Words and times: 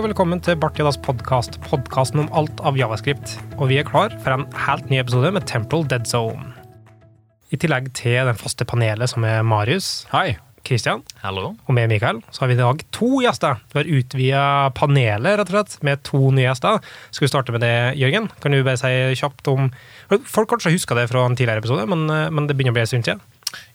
og 0.00 0.06
velkommen 0.06 0.40
til 0.40 0.56
Bartiadas 0.56 0.96
podkast, 1.04 1.58
podkasten 1.66 2.22
om 2.22 2.28
alt 2.32 2.60
av 2.64 2.76
javascript. 2.78 3.34
Og 3.58 3.68
vi 3.68 3.76
er 3.76 3.84
klar 3.84 4.14
for 4.24 4.32
en 4.32 4.46
helt 4.64 4.86
ny 4.88 4.96
episode 4.96 5.28
med 5.36 5.44
Temple 5.50 5.84
Dead 5.90 6.06
Zone. 6.08 6.54
I 7.52 7.58
tillegg 7.60 7.90
til 7.98 8.16
den 8.24 8.38
faste 8.38 8.64
panelet 8.64 9.12
som 9.12 9.26
er 9.28 9.42
Marius, 9.44 10.06
Hei. 10.14 10.38
Christian 10.64 11.02
Hallo. 11.20 11.50
og 11.52 11.76
meg, 11.76 11.90
Mikael, 11.92 12.22
så 12.32 12.46
har 12.46 12.48
vi 12.48 12.56
i 12.56 12.60
dag 12.62 12.80
to 12.96 13.20
gjester. 13.20 13.60
Vi 13.74 13.80
har 13.82 13.92
utvida 13.98 14.46
panelet, 14.78 15.36
rett 15.42 15.52
og 15.52 15.58
slett, 15.58 15.76
med 15.84 16.00
to 16.08 16.22
nye 16.32 16.46
gjester. 16.46 16.80
Skal 17.10 17.26
vi 17.26 17.32
starte 17.34 17.52
med 17.52 17.66
det, 17.66 17.76
Jørgen? 18.00 18.30
Kan 18.40 18.56
du 18.56 18.62
bare 18.64 18.80
si 18.80 19.20
kjapt 19.20 19.52
om 19.52 19.68
Folk 20.24 20.54
kanskje 20.54 20.72
husker 20.78 20.96
det 20.96 21.10
fra 21.12 21.26
en 21.28 21.36
tidligere 21.36 21.60
episode, 21.60 21.84
men, 21.92 22.08
men 22.08 22.48
det 22.48 22.56
begynner 22.56 22.72
å 22.72 22.80
bli 22.80 22.86
en 22.86 22.92
stund 22.94 23.04
siden. 23.04 23.20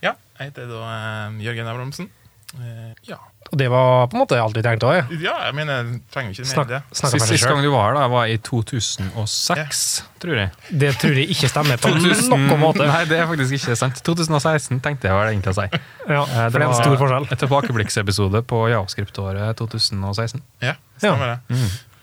Ja, 0.02 0.18
jeg 0.40 0.50
heter 0.50 0.74
da 0.74 0.82
eh, 0.90 1.42
Jørgen 1.46 1.70
Abrahamsen. 1.70 2.10
Eh, 2.58 2.94
ja. 3.12 3.22
Og 3.54 3.60
det 3.62 3.68
var 3.70 4.08
på 4.10 4.18
en 4.18 4.22
måte 4.24 4.38
alt 4.42 4.56
vi 4.58 4.62
trengte 4.66 4.88
òg. 4.90 5.12
ja, 5.22 5.36
jeg 5.46 5.54
mener, 5.56 5.84
jeg 5.86 6.00
trenger 6.12 6.32
ikke 6.34 6.44
mer 6.46 6.50
Snak, 6.52 6.68
det. 6.72 6.80
Sist, 6.90 7.04
for 7.06 7.20
seg 7.22 7.30
sist 7.30 7.46
gang 7.48 7.62
du 7.62 7.70
var 7.72 7.92
her, 7.92 7.98
da, 8.00 8.08
var 8.10 8.26
i 8.32 8.38
2006, 8.42 9.82
tror 10.24 10.40
jeg. 10.40 10.50
Det 10.82 10.90
tror 11.02 11.20
jeg 11.20 11.30
ikke 11.36 11.50
stemmer 11.52 11.78
på 11.82 11.92
2000 11.94 12.32
noen 12.34 12.60
måte. 12.62 12.88
Nei, 12.90 13.04
det 13.10 13.20
er 13.22 13.30
faktisk 13.30 13.58
ikke 13.60 13.78
sant. 13.80 14.02
2016 14.08 14.82
tenkte 14.84 15.10
jeg 15.10 15.18
var 15.18 15.30
det 15.30 15.36
egentlig 15.36 15.54
å 15.54 15.58
si. 15.62 15.68
Ja, 16.10 16.24
Eh, 16.26 16.48
for 16.50 16.58
det 16.60 16.66
er 16.66 16.72
en 16.72 16.80
stor 16.80 16.98
forskjell. 17.00 17.28
Et 17.34 17.40
tilbakeblikksepisode 17.46 18.42
på 18.50 18.64
javascript-året 18.74 19.56
2016. 19.62 20.42
Ja, 20.66 20.74
stemmer 21.02 21.36
det. 21.36 21.60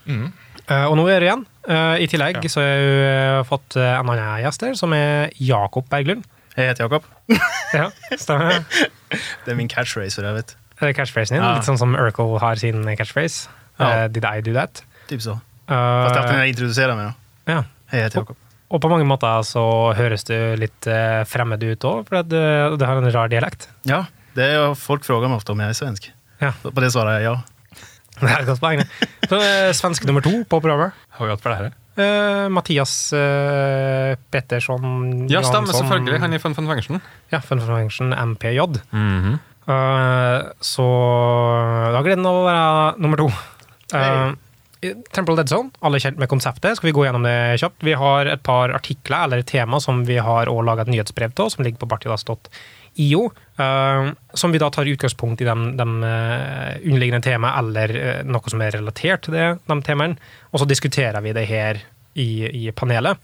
Mm. 0.07 0.27
Eh, 0.63 0.85
og 0.87 0.95
nå 0.99 1.07
er 1.11 1.19
det 1.23 1.27
igjen. 1.29 1.45
Uh, 1.63 1.95
I 2.03 2.07
tillegg 2.11 2.41
Ja. 2.43 2.49
så 2.51 2.59
har 2.59 2.73
jeg 2.73 3.45
fått 3.47 3.77
en 3.79 4.09
annen 4.11 4.41
gjest 4.43 4.65
her, 4.65 4.73
som 4.75 4.91
er 4.95 5.29
Jakob 5.39 5.87
Berglund. 5.91 6.23
Jeg 6.57 6.71
heter 6.73 6.87
Jakob. 6.87 7.03
Ja, 7.73 7.87
stemmer. 8.19 8.61
Det 9.45 9.49
er 9.53 9.55
min 9.57 9.69
catchphrase 9.71 10.19
for 10.19 10.27
jeg 10.27 10.35
vet 10.35 10.51
catchphrasen 10.91 11.37
din, 11.37 11.43
Ja. 11.43 11.55
litt 11.55 11.67
sånn 11.67 11.79
som 11.79 11.95
Urkel 11.95 12.39
har 12.43 12.59
sin 12.59 12.83
catchphrase. 12.97 13.47
Ja. 13.79 14.03
Uh, 14.03 14.07
Did 14.07 14.25
I 14.25 14.41
do 14.41 14.53
that? 14.53 14.83
Typ 15.07 15.21
så. 15.23 15.39
Eh, 15.67 15.75
Fast 15.75 16.15
det 16.15 16.23
er 16.23 16.27
den 16.27 16.41
jeg 16.43 16.55
introduserer 16.55 16.97
meg. 16.97 17.13
da. 17.45 17.53
ja. 17.53 17.63
Jeg 17.93 18.07
heter 18.07 18.23
Jakob. 18.23 18.39
Og 18.73 18.81
på 18.81 18.89
mange 18.89 19.05
måter 19.05 19.43
så 19.45 19.63
høres 19.93 20.25
du 20.25 20.33
litt 20.57 20.87
eh, 20.89 21.21
fremmed 21.29 21.61
ut 21.61 21.85
òg, 21.85 22.07
for 22.07 22.25
du, 22.25 22.39
du, 22.79 22.85
har 22.89 22.97
en 22.97 23.11
rar 23.13 23.29
dialekt. 23.29 23.67
Ja, 23.85 24.05
det 24.33 24.47
er 24.49 24.55
jo 24.57 24.71
Folk 24.73 25.05
spør 25.05 25.27
meg 25.27 25.37
ofte 25.37 25.53
om 25.53 25.61
jeg 25.61 25.75
er 25.75 25.77
svensk. 25.77 26.09
Ja. 26.41 26.55
På 26.65 26.81
det 26.81 26.89
svarer 26.95 27.21
jeg 27.21 27.29
ja. 27.29 27.35
Det 28.23 28.31
er 28.31 28.41
et 28.41 28.49
godt 28.49 28.63
poeng. 28.63 28.81
Så 29.29 29.37
svensk 29.37 29.79
svenske 29.79 30.09
nummer 30.09 30.25
to 30.25 30.33
på 30.49 30.59
programmet. 30.59 30.97
Har 31.17 31.29
vi 31.29 31.35
hatt 31.35 31.45
flere? 31.45 31.71
Uh, 31.93 32.49
Mathias 32.49 33.13
uh, 33.13 34.17
Pettersson 34.33 35.27
Ja, 35.29 35.43
stemmer 35.45 35.69
selvfølgelig. 35.69 36.17
Han 36.23 36.33
i 36.33 36.39
Fun 36.41 36.55
Fun 36.57 36.65
Function. 36.65 37.01
Ja, 37.29 37.37
Fun 37.45 37.61
Function 37.61 38.13
MPJ. 38.17 38.65
Mhm. 38.89 39.35
Eh, 39.37 39.52
så 39.63 40.87
da 41.87 41.95
har 41.95 42.05
gleden 42.05 42.25
av 42.27 42.39
å 42.39 42.47
være 42.47 43.03
nummer 43.03 43.21
to. 43.21 43.29
Uh, 43.93 44.33
Temple 45.13 45.35
Dead 45.35 45.49
Zone, 45.49 45.71
alle 45.85 45.97
er 45.97 46.03
kjent 46.07 46.19
med 46.19 46.29
konseptet. 46.31 46.77
Skal 46.77 46.89
vi 46.89 46.95
gå 46.95 47.05
gjennom 47.05 47.25
det 47.25 47.59
kjapt? 47.61 47.83
Vi 47.85 47.95
har 47.97 48.27
et 48.27 48.43
par 48.43 48.73
artikler 48.75 49.27
eller 49.27 49.43
tema 49.47 49.79
som 49.83 50.03
vi 50.07 50.17
har 50.19 50.51
også 50.51 50.65
laga 50.67 50.83
et 50.83 50.91
nyhetsbrev 50.91 51.35
til, 51.37 51.51
som 51.53 51.63
ligger 51.63 51.83
på 51.83 51.89
bartidas.io. 51.93 53.21
eh, 53.63 54.11
som 54.33 54.51
vi 54.51 54.61
da 54.61 54.69
tar 54.73 54.89
utgangspunkt 54.91 55.41
i 55.41 55.47
de, 55.47 55.55
de 55.79 55.87
eh, 56.09 56.83
underliggende 56.83 57.23
temaene 57.23 57.55
eller 57.63 57.95
eh, 58.01 58.21
noe 58.27 58.51
som 58.51 58.61
er 58.65 58.75
relatert 58.75 59.27
til 59.27 59.37
det, 59.37 59.49
de 59.69 59.79
temaene. 59.85 60.19
Og 60.51 60.63
så 60.63 60.69
diskuterer 60.69 61.21
vi 61.23 61.35
det 61.35 61.47
her 61.47 61.83
i, 62.19 62.29
i 62.67 62.71
panelet. 62.75 63.19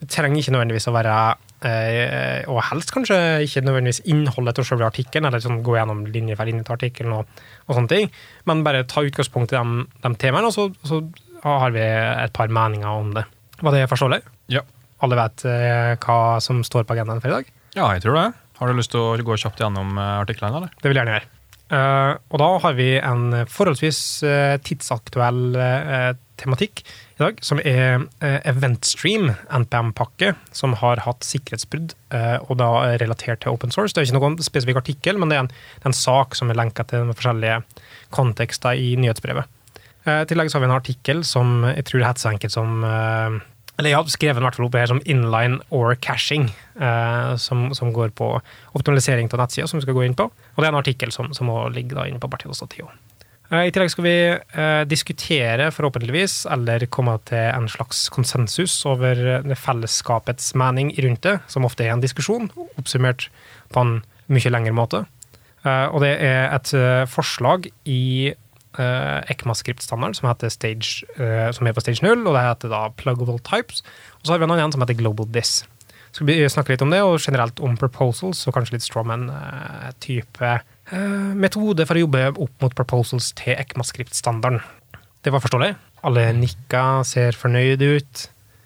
Vi 0.00 0.10
trenger 0.10 0.40
ikke 0.40 0.56
nødvendigvis 0.56 0.88
å 0.88 0.96
være 0.96 1.16
eh, 1.28 1.48
og 1.62 2.58
helst 2.68 2.90
kanskje 2.94 3.16
ikke 3.46 3.62
nødvendigvis 3.62 4.02
innholdet 4.10 4.56
til 4.58 4.66
selve 4.66 4.88
artikkelen, 4.88 5.28
eller 5.28 5.42
sånn 5.42 5.62
gå 5.62 5.76
gjennom 5.76 6.04
linje 6.10 6.36
for 6.38 6.50
linje 6.50 6.66
til 6.66 6.76
artikkelen 6.76 7.14
og, 7.20 7.42
og 7.68 7.76
sånne 7.76 7.92
ting, 7.92 8.10
men 8.50 8.64
bare 8.66 8.84
ta 8.90 9.04
utgangspunkt 9.06 9.54
i 9.54 9.58
de, 9.60 9.86
de 10.02 10.12
temaene, 10.18 10.50
og 10.50 10.56
så, 10.56 10.68
så 10.88 11.00
har 11.46 11.74
vi 11.74 11.82
et 11.82 12.34
par 12.34 12.50
meninger 12.52 12.90
om 12.90 13.12
det. 13.16 13.26
Var 13.62 13.76
det 13.76 13.88
forståelig? 13.90 14.20
Ja. 14.52 14.64
Alle 15.02 15.18
vet 15.18 15.44
eh, 15.50 15.92
hva 16.02 16.18
som 16.42 16.62
står 16.66 16.86
på 16.86 16.96
agendaen 16.96 17.22
for 17.22 17.30
i 17.32 17.38
dag? 17.40 17.52
ja, 17.76 17.86
jeg 17.94 18.04
tror 18.04 18.18
det. 18.18 18.26
Har 18.60 18.68
du 18.68 18.78
lyst 18.78 18.92
til 18.92 19.02
å 19.02 19.14
gå 19.26 19.38
kjapt 19.40 19.62
gjennom 19.62 19.96
eh, 19.98 20.18
artiklene, 20.22 20.60
eller? 20.60 20.74
Det 20.76 20.90
vil 20.90 20.98
jeg 20.98 21.02
gjerne 21.02 21.16
gjøre. 21.18 21.30
Uh, 21.72 22.18
og 22.28 22.36
da 22.42 22.48
har 22.66 22.74
vi 22.76 22.88
en 23.00 23.22
forholdsvis 23.48 24.00
eh, 24.28 24.56
tidsaktuell 24.60 25.54
eh, 25.56 26.10
tematikk 26.42 26.82
i 26.84 27.22
dag, 27.22 27.38
som 27.44 27.60
er 27.62 28.04
uh, 28.22 28.38
EventStream, 28.48 29.30
NPM-pakke, 29.62 30.34
som 30.56 30.76
har 30.82 31.04
hatt 31.06 31.26
sikkerhetsbrudd, 31.26 31.94
eh, 32.14 32.36
og 32.48 32.58
da 32.60 32.70
er 32.90 33.00
relatert 33.02 33.44
til 33.44 33.54
open 33.54 33.74
source. 33.74 33.94
Det 33.94 34.02
er 34.02 34.10
ikke 34.10 34.20
noen 34.20 34.38
spesifikk 34.42 34.82
artikkel, 34.82 35.20
men 35.20 35.30
det 35.30 35.38
er 35.38 35.46
en, 35.46 35.52
en 35.88 35.96
sak 35.96 36.36
som 36.38 36.50
er 36.50 36.58
lenka 36.58 36.86
til 36.88 37.08
de 37.08 37.16
forskjellige 37.16 37.62
kontekster 38.14 38.78
i 38.78 38.94
nyhetsbrevet. 39.00 39.48
Eh, 40.04 40.22
I 40.24 40.28
tillegg 40.28 40.50
så 40.50 40.58
har 40.58 40.66
vi 40.66 40.70
en 40.70 40.76
artikkel 40.80 41.24
som 41.26 41.62
jeg 41.70 41.86
tror 41.88 42.02
det 42.02 42.10
heter 42.10 42.26
så 42.26 42.32
enkelt 42.32 42.54
som 42.54 42.86
eh, 42.86 43.40
eller 43.80 43.88
jeg 43.88 43.98
har 43.98 44.10
skrevet 44.12 44.42
den 44.42 44.66
oppe 44.66 44.78
her 44.78 44.90
som 44.90 45.00
inline 45.08 45.60
or 45.72 45.94
caching, 45.96 46.50
eh, 46.76 47.36
som, 47.40 47.70
som 47.74 47.92
går 47.92 48.12
på 48.14 48.28
optimalisering 48.76 49.30
av 49.32 49.40
nettsida, 49.40 49.66
som 49.66 49.80
vi 49.80 49.86
skal 49.86 49.96
gå 49.96 50.04
inn 50.04 50.16
på. 50.18 50.28
Og 50.28 50.60
det 50.60 50.68
er 50.68 50.74
en 50.74 50.80
artikkel 50.82 51.14
som, 51.14 51.32
som 51.34 51.48
må 51.48 51.56
ligge 51.72 51.96
da 51.96 52.04
inne 52.06 52.20
på 52.20 52.28
Bartidos.tio. 52.30 52.90
Eh, 53.52 53.68
I 53.68 53.72
tillegg 53.72 53.92
skal 53.92 54.06
vi 54.06 54.16
eh, 54.32 54.82
diskutere, 54.88 55.68
forhåpentligvis, 55.76 56.46
eller 56.54 56.86
komme 56.92 57.18
til 57.28 57.50
en 57.52 57.68
slags 57.70 58.06
konsensus 58.12 58.78
over 58.88 59.18
eh, 59.36 59.56
fellesskapets 59.58 60.54
mening 60.58 60.94
rundt 61.04 61.26
det, 61.26 61.36
som 61.52 61.68
ofte 61.68 61.84
er 61.84 61.92
en 61.92 62.04
diskusjon, 62.04 62.48
oppsummert 62.80 63.28
på 63.74 63.84
en 63.84 63.98
mye 64.32 64.52
lengre 64.54 64.76
måte. 64.76 65.04
Og 65.62 66.00
det 66.02 66.16
er 66.26 66.48
et 66.56 66.70
forslag 67.06 67.68
i 67.86 68.32
uh, 68.34 69.20
ECMAScript-standard 69.30 70.16
som, 70.18 70.26
som 70.26 71.68
er 71.68 71.76
på 71.76 71.84
stage 71.84 72.02
0, 72.02 72.24
og 72.26 72.34
det 72.34 72.42
heter 72.42 72.72
da 72.72 72.80
pluggable 72.98 73.38
types. 73.46 73.84
Og 74.18 74.26
så 74.26 74.34
har 74.34 74.42
vi 74.42 74.48
en 74.48 74.56
annen 74.56 74.74
som 74.74 74.82
heter 74.82 74.98
global 74.98 75.28
dis. 75.30 75.60
Skal 76.10 76.26
vi 76.26 76.40
snakke 76.50 76.74
litt 76.74 76.82
om 76.82 76.90
det, 76.90 76.98
og 77.06 77.22
generelt 77.22 77.62
om 77.62 77.78
proposals, 77.78 78.42
og 78.48 78.56
kanskje 78.56 78.74
litt 78.74 78.88
strawman-type 78.88 80.50
metode 80.90 81.86
for 81.86 81.94
å 81.96 82.02
jobbe 82.04 82.24
opp 82.42 82.62
mot 82.64 82.74
proposals 82.76 83.30
til 83.38 83.54
ECMAScript-standarden. 83.54 84.60
Det 85.22 85.30
var 85.32 85.40
forståelig. 85.44 85.74
Alle 86.02 86.24
nikka, 86.34 87.02
ser 87.06 87.32
fornøyde 87.38 87.86
ut. 88.00 88.24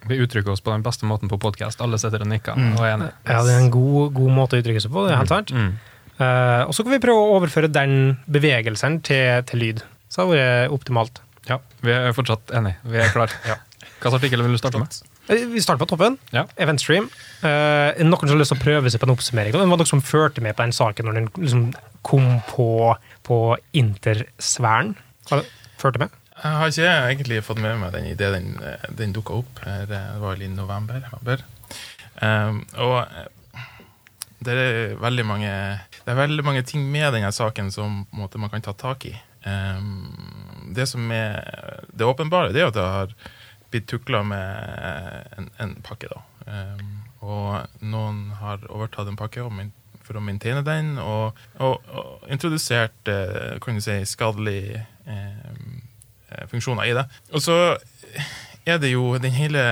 Vi 0.09 0.17
uttrykker 0.23 0.53
oss 0.55 0.63
på 0.65 0.71
den 0.73 0.83
beste 0.87 1.05
måten 1.05 1.29
på 1.29 1.37
podkast. 1.43 1.81
Alle 1.85 1.99
sitter 1.99 2.23
og 2.25 2.31
nikker 2.31 2.55
Mm. 2.57 2.73
og 2.79 2.81
er 2.87 2.95
enige. 2.95 3.13
Ja, 3.27 3.43
det 3.43 3.53
er 3.53 3.59
en 3.61 3.71
god, 3.71 4.15
god 4.15 4.31
måte 4.33 4.57
å 4.57 4.63
uttrykke 4.63 4.81
seg 4.81 4.91
på, 4.95 5.05
det 5.07 5.13
er 5.13 5.19
helt 5.19 5.29
sant. 5.35 5.51
Mm. 5.53 5.73
Uh, 6.17 6.65
og 6.69 6.73
så 6.75 6.83
kan 6.83 6.93
vi 6.93 6.99
prøve 7.03 7.21
å 7.21 7.35
overføre 7.37 7.69
den 7.71 8.17
bevegelsen 8.31 9.03
til, 9.05 9.43
til 9.45 9.59
lyd. 9.61 9.83
Så 10.09 10.23
det 10.23 10.25
har 10.25 10.31
vært 10.33 10.73
optimalt. 10.73 11.21
Ja, 11.49 11.59
vi 11.83 11.93
er 11.93 12.13
fortsatt 12.17 12.51
enige. 12.57 12.77
Vi 12.85 12.99
er 12.99 13.13
klare. 13.13 13.31
Ja. 13.51 13.57
Hvilken 14.01 14.15
artikkel 14.19 14.43
vil 14.43 14.53
du 14.53 14.59
starte 14.59 14.79
med? 14.79 14.93
Eh, 15.29 15.45
Vi 15.51 15.61
starter 15.61 15.81
på 15.85 15.89
toppen. 15.89 16.17
Ja. 16.33 16.45
Eventstream. 16.57 17.09
Uh, 17.43 17.93
noen 18.05 18.21
som 18.29 18.33
har 18.35 18.41
lyst 18.41 18.53
til 18.55 18.59
å 18.61 18.65
prøve 18.65 18.91
seg 18.93 19.01
på 19.01 19.07
en 19.09 19.15
oppsummering? 19.15 19.53
Det 19.53 19.61
var 19.61 19.67
noen 19.71 19.87
som 19.89 20.01
førte 20.05 20.41
med 20.45 20.57
på 20.57 20.63
den 20.65 20.73
saken 20.73 21.07
når 21.09 21.15
den 21.21 21.29
liksom 21.37 21.63
kom 22.07 22.39
på, 22.49 22.71
på 23.27 23.41
intersfæren. 23.77 24.95
Har 25.31 25.43
du 25.43 25.91
det 25.99 26.07
med? 26.07 26.23
Jeg 26.37 26.53
har 26.61 26.69
ikke 26.69 26.91
egentlig 26.93 27.45
fått 27.47 27.61
med 27.65 27.79
meg 27.81 27.95
den 27.95 28.11
ideen 28.11 28.51
den, 28.61 28.83
den 28.99 29.15
dukka 29.17 29.41
opp. 29.41 29.63
her, 29.65 29.87
Det 29.89 30.03
var 30.21 30.35
vel 30.35 30.45
i 30.47 30.53
november. 30.53 31.01
Um, 32.21 32.61
og 32.77 32.99
eh, 33.03 33.65
det 34.45 34.53
er 34.53 35.25
mange 35.25 35.51
Det 36.05 36.13
er 36.13 36.17
veldig 36.17 36.45
mange 36.45 36.63
ting 36.63 36.85
med 36.93 37.13
denne 37.13 37.33
saken 37.33 37.71
som 37.73 38.07
måte, 38.13 38.39
man 38.39 38.51
kan 38.51 38.63
ta 38.63 38.73
tak 38.73 39.07
i. 39.07 39.17
Um, 39.47 40.73
det 40.75 40.89
som 40.89 41.11
er 41.11 41.83
det 41.93 42.07
åpenbare, 42.07 42.53
det 42.53 42.63
er 42.63 42.69
at 42.69 42.75
det 42.75 42.85
har 42.85 43.17
blitt 43.71 43.89
tukla 43.89 44.23
med 44.23 45.33
en, 45.39 45.51
en 45.59 45.75
pakke. 45.83 46.09
da. 46.13 46.23
Um, 46.47 47.03
og 47.27 47.81
noen 47.81 48.31
har 48.39 48.63
overtatt 48.69 49.09
en 49.09 49.19
pakke 49.19 49.43
og 49.43 49.53
min, 49.57 49.73
for 50.07 50.19
å 50.19 50.25
maintaine 50.25 50.63
den, 50.67 50.95
og, 51.03 51.37
og, 51.59 51.85
og 51.91 52.33
introdusert 52.33 53.13
eh, 53.13 53.59
kan 53.63 53.79
du 53.79 53.85
si, 53.85 53.99
skadelige 54.09 54.83
eh, 55.05 55.53
eh, 56.31 56.49
funksjoner 56.53 56.89
i 56.89 56.97
det. 56.97 57.07
Og 57.35 57.45
så 57.45 57.61
er 58.67 58.83
det 58.83 58.95
jo 58.95 59.15
den 59.23 59.35
hele 59.37 59.67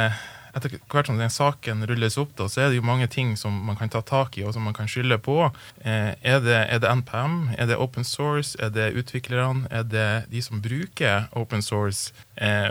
etter 0.54 0.76
hvert 0.90 1.08
som 1.08 1.18
den 1.18 1.32
saken 1.32 1.82
rulles 1.88 2.16
opp, 2.20 2.34
da, 2.38 2.46
så 2.50 2.64
er 2.64 2.70
det 2.70 2.78
jo 2.78 2.86
mange 2.86 3.08
ting 3.10 3.34
som 3.38 3.56
man 3.66 3.78
kan 3.78 3.90
ta 3.90 4.04
tak 4.06 4.38
i 4.38 4.44
og 4.46 4.54
som 4.54 4.66
man 4.66 4.76
kan 4.76 4.88
skylde 4.90 5.18
på. 5.22 5.38
Eh, 5.82 6.14
er, 6.14 6.38
det, 6.44 6.60
er 6.70 6.82
det 6.82 6.92
NPM? 7.02 7.38
Er 7.58 7.70
det 7.70 7.78
open 7.82 8.06
source? 8.06 8.54
Er 8.62 8.70
det 8.74 8.92
utviklerne? 8.94 9.66
Er 9.70 9.82
det 9.82 10.08
de 10.30 10.42
som 10.42 10.62
bruker 10.62 11.26
open 11.34 11.62
source? 11.62 12.14
Eh, 12.38 12.70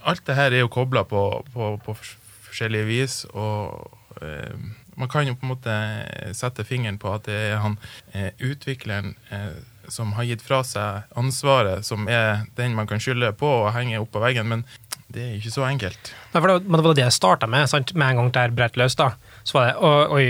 alt 0.00 0.24
det 0.26 0.38
her 0.38 0.54
er 0.54 0.64
jo 0.64 0.72
kobla 0.72 1.04
på, 1.04 1.24
på, 1.52 1.74
på 1.84 1.96
forskjellige 2.48 2.88
vis. 2.88 3.24
og 3.34 3.90
eh, 4.22 4.56
man 5.00 5.10
kan 5.10 5.28
jo 5.28 5.36
på 5.38 5.46
en 5.46 5.54
måte 5.54 5.76
sette 6.36 6.66
fingeren 6.68 7.00
på 7.00 7.14
at 7.16 7.26
det 7.28 7.40
er 7.50 7.60
han 7.64 7.78
eh, 8.12 8.30
utvikleren 8.38 9.14
eh, 9.32 9.52
som 9.90 10.12
har 10.14 10.28
gitt 10.28 10.44
fra 10.44 10.60
seg 10.66 11.16
ansvaret, 11.18 11.82
som 11.86 12.06
er 12.10 12.44
den 12.58 12.76
man 12.76 12.86
kan 12.86 13.02
skylde 13.02 13.32
på 13.40 13.48
og 13.64 13.72
henge 13.74 13.98
opp 13.98 14.12
på 14.14 14.22
veggen. 14.22 14.46
Men 14.46 14.62
det 15.10 15.24
er 15.24 15.32
ikke 15.40 15.50
så 15.50 15.64
enkelt. 15.66 16.12
Nei, 16.30 16.38
for 16.38 16.46
det, 16.46 16.56
det 16.70 16.82
var 16.86 16.94
det 16.94 17.02
jeg 17.02 17.16
starta 17.16 17.48
med. 17.50 17.66
Sant? 17.72 17.90
Med 17.98 18.12
en 18.12 18.20
gang 18.20 18.30
der 18.36 18.54
brett 18.54 18.78
løs, 18.78 18.94
da. 18.94 19.08
Så 19.42 19.56
var 19.56 19.66
det 19.66 19.72
«Å, 19.82 19.90
Oi, 20.14 20.26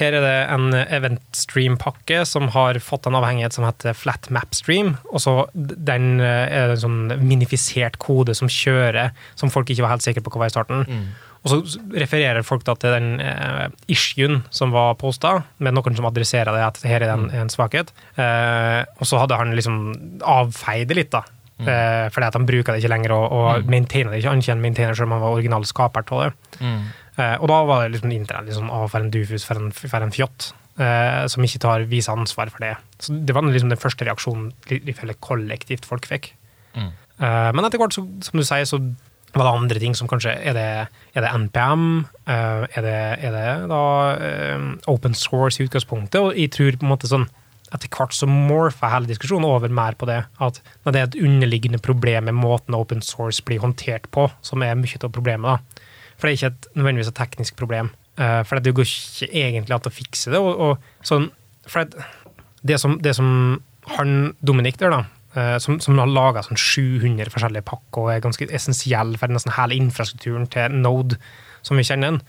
her 0.00 0.16
er 0.16 0.24
det 0.24 0.36
en 0.54 0.70
event-stream-pakke 0.80 2.22
som 2.28 2.48
har 2.54 2.80
fått 2.80 3.10
en 3.10 3.18
avhengighet 3.18 3.56
som 3.56 3.66
heter 3.68 3.96
flat 3.98 4.30
map 4.32 4.56
stream. 4.56 4.94
Og 5.12 5.20
så 5.26 5.34
den 5.52 6.14
er 6.24 6.70
det 6.70 6.78
en 6.78 6.84
sånn 6.86 7.18
minifisert 7.20 8.00
kode 8.00 8.36
som 8.38 8.48
kjører, 8.48 9.12
som 9.36 9.52
folk 9.52 9.68
ikke 9.68 9.84
var 9.84 9.98
helt 9.98 10.06
sikre 10.06 10.24
på 10.24 10.32
hva 10.32 10.46
var 10.46 10.54
i 10.54 10.56
starten. 10.56 10.86
Og 11.40 11.52
så 11.52 11.80
refererer 11.96 12.44
folk 12.44 12.64
da 12.68 12.74
til 12.76 12.92
den 12.92 13.20
eh, 13.24 13.66
issuen 13.88 14.42
som 14.52 14.74
var 14.74 14.94
posta, 15.00 15.38
med 15.58 15.72
noen 15.72 15.96
som 15.96 16.08
adresserer 16.10 16.52
det, 16.52 16.64
at 16.66 16.80
her 16.84 17.06
er 17.06 17.14
en, 17.14 17.30
en 17.32 17.48
svakhet. 17.52 17.94
Eh, 18.20 18.82
og 19.00 19.08
så 19.08 19.22
hadde 19.22 19.38
han 19.40 19.54
liksom 19.56 19.78
avfeid 20.20 20.90
det 20.90 20.98
litt, 20.98 21.12
da. 21.14 21.24
Eh, 21.60 22.06
fordi 22.12 22.26
at 22.28 22.36
han 22.36 22.46
bruker 22.48 22.72
det 22.72 22.80
ikke 22.82 22.92
lenger 22.92 23.12
og, 23.16 23.26
og 23.36 23.66
maintainer 23.72 24.12
det 24.12 24.22
ikke. 24.22 24.36
Ikke 24.40 24.54
maintainer 24.60 24.96
selv 24.96 25.08
om 25.08 25.16
han 25.16 25.24
var 25.24 25.36
original 25.38 25.64
skaper 25.68 26.04
av 26.12 26.22
det. 26.26 26.32
Eh, 26.60 27.36
og 27.40 27.48
da 27.48 27.58
var 27.68 27.84
det 27.84 27.96
liksom 27.96 28.12
internett 28.16 28.48
liksom, 28.48 28.68
å, 28.72 28.86
for 28.88 29.00
en 29.04 29.12
dufus, 29.12 29.44
for 29.48 29.60
en, 29.60 29.72
for 29.72 30.00
en 30.00 30.12
fjott. 30.12 30.52
eh, 30.80 31.26
som 31.28 31.44
ikke 31.44 31.60
tar 31.62 31.84
viser 31.90 32.16
ansvar 32.16 32.50
for 32.52 32.64
det. 32.64 32.74
Så 33.00 33.14
Det 33.26 33.34
var 33.34 33.42
liksom 33.48 33.72
den 33.72 33.80
første 33.80 34.06
reaksjonen 34.08 34.52
ifølge 34.68 35.16
kollektivt 35.20 35.86
folk 35.88 36.06
fikk. 36.08 36.32
Mm. 36.74 36.90
Eh, 37.20 37.50
men 37.52 37.64
etter 37.64 37.80
hvert, 37.80 37.96
så, 37.96 38.06
som 38.24 38.40
du 38.40 38.44
sier, 38.46 38.64
så 38.68 38.80
var 39.34 39.46
det 39.46 39.52
andre 39.52 39.82
ting 39.82 39.94
som 39.94 40.08
kanskje 40.10 40.32
Er 40.34 40.54
det, 40.56 40.68
er 41.14 41.24
det 41.24 41.32
NPM? 41.44 42.06
Eh, 42.26 42.64
er, 42.76 42.86
det, 42.86 42.96
er 43.26 43.36
det 43.36 43.50
da 43.70 43.82
eh, 44.16 44.64
open 44.90 45.14
source 45.14 45.60
i 45.60 45.68
utgangspunktet? 45.68 46.20
Og 46.20 46.38
jeg 46.38 46.52
tror 46.56 46.78
på 46.78 46.86
en 46.86 46.92
måte 46.94 47.10
sånn 47.10 47.28
etter 47.70 47.90
hvert 47.94 48.14
så 48.16 48.26
morfer 48.26 48.90
hele 48.90 49.06
diskusjonen 49.06 49.46
over 49.46 49.70
mer 49.70 49.94
på 49.98 50.08
det. 50.08 50.24
At 50.42 50.58
det 50.90 50.98
er 50.98 51.06
et 51.06 51.20
underliggende 51.22 51.78
problem 51.78 52.26
med 52.26 52.38
måten 52.38 52.74
open 52.74 53.02
source 53.06 53.44
blir 53.46 53.62
håndtert 53.62 54.08
på, 54.10 54.26
som 54.42 54.64
er 54.66 54.78
mye 54.78 54.98
av 54.98 55.12
problemet. 55.14 55.46
da. 55.46 55.86
For 56.18 56.26
det 56.26 56.32
er 56.32 56.38
ikke 56.38 56.50
et, 56.50 56.70
nødvendigvis 56.76 57.12
et 57.12 57.18
teknisk 57.20 57.56
problem. 57.60 57.92
Eh, 58.18 58.40
for 58.44 58.58
det 58.58 58.74
går 58.74 58.88
ikke 58.88 59.30
egentlig 59.30 59.76
an 59.76 59.86
å 59.86 59.94
fikse 59.94 60.34
det. 60.34 60.42
Og, 60.42 60.64
og 60.66 61.06
sånn, 61.06 61.30
for 61.70 61.86
det, 61.86 62.08
det, 62.66 62.80
som, 62.82 62.98
det 63.02 63.14
som 63.16 63.30
han 63.96 64.34
Dominik 64.42 64.80
der, 64.82 64.92
da, 64.92 65.04
som, 65.62 65.78
som 65.78 65.98
har 66.00 66.10
laga 66.10 66.42
sånn 66.42 66.58
700 66.58 67.30
forskjellige 67.30 67.66
pakker 67.68 68.02
og 68.02 68.12
er 68.14 68.24
ganske 68.24 68.48
essensiell 68.50 69.12
for 69.20 69.30
nesten 69.30 69.54
hele 69.54 69.76
infrastrukturen 69.78 70.48
til 70.50 70.74
Node, 70.82 71.20
som 71.62 71.78
vi 71.78 71.86
kjenner 71.86 72.16
den, 72.16 72.20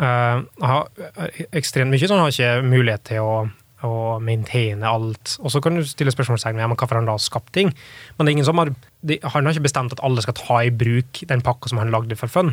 eh, 0.00 0.42
har 0.66 0.88
eh, 0.98 1.40
ekstremt 1.60 1.92
mye, 1.92 2.02
så 2.02 2.16
han 2.16 2.24
har 2.24 2.34
ikke 2.34 2.68
mulighet 2.68 3.10
til 3.12 3.26
å 3.26 3.32
å 3.80 4.18
maintaine 4.20 4.84
alt. 4.84 5.38
Og 5.40 5.52
så 5.54 5.60
kan 5.64 5.78
du 5.78 5.84
stille 5.88 6.12
spørsmålstegn 6.12 6.58
ved 6.60 6.74
hvorfor 6.74 6.98
han 6.98 7.06
da 7.08 7.14
har 7.16 7.22
skapt 7.24 7.52
ting. 7.56 7.70
Men 8.16 8.26
det 8.26 8.32
er 8.32 8.36
ingen 8.36 8.48
som 8.50 8.60
har, 8.60 8.72
de, 9.00 9.16
han 9.24 9.46
har 9.46 9.54
ikke 9.54 9.64
bestemt 9.64 9.94
at 9.94 10.02
alle 10.04 10.20
skal 10.20 10.36
ta 10.36 10.58
i 10.66 10.72
bruk 10.82 11.22
den 11.30 11.40
pakka 11.40 11.72
som 11.72 11.80
han 11.80 11.92
lagde 11.94 12.18
for 12.20 12.28
fun. 12.28 12.52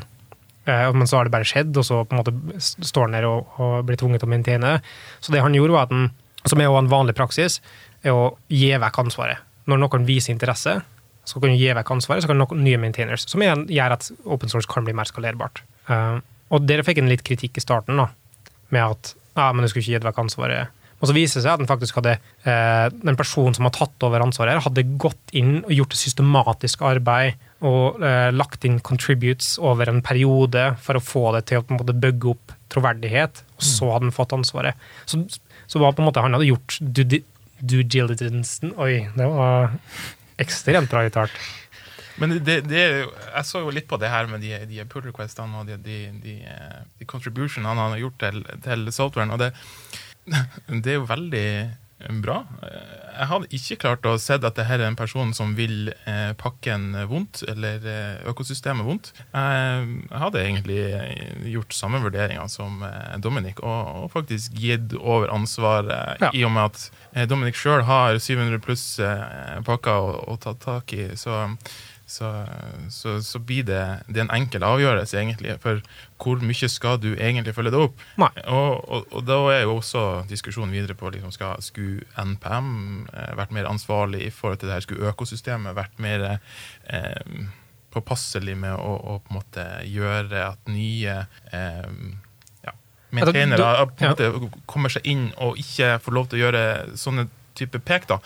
Uh, 0.67 0.87
men 0.95 1.03
så 1.03 1.19
har 1.19 1.27
det 1.27 1.33
bare 1.35 1.47
skjedd, 1.47 1.75
og 1.79 1.83
så 1.83 1.99
på 2.07 2.15
en 2.15 2.21
måte 2.21 2.61
står 2.63 3.09
han 3.09 3.17
der 3.17 3.27
og, 3.27 3.51
og 3.59 3.83
blir 3.87 3.99
tvunget 3.99 4.23
til 4.23 4.29
å 4.29 4.31
maintaine. 4.31 4.73
Så 5.19 5.35
det 5.35 5.43
han 5.43 5.55
gjorde, 5.55 5.75
var 5.75 5.89
at 5.89 5.95
han, 5.95 6.09
som 6.47 6.63
er 6.63 6.69
jo 6.69 6.79
en 6.79 6.91
vanlig 6.95 7.15
praksis, 7.19 7.59
er 8.07 8.15
å 8.15 8.31
gi 8.47 8.71
vekk 8.79 9.03
ansvaret. 9.03 9.43
Når 9.67 9.81
noen 9.83 10.07
viser 10.07 10.33
interesse, 10.33 10.77
så 11.27 11.41
kan 11.43 11.51
du 11.51 11.59
gi 11.59 11.73
vekk 11.75 11.91
ansvaret, 11.97 12.23
så 12.23 12.31
kan 12.31 12.39
noen 12.39 12.63
nye 12.63 12.79
maintainers, 12.79 13.27
som 13.27 13.43
igjen 13.43 13.65
gjør 13.71 13.97
at 13.97 14.09
open 14.23 14.51
source 14.51 14.69
kan 14.71 14.87
bli 14.87 14.95
mer 14.95 15.09
skalerbart. 15.09 15.63
Uh, 15.89 16.23
og 16.55 16.63
dere 16.63 16.85
fikk 16.87 17.01
en 17.01 17.11
litt 17.11 17.25
kritikk 17.27 17.59
i 17.59 17.63
starten, 17.63 17.99
da, 17.99 18.07
med 18.71 18.83
at 18.85 19.13
ja, 19.37 19.51
men 19.51 19.63
du 19.63 19.69
skulle 19.69 19.83
ikke 19.83 19.97
gitt 19.97 20.07
vekk 20.07 20.21
ansvaret. 20.23 20.73
Og 20.97 21.09
så 21.09 21.13
viser 21.13 21.37
det 21.37 21.45
seg 21.45 21.53
at 21.53 21.61
den 21.61 21.69
faktisk 21.69 21.99
hadde, 21.99 22.15
eh, 22.49 22.87
den 22.89 23.17
personen 23.19 23.53
som 23.53 23.67
har 23.67 23.73
tatt 23.75 24.05
over 24.07 24.23
ansvaret, 24.23 24.55
her, 24.55 24.63
hadde 24.65 24.85
gått 24.97 25.33
inn 25.37 25.59
og 25.59 25.73
gjort 25.75 25.97
systematisk 25.99 26.81
arbeid 26.89 27.37
og 27.67 28.01
eh, 28.01 28.29
lagt 28.33 28.65
inn 28.65 28.79
contributes 28.85 29.55
over 29.61 29.91
en 29.91 30.01
periode 30.05 30.71
for 30.81 30.97
å 30.97 31.03
få 31.03 31.23
det 31.35 31.45
til 31.51 31.61
å 31.61 31.65
på 31.67 31.75
en 31.75 31.81
måte 31.83 31.97
bygge 32.01 32.31
opp 32.33 32.55
troverdighet, 32.73 33.43
og 33.57 33.67
så 33.67 33.91
hadde 33.93 34.09
han 34.09 34.15
fått 34.15 34.33
ansvaret. 34.37 34.87
Så, 35.05 35.21
så 35.69 35.81
var 35.81 35.93
på 35.93 36.01
en 36.01 36.09
måte 36.09 36.23
han 36.23 36.33
hadde 36.33 36.49
gjort 36.49 36.79
due, 37.59 37.83
diligencen 37.83 38.73
Oi, 38.77 39.07
det 39.15 39.29
var 39.31 39.73
ekstremt 40.41 40.91
bra 40.91 41.05
uttalt. 41.07 41.33
Men 42.17 42.33
det, 42.41 42.61
det, 42.65 42.83
jeg 43.05 43.45
så 43.45 43.61
jo 43.61 43.73
litt 43.73 43.87
på 43.89 43.99
det 44.01 44.09
her 44.09 44.29
med 44.29 44.41
de, 44.41 44.55
de 44.69 44.85
pull 44.89 45.05
requestene 45.05 45.59
og 45.59 45.67
de, 45.69 45.77
de, 45.81 45.97
de, 46.23 46.37
de 46.97 47.09
contributionene 47.09 47.77
han 47.77 47.93
har 47.93 48.01
gjort 48.01 48.17
til, 48.23 48.39
til 48.65 48.87
softwaren. 48.93 49.33
Og 49.35 49.41
det, 49.41 49.51
det 50.83 50.95
er 50.95 50.97
jo 50.97 51.09
veldig 51.09 51.47
bra. 52.21 52.43
Jeg 53.17 53.25
hadde 53.31 53.47
ikke 53.57 53.77
klart 53.81 54.05
å 54.05 54.11
se 54.21 54.35
at 54.37 54.43
dette 54.43 54.65
her 54.67 54.77
er 54.83 54.91
en 54.91 54.97
person 54.99 55.31
som 55.33 55.55
vil 55.57 55.89
eh, 56.05 56.33
pakken 56.37 56.91
vondt, 57.09 57.41
eller 57.49 57.81
eh, 57.89 58.19
økosystemet 58.29 58.85
vondt. 58.85 59.09
Jeg, 59.33 59.87
jeg 60.05 60.21
hadde 60.21 60.43
egentlig 60.43 60.77
gjort 61.55 61.73
samme 61.73 62.01
vurderinger 62.03 62.47
som 62.53 62.83
eh, 62.85 63.17
Dominic, 63.23 63.63
og, 63.65 64.03
og 64.03 64.11
faktisk 64.13 64.53
gitt 64.61 64.93
over 64.99 65.33
ansvaret, 65.33 66.21
Ja. 66.21 66.29
i 66.37 66.45
og 66.45 66.53
med 66.53 66.69
at 66.69 66.85
eh, 67.15 67.25
Dominic 67.29 67.57
sjøl 67.57 67.81
har 67.89 68.19
700 68.21 68.61
pluss 68.61 68.85
eh, 69.01 69.57
pakker 69.65 69.97
å, 69.97 70.13
å 70.35 70.37
ta 70.41 70.53
tak 70.53 70.93
i. 70.93 71.09
så 71.17 71.47
så, 72.07 72.45
så, 72.89 73.17
så 73.21 73.39
blir 73.39 73.65
det, 73.67 73.81
det 74.07 74.21
en 74.23 74.31
enkel 74.31 74.63
avgjørelse, 74.63 75.17
egentlig. 75.19 75.57
For 75.59 75.81
hvor 76.23 76.39
mye 76.39 76.69
skal 76.71 77.01
du 77.03 77.09
egentlig 77.13 77.53
følge 77.55 77.73
det 77.75 77.81
opp? 77.83 78.03
Og, 78.47 78.71
og, 78.87 79.09
og 79.11 79.25
da 79.27 79.39
er 79.51 79.65
jo 79.65 79.75
også 79.75 80.03
diskusjonen 80.29 80.71
videre 80.71 80.95
på 80.95 81.11
liksom, 81.11 81.33
skal, 81.35 81.59
Skulle 81.63 82.07
NPM 82.15 83.09
eh, 83.11 83.33
vært 83.35 83.51
mer 83.57 83.67
ansvarlig 83.67 84.23
i 84.23 84.31
forhold 84.31 84.61
til 84.61 84.71
det 84.71 84.77
her? 84.77 84.85
Skulle 84.87 85.11
økosystemet 85.11 85.75
vært 85.75 85.99
mer 85.99 86.25
eh, 86.31 87.43
påpasselig 87.91 88.55
med 88.55 88.77
å, 88.79 88.93
å 88.95 89.19
på 89.19 89.33
en 89.33 89.39
måte 89.41 89.67
gjøre 89.91 90.45
at 90.53 90.71
nye 90.71 91.17
eh, 91.51 91.91
ja, 92.63 92.75
maintainere 93.11 93.87
Ja, 93.99 94.15
kommer 94.63 94.95
seg 94.95 95.11
inn 95.11 95.27
og 95.43 95.59
ikke 95.59 95.97
får 96.05 96.15
lov 96.15 96.31
til 96.31 96.39
å 96.39 96.45
gjøre 96.45 96.63
sånne 96.95 97.27
type 97.57 97.79
pek, 97.85 98.07
da. 98.09 98.19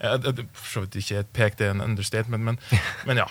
Eh, 0.00 0.18
For 0.52 0.72
så 0.72 0.82
vidt 0.86 0.98
ikke 1.02 1.20
et 1.22 1.32
pek, 1.36 1.56
det 1.60 1.68
er 1.68 1.74
en 1.76 1.84
understatement, 1.84 2.44
men, 2.44 2.58
men 3.06 3.16
ja. 3.22 3.28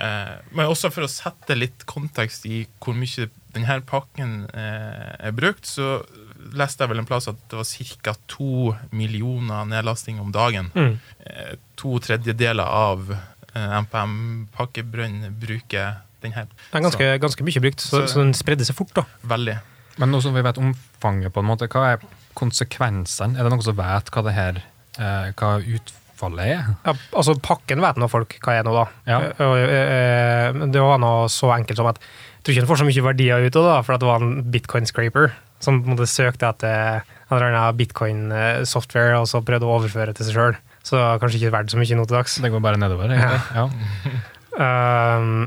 Eh, 0.00 0.34
men 0.56 0.70
også 0.70 0.90
for 0.94 1.04
å 1.04 1.10
sette 1.12 1.56
litt 1.58 1.84
kontekst 1.90 2.46
i 2.48 2.62
hvor 2.80 2.96
mye 2.96 3.28
denne 3.52 3.80
pakken 3.84 4.46
eh, 4.54 5.16
er 5.28 5.34
brukt, 5.36 5.66
så 5.66 5.98
leste 6.56 6.84
jeg 6.86 6.90
vel 6.92 7.02
en 7.02 7.08
plass 7.10 7.26
at 7.28 7.36
det 7.50 7.58
var 7.58 7.66
ca. 8.06 8.14
to 8.30 8.70
millioner 8.96 9.66
nedlasting 9.68 10.20
om 10.22 10.30
dagen. 10.32 10.70
Mm. 10.74 10.94
Eh, 11.26 11.56
to 11.76 11.98
tredjedeler 12.00 12.64
av 12.64 13.10
NPM-pakkebrønn 14.14 15.34
bruker 15.40 16.00
den 16.22 16.34
her. 16.36 16.46
Det 16.70 16.78
er 16.78 16.84
ganske, 16.84 17.08
ganske 17.22 17.44
mye 17.46 17.62
brukt, 17.64 17.80
så, 17.80 18.02
Så- 18.06 18.14
så 18.14 18.22
den 18.24 18.34
spredde 18.34 18.64
seg 18.64 18.76
fort. 18.76 18.92
da. 18.94 19.04
Veldig. 19.24 19.58
Men 19.98 20.10
nå 20.12 20.20
som 20.22 20.34
vi 20.34 20.42
vet 20.42 20.56
omfanget, 20.58 21.32
på 21.32 21.40
en 21.40 21.46
måte, 21.46 21.68
hva 21.68 21.92
er 21.94 21.98
konsekvensene? 22.34 23.36
Er 23.38 23.42
det 23.44 23.50
noen 23.52 23.62
som 23.62 23.76
vet 23.76 24.10
hva 24.10 24.22
det 24.24 24.34
her, 24.34 24.62
eh, 24.98 25.30
hva 25.36 25.50
utfallet 25.60 26.54
er? 26.56 26.72
Ja, 26.86 26.94
altså 27.12 27.36
Pakken 27.38 27.84
vet 27.84 28.00
nå 28.00 28.08
folk 28.10 28.38
hva 28.42 28.56
er 28.58 28.66
nå, 28.66 28.74
da. 28.74 28.86
Ja. 29.06 29.20
Eh, 29.36 29.76
eh, 29.76 30.64
det 30.72 30.82
var 30.82 30.98
noe 31.02 31.28
så 31.32 31.52
enkelt 31.54 31.78
som 31.80 31.90
at 31.92 32.00
jeg 32.00 32.42
tror 32.42 32.54
ikke 32.54 32.64
han 32.64 32.70
får 32.72 32.80
så 32.80 32.88
mye 32.88 33.04
verdier 33.04 33.46
ut 33.46 33.56
av 33.60 33.66
det, 33.68 33.78
for 33.84 34.00
det 34.00 34.08
var 34.08 34.22
en 34.24 34.36
bitcoin-scraper 34.52 35.32
som 35.60 35.82
på 35.82 35.90
en 35.90 35.92
måte 35.92 36.08
søkte 36.08 36.48
etter 36.48 37.02
en 37.04 37.36
eller 37.36 37.50
annen 37.52 37.76
bitcoin-software 37.76 39.18
og 39.20 39.28
så 39.28 39.42
prøvde 39.44 39.68
å 39.68 39.74
overføre 39.76 40.14
til 40.16 40.26
seg 40.26 40.38
sjøl. 40.38 40.56
Så 40.80 40.96
det 40.96 41.02
var 41.04 41.20
kanskje 41.20 41.40
ikke 41.42 41.52
verdt 41.52 41.74
så 41.74 41.80
mye 41.80 41.98
nå 41.98 42.06
til 42.08 42.16
dags. 42.16 42.38
Det 42.40 42.50
går 42.54 42.62
bare 42.64 42.80
nedover, 42.80 43.12
egentlig. 43.12 43.40
Ja. 43.54 43.68
Um, 44.60 45.46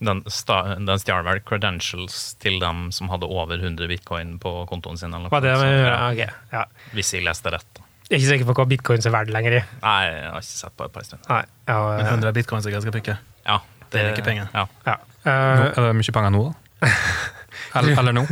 Den, 0.00 0.22
sta, 0.32 0.62
den 0.80 0.98
stjal 0.98 1.20
vel 1.26 1.42
credentials 1.44 2.32
til 2.40 2.56
dem 2.58 2.86
som 2.96 3.10
hadde 3.12 3.28
over 3.28 3.60
100 3.60 3.84
bitcoin 3.90 4.38
på 4.40 4.64
kontoen 4.70 4.96
sin. 4.96 5.12
Eller 5.12 5.28
noe 5.28 5.34
var 5.34 5.44
det, 5.44 5.52
men, 5.60 5.68
så, 5.68 5.82
ja, 5.84 5.98
okay, 6.08 6.38
ja. 6.56 6.62
Hvis 6.96 7.12
jeg 7.14 7.26
leste 7.26 7.52
rett. 7.52 7.82
Jeg 8.10 8.16
er 8.16 8.20
ikke 8.24 8.30
sikker 8.32 8.46
på 8.48 8.54
hva 8.58 8.64
bitcoins 8.66 9.06
er 9.06 9.12
verdt 9.14 9.30
lenger. 9.30 9.54
i. 9.60 9.60
Nei, 9.84 9.98
jeg 10.10 10.30
har 10.32 10.40
ikke 10.42 10.50
sett 10.50 10.74
på 10.76 10.86
et 10.88 10.92
par 10.94 11.04
stunder. 11.06 11.26
Nei, 11.30 11.42
ja, 11.70 11.76
Men 12.00 12.06
100 12.18 12.32
bitcoins 12.34 12.66
er 12.66 12.74
ganske 12.74 12.90
pikke. 12.96 13.14
Ja, 13.46 13.60
Det 13.92 14.00
er 14.02 14.08
ikke 14.16 14.24
penger. 14.26 14.48
Ja. 14.54 14.66
ja. 14.86 14.96
Nå, 15.24 15.30
Eh, 15.30 15.60
er 15.76 15.84
det 15.84 15.94
mye 15.98 16.12
penger 16.16 16.30
nå, 16.34 16.40
da? 16.48 16.88
Eller, 17.76 17.98
eller 18.00 18.14
nå? 18.16 18.22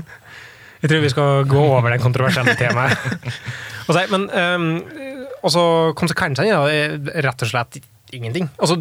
Jeg 0.82 0.90
tror 0.90 1.02
vi 1.04 1.11
skal 1.12 1.44
gå 1.50 1.61
over 1.62 1.92
det 1.92 1.99
kontroversielle 2.02 2.54
temaet. 2.58 2.97
altså, 3.87 4.02
men 4.11 4.25
um, 4.32 4.66
også 5.47 5.62
konsekvensene 5.99 6.49
ja, 6.49 6.62
er 6.66 6.97
rett 7.26 7.44
og 7.44 7.50
slett 7.52 7.78
ingenting. 8.16 8.49
Altså, 8.58 8.78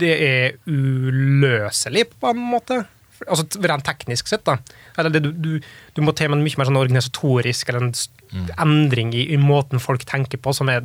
det 0.00 0.12
er 0.28 0.58
uløselig, 0.70 2.04
på 2.20 2.30
en 2.34 2.42
måte. 2.52 2.82
Altså, 3.28 3.44
Rent 3.60 3.84
teknisk 3.84 4.30
sett, 4.30 4.46
da. 4.48 4.56
Eller 4.98 5.10
det, 5.12 5.20
du, 5.26 5.30
du, 5.32 5.50
du 5.96 6.00
må 6.04 6.10
til 6.16 6.28
med 6.30 6.38
en 6.40 6.46
mye 6.46 6.58
mer 6.60 6.68
sånn 6.70 6.80
organisatorisk 6.80 7.68
eller 7.68 7.82
en 7.88 7.92
mm. 7.92 8.46
endring 8.64 9.10
i, 9.12 9.22
i 9.34 9.38
måten 9.40 9.78
folk 9.82 10.02
tenker 10.08 10.38
på, 10.40 10.50
som 10.56 10.66
er 10.72 10.80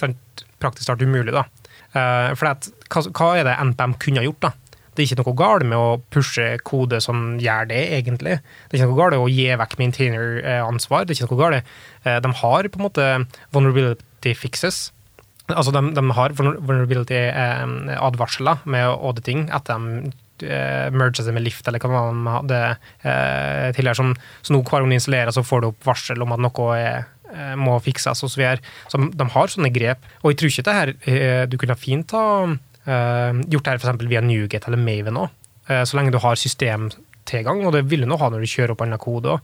sånn 0.00 0.16
praktisk 0.62 0.86
talt 0.90 1.02
umulig. 1.02 1.34
da. 1.34 1.44
Uh, 1.90 2.30
for 2.38 2.46
at, 2.52 2.60
hva, 2.92 3.00
hva 3.10 3.28
er 3.40 3.44
det 3.48 3.60
NPM 3.70 3.94
kunne 4.02 4.20
ha 4.22 4.26
gjort? 4.28 4.44
da? 4.46 4.50
Det 4.90 4.98
er 5.02 5.06
ikke 5.08 5.22
noe 5.22 5.38
galt 5.38 5.64
med 5.66 5.78
å 5.78 6.00
pushe 6.12 6.46
kode 6.66 6.98
som 7.02 7.16
gjør 7.40 7.62
det, 7.70 7.82
egentlig. 7.98 8.34
Det 8.68 8.72
er 8.74 8.78
ikke 8.80 8.90
noe 8.92 9.00
galt 9.00 9.18
å 9.18 9.32
gi 9.32 9.46
vekk 9.58 9.74
maintainer-ansvar. 9.80 11.00
Det 11.06 11.12
er 11.14 11.18
ikke 11.18 11.32
noe 11.34 11.42
galt. 11.42 11.58
Uh, 12.06 12.18
De 12.22 12.30
har 12.42 12.62
på 12.70 12.78
en 12.78 12.86
måte 12.86 13.04
vulnerability 13.54 14.32
fixes. 14.38 14.76
Altså 15.50 15.70
de, 15.74 15.80
de 15.96 16.02
har 16.14 16.30
vulnerability-advarsler 16.38 18.56
med 18.70 18.84
auditing 18.92 19.40
etter 19.50 19.74
de 19.74 19.80
uh, 20.46 20.88
merga 20.94 21.24
seg 21.24 21.34
med 21.36 21.44
Lift, 21.44 21.66
eller 21.68 21.82
hva 21.82 21.90
man 21.92 22.26
hadde 22.38 22.60
uh, 23.04 23.70
tidligere. 23.76 23.96
Som, 23.98 24.14
så 24.42 24.54
nå 24.54 24.62
hver 24.62 24.80
gang 24.82 24.90
du 24.92 24.96
installerer, 24.96 25.32
så 25.34 25.44
får 25.46 25.62
du 25.64 25.70
opp 25.70 25.88
varsel 25.88 26.22
om 26.24 26.32
at 26.36 26.42
noe 26.44 26.68
er, 26.78 27.06
eh, 27.32 27.54
må 27.58 27.76
fikses. 27.84 28.22
og 28.24 28.30
Så, 28.30 28.36
videre. 28.40 28.60
så 28.88 28.98
de 28.98 29.28
har 29.34 29.52
sånne 29.52 29.72
grep. 29.74 30.06
Og 30.22 30.32
jeg 30.32 30.40
tror 30.40 30.50
ikke 30.52 30.66
det 30.68 30.78
her 30.78 30.92
eh, 31.06 31.44
Du 31.50 31.56
kunne 31.60 31.76
fint 31.78 32.10
ha 32.16 32.24
eh, 32.50 33.32
gjort 33.50 33.64
det 33.64 33.70
her 33.72 33.78
eksempel 33.78 34.10
via 34.10 34.20
Newgate 34.24 34.66
eller 34.70 34.80
Maven 34.82 35.20
òg, 35.26 35.30
så 35.86 35.94
lenge 35.94 36.10
du 36.10 36.18
har 36.18 36.34
systemtilgang, 36.34 37.60
og 37.62 37.76
det 37.76 37.84
vil 37.86 38.02
du 38.02 38.08
nå 38.10 38.16
ha 38.18 38.26
når 38.32 38.42
du 38.42 38.50
kjører 38.50 38.72
opp 38.74 38.80
annen 38.82 38.98
kode. 38.98 39.36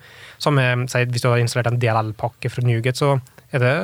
eh, 0.59 1.05
Hvis 1.07 1.23
du 1.23 1.29
har 1.31 1.39
installert 1.39 1.71
en 1.71 1.79
DLL-pakke 1.79 2.51
fra 2.51 2.65
Newgate, 2.67 2.99
så 2.99 3.21
er 3.57 3.65
det 3.65 3.75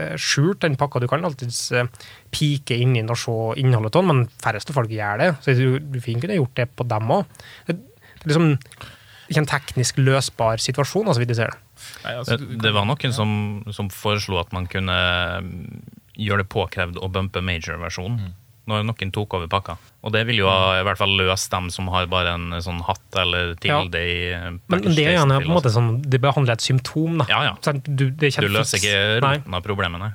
eh, 0.00 0.14
skjult, 0.20 0.62
den 0.64 0.78
pakka. 0.80 1.02
Du 1.02 1.08
kan 1.10 1.24
alltids 1.26 1.60
eh, 1.74 1.88
pike 2.34 2.76
inn 2.80 2.96
og 3.04 3.18
se 3.20 3.36
innholdet 3.60 3.96
av 3.96 4.04
den, 4.04 4.10
men 4.10 4.42
færreste 4.42 4.76
folk 4.76 4.92
gjør 4.92 5.22
det. 5.22 5.30
Så 5.44 5.56
du, 5.58 5.78
du 5.80 6.00
fint 6.04 6.22
kunne 6.22 6.38
gjort 6.38 6.56
det 6.60 6.68
på 6.76 6.86
dem 6.88 7.10
òg. 7.18 7.40
Det, 7.68 7.78
det 7.78 8.28
er 8.28 8.32
liksom 8.32 8.52
ikke 9.24 9.40
en 9.40 9.50
teknisk 9.50 10.00
løsbar 10.02 10.62
situasjon, 10.62 11.08
altså, 11.08 11.22
vi 11.22 11.36
ser 11.36 11.52
det. 11.52 11.60
Nei, 12.04 12.14
altså, 12.20 12.38
Det, 12.38 12.48
du 12.48 12.64
det 12.64 12.72
var 12.76 12.86
noen 12.88 13.14
som, 13.16 13.30
som 13.74 13.90
foreslo 13.92 14.38
at 14.40 14.52
man 14.56 14.68
kunne 14.70 14.96
mm, 15.44 15.84
gjøre 16.20 16.44
det 16.44 16.50
påkrevd 16.52 17.00
å 17.00 17.10
bumpe 17.12 17.42
major-versjonen. 17.44 18.34
Når 18.70 18.84
noen 18.88 19.10
tok 19.12 19.34
over 19.36 19.48
pakka. 19.52 19.74
Og 20.04 20.12
det 20.14 20.22
vil 20.28 20.38
jo 20.40 20.46
ha, 20.48 20.78
i 20.80 20.84
hvert 20.86 20.96
fall 20.96 21.12
løse 21.18 21.50
dem 21.52 21.66
som 21.74 21.90
har 21.92 22.06
bare 22.08 22.32
en 22.38 22.54
sånn 22.64 22.78
hatt 22.86 23.18
eller 23.20 23.52
tilde 23.60 24.00
i 24.00 24.14
eh, 24.32 24.46
Men, 24.56 24.80
men 24.80 24.94
det 24.96 25.04
er 25.04 25.10
jo 25.12 25.18
gjerne 25.18 25.40
på 25.42 25.50
en 25.50 25.56
måte 25.58 25.72
sånn, 25.74 25.90
det 26.08 26.20
behandler 26.24 26.56
et 26.56 26.64
symptom. 26.64 27.18
Da. 27.20 27.26
Ja, 27.28 27.42
ja. 27.50 27.74
Du, 27.84 28.06
Du 28.16 28.48
løser 28.48 28.80
ikke 28.80 28.96
roten 29.20 29.58
av 29.58 29.64
problemet, 29.66 30.00
nei. 30.00 30.12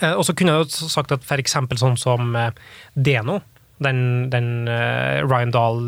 Eh, 0.00 0.14
Og 0.16 0.24
så 0.26 0.34
kunne 0.34 0.56
jeg 0.56 0.66
jo 0.66 0.90
sagt 0.90 1.14
at 1.14 1.30
eksempel 1.38 1.78
sånn 1.78 1.94
som 2.00 2.34
eh, 2.34 2.50
Deno, 2.98 3.38
den, 3.82 4.30
den 4.30 4.68
eh, 4.70 5.22
Ryan 5.26 5.50
Dahl 5.54 5.78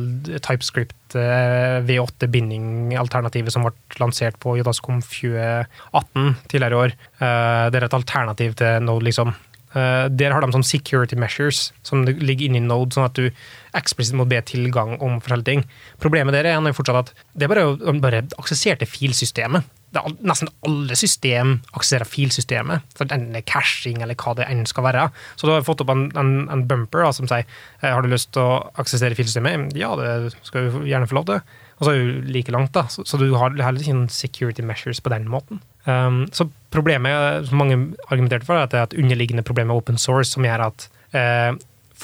TypeScript 0.43 1.15
eh, 1.19 1.81
V8-binding-alternativet 1.87 3.53
som 3.55 3.67
ble 3.67 3.73
lansert 4.03 4.39
på 4.43 4.57
Jodascom 4.59 5.01
2018 5.03 6.35
tidligere 6.51 6.75
i 6.75 6.81
år, 6.85 6.95
eh, 7.23 7.65
det 7.71 7.81
er 7.81 7.87
et 7.89 7.99
alternativ 7.99 8.57
til 8.61 8.83
Node, 8.87 9.07
liksom. 9.09 9.35
Eh, 9.75 10.09
Der 10.09 10.33
har 10.33 10.41
de 10.41 10.53
sånn 10.55 10.67
security 10.67 11.17
measures 11.19 11.73
som 11.83 12.05
ligger 12.07 12.47
inni 12.49 12.61
Node, 12.63 12.95
sånn 12.95 13.09
at 13.09 13.19
du 13.19 13.31
eksplisitt 13.75 14.15
må 14.15 14.27
be 14.31 14.41
tilgang 14.47 14.97
om 15.03 15.21
forskjellige 15.21 15.51
ting. 15.51 15.65
Problemet 16.03 16.37
der 16.37 16.47
er 16.47 16.73
fortsatt 16.77 17.01
at 17.01 17.15
det 17.37 17.49
bare 17.51 17.65
bare 18.01 18.23
aksessere 18.39 18.79
til 18.79 18.91
filsystemet. 18.91 19.65
Er 19.95 20.15
nesten 20.27 20.49
alle 20.67 20.97
system 20.99 21.61
aksesserer 21.73 22.07
filsystemet. 22.09 22.83
Enten 22.99 23.29
det 23.35 23.45
er 23.45 23.51
caching 23.51 24.01
eller 24.03 24.19
hva 24.19 24.35
det 24.35 24.49
enn 24.51 24.65
skal 24.67 24.87
være. 24.89 25.05
Så 25.39 25.47
du 25.47 25.53
har 25.55 25.63
fått 25.67 25.85
opp 25.85 25.93
en, 25.95 26.09
en, 26.19 26.33
en 26.51 26.65
bumper 26.67 27.05
da, 27.07 27.13
som 27.15 27.29
sier 27.31 27.45
eh, 27.47 27.91
har 27.91 28.03
du 28.03 28.11
lyst 28.11 28.33
til 28.35 28.43
å 28.43 28.57
aksessere 28.83 29.15
filsystemet. 29.15 29.75
Ja, 29.79 29.95
det 29.99 30.35
skal 30.43 30.67
du 30.71 30.81
gjerne 30.91 31.07
få 31.11 31.21
lov 31.21 31.29
til. 31.31 31.45
Og 31.79 31.87
så 31.87 31.95
er 31.95 32.03
du 32.03 32.27
like 32.35 32.55
langt, 32.55 32.73
da. 32.75 32.87
Så, 32.91 33.07
så 33.07 33.19
du 33.19 33.29
har 33.39 33.55
heller 33.55 33.83
ikke 33.83 34.11
security 34.11 34.63
measures 34.67 35.03
på 35.03 35.11
den 35.15 35.27
måten. 35.31 35.63
Um, 35.85 36.25
så 36.33 36.47
problemet 36.73 37.49
som 37.49 37.61
mange 37.61 37.77
argumenterte 38.09 38.47
for, 38.49 38.57
er 38.57 38.67
at 38.67 38.73
det 38.73 38.81
er 38.81 38.89
et 38.89 38.99
underliggende 39.03 39.45
problem 39.45 39.69
med 39.71 39.77
open 39.83 40.01
source 40.01 40.33
som 40.33 40.47
gjør 40.47 40.67
at 40.71 40.87
uh, 41.13 41.53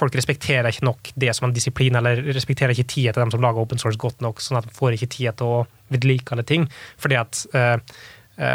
folk 0.00 0.14
respekterer 0.16 0.68
ikke 0.68 0.86
nok 0.86 1.10
det 1.16 1.32
som 1.36 1.48
en 1.48 1.56
disiplin, 1.56 1.96
eller 1.96 2.22
respekterer 2.34 2.74
ikke 2.74 2.88
tida 2.92 3.14
til 3.14 3.24
dem 3.24 3.32
som 3.32 3.42
lager 3.44 3.62
open 3.62 3.80
source 3.80 4.00
godt 4.00 4.20
nok, 4.24 4.42
sånn 4.44 4.60
at 4.60 4.68
de 4.68 4.76
får 4.76 4.96
ikke 4.96 5.10
tida 5.16 5.32
til 5.36 5.46
å 5.48 5.64
vedlikeholde 5.92 6.46
ting. 6.46 6.68
Fordi 7.00 7.18
at 7.20 7.42
uh, 7.56 7.76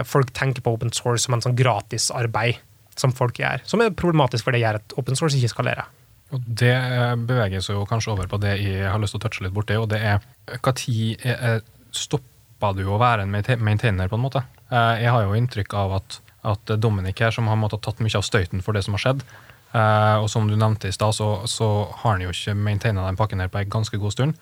folk 0.08 0.32
tenker 0.38 0.63
på 0.65 0.77
open 0.77 0.94
source 0.96 1.25
som 1.25 1.36
en 1.36 1.44
sånn 1.44 1.58
gratisarbeid 1.58 2.62
som 2.96 3.12
folk 3.13 3.41
gjør. 3.41 3.65
Som 3.67 3.84
er 3.84 3.91
problematisk 3.98 4.48
for 4.48 4.55
det 4.55 4.63
gjør 4.63 4.79
at 4.79 4.96
open 5.01 5.17
source 5.20 5.38
ikke 5.38 5.51
skalerer. 5.51 5.89
Og 6.34 6.41
Det 6.48 6.74
beveges 7.27 7.70
jo 7.70 7.84
kanskje 7.89 8.13
over 8.15 8.29
på 8.29 8.39
det 8.41 8.55
jeg 8.63 8.88
har 8.89 9.01
lyst 9.01 9.13
til 9.13 9.22
å 9.22 9.25
touche 9.27 9.46
litt 9.46 9.53
borti, 9.53 9.75
og 9.77 9.89
det 9.91 10.00
er 10.01 10.24
når 10.55 12.25
stoppa 12.65 12.77
du 12.81 12.88
å 12.89 12.98
være 13.00 13.24
en 13.25 13.31
maintainer, 13.63 14.07
på 14.10 14.15
en 14.17 14.24
måte? 14.25 14.43
Eh, 14.72 15.03
Jeg 15.03 15.12
har 15.12 15.24
jo 15.24 15.36
inntrykk 15.38 15.74
av 15.74 15.93
at, 16.01 16.19
at 16.43 16.65
Dominic 16.81 17.19
her, 17.22 17.31
som 17.31 17.48
har 17.48 17.55
måttet 17.57 17.81
tatt 17.86 18.00
mye 18.01 18.15
av 18.17 18.24
støyten 18.25 18.62
for 18.63 18.74
det 18.74 18.84
som 18.86 18.93
har 18.98 19.00
skjedd, 19.03 19.22
eh, 19.74 20.15
og 20.22 20.29
som 20.29 20.48
du 20.50 20.55
nevnte 20.55 20.88
i 20.89 20.91
stad, 20.95 21.13
så, 21.13 21.45
så 21.45 21.91
har 22.01 22.15
han 22.17 22.22
jo 22.25 22.29
ikke 22.34 22.55
maintaina 22.55 23.05
den 23.05 23.17
pakken 23.19 23.39
her 23.43 23.48
på 23.53 23.60
en 23.62 23.69
ganske 23.69 23.98
god 24.01 24.12
stund. 24.15 24.36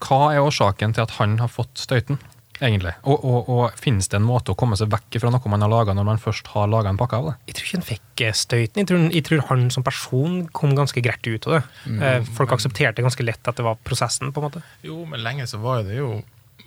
Hva 0.00 0.32
er 0.34 0.40
årsaken 0.44 0.94
til 0.94 1.02
at 1.06 1.14
han 1.20 1.38
har 1.40 1.48
fått 1.48 1.76
støyten, 1.80 2.18
egentlig? 2.60 2.92
Og, 3.04 3.20
og, 3.24 3.48
og 3.52 3.76
finnes 3.80 4.08
det 4.08 4.16
en 4.18 4.26
måte 4.28 4.52
å 4.52 4.56
komme 4.56 4.76
seg 4.76 4.88
vekk 4.92 5.18
fra 5.20 5.30
noe 5.32 5.48
man 5.52 5.64
har 5.64 5.72
laga, 5.72 5.94
når 5.96 6.04
man 6.08 6.20
først 6.20 6.46
har 6.54 6.68
laga 6.68 6.88
en 6.92 7.00
pakke 7.00 7.16
av 7.20 7.30
det? 7.30 7.34
Jeg 7.48 7.56
tror 7.56 7.66
ikke 7.68 7.78
han 7.80 7.88
fikk 7.90 8.24
eh, 8.26 8.36
støyten. 8.36 8.80
Jeg 8.82 8.88
tror, 8.90 9.04
jeg 9.12 9.24
tror 9.28 9.44
han 9.50 9.66
som 9.72 9.84
person 9.84 10.38
kom 10.56 10.72
ganske 10.76 11.00
greit 11.04 11.24
ut 11.28 11.48
av 11.48 11.58
det. 11.58 11.62
Mm, 11.88 12.28
Folk 12.36 12.52
aksepterte 12.56 13.04
ganske 13.04 13.24
lett 13.24 13.48
at 13.52 13.56
det 13.60 13.64
var 13.64 13.76
prosessen. 13.84 14.32
på 14.32 14.40
en 14.40 14.48
måte. 14.50 14.64
Jo, 14.84 15.02
men 15.08 15.20
lenge 15.24 15.48
så 15.48 15.60
var 15.64 15.84
det 15.88 15.96
jo 16.00 16.18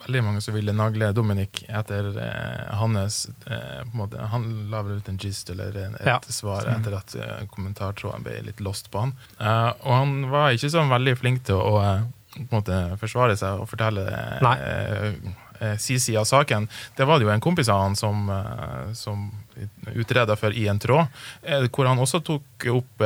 veldig 0.06 0.22
mange 0.24 0.42
som 0.42 0.54
ville 0.56 0.74
nagle 0.74 1.12
Dominic 1.14 1.64
etter 1.68 2.08
eh, 2.22 2.76
hans 2.80 3.26
eh, 3.48 3.82
på 3.84 3.92
en 3.92 3.98
måte, 4.04 4.22
Han 4.32 4.46
la 4.72 4.82
vel 4.86 4.98
ut 5.02 5.10
en 5.12 5.18
gist 5.22 5.50
eller 5.54 5.76
en, 5.86 5.96
et 6.00 6.08
Ja. 6.08 6.20
svar 6.30 6.66
etter 6.72 6.96
at 6.98 7.16
eh, 7.16 7.44
kommentartråden 7.52 8.24
ble 8.24 8.38
litt 8.48 8.60
lost 8.66 8.90
på 8.94 9.00
han. 9.06 9.14
Eh, 9.40 9.72
og 9.84 9.92
han 9.94 10.16
var 10.32 10.52
ikke 10.56 10.72
sånn 10.74 10.90
veldig 10.94 11.18
flink 11.20 11.44
til 11.50 11.56
å 11.60 11.76
eh, 11.84 12.08
på 12.40 12.46
en 12.46 12.50
måte 12.62 12.80
forsvare 13.02 13.36
seg 13.38 13.60
og 13.64 13.68
fortelle 13.72 14.04
eh, 14.08 15.14
eh, 15.60 15.78
si 15.82 15.98
side 16.00 16.20
av 16.22 16.28
saken. 16.30 16.68
Det 16.96 17.08
var 17.10 17.20
det 17.20 17.26
jo 17.28 17.32
en 17.34 17.42
kompis 17.44 17.68
av 17.74 17.82
han 17.82 17.96
som, 18.00 18.30
som 18.96 19.26
utreda 19.96 20.36
for 20.40 20.54
i 20.56 20.68
en 20.72 20.80
tråd, 20.80 21.10
hvor 21.74 21.90
han 21.90 22.00
også 22.00 22.22
tok 22.24 22.68
opp 22.72 23.04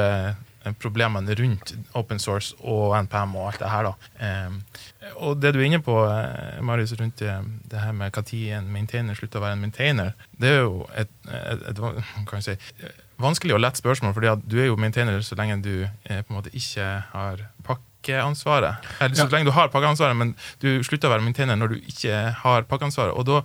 problemene 0.79 1.35
rundt 1.35 1.73
open 1.99 2.19
source 2.19 2.55
og 2.61 2.93
NPM 3.03 3.35
og 3.35 3.49
alt 3.51 3.59
det 3.59 3.69
her. 3.69 3.83
da. 3.83 3.93
Eh, 4.19 5.11
og 5.19 5.41
det 5.43 5.53
du 5.53 5.59
er 5.59 5.65
inne 5.67 5.81
på, 5.83 5.97
eh, 6.07 6.61
Marius, 6.63 6.93
rundt 6.99 7.17
det, 7.19 7.33
det 7.71 7.79
her 7.83 7.91
med 7.91 8.11
når 8.15 8.53
en 8.57 8.69
maintainer 8.71 9.15
slutter 9.19 9.39
å 9.41 9.43
være 9.43 9.57
en 9.57 9.61
maintainer, 9.65 10.13
det 10.39 10.49
er 10.53 10.61
jo 10.63 10.87
et, 10.95 11.11
et, 11.27 11.65
et, 11.73 11.81
kan 12.29 12.39
jeg 12.39 12.43
si, 12.57 12.87
vanskelig 13.19 13.53
og 13.57 13.61
lett 13.65 13.77
spørsmål, 13.79 14.13
fordi 14.15 14.31
du 14.47 14.57
er 14.61 14.67
jo 14.71 14.75
maintainer 14.79 15.19
så 15.21 15.35
lenge 15.39 15.59
du 15.63 15.73
eh, 15.83 16.21
på 16.23 16.31
en 16.33 16.39
måte 16.39 16.53
ikke 16.55 16.87
har 17.11 17.43
pakkeansvaret. 17.67 18.75
Eller 18.99 19.15
så 19.15 19.27
Ja. 19.27 19.29
lenge 19.35 19.45
du 19.51 19.55
har 19.55 19.67
pakkeansvaret, 19.73 20.15
men 20.17 20.35
du 20.63 20.83
slutter 20.83 21.07
å 21.11 21.13
være 21.17 21.23
maintainer 21.27 21.55
når 21.59 21.75
du 21.75 21.81
ikke 21.91 22.23
har 22.43 22.63
pakkeansvaret. 22.71 23.13
Og 23.15 23.25
da 23.27 23.43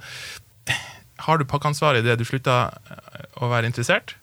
har 1.26 1.38
du 1.38 1.44
pakkeansvaret 1.50 2.04
idet 2.04 2.18
du 2.20 2.24
slutter 2.24 2.70
eh, 2.90 3.24
å 3.42 3.50
være 3.50 3.66
interessert. 3.66 4.14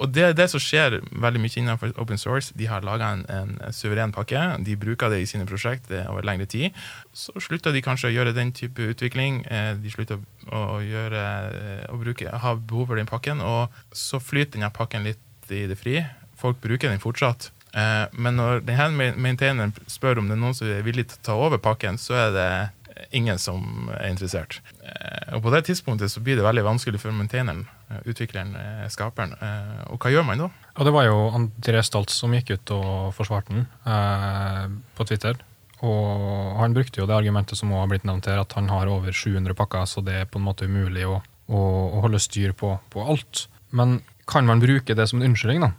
Og 0.00 0.08
det 0.16 0.22
er 0.24 0.32
det 0.36 0.46
som 0.48 0.60
skjer 0.62 0.98
veldig 1.12 1.40
mye 1.42 1.56
innenfor 1.60 1.92
open 2.00 2.18
source. 2.20 2.54
De 2.56 2.64
har 2.70 2.84
laga 2.86 3.10
en, 3.12 3.24
en 3.28 3.50
suveren 3.76 4.14
pakke, 4.16 4.40
de 4.64 4.76
bruker 4.80 5.12
det 5.12 5.18
i 5.20 5.26
sine 5.28 5.44
prosjekt 5.48 5.90
over 6.08 6.24
lengre 6.24 6.48
tid. 6.48 6.72
Så 7.12 7.34
slutter 7.44 7.74
de 7.76 7.82
kanskje 7.84 8.08
å 8.08 8.14
gjøre 8.14 8.32
den 8.36 8.52
type 8.56 8.80
utvikling. 8.94 9.42
eh, 9.52 9.74
De 9.76 9.92
slutter 9.92 10.22
å, 10.48 10.80
gjøre, 10.80 11.24
eh, 11.52 11.84
å 11.92 12.00
bruke, 12.00 12.32
ha 12.32 12.54
behov 12.56 12.88
for 12.88 12.96
den 13.00 13.10
pakken, 13.10 13.42
og 13.44 13.68
så 13.92 14.20
flyter 14.22 14.56
denne 14.56 14.72
pakken 14.72 15.04
litt 15.04 15.52
i 15.52 15.66
det 15.68 15.76
fri. 15.76 15.98
Folk 16.40 16.62
bruker 16.64 16.88
den 16.88 17.02
fortsatt. 17.02 17.50
Eh, 17.74 18.06
Men 18.16 18.40
når 18.40 18.64
denne 18.64 19.12
maintaineren 19.20 19.74
spør 19.86 20.18
om 20.22 20.28
det 20.32 20.38
er 20.38 20.40
noen 20.46 20.56
som 20.56 20.66
er 20.72 20.82
villig 20.86 21.10
til 21.10 21.20
å 21.20 21.26
ta 21.28 21.36
over 21.36 21.58
pakken, 21.60 22.00
så 22.00 22.16
er 22.16 22.30
det 22.32 22.50
ingen 23.12 23.38
som 23.38 23.90
er 23.96 24.10
interessert. 24.10 24.60
Og 25.32 25.42
på 25.44 25.52
det 25.54 25.64
tidspunktet 25.68 26.10
så 26.12 26.20
blir 26.24 26.36
det 26.36 26.44
veldig 26.44 26.64
vanskelig 26.66 27.00
for 27.00 27.12
maintaineren, 27.16 27.66
utvikleren, 28.04 28.54
eh, 28.56 28.88
skaperen. 28.92 29.32
Eh, 29.40 29.84
Og 29.92 29.98
hva 30.00 30.12
gjør 30.12 30.26
man 30.26 30.38
da? 30.44 30.48
Og 30.76 30.86
det 30.86 30.92
var 30.94 31.04
jo 31.08 31.16
André 31.36 31.82
Stoltz 31.84 32.14
som 32.20 32.32
gikk 32.36 32.54
ut 32.56 32.70
og 32.76 33.14
forsvarte 33.16 33.54
den 33.54 33.66
eh, 33.86 34.66
på 34.96 35.06
Twitter. 35.08 35.40
Og 35.80 36.58
han 36.60 36.74
brukte 36.76 37.00
jo 37.00 37.06
det 37.08 37.16
argumentet 37.16 37.56
som 37.56 37.72
også 37.72 37.80
har 37.86 37.90
blitt 37.94 38.04
nevnt 38.08 38.28
her, 38.28 38.40
at 38.42 38.52
han 38.58 38.68
har 38.68 38.90
over 38.92 39.12
700 39.16 39.54
pakker, 39.56 39.86
så 39.88 40.02
det 40.04 40.14
er 40.20 40.28
på 40.28 40.38
en 40.40 40.44
måte 40.44 40.68
umulig 40.68 41.06
å, 41.08 41.22
å, 41.48 41.60
å 41.96 42.02
holde 42.04 42.20
styr 42.20 42.52
på, 42.52 42.74
på 42.92 43.04
alt. 43.08 43.46
Men 43.72 44.00
kan 44.28 44.44
man 44.46 44.60
bruke 44.60 44.94
det 44.94 45.08
som 45.08 45.20
en 45.20 45.30
unnskyldning, 45.30 45.64
da? 45.64 45.72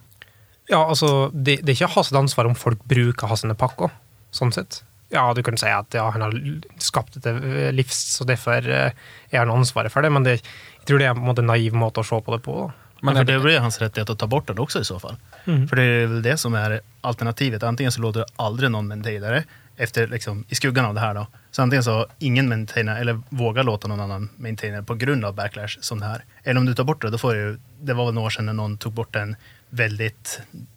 Ja, 0.71 0.81
altså, 0.87 1.29
det, 1.33 1.59
det 1.61 1.73
er 1.75 1.83
ikke 1.83 1.95
hans 1.97 2.09
ansvar 2.15 2.49
om 2.49 2.55
folk 2.57 2.81
bruker 2.89 3.29
hans 3.29 3.45
pakker, 3.59 3.93
sånn 4.33 4.53
sett. 4.55 4.81
Ja, 5.11 5.25
du 5.35 5.41
kan 5.43 5.57
si 5.59 5.67
at 5.67 5.91
ja, 5.93 6.05
han 6.15 6.23
har 6.23 6.35
skapt 6.79 7.17
et 7.19 7.25
eh, 7.27 7.69
livs, 7.75 7.97
så 8.15 8.23
derfor 8.27 8.63
eh, 8.63 8.93
er 9.29 9.41
han 9.43 9.51
ansvaret 9.51 9.91
for 9.91 10.01
det, 10.05 10.11
men 10.15 10.23
det, 10.23 10.37
jeg 10.81 10.89
tror 10.89 11.01
det 11.01 11.07
er 11.07 11.17
på 11.17 11.21
en 11.21 11.29
måte 11.29 11.45
naiv 11.45 11.75
måte 11.77 12.01
å 12.01 12.07
se 12.07 12.17
på 12.21 12.33
det 12.33 12.41
på. 12.45 12.57
Da. 12.65 12.91
Men 13.01 13.17
er 13.17 13.25
det 13.25 13.33
det, 13.33 13.41
blir 13.41 13.61
hans 13.61 13.79
rettighet 13.81 14.09
å 14.13 14.17
ta 14.17 14.27
bort 14.29 14.47
den 14.49 14.61
også, 14.61 14.81
i 14.81 14.87
så 14.87 14.99
fall. 15.01 15.17
Mm. 15.45 15.65
For 15.69 15.77
det 15.77 15.85
er 15.85 16.07
vel 16.09 16.23
det 16.25 16.37
som 16.41 16.53
er 16.57 16.79
alternativet. 17.07 17.63
Antingen 17.65 17.93
så 17.93 18.01
låter 18.01 18.29
aldri 18.41 18.69
noen 18.69 18.89
maintainare 18.89 19.43
efter, 19.81 20.07
liksom, 20.07 20.43
i 20.49 20.57
skuggan 20.57 20.85
av 20.85 20.93
det 20.97 21.01
her. 21.01 21.13
Då. 21.17 21.25
Så 21.51 21.61
antingen 21.61 21.83
så 21.83 22.05
ingen 22.19 22.49
maintainer, 22.49 23.01
eller 23.01 23.21
vågar 23.29 23.63
låta 23.63 23.89
noen 23.89 24.03
annen 24.05 24.29
maintainer 24.37 24.81
på 24.81 24.95
grund 24.95 25.25
av 25.25 25.35
backlash 25.35 25.77
som 25.81 25.99
det 25.99 26.05
her. 26.05 26.25
Eller 26.43 26.61
om 26.61 26.65
du 26.65 26.75
tar 26.75 26.83
bort 26.83 27.01
det, 27.01 27.09
da 27.09 27.17
får 27.17 27.33
du, 27.33 27.59
det 27.81 27.97
var 27.97 28.09
vel 28.09 28.17
noen 28.17 28.29
år 28.29 28.35
siden 28.37 28.55
noen 28.55 28.77
tok 28.77 28.91
tog 28.91 28.99
bort 29.01 29.17
en 29.17 29.35
veldig 29.69 30.11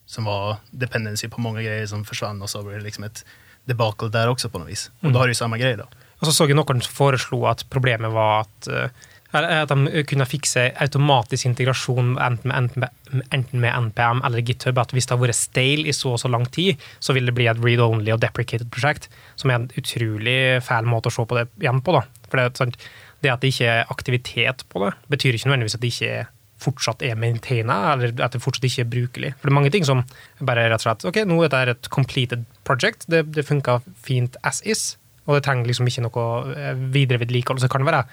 som 0.06 0.24
var 0.24 0.62
dependency 0.70 1.28
på 1.28 1.42
mange 1.42 1.64
greier 1.64 1.86
som 1.90 2.04
forsvant, 2.08 2.42
og 2.42 2.48
så 2.48 2.62
ble 2.64 2.78
det 2.78 2.86
liksom 2.86 3.04
et 3.04 3.24
debacle 3.68 4.08
der 4.12 4.32
også, 4.32 4.48
på 4.48 4.60
noe 4.62 4.70
vis. 4.70 4.88
Og 5.02 5.10
mm. 5.10 5.12
da 5.12 5.20
har 5.20 5.28
du 5.28 5.34
jo 5.34 5.40
samme 5.42 5.60
grej 5.60 5.76
då. 5.80 5.88
Og 6.20 6.28
så 6.28 6.32
så 6.32 6.46
jeg 6.48 6.56
noen 6.56 6.80
som 6.84 6.94
foreslo 6.94 7.42
at 7.50 7.66
problemet 7.68 8.12
var 8.14 8.46
at 8.46 8.68
er 8.70 8.94
at 9.34 9.72
de 9.72 10.02
kunne 10.08 10.26
fikse 10.28 10.68
automatisk 10.82 11.48
integrasjon 11.48 12.14
enten 12.22 12.52
med, 12.52 12.90
enten 13.34 13.60
med, 13.60 13.70
NPM 13.88 14.22
eller 14.26 14.44
GitHub. 14.46 14.78
At 14.78 14.94
hvis 14.94 15.08
det 15.08 15.16
har 15.16 15.22
vært 15.22 15.38
stale 15.38 15.88
i 15.90 15.96
så 15.96 16.14
og 16.14 16.20
så 16.22 16.30
lang 16.30 16.46
tid, 16.54 16.80
så 17.02 17.16
vil 17.16 17.26
det 17.26 17.34
bli 17.36 17.48
et 17.50 17.62
read-only 17.62 18.14
og 18.14 18.22
deprecated 18.22 18.70
prosjekt. 18.74 19.10
Som 19.40 19.50
er 19.50 19.60
en 19.60 19.70
utrolig 19.78 20.38
fæl 20.64 20.86
måte 20.88 21.10
å 21.10 21.16
se 21.16 21.26
på 21.26 21.40
det 21.40 21.48
igjen 21.62 21.82
på. 21.84 21.96
da. 21.98 22.04
For 22.30 22.40
det, 22.40 22.78
det 23.24 23.34
at 23.34 23.42
det 23.42 23.52
ikke 23.54 23.74
er 23.74 23.92
aktivitet 23.92 24.64
på 24.70 24.84
det, 24.84 24.94
betyr 25.12 25.36
ikke 25.36 25.50
nødvendigvis 25.50 25.78
at 25.78 25.84
det 25.84 25.92
ikke 25.94 26.24
fortsatt 26.64 27.02
er 27.04 27.18
maintaina, 27.18 27.78
eller 27.94 28.14
at 28.24 28.34
det 28.34 28.42
fortsatt 28.42 28.66
ikke 28.68 28.84
er 28.84 28.92
brukelig. 28.92 29.32
For 29.38 29.48
det 29.48 29.52
er 29.52 29.58
mange 29.58 29.72
ting 29.74 29.86
som 29.86 30.04
bare 30.40 30.68
rett 30.70 30.80
og 30.80 30.86
slett 30.86 31.08
Ok, 31.10 31.20
nå 31.28 31.40
er 31.48 31.74
et 31.74 31.88
completed 31.92 32.44
project, 32.64 33.08
det, 33.10 33.26
det 33.34 33.46
funka 33.48 33.80
fint 34.06 34.38
as 34.46 34.62
is, 34.64 34.94
og 35.24 35.36
det 35.36 35.44
trenger 35.46 35.68
liksom 35.68 35.88
ikke 35.88 36.04
noe 36.04 36.24
eh, 36.52 36.80
videre 36.94 37.20
vedlikehold. 37.22 37.60
Så 37.60 37.68
det 37.68 37.74
kan 37.74 37.86
være 37.86 38.04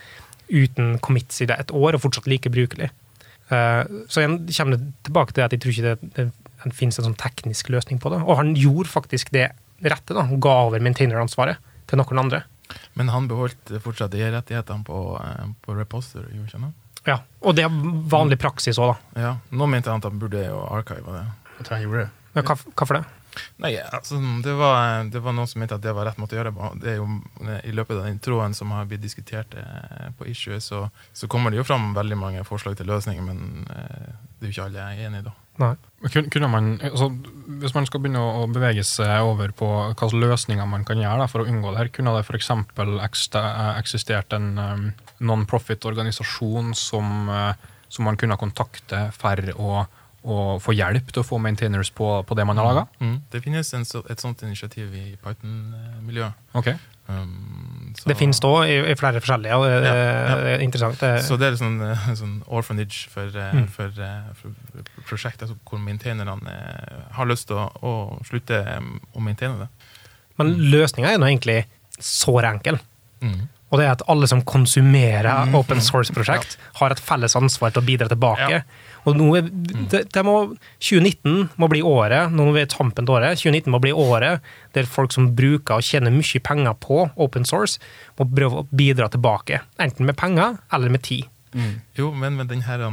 uten 0.51 0.98
commits 1.03 1.41
i 1.41 1.48
det 1.50 1.58
et 1.60 1.72
år 1.72 1.96
og 1.98 2.03
fortsatt 2.03 2.27
like 2.29 2.51
brukelig. 2.51 2.91
Eh, 3.51 3.81
så 4.12 4.22
igjen 4.24 4.38
kommer 4.48 4.77
det 4.77 4.91
tilbake 5.08 5.36
til 5.36 5.46
at 5.46 5.55
jeg 5.55 5.63
tror 5.63 5.75
ikke 5.75 5.89
det, 5.89 6.12
det, 6.17 6.27
det 6.65 6.75
finnes 6.77 7.00
en 7.00 7.10
sånn 7.10 7.20
teknisk 7.20 7.72
løsning 7.74 8.00
på 8.03 8.12
det. 8.13 8.22
Og 8.24 8.38
han 8.39 8.53
gjorde 8.60 8.91
faktisk 8.91 9.34
det 9.36 9.50
rette, 9.81 10.13
da. 10.13 10.27
Han 10.29 10.41
ga 10.43 10.58
over 10.67 10.84
maintainer-ansvaret 10.84 11.60
til 11.89 12.00
noen 12.00 12.22
andre. 12.25 12.43
Men 12.96 13.10
han 13.12 13.27
beholdt 13.27 13.74
fortsatt 13.84 14.13
de 14.13 14.24
rettighetene 14.31 14.86
på, 14.88 15.01
eh, 15.20 15.50
på 15.65 15.75
reposter, 15.75 16.27
gjorde 16.31 16.48
ikke 16.51 16.63
han? 16.67 16.77
Ja, 17.08 17.15
Og 17.41 17.55
det 17.58 17.63
er 17.65 17.74
vanlig 18.13 18.38
praksis 18.38 18.77
òg, 18.77 18.93
da. 18.93 19.22
Ja, 19.22 19.31
Nå 19.50 19.65
mente 19.67 19.89
han 19.89 20.03
at 20.03 20.05
han 20.05 20.20
burde 20.22 20.43
jo 20.46 20.60
archive 20.70 21.15
det. 21.15 21.24
Jeg 21.58 21.65
tror 21.65 21.75
han 21.75 21.86
gjorde 21.88 22.03
det. 22.03 22.12
Men 22.36 22.46
hva, 22.48 22.55
hva 22.62 22.88
for 22.88 23.00
det? 23.00 23.05
Nei, 23.64 23.76
altså, 23.80 24.20
det 24.44 24.54
var, 24.60 25.06
det 25.12 25.22
var 25.24 25.36
noen 25.38 25.50
som 25.50 25.62
mente 25.64 25.78
at 25.78 25.84
det 25.84 25.94
var 25.96 26.10
rett 26.10 26.20
måte 26.22 26.36
å 26.36 26.42
gjøre 26.42 26.74
det. 26.82 26.98
Jo 26.98 27.08
I 27.62 27.76
løpet 27.76 28.00
av 28.00 28.08
den 28.10 28.20
tråden 28.24 28.56
som 28.58 28.74
har 28.76 28.90
blitt 28.90 29.04
diskutert 29.04 29.56
eh, 29.58 30.10
på 30.18 30.28
issue, 30.32 30.60
så, 30.64 30.86
så, 31.14 31.30
kommer 31.32 31.52
det 31.52 31.62
jo 31.62 31.68
fram 31.68 31.94
veldig 31.98 32.18
mange 32.20 32.44
forslag 32.48 32.76
til 32.80 32.92
løsninger, 32.92 33.24
men 33.24 33.70
eh, 33.72 34.12
det 34.40 34.48
er 34.48 34.52
jo 34.52 34.56
ikke 34.56 34.68
alle 34.68 34.84
jeg 34.84 35.00
er 35.00 35.12
enig 35.12 35.24
i 35.24 35.30
da. 35.30 35.38
Nei. 35.62 35.76
Kunne 36.34 36.48
man, 36.50 36.70
altså, 36.82 37.12
hvis 37.62 37.76
man 37.76 37.86
skal 37.86 38.02
begynne 38.02 38.22
å 38.24 38.46
bevege 38.50 38.84
seg 38.88 39.28
over 39.28 39.52
på 39.54 39.68
hva 39.70 40.08
løsninger 40.10 40.66
man 40.70 40.86
kan 40.88 41.02
gjøre 41.02 41.22
da, 41.22 41.28
for 41.30 41.44
å 41.44 41.50
unngå 41.50 41.74
det 41.74 41.82
her, 41.84 41.92
kunne 41.94 42.14
det 42.16 42.24
f.eks. 42.26 42.50
eksistert 43.78 44.34
en 44.38 44.48
um, 44.58 44.88
non-profit-organisasjon 45.22 46.74
som, 46.78 47.30
uh, 47.30 47.52
som, 47.92 48.08
man 48.08 48.18
kunne 48.18 48.40
kontakte 48.42 49.10
for 49.18 49.54
å, 49.54 49.84
å, 50.22 50.38
få 50.62 50.75
hjelp 50.75 51.12
til 51.12 51.24
å 51.24 51.25
få 51.25 51.40
maintainers 51.42 51.92
på, 51.96 52.08
på 52.28 52.38
det 52.38 52.46
man 52.48 52.60
har 52.62 52.70
laga? 52.70 52.88
Mm. 53.01 53.18
Det 53.34 53.42
finnes 53.44 53.74
en, 53.78 53.86
et 53.86 54.24
sånt 54.24 54.44
initiativ 54.46 54.94
i 54.96 55.06
Python-miljøet. 55.22 56.42
Okay. 56.58 56.78
Um, 57.12 57.94
det 58.06 58.16
finnes 58.16 58.40
da 58.40 58.51
i, 58.63 58.75
i, 58.92 58.96
flere 58.96 59.20
forskjellige, 59.20 59.58
og 59.58 59.66
ja, 59.68 59.80
ja. 59.84 60.36
er 60.54 60.63
interessant. 60.63 61.01
Så 61.25 61.38
det 61.42 61.50
er 61.50 61.58
sånn, 61.60 61.80
sånn 62.18 62.36
orphanage 62.48 63.10
for, 63.12 63.28
eh, 63.28 63.56
mm. 63.58 63.66
for, 63.74 63.98
eh, 64.00 64.30
for, 64.38 64.92
prosjekter 65.10 65.50
altså 65.50 65.58
hvor 65.68 65.82
maintainerne 65.84 66.56
har 67.18 67.30
lyst 67.30 67.50
til 67.50 67.60
å, 67.60 67.68
å, 67.82 67.96
slutte 68.28 68.62
å 68.62 69.24
maintaine 69.24 69.66
det. 69.66 69.90
Men 70.40 70.54
løsninga 70.72 71.12
er 71.12 71.20
nå 71.20 71.28
egentlig 71.28 71.63
sår 72.00 72.48
enkel. 72.54 72.80
Mm. 73.22 73.50
Og 73.72 73.80
det 73.80 73.86
er 73.88 73.94
at 73.94 74.04
alle 74.12 74.28
som 74.28 74.42
konsumerer 74.44 75.48
mm. 75.48 75.54
open 75.56 75.84
source-prosjekt, 75.84 76.58
har 76.80 76.96
et 76.96 77.01
felles 77.01 77.36
ansvar 77.40 77.72
til 77.72 77.84
å 77.84 77.88
bidra 77.88 78.08
tilbake. 78.12 78.50
Ja. 78.51 78.63
Og 79.10 79.17
nå 79.17 79.27
er, 79.39 79.50
det, 79.91 80.03
det 80.13 80.24
må, 80.25 80.36
2019 80.77 81.50
må 81.62 81.70
bli 81.72 81.81
året 81.86 82.34
nå 82.36 82.46
er 82.51 82.58
vi 82.60 82.65
tampen 82.70 83.08
til 83.08 83.15
året, 83.17 83.39
2019 83.41 83.74
må 83.74 83.81
bli 83.81 83.93
året 83.96 84.46
der 84.75 84.89
folk 84.89 85.13
som 85.15 85.31
bruker 85.38 85.79
og 85.79 85.88
tjener 85.88 86.13
mye 86.13 86.41
penger 86.46 86.77
på 86.84 87.03
open 87.15 87.48
source, 87.48 87.81
må 88.20 88.29
prøve 88.29 88.62
å 88.62 88.67
bidra 88.70 89.10
tilbake. 89.12 89.63
Enten 89.81 90.08
med 90.10 90.20
penger 90.20 90.60
eller 90.74 90.93
med 90.93 91.05
tid. 91.08 91.29
Mm. 91.51 91.79
Jo, 91.98 92.12
men 92.15 92.38
med 92.38 92.51
den 92.51 92.62
her 92.63 92.86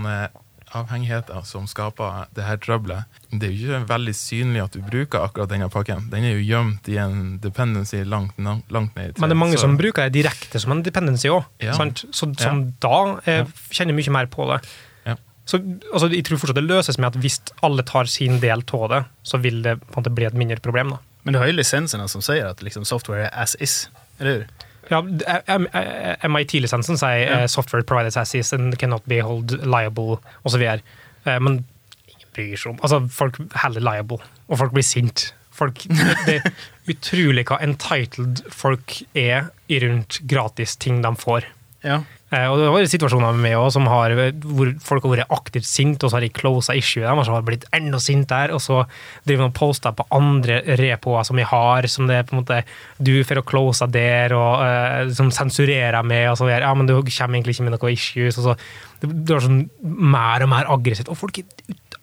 avhengigheter 0.76 1.44
som 1.48 1.66
skaper 1.68 2.26
det 2.36 2.44
her 2.44 2.58
trøbbelet. 2.60 3.20
Det 3.30 3.48
er 3.48 3.52
jo 3.52 3.70
ikke 3.70 3.88
veldig 3.88 4.14
synlig 4.16 4.64
at 4.64 4.76
du 4.76 4.82
bruker 4.84 5.24
akkurat 5.24 5.52
denne 5.52 5.68
pakken. 5.72 6.08
Den 6.12 6.26
er 6.28 6.36
jo 6.36 6.44
gjemt 6.44 6.90
i 6.92 6.98
en 7.00 7.38
dependency 7.42 8.02
langt, 8.04 8.36
langt 8.38 8.96
ned. 8.96 9.14
Til, 9.14 9.22
Men 9.22 9.32
det 9.32 9.36
er 9.36 9.42
mange 9.44 9.56
så. 9.56 9.64
som 9.66 9.78
bruker 9.80 10.08
det 10.08 10.18
direkte 10.18 10.60
som 10.60 10.74
en 10.74 10.84
dependency 10.84 11.30
òg, 11.32 11.46
ja. 11.62 11.76
som 11.76 12.34
ja. 12.36 12.52
da 12.84 12.98
eh, 13.24 13.56
kjenner 13.72 13.96
mye 13.96 14.14
mer 14.18 14.30
på 14.32 14.48
det. 14.52 14.60
Så 15.48 15.60
altså, 15.94 16.10
Jeg 16.12 16.26
tror 16.28 16.40
fortsatt 16.42 16.58
det 16.60 16.68
løses 16.68 16.98
med 17.00 17.08
at 17.14 17.20
hvis 17.22 17.40
alle 17.64 17.84
tar 17.88 18.08
sin 18.10 18.40
del 18.42 18.64
av 18.76 18.88
det, 18.92 19.02
så 19.24 19.40
vil 19.40 19.62
det 19.64 19.78
på 19.80 19.94
en 19.94 20.02
måte 20.02 20.14
bli 20.14 20.26
et 20.28 20.36
mindre 20.36 20.60
problem. 20.60 20.90
da. 20.96 20.98
Men 21.24 21.34
du 21.34 21.40
har 21.40 21.48
jo 21.50 21.56
lisensene 21.56 22.08
som 22.08 22.22
sier 22.24 22.46
at 22.50 22.62
liksom, 22.64 22.84
software 22.88 23.28
er 23.28 23.32
as 23.32 23.56
is. 23.60 23.88
eller? 24.20 24.46
Ja, 24.88 25.02
MIT-lisensen 26.28 26.96
sier 26.96 27.18
ja. 27.24 27.40
Eh, 27.42 27.46
'software 27.46 27.84
provided 27.84 28.16
as 28.16 28.34
is 28.34 28.52
and 28.52 28.78
cannot 28.78 29.04
be 29.06 29.20
held 29.20 29.52
liable', 29.64 30.18
osv. 30.44 30.62
Eh, 30.62 30.80
men 31.38 31.64
ingen 32.08 32.28
bryr 32.34 32.56
seg 32.56 32.70
om 32.72 32.78
Altså, 32.82 33.02
folk 33.08 33.36
heller 33.54 33.84
liable, 33.84 34.18
og 34.48 34.58
folk 34.58 34.72
blir 34.72 34.86
sint. 34.86 35.34
Folk, 35.52 35.84
det 36.26 36.38
er 36.38 36.50
utrolig 36.88 37.44
hva 37.48 37.58
entitled 37.60 38.44
folk 38.54 39.02
er 39.14 39.50
rundt 39.68 40.20
gratis 40.30 40.76
ting 40.76 41.02
de 41.02 41.12
får. 41.16 41.44
Ja. 41.84 42.02
Eh, 42.28 42.44
og 42.44 42.58
det 42.58 42.66
har 42.66 42.74
vært 42.74 42.92
situasjoner 42.92 43.36
med 43.40 43.54
også, 43.56 43.80
har, 43.88 44.12
hvor 44.44 44.68
folk 44.84 45.06
har 45.06 45.12
vært 45.14 45.32
aktivt 45.32 45.64
sinte, 45.64 46.04
og 46.04 46.12
så 46.12 46.18
har 46.18 46.26
de 46.26 46.32
closa 46.36 46.74
issue 46.76 47.00
dem, 47.00 47.20
og 47.22 47.24
så 47.24 47.32
har 47.38 47.46
blitt 47.46 47.64
enda 47.76 48.00
sintere, 48.02 48.52
og 48.52 48.60
så 48.60 48.82
driver 49.24 49.46
de 49.46 49.48
og 49.48 49.56
poster 49.56 49.96
på 49.96 50.04
andre 50.12 50.60
repoer 50.76 51.24
som 51.24 51.40
vi 51.40 51.46
har, 51.48 51.88
som 51.88 52.10
det 52.10 52.18
er 52.18 52.28
på 52.28 52.36
en 52.36 52.42
måte 52.42 52.60
Du 53.00 53.14
får 53.24 53.40
å 53.40 53.46
close 53.48 53.88
der, 53.94 54.34
og 54.36 54.60
uh, 54.60 55.14
som 55.16 55.32
sensurerer 55.32 56.04
meg, 56.04 56.26
og 56.28 56.36
så 56.40 56.50
ja, 56.52 56.74
men 56.76 56.90
du 56.90 56.98
kommer 56.98 57.38
egentlig 57.38 57.56
ikke 57.56 57.70
med 57.70 57.78
noen 57.78 57.96
issues, 57.96 58.40
og 58.42 58.50
så 58.50 58.58
det, 59.00 59.12
det 59.24 59.36
er 59.36 59.44
sånn 59.46 59.64
mer 59.80 60.44
og 60.44 60.52
mer 60.52 60.68
aggressivt. 60.68 61.08
Og 61.08 61.20
folk 61.20 61.40
er 61.40 61.48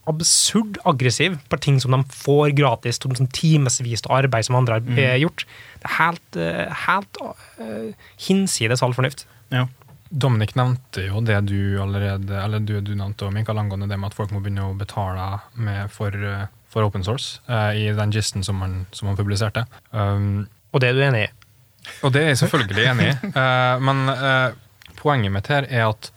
absurd 0.10 0.80
aggressive 0.90 1.38
på 1.52 1.62
ting 1.62 1.78
som 1.84 1.94
de 1.94 2.02
får 2.18 2.56
gratis, 2.58 2.98
som 2.98 3.14
sånn 3.14 3.30
timevis 3.36 4.06
av 4.08 4.24
arbeid 4.24 4.48
som 4.48 4.58
andre 4.58 4.80
har 4.80 4.86
mm. 4.90 5.08
gjort. 5.22 5.46
Det 5.84 5.90
er 5.92 5.98
helt, 6.00 6.44
helt 6.88 7.26
uh, 7.26 8.14
hinsides 8.26 8.82
all 8.86 8.96
fornuft. 8.98 9.28
Ja. 9.54 9.68
Dominic 10.16 10.54
nevnte 10.56 11.04
jo 11.10 11.20
det 11.26 11.42
du 11.50 11.76
allerede 11.84 12.38
eller 12.40 12.64
du, 12.64 12.78
du 12.82 12.94
nevnte 12.96 13.28
Mikael, 13.36 13.60
angående 13.60 13.90
det 13.92 13.98
med 14.00 14.14
at 14.14 14.16
folk 14.16 14.32
må 14.32 14.40
begynne 14.40 14.70
å 14.70 14.78
betale 14.78 15.26
for, 15.92 16.16
eh, 16.16 16.46
for, 16.72 16.88
open 16.88 17.04
source 17.04 17.42
uh, 17.50 17.76
i 17.76 17.90
den 17.98 18.14
gisten 18.16 18.46
som 18.46 18.62
man, 18.62 18.86
som 18.96 19.10
han 19.12 19.20
publiserte. 19.20 19.66
Um, 19.92 20.46
og 20.72 20.84
det 20.84 20.92
er 20.92 20.96
du 20.96 21.04
enig 21.04 21.26
i? 21.26 21.32
Og 22.08 22.16
det 22.16 22.24
er 22.24 22.32
jeg 22.32 22.42
selvfølgelig 22.46 22.88
enig 22.94 23.10
i. 23.12 23.18
Uh, 23.36 23.76
men 23.90 24.06
uh, 24.08 24.56
poenget 25.02 25.36
mitt 25.36 25.52
her 25.52 25.68
er 25.68 25.90
at 25.90 26.12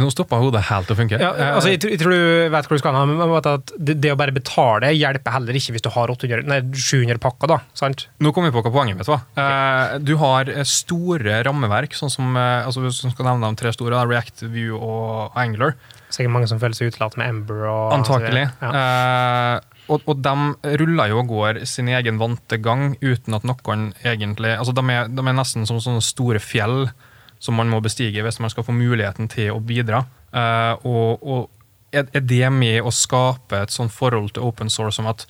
nå 0.00 0.08
stoppa 0.12 0.38
hodet 0.40 0.64
helt 0.68 0.90
å 0.92 0.96
funke. 0.98 1.18
Ja, 1.20 1.32
altså, 1.56 1.72
jeg, 1.72 1.82
tror, 1.82 1.92
jeg, 1.94 2.00
tror, 2.02 2.14
du 2.14 2.52
vet 2.54 2.68
hvor 2.68 2.78
du 2.78 2.82
skal 2.82 2.98
men 3.10 3.34
at 3.38 3.72
det, 3.76 3.96
det, 4.00 4.12
å 4.14 4.18
bare 4.18 4.34
betale 4.34 4.92
hjelper 4.94 5.36
heller 5.36 5.58
ikke 5.58 5.76
hvis 5.76 5.84
du 5.84 5.90
har 5.94 6.12
800, 6.14 6.44
nei, 6.48 6.60
700 6.72 7.20
pakker. 7.22 7.52
da, 7.52 7.60
sant? 7.78 8.06
Nå 8.22 8.32
kommer 8.32 8.52
vi 8.52 8.56
på 8.56 8.64
hva 8.64 8.74
poenget 8.74 9.00
mitt 9.00 9.10
var. 9.10 9.24
Okay. 9.34 10.04
Du 10.08 10.14
har 10.22 10.52
store 10.68 11.42
rammeverk, 11.46 11.96
sånn 11.98 12.12
som 12.12 12.36
altså, 12.36 12.86
som 12.94 13.12
skal 13.14 13.32
nevne 13.32 13.50
de 13.52 13.60
tre 13.60 13.74
store, 13.74 14.04
React, 14.08 14.46
View 14.52 14.78
og 14.78 15.36
Angler. 15.38 15.76
Sikkert 16.12 16.34
mange 16.34 16.48
som 16.50 16.60
føler 16.60 16.76
seg 16.76 16.92
utelatt 16.92 17.16
med 17.20 17.30
Ember. 17.32 17.62
og... 17.70 17.92
Antakelig. 17.96 18.46
Ja. 18.60 18.72
Eh, 18.80 19.68
og, 19.90 20.04
og, 20.06 20.20
de 20.22 20.74
ruller 20.80 21.10
jo 21.10 21.22
og 21.22 21.30
går 21.32 21.62
sin 21.68 21.88
egen 21.90 22.20
vante 22.20 22.58
gang 22.62 22.92
uten 23.02 23.34
at 23.34 23.46
noen 23.48 23.88
egentlig 24.06 24.52
altså 24.54 24.74
De 24.76 24.84
er, 24.94 25.10
de 25.10 25.24
er 25.24 25.34
nesten 25.34 25.66
som 25.68 25.80
sånne 25.82 26.04
store 26.04 26.40
fjell 26.42 26.86
som 27.42 27.58
man 27.58 27.70
må 27.70 27.80
bestige 27.82 28.22
hvis 28.22 28.38
man 28.42 28.52
skal 28.52 28.66
få 28.66 28.74
muligheten 28.76 29.30
til 29.32 29.50
å 29.54 29.60
bidra. 29.62 30.04
Uh, 30.30 30.78
og, 30.86 31.26
og, 31.26 31.50
er 31.92 32.06
det 32.24 32.46
med 32.54 32.80
å 32.80 32.88
skape 32.94 33.58
et 33.66 33.72
sånt 33.74 33.92
forhold 33.92 34.30
til 34.32 34.46
open 34.46 34.70
source 34.72 34.96
som 34.96 35.10
at 35.10 35.26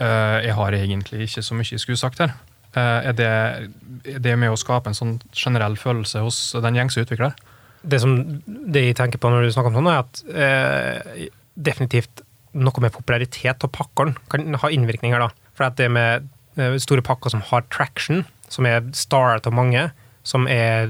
uh, 0.00 0.40
jeg 0.42 0.56
har 0.58 0.74
egentlig 0.74 1.28
ikke 1.28 1.44
så 1.46 1.54
mye 1.54 1.68
jeg 1.70 1.82
skulle 1.84 2.00
sagt 2.00 2.18
her? 2.24 2.32
Uh, 2.74 2.98
er, 3.12 3.14
det, 3.14 3.28
er, 3.28 4.18
det, 4.18 4.34
med 4.40 4.50
å 4.50 4.58
skape 4.58 4.90
en 4.90 4.98
sånn 4.98 5.12
generell 5.30 5.76
følelse 5.78 6.24
hos 6.24 6.40
den 6.64 6.80
gjengse 6.80 7.04
utvikler? 7.04 7.36
Det 7.84 8.00
som 8.02 8.16
det 8.42 8.88
jeg 8.88 8.98
tenker 8.98 9.22
på 9.22 9.30
når 9.30 9.46
du 9.46 9.54
snakker 9.54 9.70
om 9.70 9.78
sånn, 9.78 9.92
er 9.92 10.00
at 10.00 11.28
definitivt 11.54 12.24
noe 12.56 12.82
med 12.82 12.94
popularitet 12.94 13.66
og 13.66 13.74
pakkeren 13.76 14.16
kan 14.32 14.56
ha 14.62 14.70
innvirkninger. 14.72 15.20
da. 15.20 15.28
For 15.54 15.76
det 15.78 15.90
med 15.92 16.80
store 16.82 17.04
pakker 17.04 17.34
som 17.34 17.44
har 17.52 17.66
traction, 17.68 18.24
som 18.48 18.66
er 18.66 18.82
starret 18.96 19.46
av 19.46 19.54
mange, 19.54 19.90
som 20.24 20.48
er 20.50 20.88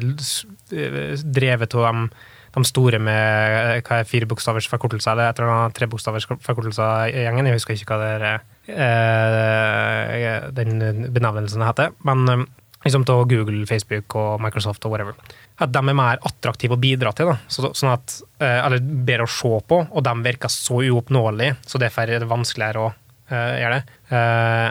drevet 1.25 1.75
av 1.75 1.87
de, 1.91 2.09
de 2.55 2.65
store 2.69 3.01
med 3.03 3.85
hva 3.85 4.01
er 4.01 4.09
fire 4.09 4.29
bokstavers 4.31 4.69
forkortelse, 4.71 5.11
eller 5.11 5.31
et 5.31 5.41
eller 5.41 5.55
annet 5.55 5.79
trebokstavers 5.79 6.29
forkortelse 6.31 6.91
i 7.11 7.25
gjengen. 7.27 7.51
Jeg 7.51 7.59
husker 7.59 7.79
ikke 7.79 7.97
hva 7.97 8.03
det 8.03 8.13
er, 8.19 8.45
eh, 8.75 10.51
den 10.55 11.09
benevnelsen 11.15 11.67
heter. 11.67 11.97
Men 12.07 12.29
eh, 12.31 12.47
liksom 12.85 13.05
til 13.09 13.25
Google, 13.31 13.67
Facebook 13.67 14.15
og 14.21 14.43
Microsoft 14.45 14.85
og 14.87 14.95
whatever. 14.95 15.19
At 15.59 15.73
de 15.73 15.81
er 15.81 15.97
mer 15.97 16.23
attraktive 16.27 16.77
å 16.77 16.81
bidra 16.81 17.15
til. 17.17 17.33
Da. 17.33 17.39
Så, 17.49 17.71
sånn 17.77 17.95
at, 17.95 18.19
eh, 18.39 18.61
eller 18.61 18.83
bedre 18.83 19.27
å 19.27 19.35
se 19.35 19.53
på, 19.69 19.81
og 19.91 20.05
de 20.05 20.15
virker 20.27 20.53
så 20.53 20.83
uoppnåelige, 20.83 21.59
så 21.67 21.81
derfor 21.83 22.11
er 22.11 22.23
det 22.23 22.31
vanskeligere 22.31 22.87
å 22.87 22.91
eh, 23.31 23.55
gjøre 23.63 23.79
det. 23.79 24.01
Eh, 24.11 24.69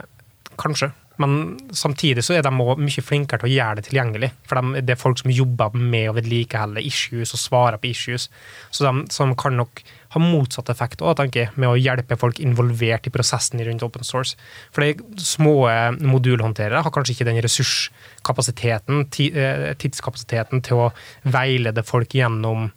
kanskje. 0.61 0.91
Men 1.23 1.57
samtidig 1.71 2.25
så 2.25 2.35
er 2.35 2.43
de 2.43 2.51
også 2.51 2.83
mye 2.83 3.03
flinkere 3.05 3.41
til 3.41 3.49
å 3.49 3.53
gjøre 3.53 3.79
det 3.79 3.85
tilgjengelig. 3.87 4.29
For 4.49 4.59
de, 4.59 4.83
det 4.83 4.95
er 4.95 4.99
folk 4.99 5.21
som 5.21 5.31
jobber 5.33 5.75
med 5.77 6.09
å 6.11 6.15
vedlikeholde 6.17 6.83
issues 6.83 7.33
og 7.35 7.41
svarer 7.41 7.79
på 7.79 7.91
issues. 7.93 8.27
Så 8.73 8.85
de 8.85 9.05
som 9.13 9.31
kan 9.39 9.55
nok 9.59 9.83
ha 10.13 10.21
motsatt 10.21 10.69
effekt 10.69 11.01
også, 11.01 11.23
tenker 11.23 11.45
jeg, 11.45 11.53
med 11.57 11.71
å 11.71 11.79
hjelpe 11.79 12.17
folk 12.19 12.41
involvert 12.43 13.07
i 13.09 13.13
prosessen 13.13 13.63
rundt 13.65 13.85
open 13.85 14.05
source. 14.05 14.37
For 14.75 14.85
de 14.85 15.23
små 15.23 15.55
eh, 15.71 15.95
modulhåndterere 16.03 16.83
har 16.85 16.93
kanskje 16.93 17.15
ikke 17.15 17.29
den 17.31 17.41
ressurskapasiteten, 17.45 19.07
eh, 19.31 19.71
tidskapasiteten 19.81 20.61
til 20.65 20.85
å 20.85 20.91
veilede 21.23 21.85
folk 21.87 22.13
gjennom 22.13 22.69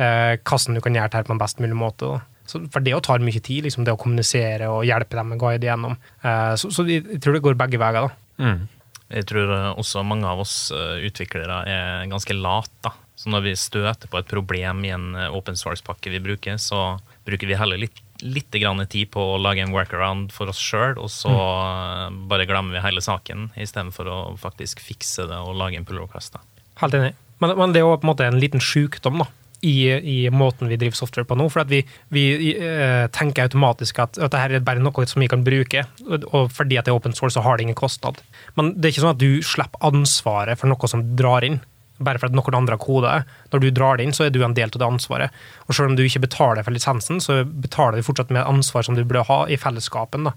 eh, 0.00 0.34
hvordan 0.40 0.78
du 0.78 0.82
kan 0.84 0.98
gjøre 0.98 1.12
det 1.12 1.20
her 1.20 1.30
på 1.30 1.36
en 1.36 1.44
best 1.44 1.62
mulig 1.62 1.78
måte. 1.78 2.10
Da. 2.10 2.29
Så, 2.50 2.64
for 2.74 2.82
det 2.82 2.96
tar 3.06 3.22
mye 3.22 3.40
tid, 3.40 3.64
liksom 3.68 3.86
det 3.86 3.94
å 3.94 4.00
kommunisere 4.00 4.68
og 4.72 4.82
hjelpe 4.88 5.18
dem 5.18 5.32
med 5.32 5.40
guide 5.40 5.68
igjennom. 5.68 5.96
Uh, 6.24 6.52
så, 6.58 6.72
så 6.74 6.84
jeg 6.90 7.22
tror 7.22 7.38
det 7.38 7.44
går 7.46 7.58
begge 7.60 7.80
veier. 7.80 8.10
da. 8.10 8.42
Mm. 8.42 8.68
Jeg 9.10 9.26
tror 9.26 9.50
eh, 9.50 9.70
også 9.74 10.04
mange 10.06 10.28
av 10.28 10.40
oss 10.44 10.70
eh, 10.74 11.02
utviklere 11.08 11.62
er 11.66 12.10
ganske 12.10 12.34
late. 12.36 12.74
da. 12.84 12.92
Så 13.18 13.32
når 13.32 13.48
vi 13.48 13.56
støter 13.58 14.10
på 14.10 14.20
et 14.20 14.30
problem 14.30 14.84
i 14.86 14.92
en 14.94 15.16
eh, 15.18 15.34
open 15.34 15.58
source-pakke 15.58 16.12
vi 16.14 16.22
bruker, 16.22 16.60
så 16.62 17.00
bruker 17.26 17.50
vi 17.50 17.58
heller 17.58 17.80
litt, 17.82 17.98
litt 18.22 18.54
grann 18.62 18.82
tid 18.86 19.10
på 19.14 19.24
å 19.32 19.40
lage 19.40 19.64
en 19.64 19.74
workaround 19.74 20.30
for 20.34 20.52
oss 20.52 20.60
sjøl, 20.62 20.94
og 21.00 21.10
så 21.10 21.32
mm. 21.32 22.22
bare 22.30 22.46
glemmer 22.48 22.78
vi 22.78 22.84
hele 22.84 23.02
saken, 23.02 23.50
istedenfor 23.58 24.10
å 24.10 24.20
faktisk 24.40 24.82
fikse 24.84 25.26
det 25.30 25.42
og 25.42 25.58
lage 25.58 25.80
en 25.80 25.88
pull 25.88 26.02
request. 26.04 26.38
Helt 26.80 26.96
enig. 26.96 27.12
Men, 27.42 27.56
men 27.58 27.74
det 27.74 27.80
er 27.80 27.88
jo 27.88 27.96
på 27.96 28.06
en 28.06 28.12
måte 28.12 28.28
en 28.28 28.40
liten 28.40 28.62
sjukdom 28.62 29.24
da, 29.24 29.30
i, 29.60 29.90
i 29.92 30.18
måten 30.30 30.68
vi 30.70 30.78
driver 30.80 30.96
software 30.96 31.28
på 31.28 31.36
nå. 31.38 31.48
For 31.52 31.62
at 31.64 31.70
vi, 31.72 31.82
vi 32.14 32.24
uh, 32.56 33.06
tenker 33.14 33.48
automatisk 33.48 34.00
at, 34.02 34.18
at 34.18 34.32
dette 34.32 34.60
er 34.60 34.66
bare 34.66 34.82
noe 34.82 35.06
som 35.08 35.22
vi 35.22 35.28
kan 35.30 35.44
bruke. 35.46 35.84
Og, 36.08 36.50
fordi 36.54 36.78
at 36.80 36.88
det 36.88 36.94
er 36.94 37.00
open 37.00 37.16
source, 37.16 37.36
så 37.36 37.44
har 37.44 37.58
det 37.58 37.68
ingen 37.68 37.78
kostnad. 37.78 38.22
Men 38.58 38.74
det 38.76 38.88
er 38.88 38.94
ikke 38.94 39.04
sånn 39.06 39.16
at 39.16 39.22
du 39.22 39.42
slipper 39.46 39.90
ansvaret 39.90 40.60
for 40.60 40.72
noe 40.72 40.90
som 40.90 41.04
drar 41.18 41.46
inn. 41.46 41.60
Bare 42.00 42.20
for 42.20 42.30
at 42.30 42.36
noen 42.36 42.56
andre 42.62 42.78
har 42.80 43.06
det. 43.06 43.16
Når 43.52 43.62
du 43.62 43.70
drar 43.76 44.00
det 44.00 44.08
inn, 44.08 44.16
så 44.16 44.26
er 44.26 44.32
du 44.32 44.40
en 44.44 44.56
del 44.56 44.72
av 44.72 44.80
det 44.80 44.88
ansvaret. 44.88 45.40
Og 45.68 45.76
selv 45.76 45.92
om 45.92 45.98
du 45.98 46.06
ikke 46.06 46.24
betaler 46.24 46.64
for 46.64 46.76
lisensen, 46.76 47.20
så 47.20 47.42
betaler 47.44 48.00
du 48.00 48.06
fortsatt 48.06 48.32
med 48.32 48.46
ansvar 48.46 48.86
som 48.86 48.96
du 48.96 49.04
burde 49.04 49.26
ha 49.28 49.42
i 49.48 49.60
fellesskapen. 49.60 50.30
da. 50.30 50.36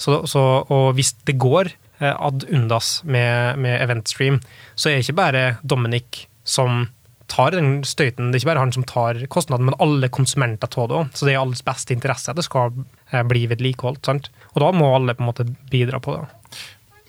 Så, 0.00 0.22
så, 0.28 0.42
og 0.72 0.94
hvis 0.96 1.12
det 1.28 1.36
går 1.40 1.72
eh, 2.00 2.12
ad 2.12 2.44
undas 2.48 3.00
med, 3.04 3.60
med 3.60 3.80
Eventstream, 3.84 4.40
så 4.74 4.88
er 4.88 4.98
det 4.98 5.08
ikke 5.08 5.20
bare 5.20 5.44
Dominic 5.64 6.24
som 6.44 6.86
tar 7.30 7.54
den 7.54 7.80
støyten. 7.86 8.30
Det 8.30 8.40
er 8.40 8.42
ikke 8.42 8.50
bare 8.50 8.64
han 8.64 8.74
som 8.74 8.86
tar 8.88 9.20
kostnaden, 9.32 9.68
men 9.68 9.78
alle 9.82 10.10
konsumenter 10.12 10.70
av 10.82 10.90
det 10.90 10.98
òg. 10.98 11.14
Så 11.14 11.26
det 11.26 11.34
er 11.34 11.38
i 11.38 11.42
alles 11.44 11.62
beste 11.66 11.94
interesse 11.94 12.32
at 12.32 12.38
det 12.40 12.46
skal 12.46 12.74
eh, 13.12 13.24
bli 13.26 13.46
vedlikeholdt. 13.50 14.02
sant? 14.06 14.30
Og 14.54 14.62
da 14.64 14.70
må 14.74 14.90
alle 14.94 15.14
på 15.14 15.24
en 15.24 15.30
måte 15.30 15.46
bidra 15.70 16.02
på 16.02 16.16
det. 16.18 16.26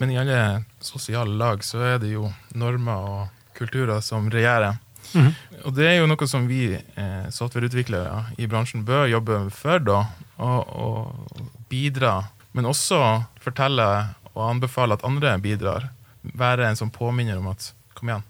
Men 0.02 0.14
i 0.14 0.18
alle 0.22 0.64
sosiale 0.82 1.34
lag 1.38 1.66
så 1.66 1.82
er 1.94 2.00
det 2.02 2.14
jo 2.14 2.30
normer 2.58 3.10
og 3.12 3.54
kulturer 3.58 4.02
som 4.06 4.30
regjerer. 4.34 4.80
Mhm. 5.14 5.34
Og 5.66 5.76
det 5.76 5.88
er 5.90 5.98
jo 6.00 6.08
noe 6.10 6.28
som 6.30 6.48
vi 6.50 6.64
eh, 6.74 7.26
softwareutviklere 7.30 8.38
i 8.42 8.48
bransjen 8.50 8.86
bør 8.86 9.10
jobbe 9.12 9.44
for, 9.54 9.82
da. 9.84 10.00
Og, 10.42 10.72
og 10.74 11.50
bidra, 11.70 12.16
men 12.58 12.70
også 12.70 13.02
fortelle 13.42 13.88
og 14.32 14.44
anbefale 14.48 14.98
at 14.98 15.06
andre 15.06 15.36
bidrar. 15.44 15.90
Være 16.22 16.70
en 16.70 16.80
som 16.80 16.94
påminner 16.94 17.38
om 17.42 17.52
at 17.52 17.72
kom 17.98 18.10
igjen, 18.10 18.26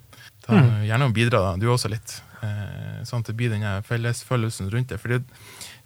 ta, 0.51 0.61
gjerne 0.85 1.07
og 1.09 1.15
bidra 1.15 1.41
da, 1.47 1.55
du 1.57 1.69
også 1.71 1.91
litt. 1.91 2.19
Eh, 2.43 3.01
sånn 3.07 3.23
at 3.23 3.31
det 3.31 3.37
blir 3.39 3.51
den 3.53 3.65
fellesfølelsen 3.87 4.71
rundt 4.73 4.93
det. 4.93 4.99
For 5.01 5.15
det, 5.15 5.23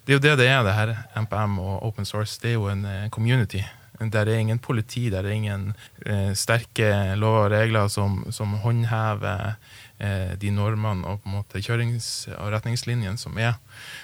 det 0.06 0.13
er 0.13 0.19
jo 0.19 0.23
det 0.23 0.36
det 0.38 0.51
er, 0.51 0.62
det 0.63 0.75
her 0.75 0.93
MPM 1.23 1.58
og 1.60 1.82
open 1.88 2.06
source. 2.06 2.38
Det 2.41 2.54
er 2.54 2.60
jo 2.60 2.69
en 2.69 2.86
eh, 2.86 3.10
community. 3.10 3.63
Der 3.95 4.28
er 4.28 4.38
ingen 4.38 4.60
politi, 4.60 5.08
der 5.10 5.23
er 5.23 5.34
ingen 5.34 5.69
eh, 6.06 6.34
sterke 6.36 7.15
lover 7.15 7.45
og 7.47 7.51
regler 7.54 7.88
som, 7.88 8.25
som 8.30 8.54
håndhever 8.62 9.56
eh, 9.97 10.36
de 10.38 10.51
normene 10.51 11.08
og 11.08 11.23
på 11.23 11.32
en 11.32 11.38
måte 11.38 11.63
kjørings- 11.63 12.28
og 12.36 12.51
retningslinjene 12.54 13.17
som 13.17 13.39
er. 13.39 13.56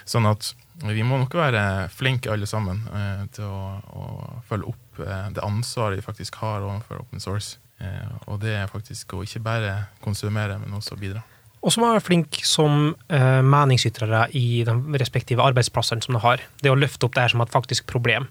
Sånn 0.08 0.26
at 0.26 0.54
vi 0.82 1.04
må 1.06 1.20
nok 1.20 1.36
være 1.36 1.90
flinke 1.92 2.32
alle 2.32 2.48
sammen 2.48 2.80
til 3.36 3.44
å, 3.46 3.78
å 3.92 4.06
følge 4.48 4.72
opp 4.72 5.02
det 5.36 5.44
ansvaret 5.44 6.00
vi 6.00 6.06
faktisk 6.08 6.40
har 6.40 6.64
overfor 6.64 7.04
open 7.04 7.22
source. 7.22 7.60
Eh, 7.80 8.08
og 8.26 8.40
det 8.42 8.56
er 8.58 8.70
faktisk 8.70 9.14
å 9.16 9.22
ikke 9.24 9.42
bare 9.44 9.76
konsumere, 10.04 10.58
men 10.60 10.74
også 10.76 10.98
bidra. 11.00 11.22
Og 11.62 11.70
så 11.70 11.82
er 11.86 12.02
flink 12.02 12.40
som 12.42 12.90
eh, 13.06 13.40
meningsytrere 13.46 14.24
i 14.34 14.64
de 14.66 14.74
respektive 14.98 15.44
arbeidsplassene 15.46 16.02
som 16.02 16.16
de 16.16 16.22
har. 16.24 16.42
Det 16.58 16.72
å 16.72 16.78
løfte 16.78 17.06
opp 17.06 17.14
det 17.14 17.22
her 17.22 17.34
som 17.36 17.44
et 17.44 17.54
faktisk 17.54 17.86
problem. 17.90 18.26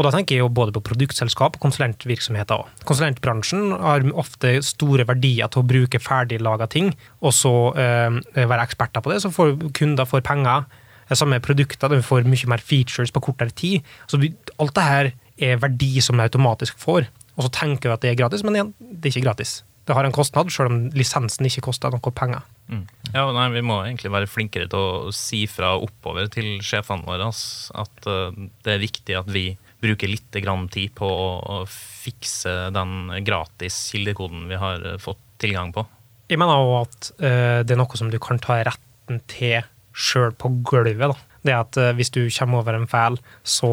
Og 0.00 0.06
da 0.06 0.12
tenker 0.14 0.36
jeg 0.36 0.40
jo 0.44 0.52
både 0.54 0.72
på 0.72 0.80
produktselskap 0.86 1.58
og 1.58 1.64
konsulentvirksomheter 1.64 2.62
òg. 2.62 2.84
Konsulentbransjen 2.88 3.74
har 3.74 4.06
ofte 4.16 4.54
store 4.64 5.04
verdier 5.08 5.50
til 5.52 5.60
å 5.60 5.68
bruke 5.68 6.00
ferdiglaga 6.00 6.70
ting, 6.72 6.94
og 7.20 7.34
så 7.36 7.52
eh, 7.74 8.20
være 8.38 8.64
eksperter 8.64 9.04
på 9.04 9.12
det. 9.12 9.18
Så 9.26 9.32
får 9.34 9.58
kunder 9.76 10.08
får 10.08 10.24
penger. 10.24 10.64
Er 11.10 11.18
Samme 11.18 11.40
produkter, 11.42 11.90
de 11.90 12.00
får 12.06 12.22
mye 12.22 12.48
mer 12.48 12.62
features 12.62 13.10
på 13.10 13.20
kortere 13.26 13.50
tid. 13.50 13.82
Så 14.06 14.22
alt 14.62 14.76
det 14.78 14.86
her 14.86 15.10
er 15.40 15.60
verdi 15.60 15.98
som 16.04 16.16
de 16.16 16.24
automatisk 16.24 16.78
får. 16.80 17.10
Og 17.40 17.46
så 17.46 17.52
tenker 17.56 17.88
vi 17.88 17.96
at 17.96 18.04
det 18.04 18.12
er 18.12 18.20
gratis, 18.20 18.44
men 18.44 18.58
igjen, 18.58 18.72
det 18.78 19.08
er 19.08 19.14
ikke 19.14 19.28
gratis. 19.30 19.60
Det 19.88 19.96
har 19.96 20.04
en 20.04 20.14
kostnad, 20.14 20.50
selv 20.52 20.68
om 20.68 20.82
lisensen 20.94 21.48
ikke 21.48 21.64
koster 21.70 21.90
noe 21.90 22.12
penger. 22.14 22.44
Mm. 22.68 22.84
Ja, 23.14 23.24
nei, 23.34 23.46
Vi 23.56 23.62
må 23.64 23.80
egentlig 23.80 24.12
være 24.12 24.28
flinkere 24.28 24.68
til 24.70 25.08
å 25.08 25.14
si 25.16 25.46
fra 25.50 25.72
oppover 25.80 26.28
til 26.30 26.60
sjefene 26.62 27.08
våre 27.08 27.30
at 27.32 28.10
eh, 28.12 28.44
det 28.62 28.74
er 28.74 28.84
viktig 28.84 29.16
at 29.18 29.32
vi 29.32 29.46
bruker 29.80 30.12
litt 30.12 30.36
grann 30.44 30.68
tid 30.68 30.92
på 30.98 31.08
å, 31.08 31.64
fikse 32.00 32.70
den 32.72 33.10
gratis 33.26 33.76
kildekoden 33.92 34.46
vi 34.52 34.60
har 34.60 34.84
eh, 34.84 35.00
fått 35.00 35.20
tilgang 35.40 35.72
på. 35.74 35.86
Jeg 36.30 36.38
mener 36.38 36.60
også 36.60 36.84
at 36.84 37.10
eh, 37.26 37.58
det 37.64 37.74
er 37.74 37.80
noe 37.80 37.98
som 37.98 38.12
du 38.12 38.20
kan 38.22 38.38
ta 38.40 38.60
retten 38.68 39.24
til 39.32 39.64
sjøl 39.96 40.36
på 40.38 40.52
gulvet. 40.68 41.10
Da. 41.10 41.18
Det 41.48 41.56
at 41.56 41.80
eh, 41.80 41.94
hvis 41.96 42.12
du 42.14 42.22
kommer 42.28 42.62
over 42.62 42.76
en 42.76 42.88
feil, 42.90 43.18
så 43.42 43.70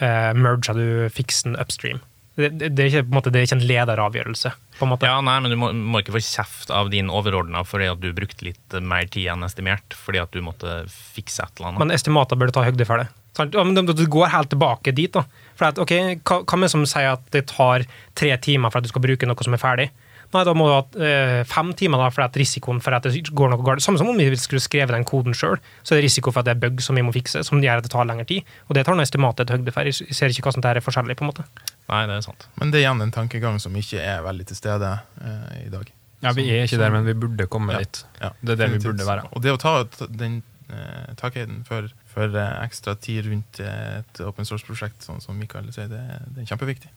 uh, 0.00 0.32
merger 0.36 0.76
du 0.78 0.88
fiksen 1.12 1.58
upstream. 1.60 2.00
Det, 2.34 2.48
det, 2.58 2.68
det, 2.74 2.82
er 2.82 2.88
ikke, 2.90 3.04
på 3.06 3.12
en 3.12 3.18
måte, 3.20 3.30
det 3.30 3.40
er 3.40 3.46
ikke 3.46 3.56
en 3.60 3.66
lederavgjørelse. 3.68 4.50
på 4.78 4.86
en 4.86 4.90
måte. 4.90 5.06
Ja, 5.06 5.20
nei, 5.22 5.36
men 5.40 5.52
Du 5.54 5.58
må, 5.60 5.68
må 5.72 6.00
ikke 6.02 6.16
få 6.16 6.22
kjeft 6.24 6.72
av 6.74 6.90
din 6.90 7.12
overordna 7.12 7.62
fordi 7.66 7.86
at 7.92 8.00
du 8.02 8.08
brukte 8.16 8.48
litt 8.48 8.78
mer 8.82 9.06
tid 9.06 9.30
enn 9.34 9.46
estimert 9.46 9.94
fordi 9.94 10.22
at 10.22 10.34
du 10.34 10.42
måtte 10.42 10.80
fikse 10.90 11.44
et 11.46 11.60
eller 11.60 11.70
annet. 11.72 11.84
Men 11.84 11.94
estimater 11.94 12.38
bør 12.40 12.50
du 12.50 12.56
ta 12.58 12.66
høyde 12.66 12.88
for 12.88 13.04
det. 13.04 13.08
Sant? 13.38 13.54
Ja, 13.54 13.62
men 13.66 13.74
du- 13.74 14.06
går 14.06 14.30
helt 14.30 14.50
tilbake 14.50 14.94
dit. 14.94 15.12
da. 15.12 15.24
For 15.54 15.66
at, 15.66 15.78
ok, 15.78 15.94
hva, 16.22 16.42
hva 16.44 16.68
som 16.70 16.86
sier 16.86 17.12
at 17.14 17.22
det 17.30 17.46
tar 17.46 17.86
tre 18.14 18.36
timer 18.38 18.70
for 18.70 18.78
at 18.78 18.84
du 18.84 18.88
skal 18.88 19.02
bruke 19.02 19.26
noe 19.26 19.42
som 19.46 19.54
er 19.54 19.62
ferdig? 19.62 19.90
Nei, 20.34 20.42
da 20.42 20.52
må 20.56 20.66
du 20.66 20.72
ha 20.74 21.06
eh, 21.06 21.40
fem 21.46 21.70
timer 21.78 22.00
da, 22.02 22.08
for 22.10 22.24
at 22.26 22.34
risikoen 22.34 22.80
for 22.82 22.96
at 22.96 23.04
det 23.06 23.22
går 23.30 23.52
noe 23.52 23.62
galt. 23.62 23.84
Samme 23.84 24.00
som 24.00 24.08
om 24.10 24.18
vi 24.18 24.26
skulle 24.40 24.62
skrevet 24.62 24.90
den 24.90 25.06
koden 25.06 25.36
sjøl, 25.36 25.60
så 25.86 25.94
er 25.94 26.00
det 26.00 26.08
risiko 26.08 26.32
for 26.34 26.42
at 26.42 26.48
det 26.48 26.56
er 26.56 26.62
bug 26.64 26.82
som 26.82 26.98
vi 26.98 27.04
må 27.06 27.14
fikse, 27.14 27.44
som 27.46 27.62
gjør 27.62 27.78
at 27.82 27.86
det 27.86 27.92
tar 27.94 28.08
lengre 28.08 28.26
tid. 28.26 28.42
Og 28.66 28.74
det 28.74 28.82
tar 28.88 28.98
nå 28.98 29.04
estimatet 29.06 29.46
til 29.46 29.60
høyde 29.60 29.74
for. 29.74 29.86
Jeg 29.86 30.14
ser 30.16 30.34
ikke 30.34 30.48
hva 30.48 30.54
som 30.56 30.66
er 30.66 30.82
forskjellig. 30.82 31.16
på 31.20 31.26
en 31.26 31.30
måte. 31.30 31.46
Nei, 31.90 32.06
det 32.08 32.14
er 32.16 32.24
sant. 32.24 32.46
Men 32.60 32.70
det 32.72 32.80
er 32.80 32.86
igjen 32.86 33.02
en 33.04 33.12
tankegang 33.12 33.58
som 33.60 33.74
ikke 33.76 34.00
er 34.00 34.22
veldig 34.24 34.46
til 34.48 34.56
stede 34.56 34.90
eh, 35.20 35.66
i 35.66 35.70
dag. 35.72 35.90
Ja, 36.24 36.32
Vi 36.32 36.46
er 36.48 36.64
ikke 36.64 36.78
der, 36.80 36.90
men 36.94 37.04
vi 37.04 37.12
burde 37.12 37.46
komme 37.52 37.74
Ja. 37.76 37.78
dit. 37.84 38.04
Ja, 38.22 38.30
Det 38.40 38.54
er 38.54 38.62
der 38.64 38.72
vi 38.72 38.78
burde 38.86 39.04
være. 39.04 39.26
Og 39.36 39.42
det 39.44 39.52
å 39.52 39.58
ta 39.60 39.74
den 40.08 40.42
eh, 40.72 41.12
takhøyden 41.20 41.64
for, 41.68 41.90
for 42.08 42.24
eh, 42.32 42.54
ekstra 42.64 42.94
tid 42.96 43.26
rundt 43.28 43.60
et 43.60 44.20
open 44.24 44.48
source-prosjekt, 44.48 45.02
sånn 45.04 45.20
som 45.20 45.36
Mikael 45.36 45.68
sier, 45.76 45.90
det, 45.92 46.00
det 46.32 46.46
er 46.46 46.54
kjempeviktig. 46.54 46.88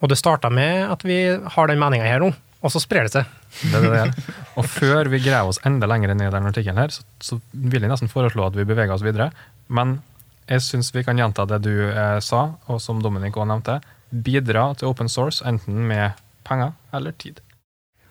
Og 0.00 0.08
det 0.08 0.16
starta 0.16 0.48
med 0.48 0.86
at 0.88 1.04
vi 1.04 1.18
har 1.28 1.68
den 1.68 1.78
meninga 1.82 2.08
her 2.08 2.24
nå, 2.24 2.30
og 2.64 2.72
så 2.72 2.80
sprer 2.80 3.04
det 3.04 3.12
seg. 3.12 3.28
Det 3.60 3.76
er 3.76 3.84
det 3.92 4.00
er. 4.06 4.34
Og 4.56 4.64
før 4.64 5.08
vi 5.12 5.20
graver 5.20 5.52
oss 5.52 5.60
enda 5.68 5.84
lenger 5.88 6.14
ned 6.14 6.30
i 6.30 6.32
denne 6.32 6.48
artikkelen, 6.48 6.80
her, 6.80 6.88
så, 6.96 7.04
så 7.20 7.36
vil 7.52 7.84
jeg 7.84 7.92
nesten 7.92 8.08
foreslå 8.08 8.46
at 8.48 8.56
vi 8.56 8.64
beveger 8.68 8.96
oss 8.96 9.04
videre. 9.04 9.28
Men 9.68 9.98
jeg 10.48 10.64
syns 10.64 10.88
vi 10.96 11.04
kan 11.04 11.20
gjenta 11.20 11.44
det 11.52 11.60
du 11.68 11.74
eh, 11.92 12.16
sa, 12.24 12.46
og 12.72 12.80
som 12.80 13.00
Dominik 13.04 13.36
også 13.36 13.48
nevnte. 13.52 13.76
Bidra 14.10 14.74
til 14.76 14.90
open 14.90 15.08
source, 15.08 15.44
enten 15.46 15.86
med 15.88 16.18
penger 16.46 16.74
eller 16.94 17.12
tid. 17.12 17.40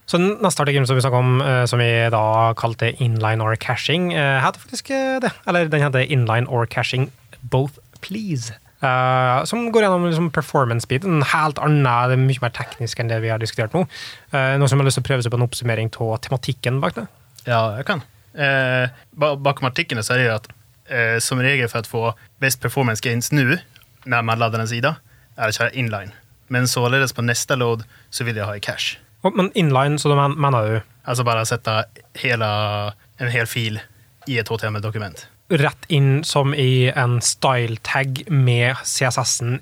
Så 0.09 0.17
den 0.17 0.39
neste 0.41 0.63
artikkelen 0.63 0.87
som 0.89 0.97
vi 0.97 1.03
snakket 1.03 1.19
om, 1.19 1.41
eh, 1.41 1.65
som 1.69 1.79
vi 1.79 1.89
da 2.09 2.53
kalte 2.57 2.93
inline 3.03 3.43
or 3.45 3.55
caching, 3.55 4.13
eh, 4.13 4.39
heter 4.41 4.59
faktisk 4.63 4.89
eh, 4.89 5.19
det. 5.21 5.31
Eller 5.45 5.67
den 5.69 5.83
heter 5.83 5.99
inline 6.07 6.47
or 6.47 6.65
caching 6.65 7.11
both 7.41 7.77
please. 8.01 8.53
Uh, 8.79 9.43
som 9.43 9.71
går 9.73 9.83
gjennom 9.83 10.05
liksom 10.07 10.29
performance-biten. 10.31 11.17
En 11.19 11.25
helt 11.33 11.57
det 11.59 12.15
er 12.15 12.21
mye 12.21 12.39
mer 12.41 12.53
teknisk 12.55 12.99
enn 12.99 13.09
det 13.11 13.17
vi 13.19 13.27
har 13.27 13.41
diskutert 13.41 13.73
nå. 13.75 13.81
Uh, 14.31 14.55
noe 14.55 14.69
som 14.71 14.79
har 14.79 14.87
lyst 14.87 14.95
til 14.95 15.03
å 15.03 15.09
prøve 15.09 15.25
seg 15.25 15.33
på 15.33 15.35
en 15.35 15.43
oppsummering 15.43 15.91
av 15.99 16.13
tematikken 16.23 16.79
bak 16.79 16.95
det. 16.95 17.03
Ja, 17.43 17.75
jeg 17.75 17.85
kan. 17.89 18.05
Uh, 18.39 18.87
ba- 19.11 19.35
bakom 19.35 19.67
er 19.67 20.01
så 20.01 20.13
är 20.13 20.17
det 20.17 20.31
at 20.33 20.47
eh, 20.89 21.19
som 21.19 21.39
regel 21.39 21.67
for 21.67 21.81
å 21.81 21.89
få 21.89 22.03
best 22.39 22.61
performance 22.61 23.01
gains 23.01 23.31
nå, 23.31 23.57
når 24.05 24.23
man 24.23 24.39
lader 24.39 24.59
en 24.59 24.67
sida 24.67 24.95
att 25.47 25.55
köra 25.55 25.69
inline. 25.71 26.11
Men 26.47 26.67
således 26.67 27.13
på 27.13 27.21
neste 27.21 27.55
load 27.55 27.83
så 28.09 28.23
vil 28.23 28.35
jeg 28.35 28.45
ha 28.45 28.55
i 28.55 28.59
cache. 28.59 28.97
Oh, 29.21 29.31
Men 29.35 29.51
inline, 29.55 29.99
så 29.99 30.09
da 30.09 30.27
mener 30.27 30.67
du 30.69 30.81
Altså 31.09 31.23
bare 31.23 31.45
sette 31.45 31.83
hela, 32.21 32.93
en 33.17 33.29
hel 33.33 33.47
fil 33.47 33.79
i 34.27 34.37
et 34.39 34.47
HTML-dokument. 34.49 35.27
rett 35.49 35.85
inn 35.89 36.23
som 36.23 36.53
i 36.53 36.91
en 36.95 37.21
style 37.21 37.77
tag 37.83 38.23
med 38.29 38.75
CSS-en 38.85 39.59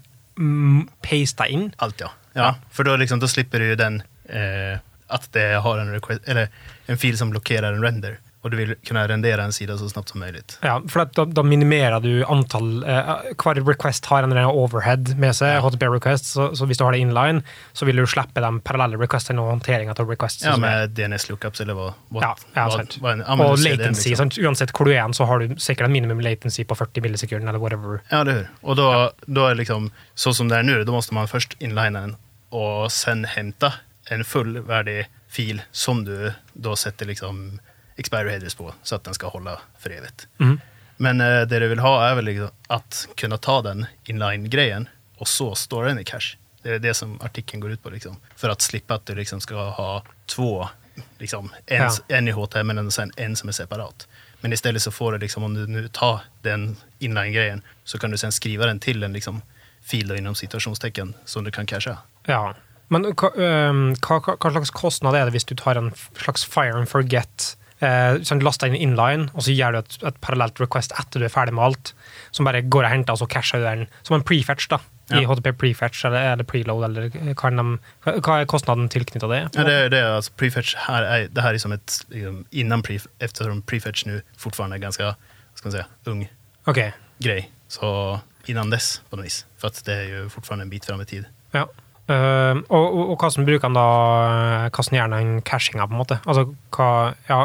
pasta 1.01 1.47
inn? 1.47 1.69
Alt, 1.77 2.01
ja. 2.01 2.09
Ja, 2.35 2.55
for 2.71 2.83
da, 2.83 2.95
liksom, 2.99 3.19
da 3.19 3.27
slipper 3.31 3.59
du 3.63 3.75
den 3.79 4.01
eh, 4.29 4.77
at 5.07 5.29
det 5.33 5.45
har 5.63 5.79
en, 5.79 5.93
request, 5.95 6.27
eller 6.27 6.49
en 6.85 6.97
fil 6.99 7.17
som 7.17 7.31
blokkerer 7.31 7.73
en 7.73 7.83
render. 7.83 8.17
Och 8.41 8.51
du 8.51 8.57
vil 8.57 8.75
kunne 8.85 9.01
rendere 9.07 9.43
en 9.43 9.51
side 9.53 9.77
så 9.79 9.89
snabbt 9.89 10.09
som 10.09 10.19
mulig. 10.19 10.43
Ja, 10.61 10.81
for 10.87 11.05
da, 11.05 11.23
da 11.25 11.43
minimerer 11.43 11.99
du 11.99 12.23
antall 12.29 12.83
eh, 12.85 13.09
Hver 13.35 13.59
request 13.65 14.05
har 14.05 14.23
en 14.23 14.31
overhead 14.45 15.17
med 15.17 15.33
seg, 15.35 15.55
Ja. 15.55 15.61
HTTP 15.65 15.87
request, 15.95 16.25
så, 16.35 16.51
så 16.55 16.67
hvis 16.69 16.77
du 16.77 16.83
har 16.85 16.93
det 16.93 16.99
inline, 17.01 17.41
så 17.73 17.85
vil 17.89 17.97
du 17.97 18.05
slippe 18.07 18.39
de 18.43 18.51
parallelle 18.61 18.99
requestene 19.01 19.41
og 19.41 19.49
håndteringa 19.55 19.95
av 19.97 20.09
requests. 20.09 20.45
Ja, 20.45 20.55
med 20.61 20.93
DNS 20.95 21.25
lookups 21.31 21.61
eller 21.65 21.73
hva, 21.73 21.89
vad 22.13 22.23
ja, 22.23 22.69
sant. 22.69 22.99
en- 23.01 23.25
ja, 23.25 23.35
og 23.41 23.57
latency. 23.59 24.09
liksom. 24.13 24.31
Uansett 24.45 24.71
hvor 24.77 24.85
du 24.85 24.93
er, 24.93 25.11
så 25.17 25.25
har 25.25 25.39
du 25.39 25.55
sikkert 25.57 25.89
en 25.89 25.91
minimum 25.97 26.21
latency 26.21 26.63
på 26.63 26.75
40 26.77 27.01
millisekunder, 27.01 27.49
eller 27.49 27.59
whatever. 27.59 28.01
Ja, 28.11 28.23
det 28.23 28.33
hører. 28.37 28.49
Og 28.63 28.77
da, 28.77 28.89
da 29.27 29.49
er 29.49 29.55
liksom, 29.59 29.89
sånn 30.15 30.33
som 30.37 30.47
det 30.53 30.61
er 30.61 30.63
nå, 30.69 30.77
da 30.85 30.91
må 30.93 31.01
man 31.11 31.27
først 31.27 31.57
inline 31.59 31.97
den 32.05 32.15
og 32.53 32.91
sen 32.93 33.25
hente 33.25 33.73
en 34.13 34.23
fullverdig 34.23 35.07
fil 35.27 35.59
som 35.71 36.05
du 36.05 36.31
da 36.53 36.75
setter 36.79 37.09
liksom 37.09 37.59
expiry 37.97 38.29
headers 38.29 38.55
på 38.55 38.73
så 38.83 38.95
att 38.95 39.03
den 39.03 39.13
ska 39.13 39.27
hålla 39.27 39.59
för 39.79 39.89
evigt. 39.89 40.27
Mm. 40.39 40.59
Men 40.97 41.21
eh, 41.21 41.41
det 41.41 41.59
du 41.59 41.67
vill 41.67 41.79
ha 41.79 42.07
är 42.07 42.15
väl 42.15 42.25
liksom 42.25 42.49
att 42.67 43.07
kunna 43.15 43.37
ta 43.37 43.61
den 43.61 43.85
inline-grejen 44.03 44.89
och 45.17 45.27
så 45.27 45.55
står 45.55 45.85
den 45.85 45.99
i 45.99 46.03
cache. 46.03 46.37
Det 46.61 46.69
är 46.69 46.79
det 46.79 46.93
som 46.93 47.21
artikeln 47.21 47.61
går 47.61 47.71
ut 47.71 47.83
på. 47.83 47.89
Liksom. 47.89 48.15
För 48.35 48.49
att 48.49 48.61
slippa 48.61 48.95
att 48.95 49.05
du 49.05 49.15
liksom 49.15 49.41
ska 49.41 49.55
ha 49.69 50.03
två, 50.25 50.69
liksom, 51.17 51.51
en, 51.65 51.77
Ja. 51.77 51.91
en 52.07 52.27
i 52.27 52.31
HTML 52.31 52.77
och 52.77 52.93
sen 52.93 53.11
en 53.17 53.35
som 53.35 53.49
är 53.49 53.53
separat. 53.53 54.07
Men 54.41 54.53
istället 54.53 54.81
så 54.81 54.91
får 54.91 55.11
du, 55.11 55.17
liksom, 55.17 55.43
om 55.43 55.53
du 55.53 55.67
nu 55.67 55.87
tar 55.87 56.19
den 56.41 56.77
inline-grejen, 56.99 57.61
så 57.83 57.99
kan 57.99 58.11
du 58.11 58.17
sen 58.17 58.31
skriva 58.31 58.65
den 58.65 58.79
till 58.79 59.03
en 59.03 59.13
liksom, 59.13 59.41
fil 59.81 60.05
innom 60.05 60.17
inom 60.17 60.35
situationstecken 60.35 61.13
som 61.25 61.43
du 61.43 61.51
kan 61.51 61.65
cashe. 61.65 61.97
Ja. 62.25 62.55
Men 62.87 63.03
hva, 63.03 63.31
hva, 63.35 64.19
hva 64.39 64.51
slags 64.51 64.71
kostnad 64.71 65.15
er 65.15 65.25
det 65.27 65.35
hvis 65.35 65.47
du 65.47 65.55
tar 65.55 65.75
en 65.75 65.93
slags 66.15 66.45
fire 66.45 66.77
and 66.79 66.89
forget? 66.89 67.57
Eh, 67.77 68.17
sånn, 68.25 68.41
laster 68.41 68.71
inn 68.71 68.79
inline, 68.89 69.27
og 69.37 69.43
så 69.45 69.53
gjør 69.53 69.75
du 69.75 69.79
et, 69.83 69.97
et 70.09 70.15
parallelt 70.23 70.57
request 70.63 70.95
etter 70.97 71.21
du 71.21 71.27
er 71.27 71.33
ferdig 71.33 71.53
med 71.53 71.67
alt, 71.67 71.91
som 72.33 72.47
bare 72.47 72.63
går 72.65 72.87
og 72.87 72.93
henter, 72.93 73.13
og 73.13 73.21
så 73.21 73.27
casher 73.29 73.61
du 73.61 73.67
den 73.67 73.83
som 74.01 74.17
en 74.17 74.25
prefetch, 74.25 74.69
da. 74.71 74.81
I 75.07 75.21
HTP 75.23 75.29
HTTP 75.29 75.59
prefetch 75.61 76.01
eller, 76.03 76.33
eller 76.33 76.43
preload, 76.43 76.83
eller 76.83 77.35
kan 77.39 77.55
de, 77.55 77.77
hva, 78.03 78.41
er 78.41 78.49
kostnaden 78.49 78.89
tilknyttet 78.91 79.29
det? 79.31 79.39
Ja, 79.55 79.63
det, 79.63 79.77
det 79.93 80.01
er 80.01 80.17
altså 80.17 80.33
prefetch 80.35 80.75
her 80.87 81.05
er, 81.07 81.29
det 81.31 81.45
her 81.45 81.55
er 81.55 81.63
som 81.63 81.71
et 81.71 81.99
liksom, 82.11 82.41
innan 82.51 82.83
pref, 82.83 83.05
eftersom 83.23 83.61
prefetch 83.69 84.03
nu 84.09 84.17
fortfarande 84.35 84.75
er 84.75 84.83
ganske 84.83 85.13
skal 85.55 85.71
ska 85.71 85.77
man 85.77 85.77
si, 85.77 86.11
ung 86.11 86.25
okay. 86.65 86.91
grej. 87.23 87.47
Så 87.71 88.19
innan 88.51 88.69
dess 88.73 89.01
på 89.09 89.17
noe 89.17 89.27
vis. 89.27 89.45
For 89.57 89.67
att 89.67 89.85
det 89.85 89.95
er 89.95 90.07
jo 90.11 90.29
fortsatt 90.29 90.59
en 90.59 90.69
bit 90.69 90.85
fram 90.85 91.01
i 91.01 91.05
tid. 91.05 91.25
ja. 91.53 91.67
Uh, 92.07 92.63
og, 92.71 92.85
og, 92.95 93.09
og 93.11 93.17
hvordan 93.19 93.43
bruker 93.43 93.67
han 93.67 93.73
da 93.75 94.69
Hvordan 94.71 94.95
gjør 94.95 95.09
han 95.11 95.41
cashinga, 95.43 95.87
på 95.87 95.91
en 95.91 95.99
måte? 95.99 96.19
Altså, 96.23 96.45
hva 96.71 97.15
Ja, 97.27 97.39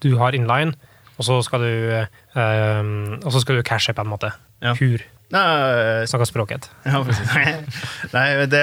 du 0.00 0.16
har 0.20 0.36
inline, 0.36 0.74
og 1.18 1.26
så 1.26 1.40
skal 1.44 1.60
du 1.64 1.72
eh, 1.92 2.84
Og 3.20 3.32
så 3.32 3.40
skal 3.42 3.58
du 3.60 3.62
cashe, 3.66 3.92
på 3.92 4.04
en 4.04 4.12
måte. 4.12 4.32
Ja. 4.62 4.74
Hur 4.78 5.02
Nej, 5.30 6.06
snakker 6.10 6.26
språket. 6.26 6.70
Ja, 6.84 7.04
Nei, 7.06 7.44
Nej, 8.16 8.46
det, 8.50 8.62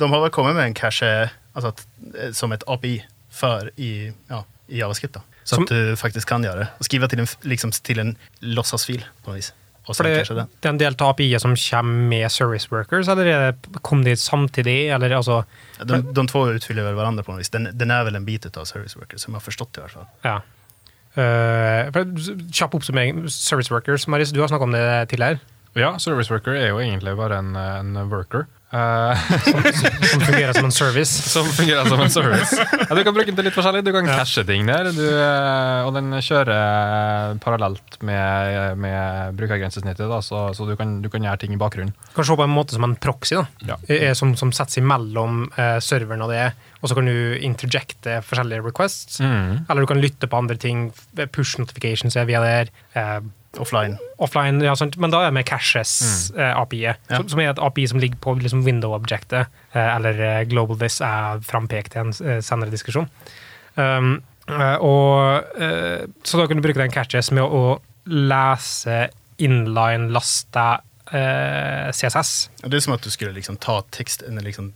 de, 0.00 0.08
har 0.08 0.22
vel 0.22 0.32
kommet 0.32 0.56
med 0.56 0.70
en 0.70 0.74
cache 0.74 1.28
altså, 1.52 1.74
som 2.32 2.54
et 2.56 2.64
API 2.66 3.02
før 3.36 3.68
i, 3.76 4.12
ja, 4.30 4.40
i 4.72 4.80
JavaScript. 4.80 5.18
Da. 5.18 5.20
Så 5.44 5.58
Som- 5.58 5.66
at 5.66 5.74
du 5.74 5.96
faktisk 6.00 6.28
kan 6.28 6.42
gjøre 6.42 6.64
det. 6.64 6.68
skrive 6.88 7.08
til 7.08 7.18
till 7.18 7.20
en, 7.20 7.50
liksom, 7.50 7.72
til 7.72 8.00
en 8.00 8.16
låtsasfil 8.40 9.04
på 9.24 9.30
en 9.30 9.36
vis. 9.36 9.52
For 9.86 10.02
det, 10.02 10.24
det 10.26 10.66
er 10.66 10.72
en 10.72 10.78
del 10.80 10.96
av 10.98 11.12
API-et 11.12 11.40
som 11.40 11.52
kommer 11.54 12.08
med 12.10 12.32
service 12.32 12.72
workers, 12.72 13.06
eller 13.06 13.28
er 13.30 13.52
det, 13.52 13.82
kom 13.86 14.02
de 14.02 14.16
samtidig? 14.18 14.88
Eller 14.90 15.14
altså 15.14 15.44
De, 15.78 16.00
de 16.02 16.26
to 16.26 16.42
utfyller 16.50 16.82
vel 16.82 16.96
hverandre 16.98 17.22
på 17.22 17.30
något 17.30 17.44
vis. 17.44 17.52
Den, 17.54 17.68
den 17.70 17.92
er 17.94 18.02
vel 18.08 18.16
en 18.16 18.24
bit 18.26 18.48
av 18.56 18.64
Service 18.66 18.96
workers, 18.96 19.22
som 19.22 19.34
jeg 19.34 19.38
har 19.38 19.44
forstått 19.44 19.72
det 19.74 19.78
i 19.78 19.84
hvert 19.84 19.94
fall. 19.94 20.08
Ja. 20.24 20.40
Uh, 21.16 21.88
kjapp 22.52 22.74
oppsummering. 22.76 23.24
Service 23.32 23.72
workers, 23.72 24.06
Marius, 24.08 24.34
du 24.36 24.40
har 24.42 24.50
snakka 24.52 24.68
om 24.68 24.74
det 24.76 25.08
tidligere. 25.12 25.40
Ja, 25.76 25.94
service 26.00 26.32
worker 26.32 26.56
er 26.56 26.70
jo 26.70 26.80
egentlig 26.80 27.16
bare 27.16 27.38
en, 27.38 27.56
en 27.56 27.96
worker. 28.10 28.46
Eh, 28.76 29.24
Som 30.12 30.20
fungerer 30.26 30.52
som 30.56 30.64
en 30.68 30.74
service. 30.74 31.12
som 31.32 31.46
fungerer 31.56 31.88
som 31.88 32.00
en 32.04 32.10
service. 32.12 32.52
Ja, 32.60 32.94
du 32.94 33.02
kan 33.06 33.14
bruke 33.16 33.26
den 33.30 33.38
til 33.38 33.48
litt 33.48 33.56
forskjellig. 33.56 33.82
Du 33.86 33.92
kan 33.96 34.06
Ja. 34.06 34.18
cashe 34.20 34.44
ting 34.46 34.66
der, 34.68 34.90
du, 34.94 35.02
eh, 35.08 35.86
og 35.86 35.94
den 35.96 36.12
kjører 36.22 37.38
parallelt 37.42 37.98
med, 38.06 38.76
med 38.82 39.36
brukergrensesnittet, 39.38 40.06
da, 40.10 40.20
så, 40.24 40.46
så 40.56 40.66
du, 40.68 40.74
kan, 40.78 40.98
du 41.02 41.08
kan 41.12 41.24
gjøre 41.26 41.40
ting 41.44 41.54
i 41.56 41.60
bakgrunnen. 41.60 41.94
Kan 42.16 42.24
se 42.28 42.36
på 42.38 42.46
en 42.46 42.54
måte 42.54 42.76
som 42.76 42.84
en 42.86 42.96
proxy, 43.00 43.36
da. 43.40 43.46
Ja. 43.74 43.78
Eh, 43.88 44.12
Som, 44.16 44.34
som 44.38 44.52
seg 44.54 44.82
mellom 44.86 45.46
eh, 45.56 45.78
serveren 45.84 46.22
og 46.24 46.30
det, 46.32 46.50
og 46.82 46.90
så 46.90 46.96
kan 46.98 47.08
du 47.08 47.36
interjecte 47.44 48.20
forskjellige 48.26 48.62
requests. 48.66 49.18
Mm. 49.24 49.64
Eller 49.68 49.80
du 49.82 49.88
kan 49.90 50.00
lytte 50.02 50.28
på 50.30 50.38
andre 50.38 50.56
ting. 50.60 50.90
Push 51.32 51.56
notifications 51.60 52.16
er 52.20 52.28
via 52.28 52.42
der. 52.44 52.70
Eh, 52.94 53.18
Offline. 53.58 53.98
offline, 54.18 54.60
ja, 54.64 54.74
sant? 54.76 54.96
men 55.00 55.12
da 55.12 55.22
er 55.22 55.30
det 55.30 55.38
med 55.38 55.46
caches 55.48 56.30
eh, 56.36 56.52
API-et, 56.56 57.00
Ja. 57.10 57.20
som, 57.20 57.28
som 57.32 57.40
er 57.40 57.50
et 57.50 57.60
API 57.62 57.86
som 57.88 58.00
ligger 58.02 58.20
på 58.22 58.36
liksom, 58.40 58.64
window-objektet, 58.66 59.52
eh, 59.72 59.90
eller 59.96 60.20
eh, 60.20 60.44
global 60.48 60.78
this 60.80 61.00
er 61.00 61.40
frampekt 61.46 61.96
i 61.96 62.02
en 62.04 62.14
eh, 62.14 62.40
senere 62.44 62.72
diskusjon. 62.72 63.08
Um, 63.76 64.22
eh, 64.48 64.76
og, 64.80 65.52
så 66.24 66.40
da 66.40 66.46
kan 66.48 66.56
du 66.56 66.64
bruke 66.64 66.80
den 66.80 66.94
caches 66.94 67.30
med 67.34 67.44
å, 67.44 67.62
å 67.76 68.10
lese 68.10 69.06
inline, 69.42 70.10
laste 70.14 70.66
CSS. 71.06 72.30
Ja, 72.64 72.68
Det 72.68 72.80
er 72.80 72.82
som 72.82 72.96
at 72.96 73.04
du 73.04 73.12
skulle 73.14 73.30
liksom 73.36 73.60
ta 73.62 73.76
eller 74.02 74.42
liksom, 74.42 74.72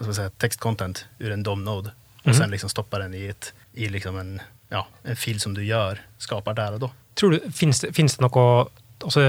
säga, 0.00 0.30
text-content 0.42 1.04
ur 1.22 1.30
en 1.32 1.44
DOM-node 1.46 1.92
og 2.18 2.26
mm 2.26 2.32
-hmm. 2.34 2.38
sen 2.42 2.50
liksom 2.50 2.68
stoppe 2.68 2.98
den 2.98 3.14
i, 3.14 3.26
et, 3.26 3.52
i 3.74 3.88
liksom 3.88 4.18
en, 4.18 4.40
ja, 4.72 4.84
en 5.04 5.18
fil 5.18 5.40
som 5.40 5.54
du 5.56 5.62
gjør, 5.64 6.00
skaper 6.22 6.56
der 6.58 6.76
og 6.76 6.84
da. 6.86 6.90
Tror 7.18 7.34
du, 7.34 7.46
Fins 7.54 7.82
det, 7.82 7.92
finnes 7.96 8.14
det 8.18 8.22
noe 8.22 8.42
altså, 9.02 9.22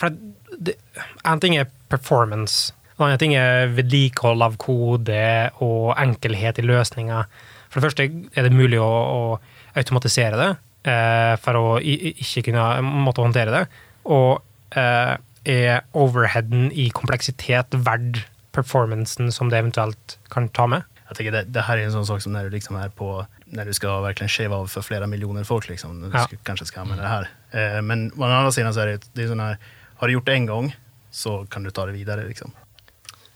For 0.00 0.16
det, 0.58 0.74
En 1.22 1.42
ting 1.42 1.54
er 1.58 1.68
performance. 1.92 2.72
En 2.96 3.06
annen 3.06 3.20
ting 3.22 3.34
er 3.38 3.70
vedlikehold 3.74 4.42
av 4.46 4.56
kode 4.62 5.26
og 5.62 5.92
enkelhet 5.98 6.58
i 6.58 6.66
løsninger. 6.66 7.28
For 7.68 7.80
det 7.80 7.88
første 7.88 8.06
er 8.06 8.46
det 8.46 8.54
mulig 8.54 8.78
å, 8.82 8.86
å 8.86 9.78
automatisere 9.78 10.38
det 10.38 10.50
eh, 10.90 11.34
for 11.42 11.58
å 11.58 11.64
ikke 11.82 12.46
kunne 12.48 12.66
måtte 12.86 13.24
håndtere 13.24 13.54
det. 13.54 13.64
Og 14.06 14.78
eh, 14.78 15.16
er 15.44 15.82
overheaden 15.98 16.70
i 16.72 16.88
kompleksitet 16.94 17.74
verd 17.86 18.22
performancen 18.54 19.32
som 19.34 19.50
det 19.50 19.60
eventuelt 19.60 20.18
kan 20.32 20.48
ta 20.54 20.68
med? 20.70 20.86
Jeg 21.10 21.18
tenker 21.18 21.34
det, 21.36 21.44
det 21.52 21.66
her 21.66 21.78
er 21.78 21.88
en 21.88 21.96
sånn 21.98 22.08
sak 22.08 22.22
som 22.24 22.34
når 22.34 22.48
du 22.48 22.56
liksom 22.56 22.78
er 22.80 22.92
på, 22.96 23.10
när 23.54 23.64
du 23.64 23.72
ska 23.74 24.00
verkligen 24.00 24.28
shave 24.28 24.54
av 24.54 24.66
för 24.66 24.82
flera 24.82 25.06
miljoner 25.06 25.44
folk, 25.44 25.68
liksom, 25.68 26.00
du 26.10 26.10
Ja. 26.18 26.24
ska, 26.26 26.36
kanske 26.42 26.66
ska 26.66 26.80
använda 26.80 27.02
det 27.02 27.08
här. 27.08 27.28
Eh, 27.76 27.82
men 27.82 28.10
å 28.16 28.24
andra 28.24 28.52
sidan 28.52 28.74
så 28.74 28.80
är 28.80 28.86
det, 28.86 29.02
det 29.12 29.22
är 29.22 29.28
sån 29.28 29.40
här, 29.40 29.56
har 29.96 30.06
du 30.08 30.12
gjort 30.12 30.26
det 30.26 30.32
en 30.34 30.46
gång 30.46 30.76
så 31.10 31.46
kan 31.46 31.62
du 31.62 31.70
ta 31.70 31.86
det 31.86 31.92
vidare. 31.92 32.24
Liksom. 32.28 32.50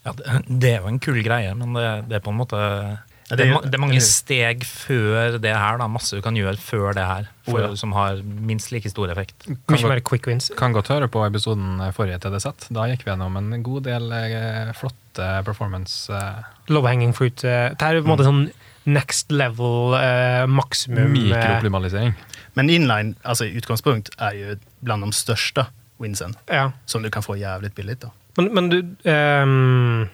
Ja, 0.02 0.12
det, 0.12 0.42
det 0.48 0.70
är 0.74 0.80
ju 0.80 0.86
en 0.88 0.98
kul 0.98 1.22
greie, 1.22 1.54
men 1.54 1.72
det, 1.72 2.04
det 2.08 2.16
er 2.16 2.20
på 2.20 2.30
en 2.30 2.36
måte 2.36 2.56
Ja, 3.30 3.36
det, 3.36 3.44
det 3.44 3.52
er- 3.52 3.66
det 3.68 3.74
er 3.76 3.78
mange 3.82 4.00
steg 4.00 4.62
før 4.64 5.38
det 5.38 5.50
her. 5.54 5.76
da, 5.78 5.86
Masse 5.86 6.16
du 6.16 6.22
kan 6.24 6.34
gjøre 6.34 6.56
før 6.56 6.94
det 6.96 7.04
her, 7.04 7.26
for, 7.44 7.58
Oh, 7.60 7.70
ja. 7.70 7.76
som 7.76 7.92
har 7.92 8.22
minst 8.24 8.72
like 8.72 8.88
stor 8.90 9.10
effekt. 9.12 9.44
Kan 9.44 9.56
godt- 9.68 9.88
mer 9.88 10.00
quick 10.00 10.26
wins. 10.26 10.50
Kan 10.56 10.72
godt 10.72 10.88
høre 10.88 11.08
på 11.12 11.26
episoden 11.26 11.76
forrige 11.92 12.18
TDZ. 12.24 12.70
Da 12.72 12.86
gikk 12.88 13.04
vi 13.04 13.10
gjennom 13.12 13.36
en 13.36 13.62
god 13.62 13.84
del 13.84 14.10
eh, 14.12 14.72
flotte 14.72 15.44
performance. 15.44 16.08
Love 16.12 16.44
Low 16.80 16.86
hanging 16.88 17.12
fruit. 17.12 17.44
eh, 17.44 17.68
Det 17.76 17.82
er 17.82 18.00
på 18.00 18.08
en 18.08 18.16
måte 18.16 18.24
sånn 18.24 18.50
next 18.88 19.32
level, 19.32 19.94
eh, 19.98 20.44
maksimum 20.50 21.12
eh, 21.12 21.22
Mikrooptimalisering. 21.28 22.14
Men 22.58 22.70
inline, 22.70 23.14
altså 23.24 23.46
i 23.46 23.56
utgangspunkt 23.58 24.10
er 24.18 24.36
jo 24.38 24.56
blant 24.84 25.04
de 25.06 25.12
største 25.14 25.66
winsen 26.00 26.34
Ja. 26.50 26.70
som 26.86 27.02
du 27.02 27.10
kan 27.10 27.22
få 27.22 27.36
jævlig 27.38 27.72
billigt. 27.74 28.02
da. 28.02 28.08
Men, 28.38 28.54
men 28.54 28.68
du 28.70 28.78
um, 29.10 30.08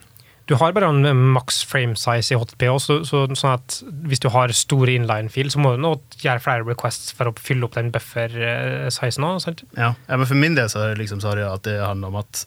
Du 0.49 0.55
har 0.61 0.73
bare 0.77 0.91
en 0.93 1.17
maks 1.33 1.63
frame 1.65 1.97
size 1.97 2.35
i 2.35 2.37
HTTP 2.37 2.67
også, 2.69 2.99
så, 3.09 3.23
sånn 3.33 3.55
at 3.57 3.79
hvis 4.05 4.21
du 4.21 4.29
har 4.29 4.53
store 4.53 4.93
inline-fil, 4.93 5.49
så 5.49 5.59
må 5.59 5.71
du 5.73 5.81
nå 5.81 5.95
gjøre 6.21 6.43
flere 6.45 6.67
requests 6.69 7.15
for 7.17 7.31
å 7.31 7.33
fylle 7.41 7.65
opp 7.65 7.79
den 7.79 7.89
buffer-sizen 7.95 9.25
òg. 9.25 9.63
Ja. 9.79 9.95
ja, 9.95 10.19
men 10.19 10.27
for 10.29 10.37
min 10.37 10.55
del 10.59 10.69
så 10.69 10.83
är 10.83 10.93
det 10.93 11.01
liksom 11.01 11.23
så 11.25 11.33
har 11.33 11.41
det 11.41 11.47
at 11.49 11.65
det 11.65 11.79
handler 11.81 12.13
om 12.13 12.21
at 12.21 12.45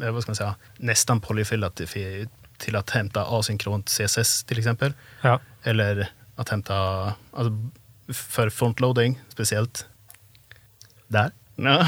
eh, 0.00 0.08
vad 0.08 0.22
ska 0.24 0.30
man 0.32 0.40
säga, 0.40 0.54
nästan 0.78 1.20
polyfylla 1.20 1.68
till, 1.70 2.28
till 2.62 2.76
å 2.76 2.82
hente 2.94 3.22
asynkront 3.22 3.90
CSS 3.90 4.42
til 4.48 4.60
eksempel. 4.60 4.94
Ja. 5.22 5.38
Eller 5.64 6.08
att 6.36 6.48
hente 6.48 6.74
altså, 6.74 7.52
For 8.12 8.50
frontloading 8.50 9.20
spesielt. 9.28 9.86
Der. 11.08 11.30
Ja. 11.56 11.78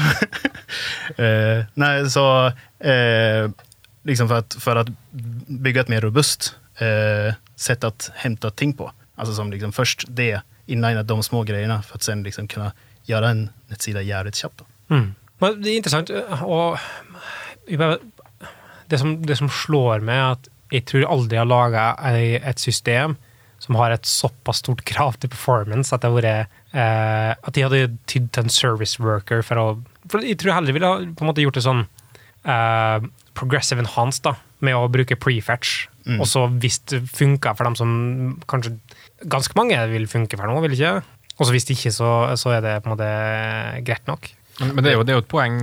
eh, 1.23 1.65
nei, 1.73 2.09
så 2.09 2.23
eh, 2.79 3.49
liksom 4.07 4.29
for 4.29 4.41
at, 4.41 4.55
for 4.61 4.81
at 4.81 4.89
bygge 5.47 5.83
et 5.83 5.91
mer 5.91 6.05
robust 6.05 6.55
eh, 6.81 7.35
sett 7.55 7.85
å 7.85 7.91
hente 8.23 8.49
ting 8.57 8.73
på. 8.77 8.89
Altså 9.17 9.35
som 9.37 9.51
liksom 9.53 9.75
først 9.75 10.07
det, 10.09 10.39
inlina 10.65 11.03
de 11.03 11.17
små 11.23 11.43
greiene, 11.45 11.81
for 11.85 11.99
at 11.99 12.07
sen 12.07 12.23
liksom 12.25 12.49
kunne 12.49 12.71
gjøre 13.09 13.33
en 13.33 13.47
nettside 13.71 14.05
jævlig 14.07 14.35
kjapt. 14.37 14.65
Mm. 14.89 15.09
Men 15.41 15.61
det 15.61 15.71
er 15.71 15.79
interessant, 15.79 16.11
og 16.47 16.79
det 18.89 18.99
som, 19.01 19.17
det 19.21 19.37
som 19.37 19.51
slår 19.51 20.05
meg, 20.05 20.17
er 20.17 20.37
at 20.37 20.49
jeg 20.73 20.85
tror 20.89 21.07
aldri 21.07 21.37
jeg 21.37 21.43
har 21.43 21.49
laga 21.49 21.87
et 22.17 22.61
system 22.61 23.15
som 23.59 23.77
har 23.79 23.93
et 23.93 24.05
såpass 24.05 24.61
stort 24.61 24.83
krav 24.85 25.17
til 25.17 25.31
performance 25.33 25.95
at 25.95 26.05
vært 26.05 26.49
eh, 26.77 27.31
At 27.33 27.53
de 27.55 27.63
hadde 27.65 27.97
tydd 28.09 28.29
til 28.33 28.45
en 28.45 28.53
service 28.53 29.01
worker 29.01 29.41
for 29.45 29.61
å 29.61 29.67
For 30.09 30.21
jeg 30.21 30.37
tror 30.37 30.53
heller 30.53 30.69
heller 30.69 30.77
ville 30.77 30.91
ha 30.91 30.99
på 31.09 31.25
en 31.25 31.31
måte 31.31 31.41
gjort 31.41 31.57
det 31.57 31.65
sånn 31.65 31.85
eh, 32.45 33.07
progressive 33.37 33.81
enhanced, 33.81 34.23
da, 34.25 34.35
med 34.65 34.77
å 34.77 34.87
bruke 34.89 35.17
prefetch. 35.19 35.87
Mm. 36.07 36.21
Og 36.21 36.29
så 36.29 36.45
hvis 36.49 36.79
det 36.89 37.03
funka 37.11 37.53
for 37.57 37.67
dem 37.67 37.75
som 37.77 37.91
kanskje 38.49 38.77
Ganske 39.29 39.57
mange 39.57 39.77
vil 39.89 40.05
funke 40.05 40.37
for 40.37 40.45
noe, 40.45 40.61
vil 40.61 40.75
ikke? 40.77 40.99
Og 41.37 41.47
så 41.47 41.53
hvis 41.53 41.65
det 41.65 41.73
ikke, 41.77 41.91
så, 41.95 42.09
så 42.37 42.51
er 42.53 42.61
det 42.61 42.73
på 42.83 42.89
en 42.89 42.93
måte 42.93 43.07
greit 43.85 44.05
nok. 44.05 44.29
Men, 44.59 44.75
men 44.75 44.85
det, 44.85 44.91
er 44.91 44.95
jo, 44.99 45.05
det 45.05 45.13
er 45.13 45.17
jo 45.17 45.23
et 45.23 45.31
poeng, 45.31 45.57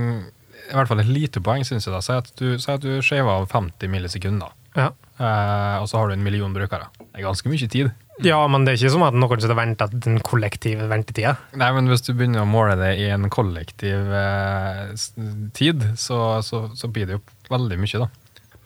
i 0.67 0.75
hvert 0.75 0.91
fall 0.91 0.99
et 0.99 1.07
lite 1.07 1.39
poeng, 1.43 1.63
syns 1.67 1.87
jeg. 1.87 1.95
da. 1.95 2.01
Si 2.03 2.11
at 2.15 2.27
du, 2.35 2.45
si 2.59 2.67
at 2.71 2.83
du 2.83 2.99
shaver 2.99 3.31
av 3.31 3.47
50 3.51 3.91
millisekunder, 3.91 4.51
Ja. 4.75 4.89
eh, 5.19 5.75
og 5.81 5.87
så 5.89 5.97
har 6.01 6.09
du 6.09 6.13
en 6.17 6.23
million 6.25 6.53
brukere. 6.55 6.89
Det 6.99 7.21
er 7.21 7.25
ganske 7.27 7.49
mye 7.51 7.67
tid. 7.71 7.91
ja, 8.23 8.39
men 8.47 8.63
det 8.65 8.73
er 8.73 8.77
ikke 8.79 8.91
som 8.93 9.03
at 9.03 9.13
noen 9.15 9.39
sitter 9.41 9.51
og 9.55 9.59
venter 9.59 9.91
den 9.91 10.19
kollektive 10.23 10.87
ventetida. 10.91 11.33
Nei, 11.59 11.69
men 11.75 11.87
hvis 11.91 12.03
du 12.07 12.13
begynner 12.13 12.43
å 12.43 12.47
måle 12.49 12.75
det 12.79 12.93
i 13.03 13.09
en 13.11 13.29
kollektiv 13.31 14.11
eh, 14.15 14.91
tid, 15.57 15.83
så, 15.99 16.19
så, 16.45 16.65
så 16.75 16.87
blir 16.91 17.07
det 17.09 17.17
jo 17.17 17.23
veldig 17.51 17.79
mye, 17.81 18.03
da. 18.05 18.09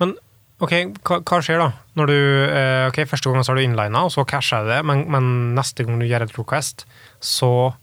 Men 0.02 0.13
ok, 0.62 0.74
hva, 1.08 1.17
hva 1.26 1.39
skjer 1.45 1.62
da? 1.63 1.69
Når 1.98 2.12
du, 2.12 2.17
eh, 2.50 2.84
ok, 2.91 3.02
Første 3.10 3.30
gangen 3.32 3.45
så 3.48 3.54
har 3.54 3.60
du 3.62 3.65
inlina, 3.65 4.04
og 4.06 4.13
så 4.13 4.26
casher 4.30 4.65
du 4.67 4.74
det, 4.74 4.84
men, 4.86 5.06
men 5.12 5.32
neste 5.58 5.86
gang 5.88 5.98
du 6.02 6.06
gjør 6.10 6.26
et 6.28 6.38
request, 6.38 6.86
så 7.22 7.74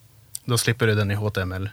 Da 0.46 0.54
slipper 0.62 0.86
du 0.86 0.94
den 0.98 1.10
i 1.10 1.18
HTML. 1.18 1.66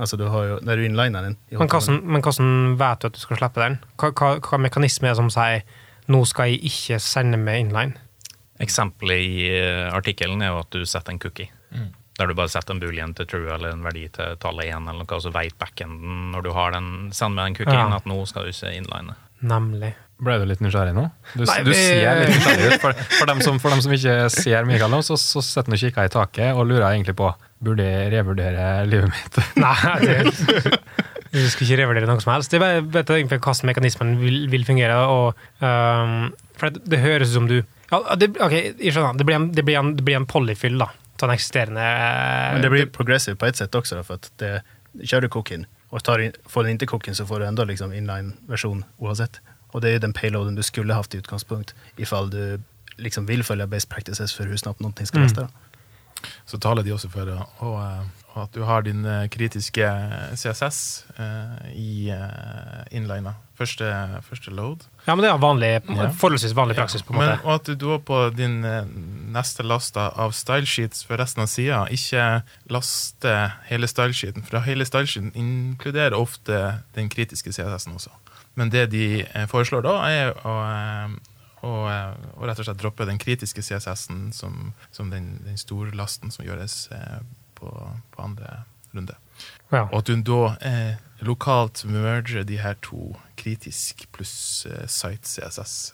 Altså, 0.00 0.16
du 0.16 0.28
har 0.32 0.44
jo, 0.46 0.58
der 0.64 0.78
du 0.78 0.84
inliner 0.86 1.26
den 1.26 1.34
i 1.50 1.58
Men 1.58 1.68
hvordan, 1.68 1.98
men 2.06 2.22
hvordan 2.24 2.76
vet 2.80 3.02
du 3.02 3.08
at 3.10 3.16
du 3.18 3.20
skal 3.20 3.36
slippe 3.42 3.60
den? 3.60 3.74
Hva, 4.00 4.12
hva, 4.16 4.28
hva 4.46 4.60
mekanisme 4.62 5.10
er 5.10 5.12
det 5.12 5.18
som 5.18 5.28
sier 5.34 5.64
nå 6.10 6.24
skal 6.28 6.50
jeg 6.52 6.60
ikke 6.70 6.98
sende 7.02 7.38
med 7.40 7.66
inline? 7.66 7.96
Eksempelet 8.60 9.22
i 9.24 9.46
eh, 9.56 9.86
artikkelen 9.94 10.42
er 10.44 10.52
jo 10.52 10.60
at 10.64 10.74
du 10.74 10.82
setter 10.84 11.14
en 11.14 11.22
cookie. 11.22 11.48
Der 12.20 12.28
du 12.28 12.34
bare 12.36 12.50
setter 12.52 12.74
en 12.74 12.80
boolean 12.82 13.14
til 13.16 13.24
true 13.30 13.48
eller 13.54 13.72
en 13.72 13.84
verdi 13.86 14.02
til 14.12 14.34
tallet 14.42 14.68
1, 14.68 14.82
eller 14.90 15.06
noe, 15.06 15.20
så 15.24 15.30
veit 15.32 15.54
backenden 15.56 16.26
når 16.34 16.44
du 16.44 16.50
har 16.52 16.74
den, 16.76 16.88
sender 17.16 17.38
med 17.38 17.46
den 17.48 17.56
cookien, 17.62 17.80
Ja. 17.80 17.96
at 17.96 18.08
nå 18.10 18.18
skal 18.28 18.44
du 18.44 18.52
ikke 18.52 18.74
inline. 18.76 19.14
Nemlig. 19.40 19.94
Ble 20.20 20.34
du 20.36 20.44
litt 20.50 20.60
nysgjerrig 20.60 20.92
nå? 20.92 21.06
Du, 21.32 21.46
Nei, 21.48 21.54
du 21.64 21.70
ser 21.72 22.18
litt 22.20 22.34
nysgjerrig 22.34 22.66
ut. 22.74 22.80
For, 22.82 22.98
for, 23.14 23.30
dem 23.30 23.40
som, 23.40 23.56
for 23.62 23.72
dem 23.72 23.80
som 23.80 23.94
ikke 23.96 24.16
ser 24.34 24.68
Mikael 24.68 24.92
nå, 24.92 25.00
så, 25.06 25.16
så 25.16 25.40
sitter 25.40 25.70
han 25.70 25.78
og 25.78 25.80
kikker 25.86 26.10
i 26.10 26.12
taket 26.12 26.50
og 26.52 26.68
lurer 26.68 26.90
egentlig 26.90 27.16
på 27.16 27.30
burde 27.64 27.86
jeg 27.86 28.12
revurdere 28.12 28.66
livet 28.88 29.14
mitt. 29.14 29.40
Nei, 29.60 29.96
det, 30.04 30.76
du 31.30 31.50
skal 31.50 31.66
ikke 31.66 31.82
revurdere 31.82 32.08
noe 32.10 32.22
som 32.22 32.32
helst. 32.34 32.50
Det 32.50 32.58
er 32.58 32.80
bare 32.82 33.04
egentlig 33.16 33.38
hvordan 33.38 33.70
mekanismen 33.70 34.16
vil, 34.18 34.40
vil 34.50 34.64
fungere. 34.66 34.96
Og, 35.06 35.44
um, 35.62 36.30
for 36.58 36.74
det, 36.74 36.82
det 36.90 37.02
høres 37.04 37.30
ut 37.30 37.38
som 37.38 37.50
du 37.50 37.60
ja, 37.90 38.14
det, 38.14 38.30
ok, 38.38 38.54
jeg 38.54 38.94
skjønner. 38.94 39.18
Det 39.18 39.26
blir 39.26 39.36
en, 39.36 39.48
det 39.54 39.64
blir 39.66 39.78
en, 39.80 39.94
det 39.98 40.06
blir 40.06 40.18
en 40.18 40.26
polyfyll, 40.30 40.78
da, 40.78 40.90
Av 40.90 41.26
den 41.26 41.34
eksisterende 41.34 41.86
Men 42.54 42.62
det 42.62 42.70
blir 42.72 42.90
progressive 42.94 43.36
på 43.36 43.48
ett 43.48 43.58
sett 43.58 43.74
også, 43.74 43.98
da, 43.98 44.04
for 44.06 44.22
at 44.22 44.30
det, 44.40 44.52
kjører 45.02 45.26
du 45.26 45.32
cookien 45.34 45.66
og 45.90 46.04
tar 46.06 46.22
in, 46.22 46.34
får 46.46 46.64
du 46.64 46.70
ikke 46.70 46.86
cookien 46.92 47.16
så 47.18 47.26
får 47.26 47.42
du 47.42 47.46
enda 47.48 47.64
liksom 47.66 47.90
inline-versjon 47.94 48.84
oavsett. 49.02 49.40
Og 49.74 49.82
det 49.82 49.90
er 49.90 49.96
ju 49.96 50.02
den 50.06 50.14
payloaden 50.14 50.54
du 50.54 50.62
skulle 50.62 50.94
haft 50.94 51.14
i 51.14 51.18
utgangspunkt 51.18 51.74
ifall 51.98 52.30
du 52.30 52.62
liksom 53.02 53.26
vil 53.26 53.42
følge 53.46 53.66
best 53.70 53.90
practices 53.90 54.34
for 54.36 54.46
hur 54.46 54.54
noe 54.54 55.06
skal 55.06 55.28
ska 55.28 55.48
Mm. 56.20 56.30
Så 56.44 56.58
taler 56.58 56.82
de 56.82 56.92
også 56.92 57.08
for 57.08 57.24
å, 57.32 57.68
eh, 58.36 58.42
at 58.42 58.52
du 58.54 58.62
har 58.62 58.82
din 58.86 59.04
eh, 59.04 59.28
kritiske 59.28 59.86
CSS 60.38 61.04
eh, 61.18 61.70
i 61.76 62.10
uh, 62.14 62.84
inlina. 62.94 63.34
Første, 63.60 63.84
første 64.24 64.50
load. 64.56 64.86
Ja, 65.04 65.12
men 65.14 65.24
det 65.26 65.30
er 65.30 65.38
vanlig, 65.42 65.70
Ja. 65.92 66.06
forholdsvis 66.16 66.54
vanlig 66.56 66.76
praksis. 66.78 67.02
på 67.02 67.12
en 67.12 67.18
Men, 67.18 67.28
måte. 67.28 67.44
og 67.44 67.54
at 67.54 67.66
du 67.66 67.74
da 67.74 67.98
på 67.98 68.20
din 68.36 68.64
eh, 68.64 68.86
neste 69.36 69.62
lasta 69.62 70.08
av 70.16 70.32
stylesheets 70.32 71.04
for 71.04 71.20
resten 71.20 71.42
av 71.42 71.46
sida 71.52 71.82
ikke 71.92 72.42
laster 72.72 73.52
hele 73.68 73.86
stylesheeten, 73.86 74.42
for 74.48 74.60
hele 74.64 74.84
stylesheeten 74.88 75.32
inkluderer 75.36 76.16
ofte 76.16 76.80
den 76.94 77.08
kritiske 77.12 77.52
CSS-en 77.52 77.94
også. 77.98 78.10
Men 78.56 78.70
det 78.70 78.86
de 78.94 79.26
eh, 79.26 79.46
foreslår 79.46 79.82
da, 79.84 79.96
er 80.08 80.32
å, 80.46 80.54
og, 81.62 81.82
eh, 81.92 82.14
rett 82.48 82.58
og 82.62 82.64
slett 82.64 82.80
droppe 82.80 83.04
den 83.06 83.18
kritiske 83.20 83.60
CSS-en 83.62 84.32
som, 84.32 84.72
som 84.90 85.10
den, 85.12 85.34
den 85.44 85.58
store 85.60 85.92
lasten 85.92 86.32
som 86.32 86.46
gjøres 86.48 86.88
eh, 86.96 87.20
på, 87.60 87.70
på 88.16 88.22
andre 88.24 88.62
runde. 88.94 89.14
Ja. 89.72 89.84
Og 89.92 90.00
at 90.02 90.08
hun 90.10 90.24
da 90.26 90.40
eh, 90.66 90.94
lokalt 91.24 91.84
merger 91.86 92.42
de 92.48 92.58
her 92.58 92.74
to, 92.82 93.12
kritisk 93.38 94.06
pluss 94.12 94.66
eh, 94.68 94.86
site 94.90 95.28
CSS. 95.28 95.92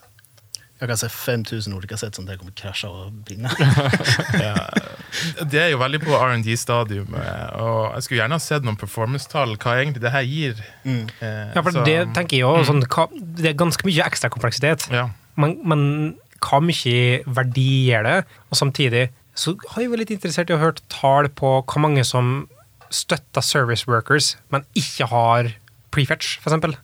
Jeg 0.77 0.89
kan 0.91 0.97
se 1.01 1.07
5000 1.09 1.73
ulike 1.73 1.97
sett 1.97 2.13
som 2.17 2.27
det 2.27 2.35
kommer 2.37 2.53
krasje 2.57 2.89
og 2.89 3.13
binde. 3.25 3.49
Ja, 4.37 4.67
det 5.49 5.57
er 5.61 5.71
jo 5.71 5.79
veldig 5.81 5.99
på 6.03 6.13
R&D-stadium, 6.13 7.15
og 7.17 7.95
jeg 7.95 8.03
skulle 8.05 8.19
gjerne 8.19 8.37
ha 8.37 8.43
sett 8.43 8.65
noen 8.67 8.77
performance-tall. 8.77 9.55
Hva 9.57 9.77
egentlig 9.79 10.03
det 10.03 10.11
her 10.13 10.25
gir. 10.27 10.59
Mm. 10.85 11.07
Eh, 11.23 11.55
Ja, 11.55 11.61
for 11.63 11.71
så- 11.73 11.85
det 11.87 11.95
tenker 12.13 12.37
jeg 12.37 12.45
også, 12.45 12.67
sånn, 12.71 12.83
hva, 12.93 13.07
det 13.39 13.51
er 13.53 13.57
ganske 13.57 13.87
mye 13.87 14.05
ekstra 14.05 14.29
kompleksitet. 14.33 14.85
ja. 14.93 15.07
Men, 15.37 15.57
men 15.69 15.81
hva 16.41 16.59
mye 16.61 17.23
verdi 17.25 17.65
gir 17.87 18.03
det? 18.05 18.15
Og 18.51 18.57
samtidig 18.57 19.07
så 19.37 19.53
har 19.71 19.83
jeg 19.83 19.91
vært 19.91 20.05
litt 20.05 20.15
interessert 20.17 20.51
i 20.51 20.55
å 20.55 20.61
høre 20.61 20.81
tall 20.91 21.29
på 21.37 21.59
hvor 21.61 21.83
mange 21.83 22.03
som 22.07 22.47
støtter 22.93 23.43
service 23.43 23.87
workers, 23.89 24.35
men 24.53 24.65
ikke 24.77 25.09
har 25.11 25.51
prefetch, 25.93 26.37
for 26.41 26.51
eksempel. 26.51 26.77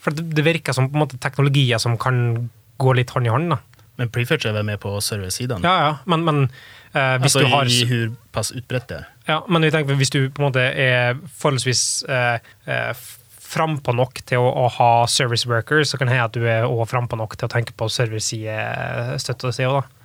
For 0.00 0.16
det, 0.16 0.30
det 0.36 0.44
virker 0.46 0.76
som 0.76 0.88
måte 0.96 1.18
teknologier 1.20 1.80
som 1.82 1.98
kan 2.00 2.48
gå 2.80 2.94
litt 2.96 3.12
hånd 3.12 3.28
i 3.28 3.32
hånd. 3.32 3.50
da. 3.52 3.58
Men 4.00 4.08
prefetch 4.12 4.46
er 4.48 4.54
vel 4.56 4.64
med 4.64 4.80
på 4.80 4.94
service-sidene? 5.04 5.60
Ja, 5.66 5.74
ja, 5.84 5.92
men, 6.08 6.24
men 6.24 6.42
eh, 6.46 7.18
hvis 7.20 7.34
altså, 7.34 7.42
du 7.44 7.52
har 7.52 7.68
i 7.68 7.80
hur 7.90 8.14
pass 8.32 8.52
utbredt 8.56 8.88
det. 8.88 9.02
Ja, 9.28 9.42
men 9.48 9.66
vi 9.66 9.72
tenker, 9.74 9.98
hvis 10.00 10.12
du 10.14 10.22
på 10.30 10.40
en 10.40 10.48
måte 10.48 10.64
er 10.64 11.18
forholdsvis 11.42 11.82
eh, 12.08 12.52
eh, 12.64 13.02
frampå 13.50 13.92
nok 13.98 14.22
til 14.30 14.40
å, 14.40 14.48
å 14.62 14.66
ha 14.78 14.90
service 15.10 15.44
workers, 15.50 15.90
så 15.90 16.00
kan 16.00 16.08
det 16.08 16.16
hende 16.16 16.30
at 16.30 16.38
du 16.38 16.46
er 16.48 16.88
frampå 16.88 17.18
nok 17.20 17.36
til 17.36 17.50
å 17.50 17.52
tenke 17.52 17.76
på 17.76 17.90
serverside-støtte. 17.92 19.52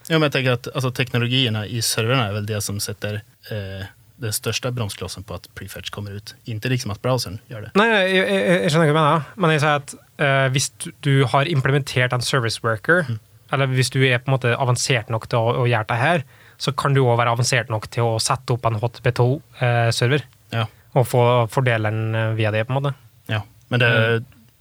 Ja, 0.10 0.18
men 0.20 0.28
jeg 0.30 0.36
tenker 0.38 0.58
at 0.60 0.68
altså, 0.74 0.92
Teknologiene 0.94 1.64
i 1.68 1.80
serverne 1.86 2.28
er 2.30 2.36
vel 2.38 2.46
det 2.50 2.60
som 2.64 2.78
setter 2.84 3.22
eh, 3.52 3.86
den 4.22 4.32
største 4.36 4.70
bromsklossen 4.72 5.26
på 5.28 5.36
at 5.36 5.48
prefetch 5.58 5.90
kommer 5.92 6.16
ut. 6.16 6.36
Ikke 6.48 6.70
liksom 6.72 6.94
at 6.94 7.02
browseren 7.04 7.40
gjør 7.52 7.66
det. 7.68 7.72
Nei, 7.80 7.88
jeg, 7.92 8.22
jeg, 8.30 8.44
jeg 8.64 8.72
skjønner 8.74 8.92
hva 8.92 8.94
du 8.94 9.00
mener, 9.02 9.26
men 9.44 9.54
jeg 9.56 9.64
sier 9.66 9.80
at 9.82 9.96
eh, 10.24 10.46
hvis 10.56 10.70
du, 11.04 11.12
har 11.34 11.50
implementert 11.52 12.16
en 12.16 12.24
service 12.24 12.62
worker, 12.64 13.10
eller 13.54 13.74
hvis 13.74 13.92
du 13.94 14.00
er 14.08 14.22
på 14.22 14.30
en 14.32 14.36
måte 14.38 14.54
avansert 14.56 15.10
nok 15.14 15.28
til 15.32 15.42
å, 15.42 15.56
å 15.64 15.68
gjøre 15.70 15.90
det 15.92 16.00
her, 16.00 16.24
så 16.62 16.72
kan 16.72 16.96
du 16.96 17.02
òg 17.04 17.18
være 17.20 17.34
avansert 17.36 17.74
nok 17.74 17.90
til 17.92 18.08
å 18.14 18.22
sette 18.24 18.56
opp 18.56 18.66
en 18.70 18.80
HTP2-server 18.80 20.24
Ja. 20.56 20.64
og 20.96 21.08
få 21.12 21.26
fordele 21.52 21.92
den 21.92 22.16
eh, 22.16 22.32
via 22.38 22.54
det. 22.56 22.64
på 22.70 22.74
en 22.76 22.82
måte. 22.82 22.96
ja. 23.32 23.42
Men 23.74 23.82
det, 23.82 23.90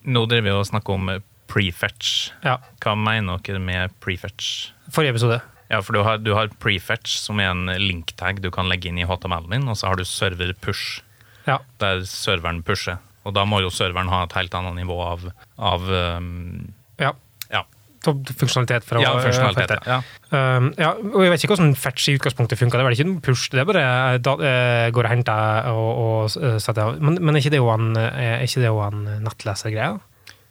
Nå 0.08 0.22
driver 0.28 0.44
vi 0.48 0.52
og 0.56 0.66
snakker 0.66 0.96
om 0.96 1.08
eh, 1.12 1.20
prefetch. 1.54 2.30
Ja, 2.44 2.58
Hva 2.82 2.96
mener 2.98 3.38
dere 3.46 3.62
med 3.62 3.94
prefetch? 4.02 4.72
Forrige 4.90 5.14
episode. 5.14 5.40
Ja, 5.70 5.80
for 5.82 5.96
du 5.96 6.02
har, 6.04 6.20
du 6.20 6.34
har 6.36 6.50
prefetch, 6.60 7.16
som 7.22 7.40
er 7.40 7.52
en 7.54 7.70
link-tag 7.80 8.42
du 8.44 8.50
kan 8.54 8.68
legge 8.70 8.90
inn 8.90 9.00
i 9.00 9.06
HTML-en 9.08 9.54
din, 9.54 9.68
og 9.70 9.78
så 9.80 9.90
har 9.90 10.00
du 10.00 10.04
server 10.08 10.52
push, 10.60 11.02
Ja. 11.48 11.58
der 11.80 12.04
serveren 12.08 12.62
pusher. 12.64 12.98
Og 13.24 13.34
da 13.36 13.44
må 13.48 13.62
jo 13.64 13.70
serveren 13.72 14.10
ha 14.12 14.24
et 14.26 14.34
helt 14.36 14.54
annet 14.54 14.76
nivå 14.82 14.96
av, 15.00 15.24
av 15.56 15.84
um, 15.88 16.72
ja. 17.00 17.14
ja, 17.52 17.62
funksjonalitet 18.04 18.84
fra 18.84 19.00
ja, 19.00 19.14
funksjonalitet. 19.24 19.88
Ja. 19.88 20.00
Um, 20.28 20.70
ja, 20.76 20.92
og 20.92 21.24
jeg 21.24 21.32
vet 21.32 21.44
ikke 21.44 21.54
hvordan 21.54 21.76
fetch 21.80 22.10
i 22.12 22.16
utgangspunktet 22.18 22.60
funka. 22.60 22.76
Det 22.76 22.84
er 22.84 22.88
vel 22.90 22.98
ikke 22.98 23.08
noen 23.08 23.22
push, 23.24 23.48
det 23.52 23.62
er 23.62 23.68
bare 23.70 23.84
eh, 23.84 24.18
da, 24.24 24.36
uh, 24.36 24.88
går 24.92 25.08
og 25.08 25.14
henter 25.14 25.70
og, 25.72 26.02
og 26.04 26.60
setter 26.60 26.84
av. 26.84 27.00
Men, 27.00 27.16
men 27.24 27.36
er 27.36 27.44
ikke 27.44 27.54
det 27.56 27.62
jo 27.62 27.72
en, 27.72 27.94
eh, 27.96 28.44
ikke 28.44 28.60
det 28.60 28.68
jo 28.68 28.82
en 28.84 29.06
nettlesergreie? 29.24 29.96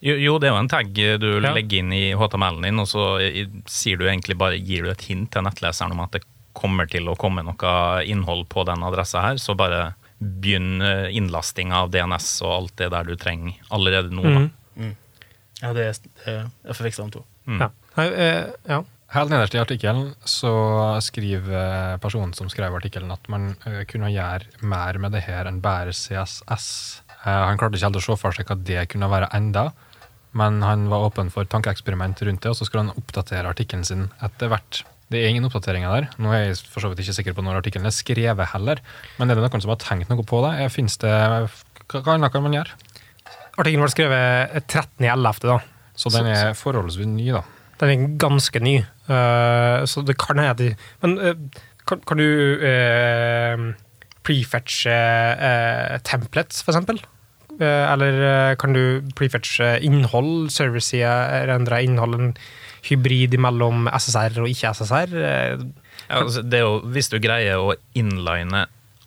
Jo, 0.03 0.15
jo, 0.19 0.35
det 0.41 0.49
er 0.49 0.53
jo 0.53 0.59
en 0.59 0.67
tag 0.71 0.89
du 0.93 1.27
Ja. 1.39 1.53
legger 1.55 1.79
inn 1.79 1.93
i 1.95 2.11
HTML-en 2.19 2.65
din, 2.67 2.79
og 2.83 2.87
så 2.91 3.05
sier 3.71 3.97
du 3.97 4.03
egentlig 4.09 4.35
bare, 4.37 4.57
gir 4.59 4.83
du 4.83 4.89
et 4.91 5.01
hint 5.07 5.31
til 5.31 5.45
nettleseren 5.45 5.93
om 5.95 6.01
at 6.03 6.11
det 6.17 6.23
kommer 6.53 6.85
til 6.91 7.07
å 7.09 7.15
komme 7.17 7.41
noe 7.45 8.03
innhold 8.05 8.45
på 8.51 8.65
den 8.67 8.83
adressa 8.83 9.21
her, 9.21 9.39
så 9.41 9.55
bare 9.57 9.93
begynn 10.19 10.81
eh, 10.81 11.07
innlastinga 11.17 11.81
av 11.83 11.89
DNS 11.91 12.27
og 12.45 12.51
alt 12.57 12.75
det 12.79 12.89
der 12.93 13.03
du 13.07 13.15
trenger 13.19 13.55
allerede 13.71 14.11
nå. 14.11 14.23
da. 14.23 14.43
Mm. 14.75 14.95
ja, 15.61 15.73
det 15.73 15.83
er, 15.87 16.49
jeg 16.65 16.75
förväxlar 16.75 17.05
de 17.05 17.11
to. 17.11 17.23
Mm. 17.47 17.59
Ja. 17.61 17.71
Eh, 18.03 18.45
ja. 18.67 18.83
Helt 19.13 19.29
nederst 19.29 19.53
i 19.55 19.59
artikkelen 19.61 20.13
så 20.25 20.51
skriver 21.05 21.97
personen 22.01 22.33
som 22.33 22.49
skrev 22.49 22.73
artikkelen 22.73 23.11
at 23.13 23.27
man 23.29 23.51
eh, 23.65 23.83
kunne 23.85 24.09
gjøre 24.09 24.63
mer 24.65 24.97
med 24.97 25.11
det 25.13 25.21
her 25.27 25.45
enn 25.49 25.59
bare 25.61 25.93
CSS. 25.93 27.01
Eh, 27.23 27.29
han 27.29 27.59
klarte 27.61 27.77
ikke 27.77 27.91
helt 27.91 27.99
å 28.01 28.05
se 28.07 28.15
for 28.17 28.31
seg 28.33 28.47
hva 28.49 28.57
det 28.57 28.87
kunne 28.89 29.09
være 29.11 29.29
enda, 29.37 29.67
men 30.37 30.61
han 30.65 30.87
var 30.91 31.05
åpen 31.07 31.29
for 31.33 31.47
tankeeksperiment 31.49 32.21
rundt 32.25 32.43
det, 32.43 32.51
og 32.51 32.57
så 32.57 32.67
skulle 32.67 32.87
han 32.87 32.97
oppdatere 32.97 33.49
artikkelen 33.49 33.85
sin 33.87 34.07
etter 34.25 34.49
hvert. 34.51 34.81
Det 35.13 35.21
er 35.21 35.29
ingen 35.29 35.45
oppdateringer 35.45 35.93
der. 35.93 36.07
Nå 36.21 36.31
er 36.33 36.47
jeg 36.47 36.61
for 36.71 36.81
så 36.81 36.89
vidt 36.89 37.03
ikke 37.03 37.15
sikker 37.19 37.35
på 37.37 37.43
når 37.45 37.59
artikkelen 37.59 37.85
er 37.89 37.93
skrevet 37.93 38.49
heller, 38.53 38.81
men 39.19 39.29
er 39.29 39.37
det 39.37 39.45
noen 39.45 39.63
som 39.63 39.73
har 39.73 39.81
tenkt 39.83 40.09
noe 40.09 40.25
på 40.25 40.41
det? 40.45 40.55
Finnes 40.73 40.97
det 41.03 41.13
hva 41.13 42.15
annet 42.15 42.33
kan 42.33 42.45
man 42.45 42.57
gjøre? 42.57 42.73
Artikkelen 43.53 43.85
ble 43.85 43.93
skrevet 43.93 44.63
13.11., 44.65 45.45
da. 45.45 45.59
Så 45.93 46.09
den 46.09 46.31
er 46.31 46.55
forholdsvis 46.57 47.09
ny, 47.09 47.29
da. 47.35 47.43
Den 47.81 47.91
er 47.93 48.17
ganske 48.21 48.61
ny, 48.63 48.79
uh, 49.11 49.83
så 49.89 50.01
det 50.05 50.15
kan 50.21 50.39
hende 50.41 50.55
de 50.57 50.69
Men 51.03 51.17
uh, 51.19 51.61
kan, 51.89 52.01
kan 52.07 52.21
du 52.21 52.25
uh, 52.63 53.65
prefetche 54.25 54.93
uh, 54.93 55.99
templates, 56.07 56.63
for 56.63 56.73
eksempel? 56.73 57.03
Eh, 57.59 57.85
eller 57.93 58.19
eh, 58.27 58.55
kan 58.59 58.73
du 58.75 59.01
prefetche 59.17 59.75
innhold, 59.85 60.49
servicesida, 60.53 61.45
rendre 61.49 61.83
innhold, 61.85 62.17
en 62.19 62.33
hybrid 62.89 63.37
mellom 63.39 63.87
SSR 63.93 64.41
og 64.43 64.49
ikke 64.51 64.73
SSR? 64.73 65.17
Eh, 65.23 65.65
Ja, 66.09 66.19
altså, 66.19 66.41
det 66.43 66.57
er 66.59 66.65
jo, 66.65 66.79
hvis 66.91 67.07
du 67.13 67.15
greier 67.23 67.61
å 67.61 67.75
inline 67.95 68.65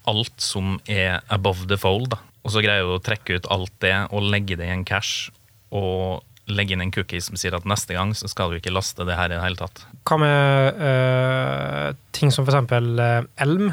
alt 0.09 0.41
som 0.41 0.79
er 0.89 1.21
above 1.35 1.67
the 1.69 1.77
fold, 1.77 2.09
da, 2.15 2.21
og 2.47 2.55
så 2.55 2.63
greier 2.65 2.87
du 2.87 2.95
å 2.95 3.03
trekke 3.03 3.37
ut 3.37 3.49
alt 3.53 3.75
det 3.85 3.93
og 4.15 4.25
legge 4.33 4.57
det 4.57 4.69
i 4.71 4.73
en 4.73 4.85
cache, 4.87 5.29
og 5.75 6.23
legge 6.47 6.77
inn 6.77 6.85
en 6.85 6.93
cookie 6.95 7.21
som 7.21 7.37
sier 7.37 7.57
at 7.59 7.67
neste 7.69 7.97
gang 7.97 8.15
så 8.15 8.31
skal 8.31 8.53
du 8.53 8.61
ikke 8.61 8.73
laste 8.73 9.05
det 9.05 9.17
her 9.19 9.33
i 9.33 9.35
det 9.37 9.43
hele 9.43 9.59
tatt. 9.59 9.83
Hva 10.07 10.19
med 10.23 10.81
eh, 10.89 11.89
ting 12.17 12.31
som 12.33 12.47
eksempel 12.47 12.95
eh, 13.03 13.27
Elm? 13.45 13.73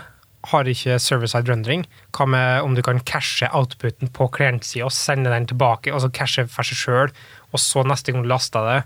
Har 0.52 0.68
ikke 0.68 0.98
server-side 1.00 1.48
rendering. 1.48 1.86
Hva 2.16 2.28
med 2.28 2.66
om 2.66 2.76
du 2.76 2.82
kan 2.84 3.00
cashe 3.08 3.48
outputen 3.56 4.12
på 4.12 4.28
klientsida 4.36 4.90
og 4.90 4.96
sende 4.96 5.32
den 5.32 5.48
tilbake, 5.48 5.94
altså 5.94 6.12
cashe 6.12 6.48
for 6.52 6.68
seg 6.68 6.82
sjøl, 6.82 7.14
og 7.54 7.62
så 7.62 7.86
neste 7.88 8.12
gang 8.12 8.26
du 8.26 8.32
laster 8.32 8.68
det, 8.68 8.80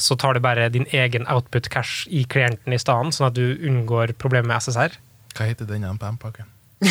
så 0.00 0.16
tar 0.16 0.34
du 0.34 0.40
bare 0.44 0.70
din 0.72 0.86
egen 0.92 1.28
output-cash 1.28 2.06
i 2.08 2.24
klienten 2.24 2.72
i 2.72 2.80
stedet, 2.80 3.12
sånn 3.12 3.28
at 3.28 3.36
du 3.36 3.44
unngår 3.60 4.14
problemet 4.18 4.48
med 4.48 4.64
SSR? 4.64 4.96
Hva 5.36 5.50
heter 5.50 5.68
den 5.68 5.84
MPM-pakken? 5.88 6.48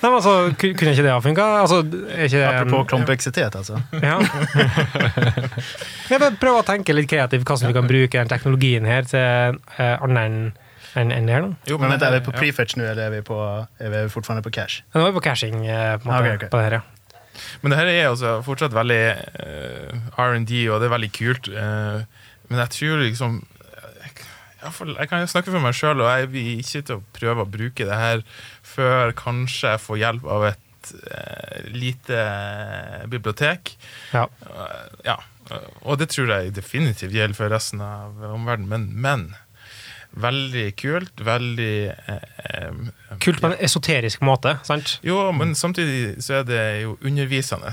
Nei, 0.00 0.08
men 0.08 0.16
altså, 0.16 0.32
Kunne 0.56 0.92
ikke 0.94 1.04
det 1.04 1.12
ha 1.12 1.20
funka? 1.20 1.46
Altså, 1.60 1.82
Apropos 2.48 2.86
kompleksitet, 2.88 3.56
altså. 3.56 3.80
Ja. 4.00 4.16
Jeg 6.10 6.32
prøver 6.40 6.60
å 6.62 6.64
tenke 6.64 6.96
litt 6.96 7.10
kreativt 7.10 7.44
hvordan 7.44 7.68
vi 7.68 7.76
kan 7.76 7.90
bruke 7.90 8.16
den 8.22 8.30
teknologien 8.30 8.88
her 8.88 9.04
til 9.10 9.60
annet 9.76 10.22
enn 10.22 10.38
enn- 10.98 11.12
en 11.14 11.28
der, 11.28 11.44
da. 11.46 11.70
Jo, 11.70 11.78
Men 11.78 11.94
vent, 11.94 12.02
er 12.06 12.16
vi 12.16 12.22
på 12.26 12.34
ja. 12.34 12.38
prefetch 12.42 12.78
nå, 12.78 12.86
eller 12.90 13.02
er 13.06 13.14
vi, 13.18 13.20
på, 13.26 13.36
er 13.78 13.92
vi 13.94 14.06
fortfarande 14.12 14.44
på 14.46 14.52
cash? 14.54 14.82
Nå 14.94 15.04
er 15.04 15.12
vi 15.12 15.18
på 15.18 15.26
cashing 15.28 15.60
eh, 15.66 15.94
på, 16.00 16.08
måte, 16.08 16.22
okay, 16.22 16.34
ok, 16.36 16.42
ok. 16.44 16.50
på 16.50 16.60
det 16.60 16.68
her, 16.68 16.78
ja. 16.80 16.82
Men 17.62 17.72
det 17.72 17.78
her 17.78 17.88
er 17.92 18.08
altså 18.10 18.34
fortsatt 18.44 18.74
veldig 18.74 19.02
uh, 19.40 20.18
R&D, 20.20 20.64
og 20.68 20.80
det 20.82 20.88
er 20.88 20.92
veldig 20.92 21.10
kult. 21.14 21.48
Uh, 21.48 22.02
men 22.50 22.62
jeg 22.64 22.74
tror 22.74 23.04
liksom 23.04 23.38
jeg, 24.60 24.72
jeg 24.98 25.08
kan 25.08 25.22
jo 25.22 25.30
snakke 25.30 25.52
for 25.52 25.64
meg 25.64 25.76
sjøl, 25.76 26.02
og 26.04 26.10
jeg 26.10 26.30
vil 26.34 26.50
ikke 26.60 26.82
til 26.84 26.98
å 26.98 27.04
prøve 27.16 27.44
å 27.44 27.48
bruke 27.48 27.86
det 27.88 28.00
her 28.00 28.24
før 28.66 29.14
kanskje 29.16 29.74
jeg 29.74 29.82
får 29.86 30.00
hjelp 30.02 30.26
av 30.36 30.48
et 30.50 30.92
uh, 31.06 31.60
lite 31.72 32.24
bibliotek. 33.12 33.74
Ja. 34.12 34.26
Eh, 34.26 34.88
ja. 35.08 35.20
Og 35.82 35.96
det 35.98 36.10
tror 36.12 36.30
jeg 36.30 36.52
definitivt 36.54 37.14
gjelder 37.16 37.34
for 37.34 37.50
resten 37.50 37.80
av 37.82 38.20
omverdenen, 38.30 38.68
men, 38.70 38.84
men 38.94 39.24
veldig 40.12 40.66
kult. 40.80 41.22
Veldig 41.24 41.74
eh, 41.88 42.28
eh, 42.50 43.16
Kult 43.22 43.40
på 43.42 43.50
en 43.50 43.58
esoterisk 43.62 44.22
måte, 44.26 44.56
sant? 44.66 44.98
jo, 45.06 45.18
men 45.36 45.54
samtidig 45.58 46.22
så 46.24 46.40
er 46.40 46.46
det 46.48 46.62
jo 46.84 46.96
undervisende. 47.00 47.72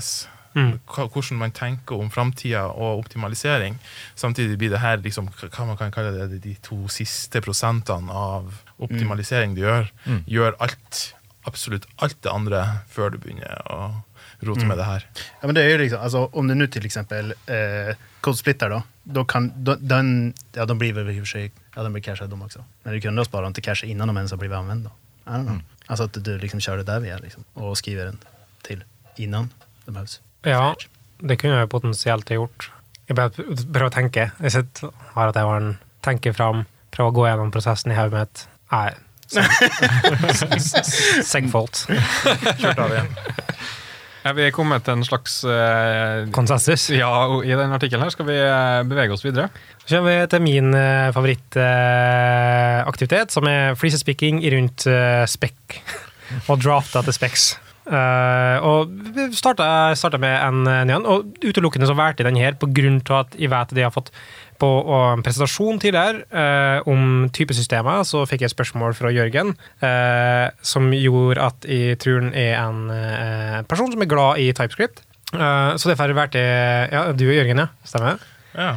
Mm. 0.58 0.78
Hvordan 0.88 1.38
man 1.38 1.52
tenker 1.54 2.00
om 2.00 2.08
framtida 2.10 2.64
og 2.72 3.04
optimalisering. 3.04 3.76
Samtidig 4.18 4.58
blir 4.58 4.72
det 4.72 4.80
her 4.82 4.98
liksom, 5.04 5.28
hva 5.28 5.66
man 5.68 5.78
kan 5.78 5.92
kalle 5.94 6.26
det, 6.26 6.40
de 6.42 6.56
to 6.64 6.88
siste 6.90 7.42
prosentene 7.44 8.10
av 8.10 8.62
optimalisering 8.78 9.54
du 9.54 9.62
gjør. 9.62 9.92
Mm. 10.08 10.24
Gjør 10.26 10.58
alt, 10.64 11.02
absolutt 11.46 11.86
alt 12.02 12.18
det 12.24 12.32
andre 12.32 12.64
før 12.90 13.14
du 13.14 13.20
begynner 13.22 13.60
å 13.70 13.80
rote 14.46 14.66
med 14.66 14.78
det 14.78 14.86
her. 14.86 15.06
Ja, 15.40 15.48
men 15.48 15.56
det 15.56 15.64
er 15.64 15.72
jo 15.72 15.80
liksom, 15.82 16.02
altså, 16.06 16.24
om 16.32 16.48
du 16.48 16.54
nå 16.54 16.68
til 16.70 16.86
eksempel 16.86 17.32
eh, 17.50 17.94
kodesplitter 18.24 18.72
da, 18.72 18.82
da 19.18 19.24
kan, 19.28 19.50
da, 19.64 19.76
den, 19.80 20.32
ja 20.56 20.66
den 20.68 20.80
blir 20.80 20.94
vel 20.96 21.10
i 21.10 21.18
og 21.18 21.26
for 21.26 21.32
sig, 21.36 21.50
ja 21.78 21.84
de 21.84 21.92
blir 21.92 22.02
cashade 22.02 22.30
de 22.30 22.42
också. 22.42 22.64
Men 22.82 22.92
du 22.92 23.00
kunde 23.00 23.20
ha 23.20 23.24
sparat 23.24 23.46
dem 23.46 23.54
till 23.54 23.62
cache 23.62 23.86
innan 23.86 24.08
de 24.08 24.16
ens 24.16 24.30
har 24.30 24.38
blivit 24.38 24.56
använda. 24.56 24.90
I 25.26 25.30
don't 25.30 25.46
know. 25.46 25.60
Alltså 25.86 26.04
att 26.04 26.24
du 26.24 26.38
liksom 26.38 26.60
kör 26.60 26.76
det 26.76 26.82
där 26.82 27.00
via 27.00 27.18
liksom, 27.18 27.44
och 27.54 27.78
skriver 27.78 28.04
den 28.04 28.18
till 28.62 28.84
innan 29.16 29.50
det 29.84 29.92
behövs. 29.92 30.20
Ja, 30.42 30.76
det 31.18 31.36
kunne 31.36 31.54
jeg 31.54 31.70
potensielt 31.70 32.28
ha 32.28 32.34
gjort. 32.34 32.70
Jeg 33.06 33.16
prøver 33.16 33.86
å 33.86 33.90
tenke. 33.94 34.30
Jeg 34.40 34.52
sitter 34.52 34.90
her 35.14 35.30
at 35.30 35.38
jeg 35.38 35.46
har 35.46 35.60
en 35.60 35.78
tenke 36.04 36.34
fram, 36.34 36.64
prøver 36.90 37.12
å 37.12 37.14
gå 37.14 37.28
gjennom 37.28 37.52
prosessen 37.54 37.94
i 37.94 37.98
hodet 37.98 38.26
mitt. 38.26 38.44
Nei. 38.74 38.90
Segfault. 41.30 41.86
Kjørt 42.58 42.78
av 42.78 42.90
igjen. 42.90 43.14
Er 44.28 44.34
vi 44.36 44.50
kommet 44.52 44.84
til 44.84 44.92
en 44.98 45.04
slags 45.06 45.38
uh, 45.48 46.28
Konsensus. 46.34 46.90
Ja, 46.92 47.08
i 47.40 47.54
den 47.56 47.72
artikkelen 47.72 48.04
her 48.04 48.10
skal 48.12 48.26
vi 48.28 48.36
uh, 48.36 48.84
bevege 48.88 49.12
oss 49.14 49.24
videre. 49.24 49.48
Så 49.86 49.96
kommer 49.96 50.10
vi 50.12 50.26
til 50.34 50.42
min 50.44 50.74
uh, 50.76 51.12
favorittaktivitet, 51.16 53.32
som 53.32 53.44
er 53.48 53.74
flisespikking 53.78 54.36
rundt 54.52 54.80
spekk. 55.32 55.80
og 56.50 56.60
drafta 56.60 57.02
til 57.06 57.14
speks. 57.16 57.42
Eh, 57.88 58.56
og 58.68 58.90
starta, 59.32 59.96
starta 59.96 60.18
med 60.20 60.34
en 60.36 60.66
ny 60.88 60.92
en, 60.92 61.06
og 61.08 61.30
utelukkende 61.40 61.88
så 61.88 61.96
valgte 61.96 62.20
jeg 62.20 62.28
den 62.28 62.40
her 62.40 62.52
av 62.58 63.20
at 63.22 63.38
jeg 63.38 63.48
vet 63.48 63.72
at 63.72 63.80
jeg 63.80 63.86
har 63.86 63.94
fått 63.94 64.12
på 64.58 64.68
en 64.94 65.24
presentasjon 65.26 65.80
tidligere 65.82 66.24
eh, 66.28 66.88
om 66.90 67.28
typesystemer, 67.34 68.04
så 68.08 68.24
fikk 68.28 68.44
jeg 68.44 68.50
et 68.52 68.56
spørsmål 68.56 68.96
fra 68.98 69.12
Jørgen 69.14 69.54
eh, 69.84 70.48
som 70.62 70.90
gjorde 70.94 71.44
at 71.50 71.68
jeg 71.68 71.98
tror 72.02 72.22
han 72.24 72.32
er 72.34 72.56
en 72.60 72.80
eh, 72.94 73.60
person 73.70 73.92
som 73.92 74.02
er 74.02 74.10
glad 74.10 74.42
i 74.42 74.50
TypeScript. 74.52 75.04
Eh, 75.34 75.76
så 75.76 75.90
derfor 75.90 76.10
har 76.10 76.32
jeg 76.32 76.92
Ja, 76.92 77.06
du 77.12 77.28
og 77.28 77.36
Jørgen, 77.36 77.64
ja. 77.64 77.70
Stemmer? 77.84 78.18
Ja. 78.54 78.74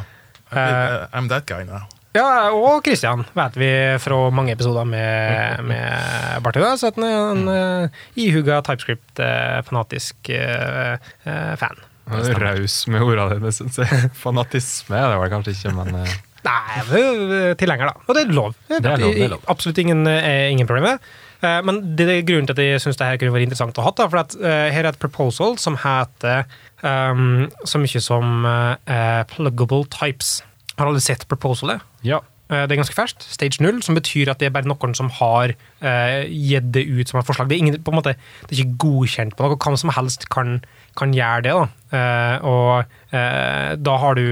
Yeah. 0.52 1.08
I'm, 1.12 1.24
I'm 1.24 1.28
that 1.28 1.46
guy 1.46 1.64
now. 1.64 1.88
Ja, 2.12 2.52
og 2.52 2.82
Kristian, 2.84 3.24
vet 3.32 3.54
vi 3.56 3.70
fra 4.04 4.16
mange 4.36 4.52
episoder 4.52 4.84
med, 4.84 5.62
med 5.64 6.42
Barty. 6.44 6.60
da, 6.60 6.74
Så 6.76 6.90
at 6.90 6.98
han 7.00 7.06
er 7.08 7.20
en 7.32 7.48
uh, 7.48 8.02
ihuga 8.20 8.60
TypeScript-fanatisk 8.66 10.28
eh, 10.36 10.98
eh, 11.24 11.54
fan. 11.56 11.80
Raus 12.10 12.82
med 12.90 13.04
ordene 13.04 13.38
dine, 13.38 13.52
syns 13.54 13.78
jeg. 13.78 14.10
Fanatisme 14.22 14.98
er 14.98 15.12
det 15.12 15.18
vel 15.22 15.32
kanskje 15.32 15.54
ikke, 15.56 15.74
men 15.78 16.02
eh, 16.02 16.14
Nei, 16.42 16.80
eh, 16.98 17.52
tilhenger, 17.58 17.92
da. 17.92 18.06
Og 18.08 18.16
det 18.16 18.24
er 18.24 18.32
lov. 18.34 18.56
er 18.66 18.80
lov, 18.82 19.12
det 19.14 19.26
er 19.28 19.30
lov. 19.36 19.44
Absolutt 19.52 19.78
ingen, 19.78 20.06
eh, 20.10 20.50
ingen 20.50 20.66
problem 20.66 20.88
med 20.88 20.96
det. 20.98 21.12
Eh, 21.42 21.60
Men 21.62 21.78
det 21.96 22.08
er 22.08 22.26
grunnen 22.26 22.48
til 22.50 22.56
at 22.58 22.64
jeg 22.64 22.82
syns 22.82 22.98
det 22.98 23.06
her 23.06 23.20
kunne 23.20 23.34
vært 23.34 23.46
interessant 23.46 23.78
å 23.78 23.86
ha. 23.86 23.92
Da, 23.94 24.08
for 24.10 24.22
at, 24.24 24.34
her 24.42 24.82
er 24.82 24.90
et 24.90 24.98
proposal 25.02 25.56
som 25.58 25.78
heter 25.78 26.44
um, 26.82 27.48
så 27.66 27.78
mye 27.82 28.02
som 28.02 28.46
uh, 28.46 29.22
pluggable 29.30 29.86
types. 29.90 30.40
Har 30.78 30.90
alle 30.90 31.02
sett 31.02 31.26
proposalet? 31.30 31.82
ja. 32.02 32.22
Det 32.52 32.74
er 32.74 32.76
ganske 32.82 32.92
ferskt. 32.92 33.22
Stage 33.32 33.62
0, 33.64 33.78
som 33.80 33.96
betyr 33.96 34.28
at 34.28 34.36
det 34.42 34.50
er 34.50 34.52
bare 34.52 34.68
noen 34.68 34.92
som 34.92 35.06
har 35.16 35.54
uh, 35.56 36.18
gitt 36.28 36.66
det 36.74 36.82
ut 36.84 37.08
som 37.08 37.16
et 37.16 37.24
forslag. 37.24 37.48
Det 37.48 37.56
er, 37.56 37.62
ingen, 37.64 37.78
på 37.80 37.94
en 37.94 37.96
måte, 37.96 38.12
det 38.44 38.52
er 38.52 38.60
ikke 38.66 38.82
godkjent 38.82 39.38
på 39.38 39.46
noe. 39.46 39.56
Hvem 39.56 39.78
som 39.80 39.92
helst 39.96 40.26
kan, 40.28 40.58
kan 40.98 41.14
gjøre 41.16 41.44
det. 41.46 41.54
Da. 41.58 41.98
Eh, 41.98 42.48
og 42.48 43.14
eh, 43.14 43.70
da 43.80 43.96
har 44.02 44.18
du 44.18 44.26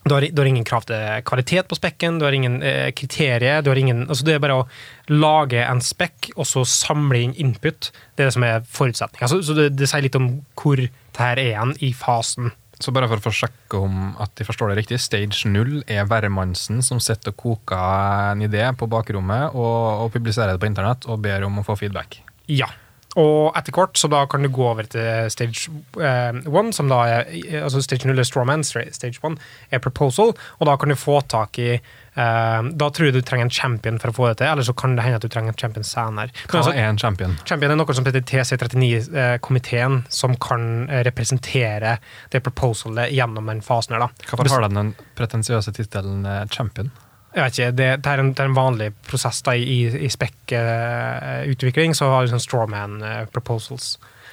du 0.00 0.14
har, 0.14 0.24
du 0.32 0.40
har 0.40 0.48
ingen 0.48 0.64
krav 0.64 0.86
til 0.88 1.20
kvalitet 1.28 1.68
på 1.68 1.76
spekken, 1.76 2.16
du 2.18 2.24
har 2.24 2.32
ingen 2.32 2.62
eh, 2.64 2.88
kriterier. 2.96 3.60
Du 3.60 3.68
har 3.68 3.76
ingen, 3.76 4.06
altså 4.08 4.24
det 4.24 4.38
er 4.38 4.40
bare 4.42 4.62
å 4.62 4.68
lage 5.12 5.60
en 5.60 5.82
spekk 5.84 6.30
og 6.38 6.48
så 6.48 6.64
samle 6.64 7.20
inn 7.20 7.34
input. 7.36 7.90
Det 8.16 8.24
er 8.24 8.30
det 8.30 8.36
som 8.38 8.46
er 8.48 8.64
forutsetninga. 8.64 9.28
Så, 9.28 9.42
så 9.44 9.58
det, 9.58 9.68
det 9.76 9.90
sier 9.90 10.06
litt 10.06 10.16
om 10.16 10.32
hvor 10.56 10.80
det 10.80 11.20
her 11.20 11.36
er 11.36 11.52
igjen 11.52 11.76
i 11.84 11.92
fasen. 11.92 12.48
Så 12.80 12.94
bare 12.96 13.10
for 13.10 13.28
å 13.28 13.34
sjekke 13.42 13.76
om 13.76 14.14
at 14.24 14.32
de 14.40 14.46
forstår 14.48 14.72
det 14.72 14.78
riktig, 14.80 15.02
stage 15.04 15.44
0 15.52 15.82
er 15.84 16.06
hvermannsen 16.08 16.80
som 16.84 17.00
sitter 17.02 17.34
og 17.34 17.42
koker 17.42 18.30
en 18.32 18.44
idé 18.46 18.64
på 18.72 18.88
bakrommet 18.88 19.52
og, 19.52 20.06
og 20.06 20.14
publiserer 20.14 20.56
det 20.56 20.62
på 20.62 20.70
internett 20.70 21.04
og 21.04 21.20
ber 21.20 21.44
om 21.44 21.60
å 21.60 21.66
få 21.66 21.76
feedback. 21.76 22.22
Ja. 22.48 22.70
Og 23.18 23.56
etter 23.58 23.74
hvert 23.74 23.98
så 23.98 24.06
da 24.10 24.22
kan 24.30 24.44
du 24.44 24.50
gå 24.54 24.66
over 24.70 24.86
til 24.86 25.30
stage 25.34 25.66
eh, 25.98 26.36
one, 26.46 26.70
som 26.74 26.90
da 26.90 27.00
er 27.10 27.32
altså 27.64 27.82
stage 27.82 28.06
0 28.06 28.22
er 28.22 28.28
strawman, 28.28 28.62
stage 28.62 29.18
one 29.26 29.40
er 29.70 29.82
proposal, 29.82 30.36
og 30.58 30.68
da 30.68 30.76
kan 30.78 30.92
du 30.92 30.98
få 30.98 31.18
tak 31.26 31.58
i 31.58 31.72
eh, 31.74 32.60
Da 32.70 32.90
tror 32.90 33.08
jeg 33.08 33.16
du 33.16 33.20
trenger 33.26 33.48
en 33.48 33.50
champion 33.54 33.98
for 33.98 34.12
å 34.12 34.14
få 34.14 34.30
det 34.30 34.38
til, 34.42 34.52
eller 34.52 34.66
så 34.66 34.76
kan 34.78 34.94
det 34.94 35.08
hende 35.08 35.18
at 35.18 35.26
du 35.26 35.32
trenger 35.32 35.56
en 35.56 35.58
champion 35.58 35.86
senere. 35.86 36.30
Hva 36.46 36.62
altså, 36.62 36.76
er 36.76 36.86
en 36.86 37.02
champion? 37.02 37.34
champion 37.50 37.74
er 37.74 37.82
noe 37.82 37.98
som 37.98 38.06
heter 38.06 38.22
TC39-komiteen, 38.30 40.02
som 40.22 40.38
kan 40.38 40.70
eh, 40.86 41.02
representere 41.10 41.98
det 42.30 42.44
proposalet 42.46 43.10
gjennom 43.16 43.50
den 43.50 43.64
fasen 43.66 43.98
her. 43.98 44.06
da. 44.06 44.30
Hvorfor 44.30 44.60
har 44.60 44.68
den 44.68 44.78
den 44.84 44.96
pretensiøse 45.18 45.74
tittelen 45.74 46.22
eh, 46.26 46.44
champion? 46.54 46.94
Jeg 47.30 47.44
vet 47.44 47.58
ikke, 47.58 47.74
det, 47.78 47.88
det, 48.02 48.10
er 48.10 48.20
en, 48.22 48.30
det 48.34 48.42
er 48.42 48.48
en 48.50 48.56
vanlig 48.56 48.88
prosess 49.06 49.38
da, 49.46 49.54
i, 49.54 49.84
i 49.86 50.08
spec-utvikling. 50.10 51.94
så 51.94 52.08
har 52.10 52.26
du 52.26 52.32
sånn 52.32 52.42
strawman 52.42 52.96
eh, 53.06 53.20
proposals. 53.30 53.92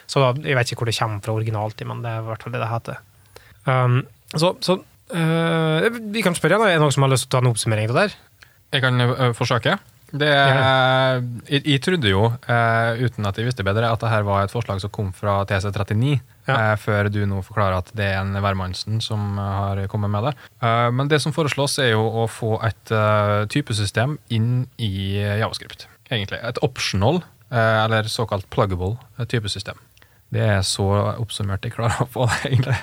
Så 0.10 0.24
da, 0.24 0.32
Jeg 0.41 0.58
vet 0.58 0.72
ikke 0.72 0.82
hvor 0.82 0.89
det 0.89 0.98
kommer 0.98 1.22
fra 1.22 1.36
originalt, 1.36 1.84
men 1.86 2.02
det 2.02 2.14
er 2.14 2.24
i 2.24 2.30
hvert 2.32 2.45
fall 2.45 2.56
det 2.56 2.64
det 2.64 2.72
heter. 2.72 3.04
Um, 3.68 4.00
så 4.34 4.56
så 4.64 4.80
uh, 4.80 6.00
vi 6.16 6.24
kan 6.26 6.36
spørre, 6.36 6.58
da, 6.58 6.72
er 6.72 6.80
det 6.80 6.86
noen 6.86 6.95
som 6.95 7.06
har 7.06 7.14
lyst 7.14 7.28
til 7.28 7.36
å 7.36 7.38
ta 7.38 7.43
en 7.43 7.52
oppsummering 7.52 7.91
av 7.91 8.00
det 8.00 8.08
der? 8.08 8.18
Jeg 8.74 8.86
kan 8.88 9.04
uh, 9.04 9.30
forsøke. 9.38 9.78
Det, 10.08 10.32
jeg, 10.32 11.62
jeg 11.68 11.82
trodde 11.84 12.08
jo, 12.08 12.30
uten 12.32 13.28
at 13.28 13.36
jeg 13.36 13.50
visste 13.50 13.66
bedre, 13.68 13.89
at 13.91 14.00
det 14.00 14.12
her 14.14 14.24
var 14.24 14.45
et 14.45 14.54
forslag 14.54 14.80
som 14.80 14.93
kom 14.95 15.10
fra 15.12 15.41
TC39, 15.50 16.14
Ja. 16.48 16.56
eh, 16.72 16.76
før 16.80 17.10
du 17.12 17.20
nå 17.28 17.41
forklarer 17.43 17.78
at 17.82 17.91
det 17.98 18.06
er 18.14 18.22
en 18.22 18.34
Værmannsen 18.43 19.02
som 19.04 19.38
eh, 19.38 19.43
har 19.60 19.82
kommet 19.91 20.10
med 20.14 20.24
det. 20.30 20.36
Eh, 20.64 20.89
men 20.95 21.08
det 21.12 21.20
som 21.22 21.34
foreslås, 21.36 21.78
er 21.84 21.91
jo 21.91 22.06
å 22.24 22.28
få 22.32 22.56
et 22.64 22.93
typesystem 23.52 24.18
inn 24.30 24.68
i 24.80 24.91
Javascript. 25.41 25.88
Egentlig. 26.10 26.39
Et 26.43 26.60
optional, 26.64 27.22
eller 27.52 28.08
såkalt 28.12 28.48
pluggable, 28.50 28.95
typesystem. 29.28 29.76
Det 30.32 30.41
er 30.43 30.62
så 30.68 30.86
oppsummert 31.20 31.64
jeg 31.64 31.74
klarer 31.76 32.02
å 32.04 32.08
få 32.12 32.26
det, 32.32 32.39
egentlig. 32.52 32.78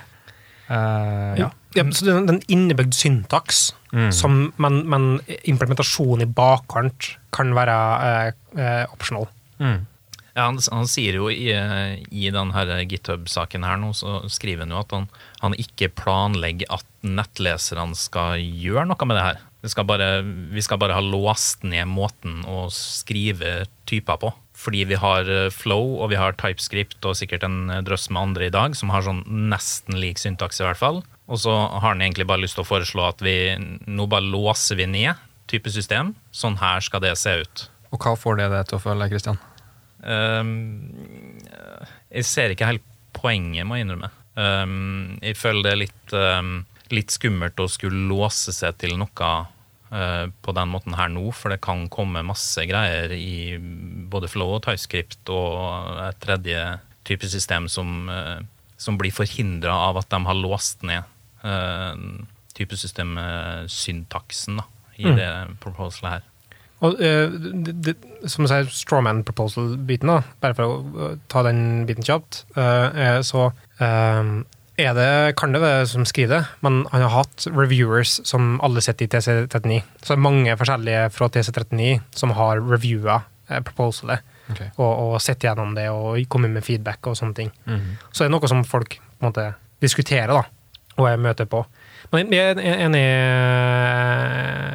Eh, 0.69 1.35
ja. 1.43 1.51
Ja, 1.77 1.85
så 1.93 2.07
er 2.09 2.21
en 2.29 2.43
innebygd 2.49 2.95
syntaks, 2.97 3.73
Mm. 3.95 4.09
som, 4.11 4.53
men, 4.59 4.81
men 4.91 5.21
implementasjonen 5.47 6.25
i 6.25 6.33
bakkant 6.35 7.13
kan 7.31 7.53
være 7.55 7.75
eh, 8.59 8.87
optional. 8.91 9.29
Mm. 9.63 9.85
Ja, 10.35 10.49
han, 10.49 10.59
han 10.59 10.89
sier 10.91 11.21
jo 11.21 11.29
i, 11.31 11.47
i 12.11 12.31
denne 12.35 12.79
GitHub-saken 12.91 13.67
her 13.67 13.79
nå, 13.79 13.93
så 13.95 14.25
skriver 14.33 14.67
han 14.67 14.75
jo 14.75 14.81
at 14.81 14.95
han, 14.97 15.09
han 15.45 15.55
ikke 15.55 15.93
planlegger 15.95 16.73
at 16.75 16.89
nettleserne 17.07 17.95
skal 17.99 18.43
gjøre 18.43 18.89
noe 18.91 19.07
med 19.07 19.21
det 19.21 19.27
her. 19.29 19.43
Det 19.65 19.71
skal 19.73 19.87
bare, 19.89 20.09
vi 20.25 20.61
skal 20.65 20.81
bare 20.83 20.97
ha 20.97 21.01
låst 21.01 21.63
ned 21.65 21.87
måten 21.89 22.43
å 22.51 22.67
skrive 22.75 23.63
typer 23.89 24.19
på. 24.21 24.33
Fordi 24.65 24.83
vi 24.91 24.99
har 25.01 25.29
eh, 25.31 25.53
Flow 25.55 25.97
og 26.03 26.11
vi 26.13 26.19
har 26.21 26.37
TypeScript 26.39 27.07
og 27.09 27.17
sikkert 27.19 27.47
en 27.47 27.73
drøss 27.87 28.11
med 28.11 28.23
andre 28.23 28.49
i 28.49 28.53
dag 28.55 28.77
som 28.79 28.93
har 28.95 29.07
sånn 29.07 29.23
nesten 29.51 29.97
lik 30.03 30.21
syntaks, 30.21 30.61
i 30.61 30.67
hvert 30.67 30.81
fall. 30.81 31.01
Og 31.31 31.41
så 31.41 31.55
har 31.55 31.87
han 31.89 32.03
egentlig 32.05 32.27
bare 32.29 32.45
lyst 32.45 32.59
til 32.59 32.67
å 32.67 32.69
foreslå 32.69 33.07
at 33.07 33.25
vi 33.25 33.55
nå 33.57 34.07
bare 34.11 34.29
låser 34.29 34.79
vi 34.83 34.91
ned 34.91 35.23
type 35.51 35.73
system. 35.73 36.13
Sånn 36.35 36.59
her 36.61 36.85
skal 36.85 37.03
det 37.05 37.17
se 37.21 37.39
ut. 37.41 37.67
Og 37.95 38.03
hva 38.03 38.15
får 38.19 38.43
det 38.43 38.53
deg 38.53 38.69
til 38.69 38.81
å 38.81 38.85
føle, 38.85 39.09
Kristian? 39.13 39.41
Um, 40.05 40.53
jeg 42.13 42.25
ser 42.29 42.53
ikke 42.53 42.69
helt 42.69 42.85
poenget, 43.17 43.65
må 43.67 43.77
jeg 43.79 43.87
innrømme. 43.87 44.11
Um, 44.35 45.19
jeg 45.23 45.37
føler 45.39 45.63
det 45.65 45.73
er 45.73 45.81
litt, 45.85 46.15
um, 46.15 46.55
litt 46.93 47.11
skummelt 47.15 47.61
å 47.63 47.69
skulle 47.71 48.09
låse 48.11 48.53
seg 48.55 48.77
til 48.83 48.97
noe 49.01 49.29
uh, 49.95 50.27
på 50.43 50.51
den 50.57 50.69
måten 50.73 50.97
her 50.99 51.09
nå, 51.13 51.29
for 51.37 51.49
det 51.55 51.61
kan 51.65 51.87
komme 51.93 52.23
masse 52.27 52.61
greier 52.69 53.13
i 53.15 53.57
både 54.11 54.29
Flow 54.33 54.57
og 54.59 54.65
TypeScript 54.67 55.25
og 55.33 55.55
et 56.09 56.19
tredje 56.25 56.61
type 57.07 57.27
system 57.31 57.69
som, 57.71 58.09
uh, 58.11 58.41
som 58.81 58.99
blir 59.01 59.13
forhindra 59.15 59.75
av 59.89 59.95
at 60.03 60.11
de 60.13 60.21
har 60.27 60.37
låst 60.41 60.83
ned 60.87 61.03
uh, 61.47 61.95
typesystemsyntaksen 62.55 64.57
da, 64.61 64.65
i 64.99 65.05
Mm. 65.11 65.17
det 65.19 65.31
proposalet 65.61 66.11
her. 66.13 66.23
Og 66.85 66.99
eh, 67.01 67.33
det, 67.65 67.75
det, 67.87 67.95
som 68.29 68.45
du 68.45 68.51
sier, 68.51 68.67
strawman 68.73 69.23
proposal-biten, 69.27 70.11
da, 70.11 70.19
bare 70.43 70.57
for 70.59 70.65
å 70.67 71.09
ta 71.33 71.45
den 71.47 71.85
biten 71.89 72.05
kjapt, 72.05 72.43
eh, 72.61 73.21
så 73.25 73.47
eh, 73.81 74.33
er 74.85 74.97
det, 74.99 75.09
kan 75.41 75.55
det 75.55 75.63
være 75.63 75.87
som 75.89 76.05
skriver 76.09 76.35
det, 76.35 76.43
men 76.67 76.83
han 76.93 77.07
har 77.07 77.15
hatt 77.15 77.47
reviewers 77.55 78.19
som 78.27 78.59
alle 78.65 78.83
sitter 78.85 79.07
i 79.07 79.13
TC39. 79.15 79.81
Så 80.03 80.11
det 80.13 80.17
er 80.19 80.25
mange 80.27 80.57
forskjellige 80.61 81.09
fra 81.15 81.31
TC39 81.33 81.91
som 82.19 82.35
har 82.39 82.63
reviewa 82.63 83.23
proposalet, 83.65 84.31
Okay. 84.45 84.67
og, 84.77 84.91
og 85.15 85.15
sett 85.25 85.41
gjennom 85.41 85.71
det 85.73 85.87
og 85.89 86.19
kommet 86.29 86.53
med 86.53 86.61
feedback 86.67 87.07
og 87.09 87.15
sånne 87.17 87.33
ting. 87.39 87.49
Mhm. 87.65 87.95
Så 88.11 88.19
det 88.19 88.27
er 88.27 88.33
noe 88.35 88.51
som 88.51 88.61
folk 88.69 88.99
på 88.99 89.23
en 89.25 89.31
måte 89.31 89.45
diskuterer, 89.81 90.29
da, 90.37 90.43
og 90.99 91.09
jeg 91.09 91.23
møter 91.25 91.49
på. 91.49 91.63
Men 92.13 92.29
jeg 92.35 92.53
er 92.53 92.61
enig, 92.85 93.05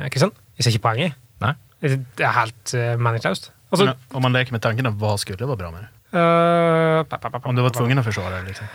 Kristian. 0.09 0.33
Jeg 0.57 0.65
ser 0.65 0.73
ikke 0.73 0.87
poenget. 0.87 1.19
Nei? 1.43 1.53
Det 1.79 2.25
er 2.25 2.35
helt 2.35 2.75
uh, 2.75 2.93
meningsløst. 2.99 3.51
Altså, 3.69 3.91
Men 3.91 4.17
om 4.17 4.25
man 4.25 4.35
leker 4.35 4.55
med 4.55 4.63
tanken, 4.65 4.89
hva 4.99 5.15
skulle 5.21 5.39
være 5.45 5.59
bra 5.59 5.71
med 5.73 5.85
det? 5.85 5.89
Uh, 6.09 7.05
pa, 7.05 7.17
pa, 7.17 7.29
pa, 7.29 7.37
pa, 7.37 7.49
Om 7.49 7.57
du 7.57 7.61
var 7.63 7.75
tvungen 7.75 8.01
å 8.01 8.05
försvara 8.05 8.39
det? 8.39 8.53
Liksom. 8.53 8.69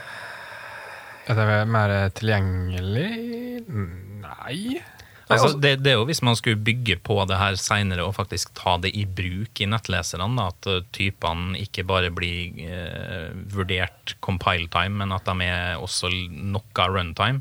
Er 1.29 1.41
det 1.41 1.61
mer 1.73 1.95
tilgjengelig? 2.15 3.09
Nei. 3.65 4.83
Altså, 5.33 5.55
det, 5.57 5.79
det 5.81 5.95
er 5.95 5.97
jo 5.97 6.07
hvis 6.09 6.21
man 6.25 6.37
skulle 6.37 6.61
bygge 6.61 6.99
på 7.05 7.17
det 7.29 7.39
her 7.41 7.57
seinere 7.61 8.05
og 8.05 8.17
faktisk 8.19 8.53
ta 8.59 8.77
det 8.83 8.93
i 8.93 9.07
bruk 9.09 9.61
i 9.61 9.69
nettleserne, 9.71 10.29
da, 10.37 10.51
at 10.53 10.91
typene 10.95 11.57
ikke 11.63 11.87
bare 11.89 12.11
blir 12.15 12.61
eh, 12.67 13.31
vurdert 13.55 14.17
compile 14.25 14.69
time, 14.73 15.01
men 15.01 15.15
at 15.17 15.25
de 15.29 15.49
er 15.49 15.81
også 15.81 16.13
noe 16.29 16.89
runtime. 16.93 17.41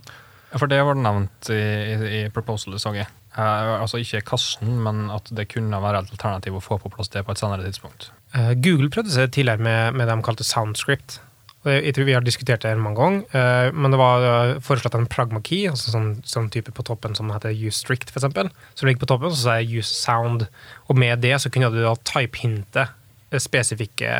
Ja, 0.53 0.61
For 0.61 0.71
det 0.71 0.79
var 0.85 0.95
nevnt 0.99 1.51
i, 1.51 1.59
i, 1.59 1.97
i 2.21 2.23
proposalet, 2.33 2.79
så 2.81 2.95
jeg. 2.95 3.09
Eh, 3.33 3.81
altså 3.81 3.97
ikke 4.01 4.21
kassen, 4.33 4.75
men 4.85 5.07
at 5.13 5.29
det 5.33 5.47
kunne 5.53 5.81
være 5.81 6.03
et 6.03 6.13
alternativ 6.13 6.59
å 6.59 6.63
få 6.63 6.77
på 6.81 6.91
plass 6.93 7.09
det 7.13 7.25
på 7.25 7.33
et 7.33 7.41
senere 7.41 7.65
tidspunkt. 7.65 8.11
Eh, 8.37 8.53
Google 8.61 8.91
prøvde 8.93 9.13
seg 9.15 9.31
tidligere 9.33 9.63
med, 9.65 9.97
med 9.97 10.09
det 10.09 10.17
de 10.17 10.25
kalte 10.25 10.45
Soundscript. 10.45 11.19
Jeg 11.63 11.93
tror 11.95 12.07
vi 12.09 12.15
har 12.17 12.23
diskutert 12.25 12.65
det 12.65 12.73
mange 12.75 12.99
ganger, 12.99 13.21
eh, 13.39 13.69
men 13.71 13.93
det 13.93 13.99
var 14.01 14.57
foreslått 14.65 14.97
en 14.97 15.07
pragma 15.07 15.39
key, 15.47 15.63
altså 15.69 15.93
sånn, 15.93 16.09
sånn 16.27 16.49
type 16.51 16.73
på 16.75 16.83
toppen 16.83 17.15
som 17.15 17.31
heter 17.31 17.55
use 17.55 17.79
strict, 17.79 18.11
eksempel. 18.11 18.51
Som 18.75 18.89
ligger 18.89 19.05
på 19.05 19.09
toppen, 19.13 19.31
så 19.31 19.45
sier 19.45 19.79
use 19.79 19.95
sound. 19.95 20.49
Og 20.91 20.99
med 20.99 21.23
det 21.23 21.37
så 21.39 21.51
kunne 21.53 21.71
du 21.71 21.79
da 21.79 21.95
type-hinte 22.03 22.83
eh, 22.83 23.41
spesifikke, 23.41 24.11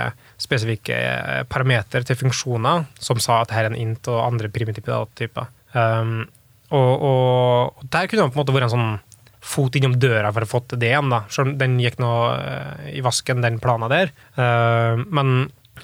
spesifikke 0.41 0.97
parametere 1.51 2.07
til 2.07 2.21
funksjoner 2.23 2.87
som 3.03 3.19
sa 3.21 3.43
at 3.43 3.51
her 3.53 3.67
er 3.67 3.73
en 3.73 3.81
int 3.89 4.07
og 4.09 4.23
andre 4.23 4.49
primitive 4.53 5.03
typer. 5.19 5.51
Um, 5.75 6.23
og, 6.71 6.93
og, 6.93 7.81
og 7.81 7.89
der 7.91 8.07
kunne 8.07 8.23
det 8.23 8.33
på 8.33 8.39
en 8.39 8.43
måte 8.43 8.55
vært 8.55 8.69
en 8.69 8.75
sånn 8.77 8.93
fot 9.43 9.75
innom 9.75 9.97
døra 9.99 10.31
for 10.31 10.45
å 10.45 10.49
få 10.49 10.63
til 10.67 10.79
det 10.81 10.93
igjen. 10.93 11.11
da. 11.11 11.25
Om 11.43 11.57
den 11.59 11.75
gikk 11.83 11.99
nå 12.01 12.13
uh, 12.31 12.87
i 12.93 13.03
vasken, 13.03 13.43
den 13.43 13.59
planen 13.63 13.91
der. 13.91 14.13
Uh, 14.39 15.03
men 15.11 15.33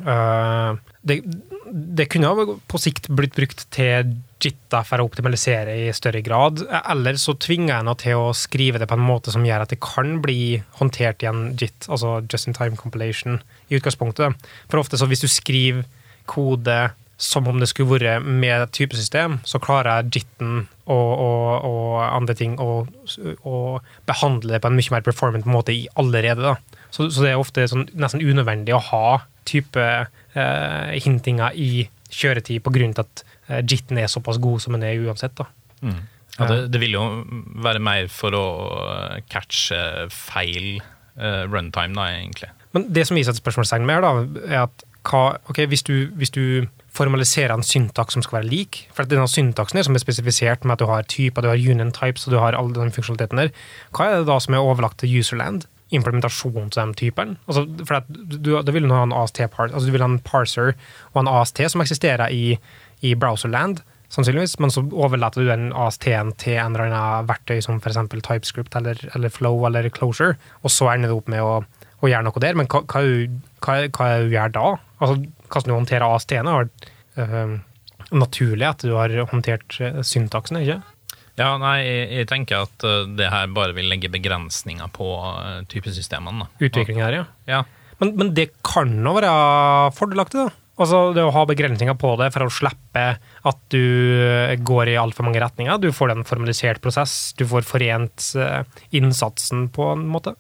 uh, 0.06 0.80
det, 1.04 1.20
det 1.68 2.08
kunne 2.12 2.56
på 2.72 2.82
sikt 2.82 3.10
blitt 3.12 3.36
brukt 3.38 3.66
til 3.76 4.16
JIT-a 4.40 4.86
for 4.88 5.02
å 5.02 5.10
optimalisere 5.10 5.76
i 5.84 5.90
større 5.96 6.22
grad. 6.24 6.64
Eller 6.80 7.20
så 7.20 7.36
tvinger 7.36 7.74
jeg 7.74 7.82
henne 7.82 7.98
til 8.00 8.24
å 8.24 8.32
skrive 8.38 8.80
det 8.80 8.88
på 8.90 8.96
en 8.96 9.06
måte 9.10 9.34
som 9.36 9.44
gjør 9.46 9.66
at 9.66 9.76
det 9.76 9.82
kan 9.84 10.18
bli 10.24 10.62
håndtert 10.80 11.26
i 11.26 11.30
en 11.32 11.50
JIT, 11.60 11.90
altså 11.92 12.20
just 12.24 12.48
in 12.48 12.56
time 12.56 12.80
compilation, 12.80 13.42
i 13.68 13.80
utgangspunktet. 13.80 14.50
For 14.72 14.82
ofte 14.82 15.00
så 15.00 15.10
hvis 15.12 15.26
du 15.26 15.30
skriver 15.32 15.84
kode 16.30 16.80
som 17.20 17.48
om 17.52 17.60
det 17.60 17.68
skulle 17.68 18.00
vært 18.00 18.24
med 18.24 18.64
et 18.64 18.72
typesystem, 18.76 19.40
så 19.44 19.60
klarer 19.60 20.00
jeg 20.00 20.22
jitten 20.22 20.62
og, 20.88 21.10
og, 21.20 21.66
og 21.68 21.96
andre 22.06 22.36
ting 22.40 22.56
å, 22.64 22.86
behandle 24.08 24.56
det 24.56 24.62
på 24.64 24.72
en 24.72 24.78
mye 24.80 24.96
mer 24.96 25.04
performant 25.06 25.50
måte 25.50 25.76
i 25.76 25.84
allerede. 26.00 26.46
Da. 26.48 26.86
Så, 26.96 27.10
så 27.12 27.26
det 27.26 27.34
er 27.34 27.42
ofte 27.42 27.68
sånn, 27.68 27.90
nesten 28.00 28.24
unødvendig 28.24 28.74
å 28.78 28.84
ha 28.92 29.20
type 29.50 29.84
eh, 29.84 30.96
hintinger 31.04 31.58
i 31.60 31.90
kjøretid 32.10 32.64
på 32.66 32.74
grunn 32.74 32.96
til 32.96 33.04
at 33.04 33.26
eh, 33.50 33.62
JIT-en 33.62 34.00
er 34.00 34.10
såpass 34.12 34.40
god 34.42 34.64
som 34.64 34.78
den 34.78 34.88
er 34.88 35.04
uansett. 35.04 35.36
Da. 35.38 35.50
Ja, 36.40 36.48
det, 36.48 36.60
det 36.74 36.82
vil 36.82 36.96
jo 36.96 37.04
være 37.64 37.84
mer 37.84 38.08
for 38.14 38.36
å 38.38 38.48
eh, 38.96 39.20
catche 39.32 40.08
feil 40.14 40.80
eh, 40.80 41.44
runtime, 41.52 41.96
da, 41.98 42.10
egentlig. 42.16 42.54
Men 42.76 42.88
det 42.94 43.10
som 43.10 43.18
vi 43.18 43.26
setter 43.28 43.42
spørsmålstegn 43.42 43.88
med, 43.88 44.00
her, 44.00 44.06
da, 44.08 44.46
er 44.48 44.62
at 44.68 44.86
hva, 45.10 45.24
okay, 45.52 45.68
hvis, 45.70 45.84
du, 45.88 46.10
hvis 46.20 46.32
du 46.32 46.68
formaliserer 46.96 47.54
en 47.54 47.66
syntaks 47.66 48.16
som 48.16 48.24
skal 48.26 48.40
være 48.40 48.50
lik 48.50 48.80
For 48.96 49.08
denne 49.10 49.28
syntaksen 49.30 49.80
er 49.80 49.88
som 49.88 49.98
er 49.98 50.04
spesifisert 50.04 50.66
med 50.66 50.78
at 50.78 50.84
du 50.84 50.90
har 50.90 51.08
typer, 51.10 51.46
du 51.46 51.52
har 51.52 51.60
union 51.60 51.94
types 51.96 52.26
og 52.28 52.34
du 52.34 52.40
har 52.42 52.58
alle 52.58 52.76
den 52.78 52.94
funksjonaliteten 52.96 53.44
der, 53.44 53.52
hva 53.96 54.08
er 54.08 54.22
det 54.22 54.30
da 54.30 54.40
som 54.42 54.56
er 54.56 54.66
overlagt 54.66 55.02
til 55.04 55.20
userland? 55.20 55.68
Implementasjon 55.96 56.70
til 56.70 56.82
den 56.82 56.96
typen? 56.98 57.38
Altså, 57.48 57.66
for 57.86 58.06
du, 58.10 58.52
du 58.62 58.74
vil 58.74 58.90
ha 58.94 59.04
en 59.06 59.16
AST-part, 59.16 59.74
altså 59.74 59.88
du 59.90 59.96
vil 59.96 60.06
ha 60.06 60.10
en 60.12 60.20
parser 60.22 60.76
og 61.14 61.24
en 61.24 61.32
AST 61.32 61.64
som 61.74 61.82
eksisterer 61.82 62.30
i, 62.30 62.60
i 63.02 63.16
browserland, 63.18 63.82
sannsynligvis, 64.14 64.58
men 64.62 64.74
så 64.74 64.84
overlater 64.90 65.42
du 65.42 65.50
den 65.50 65.72
AST-en 65.74 66.34
til 66.42 66.60
en 66.60 66.76
eller 66.76 66.90
annen 66.90 67.30
verktøy 67.30 67.62
som 67.66 67.82
f.eks. 67.82 68.02
TypeScript 68.14 68.78
eller, 68.78 69.02
eller 69.16 69.34
Flow 69.34 69.66
eller 69.70 69.90
Closure, 69.94 70.38
og 70.62 70.74
så 70.74 70.92
ender 70.94 71.10
du 71.10 71.20
opp 71.20 71.30
med 71.32 71.46
å, 71.46 71.60
å 72.02 72.10
gjøre 72.12 72.26
noe 72.26 72.44
der. 72.44 72.58
Men 72.58 72.70
hva, 72.70 72.84
hva, 72.90 73.04
hva, 73.66 73.82
hva 73.98 74.12
gjør 74.30 74.56
da? 74.58 74.70
Altså, 75.00 75.16
hvordan 75.48 75.72
du 75.72 75.76
håndterer 75.78 76.08
AST-ene, 76.08 76.54
har 76.54 76.68
vært 76.68 76.88
øh, 77.24 77.58
naturlig 78.12 78.68
at 78.68 78.86
du 78.86 78.96
har 78.98 79.14
håndtert 79.32 79.80
syntaksene, 80.06 80.64
ikke? 80.66 80.80
Ja, 81.40 81.54
nei, 81.60 81.76
jeg, 81.86 82.08
jeg 82.18 82.30
tenker 82.30 82.66
at 82.68 82.86
eh, 82.88 83.04
det 83.16 83.30
her 83.32 83.52
bare 83.56 83.76
vil 83.78 83.88
legge 83.88 84.12
begrensninger 84.12 84.90
på 84.96 85.12
uh, 85.24 85.62
typesystemene. 85.72 86.50
Utviklingen 86.60 87.06
her, 87.06 87.22
ja. 87.22 87.28
Ja. 87.48 87.62
Men, 88.00 88.16
men 88.20 88.34
det 88.36 88.50
kan 88.66 88.92
jo 88.92 89.16
være 89.16 89.32
fordelaktig, 89.96 90.48
da. 90.48 90.60
Altså 90.80 91.10
det 91.12 91.26
å 91.28 91.34
ha 91.36 91.42
begrensninger 91.44 91.96
på 92.00 92.14
det 92.22 92.30
for 92.32 92.46
å 92.46 92.54
slippe 92.54 93.02
at 93.20 93.58
du 93.74 93.84
eh, 94.24 94.54
går 94.64 94.94
i 94.94 95.00
altfor 95.02 95.28
mange 95.28 95.42
retninger. 95.44 95.76
Du 95.84 95.90
får 95.92 96.14
en 96.14 96.24
formalisert 96.28 96.80
prosess, 96.84 97.34
du 97.36 97.44
får 97.50 97.68
forent 97.68 98.30
eh, 98.40 98.62
innsatsen 98.96 99.68
på 99.76 99.90
en 99.92 100.06
måte. 100.08 100.38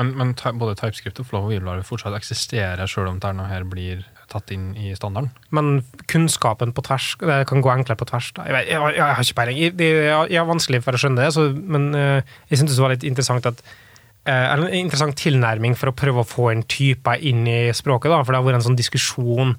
Men, 0.00 0.14
men 0.16 0.32
både 0.58 0.78
TypeScript 0.80 1.20
og 1.20 1.28
Flow 1.28 1.50
vil 1.50 1.68
fortsatt 1.84 2.16
eksistere, 2.16 2.88
selv 2.88 3.12
om 3.12 3.20
det 3.20 3.50
her 3.50 3.66
blir 3.68 4.00
tatt 4.30 4.52
inn 4.54 4.70
i 4.78 4.94
standarden? 4.96 5.28
Men 5.54 5.82
kunnskapen 6.10 6.72
på 6.76 6.84
tvers 6.86 7.12
det 7.20 7.42
kan 7.50 7.62
gå 7.64 7.72
enklere 7.72 7.98
på 8.00 8.08
tvers. 8.08 8.30
Da. 8.36 8.46
Jeg, 8.48 8.70
jeg, 8.70 8.96
jeg, 8.96 9.04
har 9.04 9.26
ikke 9.26 9.38
peiling. 9.42 9.60
Jeg, 9.60 10.38
har 10.38 10.48
vanskelig 10.48 10.82
for 10.86 10.96
å 10.96 11.02
skjønne 11.02 11.20
det, 11.20 11.30
så, 11.36 11.46
men 11.52 11.90
uh, 11.96 12.34
jeg 12.48 12.62
syntes 12.62 12.78
det 12.78 12.84
var 12.86 12.94
litt 12.94 13.06
interessant 13.10 13.48
at 13.50 13.62
eh, 14.24 14.46
en 14.54 14.66
interessant 14.80 15.18
tilnærming 15.18 15.76
for 15.78 15.90
å 15.90 15.96
prøve 15.96 16.22
å 16.22 16.28
få 16.28 16.50
inn 16.54 16.64
typer 16.70 17.20
inn 17.26 17.44
i 17.50 17.60
språket. 17.76 18.12
da, 18.12 18.22
For 18.22 18.32
det 18.32 18.40
har 18.40 18.48
vært 18.48 18.62
en 18.62 18.68
sånn 18.70 18.80
diskusjon 18.80 19.56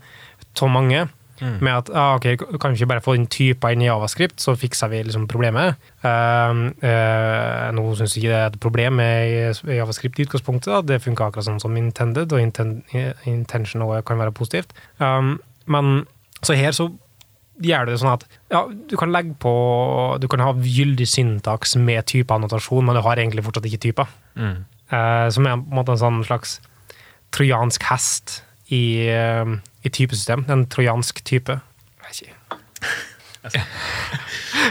av 0.51 0.71
mange 0.71 1.05
med 1.41 1.71
at 1.73 1.89
ah, 1.93 2.15
ok, 2.15 2.25
kan 2.61 2.71
vi 2.71 2.79
ikke 2.79 2.89
bare 2.91 3.03
få 3.03 3.15
den 3.17 3.27
typer 3.31 3.73
inn 3.73 3.83
i 3.83 3.87
Javascript, 3.87 4.41
så 4.43 4.55
fikser 4.59 4.91
vi 4.91 5.01
liksom 5.07 5.27
problemet. 5.31 5.79
Uh, 6.03 6.69
uh, 6.83 7.67
nå 7.75 7.85
syns 7.97 8.15
jeg 8.15 8.23
ikke 8.23 8.33
det 8.33 8.39
er 8.39 8.49
et 8.51 8.59
problem 8.61 8.99
med 9.01 9.61
Javascript 9.75 10.19
i 10.19 10.27
utgangspunktet. 10.27 10.71
da, 10.73 10.81
Det 10.81 11.01
funker 11.03 11.27
akkurat 11.27 11.47
sånn 11.49 11.61
som 11.63 11.77
intended, 11.77 12.33
og 12.33 12.41
inten, 12.41 12.81
intention 13.25 13.87
kan 14.05 14.21
være 14.21 14.35
positivt. 14.37 14.75
Um, 14.99 15.39
men 15.65 16.03
så 16.41 16.57
her 16.57 16.75
så 16.77 16.89
gjør 17.61 17.85
du 17.85 17.93
det 17.93 18.01
sånn 18.01 18.15
at 18.15 18.25
ja, 18.49 18.63
du 18.69 18.95
kan 18.97 19.11
legge 19.13 19.35
på 19.37 19.51
Du 20.21 20.25
kan 20.31 20.41
ha 20.41 20.53
gyldig 20.55 21.05
syntaks 21.09 21.75
med 21.77 22.07
typeannotasjon, 22.09 22.85
men 22.85 22.97
du 22.97 23.03
har 23.05 23.21
egentlig 23.21 23.45
fortsatt 23.45 23.67
ikke 23.69 23.85
typer. 23.89 24.13
Mm. 24.35 24.61
Uh, 24.91 25.27
som 25.31 25.47
er 25.47 25.57
på 25.57 25.69
en 25.69 25.77
måte 25.81 25.95
en 25.95 26.01
sånn 26.01 26.23
slags 26.27 26.59
trojansk 27.31 27.85
hest 27.87 28.41
i, 28.71 29.07
eh, 29.07 29.45
i 29.83 29.89
typesystem. 29.89 30.45
En 30.51 30.65
trojansk 30.69 31.23
type. 31.27 31.59
Jeg. 32.09 32.35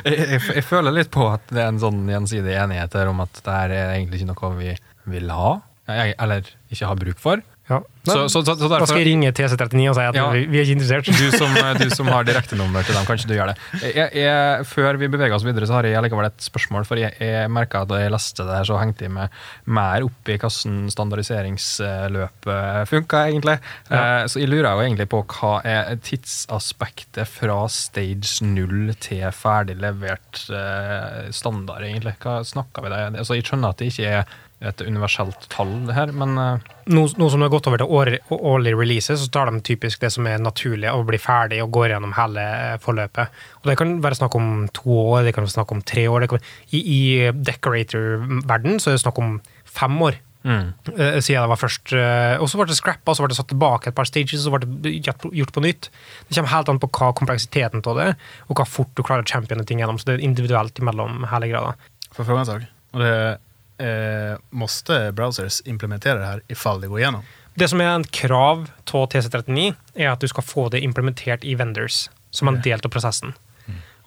Jeg, 0.04 0.14
jeg, 0.14 0.40
jeg 0.54 0.62
føler 0.64 0.94
litt 0.94 1.10
på 1.12 1.24
at 1.26 1.42
det 1.50 1.58
er 1.64 1.72
en 1.72 1.80
sånn 1.82 2.04
gjensidig 2.08 2.54
enighet 2.54 2.94
her 2.96 3.10
om 3.10 3.22
at 3.24 3.40
det 3.42 3.56
her 3.56 3.72
er 3.74 3.94
egentlig 3.96 4.20
ikke 4.20 4.30
noe 4.30 4.50
vi 4.60 4.74
vil 5.10 5.32
ha, 5.34 5.50
eller 5.90 6.46
ikke 6.70 6.86
har 6.86 7.00
bruk 7.00 7.18
for. 7.20 7.42
Ja. 7.70 7.78
Så, 8.08 8.14
så, 8.32 8.40
så, 8.42 8.54
derfor, 8.56 8.80
da 8.80 8.86
skal 8.88 9.02
jeg 9.02 9.06
ringe 9.10 9.28
TC39 9.36 9.82
og 9.90 9.94
si 9.98 10.04
at 10.08 10.16
Ja. 10.16 10.24
vi, 10.34 10.40
vi 10.50 10.58
er 10.58 10.64
ikke 10.64 10.74
interessert. 10.80 11.04
du 11.06 11.30
som, 11.36 11.52
du 11.78 11.90
som 11.94 12.08
har 12.10 12.24
direktenummer 12.26 12.82
til 12.88 12.96
dem, 12.96 13.04
kanskje 13.06 13.28
du 13.30 13.34
gjør 13.36 13.52
det. 13.52 13.56
Jeg, 13.94 14.08
jeg, 14.16 14.64
før 14.66 14.96
vi 14.98 15.08
beveger 15.12 15.36
oss 15.36 15.44
videre, 15.46 15.68
så 15.68 15.76
har 15.78 15.86
jeg 15.86 16.02
likevel 16.02 16.26
et 16.30 16.40
spørsmål. 16.42 16.86
For 16.88 16.98
jeg, 16.98 17.12
jeg 17.20 17.50
merka 17.52 17.84
da 17.86 18.00
jeg 18.00 18.10
leste 18.14 18.42
det 18.48 18.56
her, 18.56 18.66
så 18.70 18.80
hengte 18.80 19.04
jeg 19.06 19.12
meg 19.14 19.36
mer 19.70 20.06
opp 20.08 20.32
i 20.32 20.38
hvordan 20.40 20.88
standardiseringsløpet 20.96 22.88
funka, 22.90 23.22
egentlig. 23.30 23.56
Ja. 23.90 24.00
Eh, 24.00 24.26
Så 24.32 24.40
jeg 24.42 24.48
lurer 24.50 24.72
jo 24.74 24.84
egentlig 24.88 25.08
på 25.12 25.22
hva 25.36 25.54
er 25.66 25.96
tidsaspektet 26.04 27.28
fra 27.30 27.62
stage 27.70 28.40
null 28.46 28.94
til 29.00 29.24
ferdig 29.36 29.76
levert 29.80 30.44
eh, 30.50 31.30
standard, 31.34 31.84
egentlig? 31.86 32.16
Hva 32.22 32.40
snakker 32.46 32.82
vi 32.86 32.92
om? 32.96 33.18
Altså, 33.20 33.36
jeg 33.38 33.44
skjønner 33.48 33.74
at 33.74 33.78
det 33.84 33.92
ikke 33.92 34.08
er 34.20 34.24
et 34.60 34.82
universelt 34.84 35.46
tall, 35.48 35.70
det 35.88 35.94
her, 35.96 36.10
men 36.12 36.36
eh, 36.38 36.68
Nå, 36.90 37.04
nå 37.16 37.28
som 37.30 37.40
det 37.40 37.46
har 37.46 37.52
gått 37.52 37.68
over 37.70 37.80
til 37.80 37.92
årlig, 37.96 38.18
årlig 38.34 38.72
release, 38.76 39.14
så 39.16 39.28
tar 39.32 39.48
de 39.48 39.60
typisk 39.64 40.00
det 40.02 40.10
som 40.12 40.26
er 40.26 40.40
naturlig, 40.42 40.88
å 40.90 41.04
bli 41.06 41.20
ferdig 41.22 41.60
og 41.62 41.70
går 41.76 41.92
gjennom 41.94 42.12
hele 42.16 42.44
forløpet. 42.82 43.36
Og 43.60 43.70
Det 43.70 43.76
kan 43.78 43.92
være 44.02 44.18
snakk 44.18 44.34
om 44.36 44.48
to 44.76 44.96
år, 45.14 45.22
det 45.24 45.34
kan 45.36 45.46
være 45.46 45.54
snakk 45.54 45.72
om 45.76 45.84
tre 45.86 46.08
år. 46.10 46.24
Det 46.24 46.30
kan, 46.32 46.48
I 46.76 46.80
i 46.80 47.02
decorator-verden 47.32 48.80
så 48.82 48.90
er 48.90 48.98
det 48.98 49.04
snakk 49.04 49.20
om 49.22 49.38
fem 49.64 50.02
år. 50.08 50.18
mm. 50.42 50.66
eh, 50.96 51.20
siden 51.20 51.44
det 51.44 51.50
var 51.52 51.60
først 51.60 51.92
eh, 51.92 52.40
Og 52.40 52.48
så 52.48 52.56
ble 52.56 52.66
det 52.70 52.78
scrappa, 52.78 53.12
så 53.14 53.22
ble 53.22 53.28
det 53.32 53.36
satt 53.36 53.50
tilbake 53.52 53.90
et 53.90 53.96
par 53.96 54.08
stages, 54.08 54.40
så 54.44 54.52
ble 54.54 54.64
det 54.66 54.96
gjort- 55.06 55.54
på 55.54 55.62
nytt. 55.64 55.90
Det 56.26 56.34
kommer 56.34 56.52
helt 56.56 56.72
an 56.72 56.80
på 56.80 56.90
hva 56.90 57.12
kompleksiteten 57.14 57.84
av 57.86 58.00
det, 58.00 58.10
og 58.48 58.56
hva 58.56 58.66
fort 58.66 58.92
du 58.96 59.04
klarer 59.04 59.22
å 59.24 59.30
champione 59.30 59.64
ting 59.64 59.78
gjennom. 59.80 60.00
Så 60.00 60.10
det 60.10 60.18
er 60.18 60.26
individuelt 60.26 60.80
imellom 60.80 61.24
hele 61.30 61.52
greia. 61.52 61.76
For 62.12 62.24
å 62.24 62.40
en 62.40 62.46
sak? 62.48 62.68
og 62.90 62.98
det, 63.04 63.38
eh, 63.80 64.38
måste 64.50 65.12
browsers 65.12 65.62
implementera 65.64 66.18
det 66.18 66.26
här 66.26 66.42
ifall 66.48 66.80
det 66.80 66.88
går 66.88 67.00
igenom? 67.00 67.22
Det 67.54 67.68
som 67.68 67.80
er 67.80 67.94
en 67.94 68.04
krav 68.04 68.68
av 68.92 69.06
TC39, 69.10 69.74
er 69.94 70.12
at 70.12 70.20
du 70.20 70.28
skal 70.28 70.46
få 70.46 70.68
det 70.68 70.80
implementert 70.80 71.44
i 71.44 71.54
vendors, 71.54 72.08
som 72.30 72.48
en 72.48 72.60
del 72.62 72.80
av 72.84 72.92
prosessen. 72.92 73.34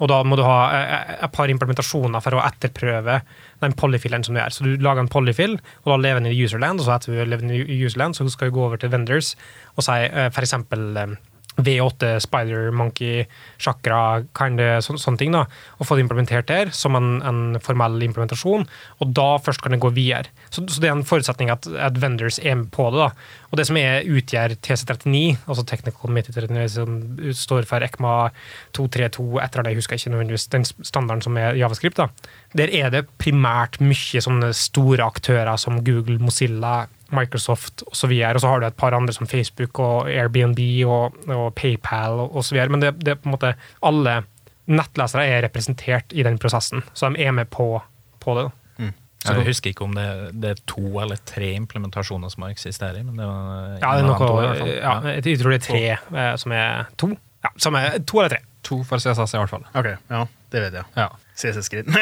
Og 0.02 0.10
da 0.10 0.20
må 0.26 0.38
du 0.38 0.44
ha 0.46 0.60
eh, 0.74 1.12
et 1.26 1.34
par 1.34 1.52
implementasjoner 1.52 2.24
for 2.24 2.38
å 2.38 2.44
etterprøve 2.44 3.20
den 3.64 3.76
polyfilen 3.78 4.26
som 4.26 4.36
du 4.36 4.42
gjør. 4.42 4.56
Så 4.56 4.66
du 4.66 4.72
lager 4.82 5.04
en 5.04 5.12
polyfill, 5.12 5.60
og 5.84 5.92
da 5.92 6.00
lever 6.02 6.24
den 6.24 6.34
i 6.34 6.40
userland, 6.40 6.82
og 6.82 6.88
så 6.88 6.96
etter 6.98 7.14
du 7.14 7.22
lever 7.22 7.46
den 7.46 7.54
i 7.56 7.78
userland, 7.84 8.18
så 8.18 8.28
skal 8.32 8.50
du 8.50 8.58
gå 8.58 8.66
over 8.66 8.82
til 8.82 8.92
vendors 8.94 9.36
og 9.78 9.86
si 9.86 10.00
f.eks. 10.10 10.58
eh, 10.58 11.16
V8, 11.58 12.18
Spider, 12.24 12.72
Monkey, 12.74 13.26
Chakra, 13.62 14.24
så, 14.82 14.98
sånne 14.98 15.20
ting. 15.20 15.36
da, 15.36 15.46
Og 15.78 15.88
få 15.88 15.98
det 15.98 16.06
implementert 16.08 16.48
der 16.50 16.72
som 16.74 16.98
en, 16.98 17.22
en 17.22 17.60
formell 17.62 18.02
implementasjon. 18.02 18.66
Og 19.00 19.14
da 19.14 19.38
først 19.38 19.62
kan 19.62 19.76
det 19.76 19.82
gå 19.84 19.94
videre. 19.94 20.32
Så, 20.50 20.66
så 20.68 20.82
det 20.82 20.90
er 20.90 20.98
en 20.98 21.06
forutsetning 21.08 21.52
at, 21.54 21.68
at 21.78 22.00
vendors 22.02 22.40
er 22.40 22.58
med 22.60 22.72
på 22.74 22.90
det. 22.94 23.06
da. 23.06 23.12
Og 23.52 23.60
det 23.60 23.68
som 23.70 23.78
er, 23.78 24.08
utgjør 24.10 24.56
TC39, 24.66 25.38
altså 25.46 25.66
Technical 25.70 26.00
Committee 26.02 26.34
39, 26.34 26.70
som 26.74 26.98
står 27.38 27.68
for 27.70 27.86
ECMA 27.86 28.16
232, 28.74 29.28
etter 29.44 29.62
det 29.62 29.74
jeg 29.74 29.82
husker 29.82 30.00
ikke 30.00 30.14
nødvendigvis 30.16 30.50
den 30.54 30.66
standarden 30.66 31.22
som 31.22 31.38
er 31.38 31.60
Javascript, 31.60 32.02
da. 32.02 32.10
der 32.58 32.74
er 32.74 32.90
det 32.94 33.06
primært 33.22 33.78
mye 33.84 34.24
sånne 34.26 34.50
store 34.58 35.06
aktører 35.06 35.54
som 35.62 35.84
Google, 35.86 36.18
Mozilla, 36.24 36.88
Microsoft 37.16 37.84
osv. 37.92 38.12
Og, 38.12 38.36
og 38.36 38.42
så 38.44 38.52
har 38.52 38.60
du 38.64 38.68
et 38.68 38.78
par 38.80 38.96
andre 38.98 39.14
som 39.16 39.28
Facebook 39.30 39.80
og 39.84 40.10
Airbnb 40.12 40.60
og, 40.90 41.16
og 41.30 41.48
PayPal 41.60 42.20
osv. 42.30 42.60
Men 42.70 42.82
det, 42.84 42.94
det 43.06 43.16
er 43.16 43.22
på 43.22 43.30
en 43.32 43.36
måte 43.38 43.54
alle 43.86 44.20
nettlesere 44.72 45.26
er 45.28 45.42
representert 45.44 46.14
i 46.16 46.24
den 46.24 46.38
prosessen, 46.40 46.84
så 46.96 47.10
de 47.12 47.20
er 47.26 47.34
med 47.36 47.50
på, 47.52 47.66
på 48.24 48.36
det. 48.38 48.46
Mm. 48.80 48.94
Jeg 49.24 49.46
husker 49.48 49.72
ikke 49.74 49.84
om 49.88 49.94
det, 49.96 50.06
det 50.44 50.50
er 50.54 50.62
to 50.68 50.84
eller 51.04 51.20
tre 51.28 51.50
implementasjoner 51.58 52.32
som 52.32 52.44
eksisterer. 52.48 53.04
Men 53.04 53.20
det 53.20 53.28
var 53.28 53.78
Ja, 53.82 53.92
det 53.98 54.06
er 54.06 54.08
en 54.08 54.08
to, 54.08 54.16
i 54.16 54.30
noe, 54.30 54.40
hvert 54.48 54.62
fall. 54.64 54.72
ja, 54.78 54.96
jeg 55.20 55.38
tror 55.42 55.52
det 55.56 55.60
er 55.60 55.68
tre 55.68 55.84
to. 56.00 56.26
som 56.46 56.56
er 56.56 56.90
to. 57.00 57.12
Ja, 57.44 57.52
som 57.60 57.76
er 57.80 58.00
to 58.08 58.20
eller 58.24 58.36
tre. 58.38 58.42
to 58.64 58.78
for 58.88 59.04
CSS 59.04 59.34
i 59.36 59.40
hvert 59.42 59.52
fall. 59.52 59.66
Ok, 59.76 59.90
ja, 60.12 60.22
det 60.56 60.62
vet 60.64 60.80
jeg. 60.80 60.86
Ja. 60.96 61.10
CSS-grid. 61.36 61.90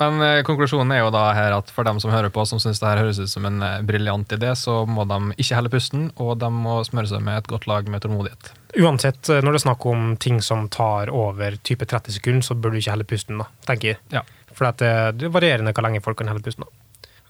Eh, 0.00 0.10
Men 0.10 0.22
eh, 0.24 0.42
konklusjonen 0.46 0.92
er 0.96 1.02
jo 1.04 1.10
da 1.14 1.26
her 1.36 1.52
at 1.58 1.70
for 1.70 1.84
dem 1.84 2.00
som 2.00 2.10
hører 2.12 2.32
på, 2.32 2.44
som 2.48 2.60
syns 2.62 2.80
det 2.80 2.88
her 2.88 3.02
høres 3.02 3.20
ut 3.20 3.30
som 3.30 3.44
en 3.48 3.60
eh, 3.62 3.80
briljant 3.86 4.32
idé, 4.32 4.54
så 4.56 4.80
må 4.88 5.04
de 5.10 5.20
ikke 5.36 5.58
helle 5.58 5.72
pusten, 5.72 6.08
og 6.16 6.38
de 6.40 6.50
må 6.54 6.80
smøre 6.88 7.10
seg 7.12 7.22
med 7.26 7.42
et 7.42 7.50
godt 7.50 7.66
lag 7.70 7.88
med 7.92 8.02
tålmodighet. 8.04 8.52
Uansett, 8.80 9.22
eh, 9.28 9.42
når 9.44 9.52
det 9.52 9.60
er 9.60 9.66
snakk 9.68 9.86
om 9.92 10.16
ting 10.16 10.40
som 10.42 10.68
tar 10.72 11.12
over 11.12 11.56
type 11.62 11.84
30 11.84 12.16
sekunder, 12.18 12.42
så 12.46 12.56
bør 12.56 12.72
du 12.74 12.80
ikke 12.80 12.94
helle 12.96 13.08
pusten, 13.08 13.40
da, 13.42 13.48
tenker 13.68 13.94
jeg. 13.94 14.00
Ja. 14.14 14.24
For 14.56 14.70
at 14.70 14.80
det, 14.82 14.92
det 15.20 15.28
er 15.28 15.34
varierende 15.36 15.72
hvor 15.76 15.86
lenge 15.86 16.02
folk 16.04 16.18
kan 16.20 16.28
helle 16.32 16.42
pusten. 16.44 16.64
da. 16.66 16.70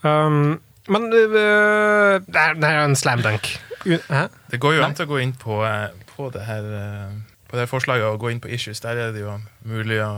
Um, 0.00 0.60
men 0.88 1.10
øh, 1.12 2.20
det, 2.24 2.40
er, 2.40 2.54
det 2.56 2.64
er 2.70 2.84
en 2.86 2.96
slam 2.96 3.20
dunk. 3.22 3.50
U 3.84 3.96
hæ? 4.08 4.26
Det 4.50 4.60
går 4.60 4.78
jo 4.78 4.84
an 4.84 4.94
til 4.96 5.06
å 5.06 5.10
gå 5.10 5.20
inn 5.22 5.34
på, 5.36 5.60
eh, 5.66 5.90
på, 6.14 6.30
det 6.34 6.42
her, 6.48 6.64
eh, 6.78 7.12
på 7.48 7.56
det 7.56 7.64
her 7.66 7.70
forslaget 7.70 8.08
og 8.08 8.18
gå 8.22 8.32
inn 8.32 8.40
på 8.40 8.48
issues. 8.52 8.80
Der 8.84 8.96
er 8.96 9.12
det 9.14 9.22
jo 9.22 9.36
mulig 9.68 10.00
å, 10.04 10.10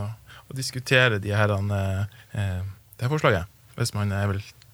å 0.47 0.55
diskutere 0.57 1.19
de 1.23 1.31
her, 1.35 1.51
eh, 1.51 1.77
eh, 1.77 2.22
det 2.33 3.05
her 3.05 3.11
forslaget. 3.11 3.49
Hvis 3.77 3.93
man 3.95 4.11
er 4.13 4.29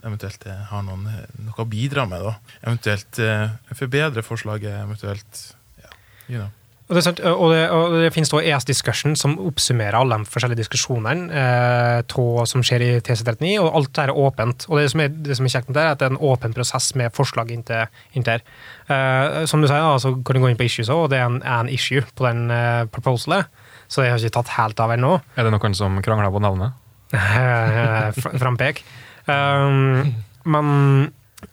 eventuelt 0.05 0.45
eh, 0.47 0.61
har 0.69 0.85
noen, 0.87 1.07
eh, 1.11 1.25
noe 1.45 1.63
å 1.63 1.67
bidra 1.69 2.05
med. 2.09 2.23
Da. 2.23 2.55
Eventuelt 2.63 3.19
eh, 3.23 3.49
forbedre 3.75 4.23
forslaget. 4.25 4.79
Eventuelt 4.85 5.43
ja, 5.81 5.91
you 6.27 6.39
know. 6.39 6.49
Og 6.89 6.95
det, 6.97 7.03
er 7.03 7.05
sant, 7.05 7.19
og 7.21 7.51
det, 7.53 7.59
og 7.69 7.95
det 8.01 8.07
finnes 8.15 8.31
da 8.33 8.39
ES 8.41 8.65
Discussion 8.65 9.13
som 9.19 9.35
oppsummerer 9.45 9.93
alle 9.93 10.17
de 10.17 10.25
forskjellige 10.25 10.63
diskusjonene 10.63 11.27
eh, 11.37 11.97
to, 12.09 12.23
som 12.49 12.63
skjer 12.65 12.81
i 12.81 12.87
TC39, 13.05 13.51
og 13.61 13.77
alt 13.77 13.91
dette 13.91 14.07
er 14.07 14.13
åpent. 14.17 14.65
Og 14.71 14.81
det 14.81 14.87
som 14.89 15.03
er, 15.03 15.11
det 15.13 15.37
som 15.37 15.45
er 15.45 15.53
kjekt 15.53 15.69
med 15.69 15.77
det, 15.77 15.83
er 15.83 15.93
at 15.93 16.01
det 16.01 16.07
er 16.07 16.15
en 16.15 16.23
åpen 16.31 16.55
prosess 16.57 16.89
med 16.97 17.13
forslag 17.13 17.53
inntil 17.53 17.85
inntil 18.17 18.39
her. 18.39 18.45
Eh, 18.89 19.45
som 19.51 19.61
du 19.61 19.69
sier, 19.69 19.85
da, 19.85 20.01
så 20.01 20.15
kan 20.17 20.39
du 20.39 20.41
gå 20.41 20.49
inn 20.49 20.57
på 20.57 20.65
issues 20.65 20.87
også, 20.87 20.97
og 21.03 21.13
det 21.13 21.21
er 21.21 21.27
en, 21.29 21.37
er 21.43 21.61
en 21.67 21.69
issue 21.69 22.01
på 22.09 22.25
den 22.25 22.49
eh, 22.57 22.87
proposalet, 22.89 23.61
så 23.85 24.01
det 24.01 24.09
har 24.09 24.25
ikke 24.25 24.39
tatt 24.39 24.57
helt 24.57 24.81
av 24.81 24.97
ennå. 24.97 25.19
Er 25.37 25.45
det 25.45 25.53
noen 25.53 25.77
som 25.77 26.01
krangler 26.01 26.33
på 26.33 26.41
navnet? 26.41 26.73
Eh, 27.13 28.09
fr- 28.17 28.37
frampek. 28.37 28.83
Um, 29.29 30.15
men 30.43 30.67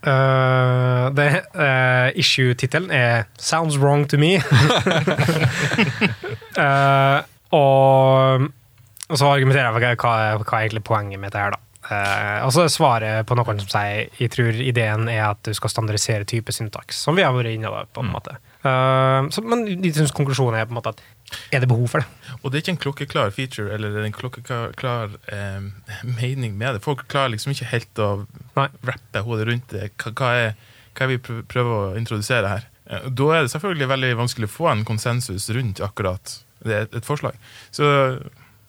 uh, 0.07 1.09
uh, 1.09 2.09
issue-tittelen 2.15 2.91
er 2.91 3.27
'Sounds 3.39 3.79
wrong 3.79 4.09
to 4.09 4.17
me'. 4.17 4.41
Uh, 6.57 7.23
og, 7.61 8.49
og 9.09 9.19
så 9.19 9.27
argumenterer 9.27 9.65
jeg 9.65 9.73
for 9.73 9.81
hva, 9.81 10.17
hva, 10.43 10.59
er 10.59 10.67
egentlig 10.67 10.85
poenget 10.85 11.21
med 11.21 11.33
det 11.33 11.41
her, 11.41 11.51
da. 11.57 11.63
Uh, 11.87 12.47
og 12.47 12.51
så 12.53 12.65
svaret 12.67 13.27
på 13.29 13.37
noen 13.39 13.61
som 13.63 13.69
sier 13.71 14.09
jeg 14.19 14.33
tror 14.35 14.57
ideen 14.59 15.07
er 15.07 15.29
at 15.29 15.39
du 15.47 15.53
skal 15.55 15.71
standardisere 15.71 16.27
type 16.27 16.51
syntaks, 16.53 16.99
som 16.99 17.15
vi 17.15 17.23
har 17.23 17.35
vært 17.37 17.55
inne 17.55 17.71
på. 17.71 17.85
på 17.95 18.03
en 18.03 18.11
måte. 18.11 18.39
Uh, 18.67 19.31
så, 19.31 19.45
men 19.47 19.63
de 19.83 19.93
syns 19.95 20.15
konklusjonen 20.17 20.59
er 20.59 20.67
på 20.67 20.75
en 20.75 20.81
måte 20.81 20.97
at 20.97 21.05
er 21.51 21.61
det 21.63 21.69
behov 21.71 21.89
for 21.91 22.03
det? 22.03 22.35
Og 22.43 22.51
det 22.53 22.59
er 22.59 22.63
ikke 22.65 22.75
en 22.77 22.81
klokkeklar 22.85 23.33
feature 23.35 23.73
eller 23.75 23.97
en 24.05 24.15
klokkeklar 24.15 25.17
eh, 25.33 25.67
mening 26.07 26.57
med 26.59 26.77
det. 26.77 26.83
Folk 26.85 27.07
klarer 27.11 27.33
liksom 27.35 27.53
ikke 27.55 27.71
helt 27.73 28.03
å 28.03 28.09
rappe 28.57 29.23
hodet 29.27 29.49
rundt 29.51 29.69
det. 29.75 29.91
Hva, 30.03 30.13
hva, 30.21 30.31
er, 30.47 30.57
hva 30.95 31.07
er 31.07 31.13
vi 31.15 31.19
prøver 31.27 31.75
å 31.75 31.95
introdusere 31.99 32.53
her? 32.55 32.69
Eh, 32.87 33.09
Da 33.11 33.31
er 33.35 33.47
det 33.47 33.53
selvfølgelig 33.55 33.89
veldig 33.95 34.13
vanskelig 34.23 34.51
å 34.51 34.55
få 34.57 34.71
en 34.73 34.85
konsensus 34.89 35.49
rundt 35.57 35.83
akkurat 35.85 36.37
det, 36.67 36.85
et 36.95 37.07
forslag. 37.07 37.35
Så 37.75 37.89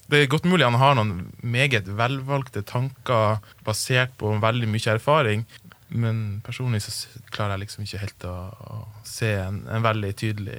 det 0.10 0.22
er 0.24 0.30
godt 0.32 0.48
mulig 0.48 0.64
han 0.66 0.80
har 0.80 0.96
noen 0.98 1.28
meget 1.44 1.88
velvalgte 2.00 2.64
tanker 2.68 3.42
basert 3.68 4.14
på 4.18 4.34
veldig 4.42 4.70
mye 4.72 4.94
erfaring, 4.96 5.46
men 5.90 6.42
personlig 6.44 6.82
så 6.84 6.94
klarer 7.32 7.56
jeg 7.56 7.66
liksom 7.66 7.84
ikke 7.86 8.02
helt 8.02 8.26
å, 8.28 8.36
å 8.72 8.78
se 9.08 9.30
en, 9.40 9.62
en 9.72 9.84
veldig 9.86 10.10
tydelig 10.20 10.58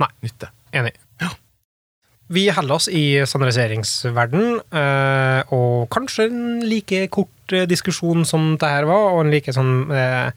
Nei. 0.00 0.08
nytte. 0.24 0.48
Enig. 0.76 0.94
Vi 2.26 2.48
holder 2.50 2.74
oss 2.74 2.88
i 2.90 3.20
standardiseringsverden, 3.22 4.56
eh, 4.74 5.52
og 5.54 5.86
kanskje 5.94 6.26
en 6.26 6.64
like 6.66 7.04
kort 7.14 7.54
eh, 7.54 7.68
diskusjon 7.70 8.26
som 8.26 8.56
det 8.58 8.70
her 8.70 8.88
var, 8.88 9.12
og 9.14 9.20
en 9.22 9.30
like 9.30 9.54
sånn 9.54 9.92
eh, 9.94 10.32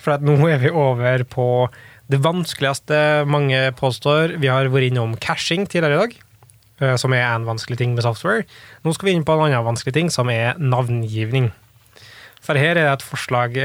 For 0.00 0.24
nå 0.24 0.38
er 0.48 0.62
vi 0.62 0.72
over 0.72 1.24
på 1.28 1.48
det 2.08 2.22
vanskeligste 2.24 3.24
mange 3.28 3.60
påstår. 3.76 4.38
Vi 4.40 4.48
har 4.48 4.72
vært 4.72 4.88
innom 4.88 5.16
cashing 5.20 5.68
tidligere 5.68 5.96
i 5.96 6.02
dag, 6.02 6.98
som 7.00 7.14
er 7.16 7.24
en 7.24 7.46
vanskelig 7.48 7.78
ting 7.80 7.94
med 7.96 8.04
software. 8.04 8.44
Nå 8.84 8.92
skal 8.92 9.08
vi 9.08 9.14
inn 9.16 9.24
på 9.24 9.32
en 9.32 9.46
annen 9.46 9.64
vanskelig 9.64 9.94
ting, 9.96 10.10
som 10.12 10.28
er 10.28 10.52
navngivning. 10.60 11.48
For 12.44 12.60
her 12.60 12.76
er 12.76 12.82
det 12.82 12.90
et 12.90 13.06
forslag 13.08 13.56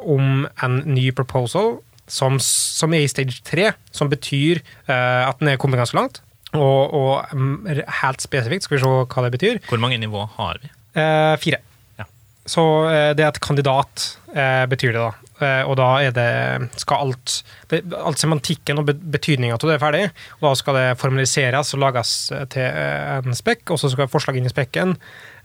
om 0.00 0.48
en 0.64 0.80
ny 0.88 1.10
proposal 1.12 1.76
som, 2.08 2.40
som 2.40 2.96
er 2.96 3.04
i 3.04 3.12
stage 3.12 3.44
3, 3.44 3.68
som 3.92 4.08
betyr 4.08 4.64
uh, 4.88 5.28
at 5.28 5.36
den 5.42 5.52
er 5.52 5.60
kommet 5.60 5.80
ganske 5.82 6.00
langt. 6.00 6.22
Og, 6.58 6.94
og 6.98 7.30
mm, 7.36 7.68
helt 8.02 8.22
spesifikt 8.24 8.64
skal 8.66 8.78
vi 8.78 8.82
se 8.82 8.92
hva 9.14 9.22
det 9.26 9.32
betyr. 9.36 9.60
Hvor 9.70 9.78
mange 9.82 9.98
nivå 10.02 10.24
har 10.38 10.58
vi? 10.62 10.70
Eh, 10.98 11.34
fire. 11.38 11.60
Ja. 12.00 12.06
Så 12.50 12.64
eh, 12.90 13.10
det 13.14 13.22
er 13.22 13.30
et 13.30 13.40
kandidat, 13.44 14.06
eh, 14.34 14.64
betyr 14.70 14.96
det 14.96 15.04
da. 15.04 15.10
Eh, 15.40 15.62
og 15.70 15.78
da 15.78 15.86
er 16.04 16.10
det 16.12 16.70
skal 16.82 17.06
alt 17.06 17.36
det, 17.70 17.78
Alt 17.96 18.18
semantikken 18.20 18.82
og 18.82 18.90
be- 18.90 18.98
betydninga 19.14 19.54
av 19.56 19.62
det 19.64 19.76
er 19.78 19.80
ferdig. 19.84 20.02
Og 20.40 20.48
da 20.50 20.54
skal 20.58 20.76
det 20.80 20.86
formaliseres 21.00 21.70
og 21.78 21.84
lages 21.86 22.14
eh, 22.34 22.42
til 22.52 22.66
eh, 22.66 23.20
en 23.22 23.38
spekk, 23.38 23.70
og 23.70 23.78
så 23.80 23.92
skal 23.94 24.10
forslaget 24.10 24.42
inn 24.42 24.50
i 24.50 24.52
spekken. 24.52 24.96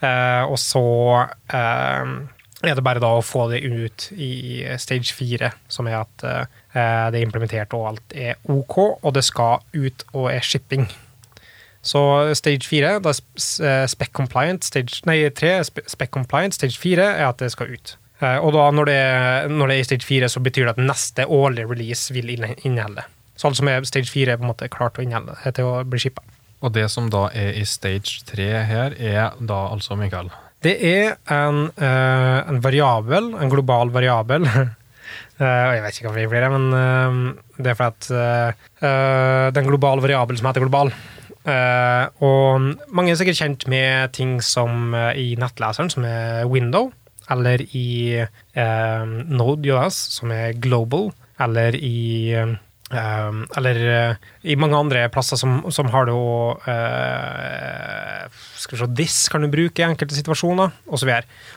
Eh, 0.01 0.43
og 0.49 0.57
så 0.59 0.81
er 1.53 2.73
det 2.73 2.83
bare 2.83 3.01
da 3.03 3.13
å 3.19 3.21
få 3.23 3.45
det 3.51 3.61
ut 3.61 4.07
i 4.17 4.63
stage 4.81 5.13
fire, 5.13 5.51
som 5.69 5.85
er 5.91 5.99
at 6.01 6.23
det 7.11 7.19
er 7.21 7.25
implementert 7.25 7.73
og 7.77 7.87
alt 7.93 8.15
er 8.19 8.35
OK, 8.51 8.77
og 9.01 9.13
det 9.15 9.23
skal 9.23 9.61
ut 9.73 10.03
og 10.13 10.29
er 10.33 10.43
shipping. 10.43 10.87
Så 11.85 12.01
stage 12.35 12.65
4, 12.65 12.95
da 13.05 13.11
er 13.13 13.19
eh, 13.69 13.85
spec 13.91 14.09
compliant, 14.17 14.63
stage, 14.65 15.03
nei 15.05 15.19
3 15.29 15.51
spe- 15.67 15.85
spec 15.91 16.09
compliant, 16.15 16.55
stage 16.57 16.79
4 16.81 17.05
er 17.21 17.27
at 17.29 17.37
det 17.43 17.51
skal 17.53 17.69
ut. 17.75 17.95
Eh, 18.21 18.39
Og 18.41 18.53
da 18.55 18.69
når 18.73 18.85
det, 18.89 19.01
når 19.53 19.67
det 19.69 19.75
er 19.75 19.83
i 19.83 19.87
stage 19.91 20.07
4, 20.07 20.29
så 20.33 20.41
betyr 20.41 20.65
det 20.65 20.73
at 20.77 20.81
neste 20.81 21.27
årlige 21.29 21.67
release 21.69 22.13
vil 22.15 22.31
inne- 22.33 22.55
inneholde. 22.65 23.03
Så 23.37 23.47
alt 23.51 23.57
som 23.59 23.67
er 23.69 23.85
stage 23.85 24.09
4 24.09 24.31
er 24.33 24.37
på 24.41 24.47
en 24.47 24.51
måte 24.53 24.69
klart 24.73 24.97
å 24.97 25.03
inneholde 25.05 25.35
eh, 25.45 25.51
til 25.53 25.69
å 25.69 25.83
bli 25.85 25.99
shippa. 26.01 26.23
Og 26.65 26.73
det 26.73 26.87
som 26.89 27.11
da 27.13 27.27
er 27.37 27.53
i 27.59 27.65
stage 27.69 28.23
3 28.31 28.49
her, 28.65 28.95
er 28.97 29.35
da 29.39 29.61
altså, 29.69 29.93
Mikael 29.99 30.31
Det 30.65 30.73
er 30.81 31.17
en, 31.29 31.67
eh, 31.77 32.39
en 32.49 32.61
variabel, 32.65 33.35
en 33.37 33.49
global 33.53 33.93
variabel. 33.93 34.49
Eh, 35.35 35.71
jeg 35.75 35.83
vet 35.83 35.97
ikke 35.97 36.07
hva 36.11 36.15
vi 36.15 36.29
blir, 36.31 36.47
men 36.53 36.65
eh, 36.79 37.17
det 37.59 37.73
er 37.73 37.77
fordi 37.79 37.91
at 37.91 38.09
eh, 38.15 38.65
eh, 38.79 39.45
det 39.51 39.59
er 39.59 39.63
en 39.65 39.71
global 39.71 40.03
variabel 40.03 40.39
som 40.39 40.49
heter 40.49 40.65
global. 40.65 40.93
Og 41.45 42.63
mange 42.89 43.11
er 43.13 43.17
sikkert 43.19 43.37
kjent 43.37 43.67
med 43.69 44.15
ting 44.17 44.39
som 44.41 44.95
i 45.13 45.35
nettleseren, 45.37 45.91
som 45.93 46.07
er 46.09 46.47
window, 46.49 46.87
eller 47.29 47.61
i 47.77 48.23
Node 48.57 49.29
Node.js, 49.29 49.99
som 50.15 50.33
er 50.33 50.57
global, 50.57 51.11
eller 51.45 51.77
i 51.77 52.33
eh, 52.91 53.39
eller 53.57 53.79
uh, 53.81 54.27
i 54.43 54.55
mange 54.59 54.77
andre 54.77 55.07
plasser 55.13 55.39
som, 55.39 55.57
som 55.73 55.89
har 55.93 56.07
det 56.07 56.13
å 56.13 56.53
uh, 56.67 58.25
Skal 58.61 58.75
vi 58.75 58.81
se, 58.81 58.89
this 58.97 59.17
kan 59.31 59.45
du 59.45 59.49
bruke 59.51 59.81
i 59.81 59.85
enkelte 59.85 60.17
situasjoner, 60.17 60.73
osv. 60.89 61.11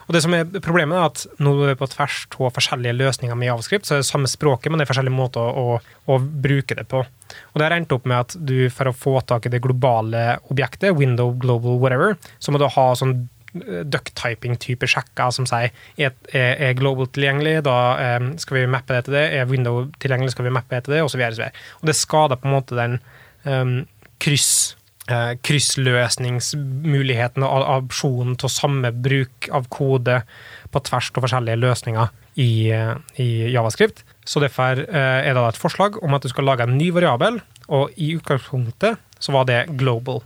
Og 0.06 0.16
det 0.16 0.22
som 0.24 0.34
er 0.36 0.48
problemet, 0.58 0.98
er 0.98 1.08
at 1.08 1.42
nå 1.42 1.54
er 1.62 1.72
vi 1.72 1.78
på 1.80 1.88
tvers 1.94 2.18
av 2.36 2.52
forskjellige 2.56 2.98
løsninger 2.98 3.38
med 3.38 3.48
javascript, 3.48 3.88
så 3.88 3.96
er 3.96 4.02
det 4.02 4.10
samme 4.10 4.28
språket, 4.28 4.68
men 4.70 4.80
det 4.80 4.84
er 4.86 4.92
forskjellige 4.92 5.16
måter 5.16 5.40
å, 5.40 5.78
å 5.80 6.18
bruke 6.18 6.76
det 6.76 6.84
på. 6.90 7.00
Og 7.04 7.56
det 7.56 7.64
har 7.64 7.76
endt 7.78 7.94
opp 7.96 8.04
med 8.08 8.18
at 8.26 8.36
du, 8.36 8.68
for 8.74 8.90
å 8.90 8.96
få 8.96 9.16
tak 9.24 9.48
i 9.48 9.52
det 9.52 9.62
globale 9.64 10.36
objektet, 10.52 10.92
window, 10.96 11.32
global, 11.40 11.80
whatever, 11.80 12.16
så 12.38 12.52
må 12.52 12.60
du 12.60 12.68
ha 12.68 12.90
sånn 12.98 13.16
duck-typing-type 13.55 14.86
sjekker 14.90 15.30
som 15.34 15.46
sier 15.49 15.70
er, 15.96 16.12
er, 16.34 16.74
global 16.78 17.07
tilgjengelig, 17.12 17.64
da 17.66 17.76
eh, 18.03 18.20
skal 18.42 18.57
vi 18.61 18.66
mappe 18.70 18.94
det 18.94 19.05
til 19.07 19.14
det, 19.16 19.26
er 19.38 19.51
window 19.51 19.74
tilgjengelig, 20.03 20.32
skal 20.34 20.46
vi 20.49 20.55
mappe 20.55 20.74
det 20.74 20.82
til 20.86 20.94
det, 20.96 21.03
osv. 21.07 21.22
Og, 21.24 21.32
og 21.80 21.84
det 21.88 21.96
skader 21.96 22.36
på 22.40 22.46
en 22.49 22.57
måte 22.57 22.78
den 22.78 22.94
um, 23.49 23.86
kryss, 24.22 24.51
eh, 25.09 25.32
kryssløsningsmuligheten 25.49 27.42
og 27.46 27.62
opsjonen 27.78 28.34
til 28.40 28.51
samme 28.53 28.90
bruk 28.92 29.36
av 29.55 29.62
kode 29.72 30.16
på 30.68 30.78
tvers 30.90 31.09
av 31.14 31.22
forskjellige 31.24 31.62
løsninger 31.64 32.07
i, 32.38 32.51
eh, 32.74 32.94
i 33.16 33.28
Javascript. 33.55 33.99
Så 34.28 34.36
derfor 34.44 34.84
er 34.84 35.32
det 35.32 35.40
et 35.40 35.57
forslag 35.57 36.03
om 36.05 36.12
at 36.14 36.22
du 36.22 36.28
skal 36.28 36.44
lage 36.44 36.62
en 36.68 36.76
ny 36.76 36.92
variabel, 36.92 37.40
og 37.72 37.90
i 37.96 38.16
utgangspunktet 38.16 39.01
så 39.18 39.32
var 39.32 39.44
det 39.49 39.66
global. 39.80 40.20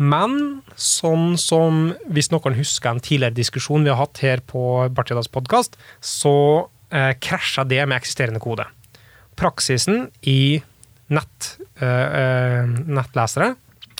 Men 0.00 0.62
sånn 0.80 1.34
som 1.36 1.90
hvis 2.08 2.30
noen 2.32 2.56
husker 2.56 2.94
en 2.94 3.02
tidligere 3.04 3.36
diskusjon 3.36 3.84
vi 3.84 3.92
har 3.92 4.00
hatt 4.00 4.22
her 4.24 4.40
på 4.40 4.62
Bartidas 4.96 5.28
podkast, 5.28 5.76
så 6.00 6.70
eh, 6.88 7.12
krasja 7.20 7.66
det 7.68 7.82
med 7.84 7.98
eksisterende 7.98 8.40
kode. 8.40 8.64
Praksisen 9.36 10.06
i 10.24 10.62
nett, 11.12 11.50
eh, 11.84 12.06
eh, 12.22 12.72
nettlesere 12.88 13.52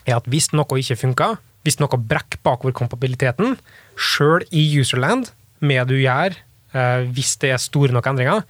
er 0.07 0.16
at 0.16 0.30
hvis 0.32 0.48
noe 0.57 0.80
ikke 0.80 0.96
funker, 1.03 1.36
hvis 1.68 1.76
noe 1.82 2.01
brekker 2.01 2.40
bakover 2.48 2.72
kompabiliteten, 2.80 3.59
sjøl 4.01 4.46
i 4.57 4.64
userland, 4.80 5.28
med 5.61 5.92
du 5.92 5.98
gjør, 6.01 6.32
eh, 6.72 7.05
hvis 7.12 7.36
det 7.44 7.53
er 7.53 7.61
store 7.61 7.92
nok 7.92 8.09
endringer, 8.09 8.48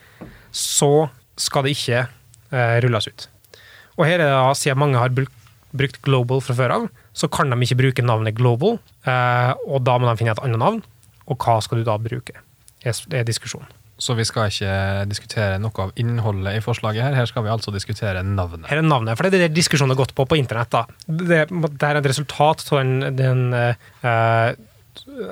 så 0.55 1.11
skal 1.35 1.67
det 1.67 1.75
ikke 1.75 2.05
eh, 2.07 2.79
rulles 2.87 3.11
ut. 3.11 3.27
Og 3.99 4.07
her 4.07 4.21
er 4.21 4.29
det 4.29 4.35
da, 4.39 4.55
siden 4.55 4.79
mange 4.79 5.03
har 5.03 5.11
brukt 5.11 5.99
Global 6.07 6.41
fra 6.43 6.55
før 6.55 6.79
av, 6.79 6.91
så 7.13 7.29
kan 7.33 7.51
de 7.51 7.59
ikke 7.65 7.81
bruke 7.81 8.07
navnet 8.07 8.37
Global, 8.39 8.79
eh, 9.07 9.53
og 9.67 9.83
da 9.87 9.99
må 9.99 10.09
de 10.09 10.17
finne 10.21 10.37
et 10.37 10.43
annet 10.45 10.63
navn. 10.63 10.81
Og 11.31 11.39
hva 11.39 11.59
skal 11.63 11.81
du 11.81 11.87
da 11.87 11.99
bruke? 11.99 12.39
Det 12.81 13.13
er- 13.13 13.25
diskusjonen. 13.25 13.69
Så 14.01 14.17
vi 14.17 14.25
skal 14.25 14.49
ikke 14.49 15.09
diskutere 15.11 15.59
noe 15.61 15.77
av 15.77 15.93
innholdet 16.01 16.57
i 16.57 16.61
forslaget 16.65 17.03
her. 17.03 17.15
Her 17.15 17.27
skal 17.27 17.45
vi 17.45 17.51
altså 17.53 17.71
diskutere 17.71 18.23
navnet. 18.25 18.67
Her 18.71 18.79
er 18.79 18.83
navnet, 18.83 19.17
for 19.19 19.29
det 19.29 19.35
er 19.37 19.49
det 19.49 19.59
diskusjonen 19.59 19.93
har 19.93 20.01
gått 20.01 20.15
på 20.15 20.25
på 20.25 20.39
internett. 20.41 20.71
da. 20.71 20.87
Det, 21.07 21.49
det 21.51 21.83
er 21.83 21.97
et 21.97 22.09
resultat 22.09 22.65
av 22.73 22.81
en, 22.81 22.95
den, 23.15 23.53
uh, 23.53 24.55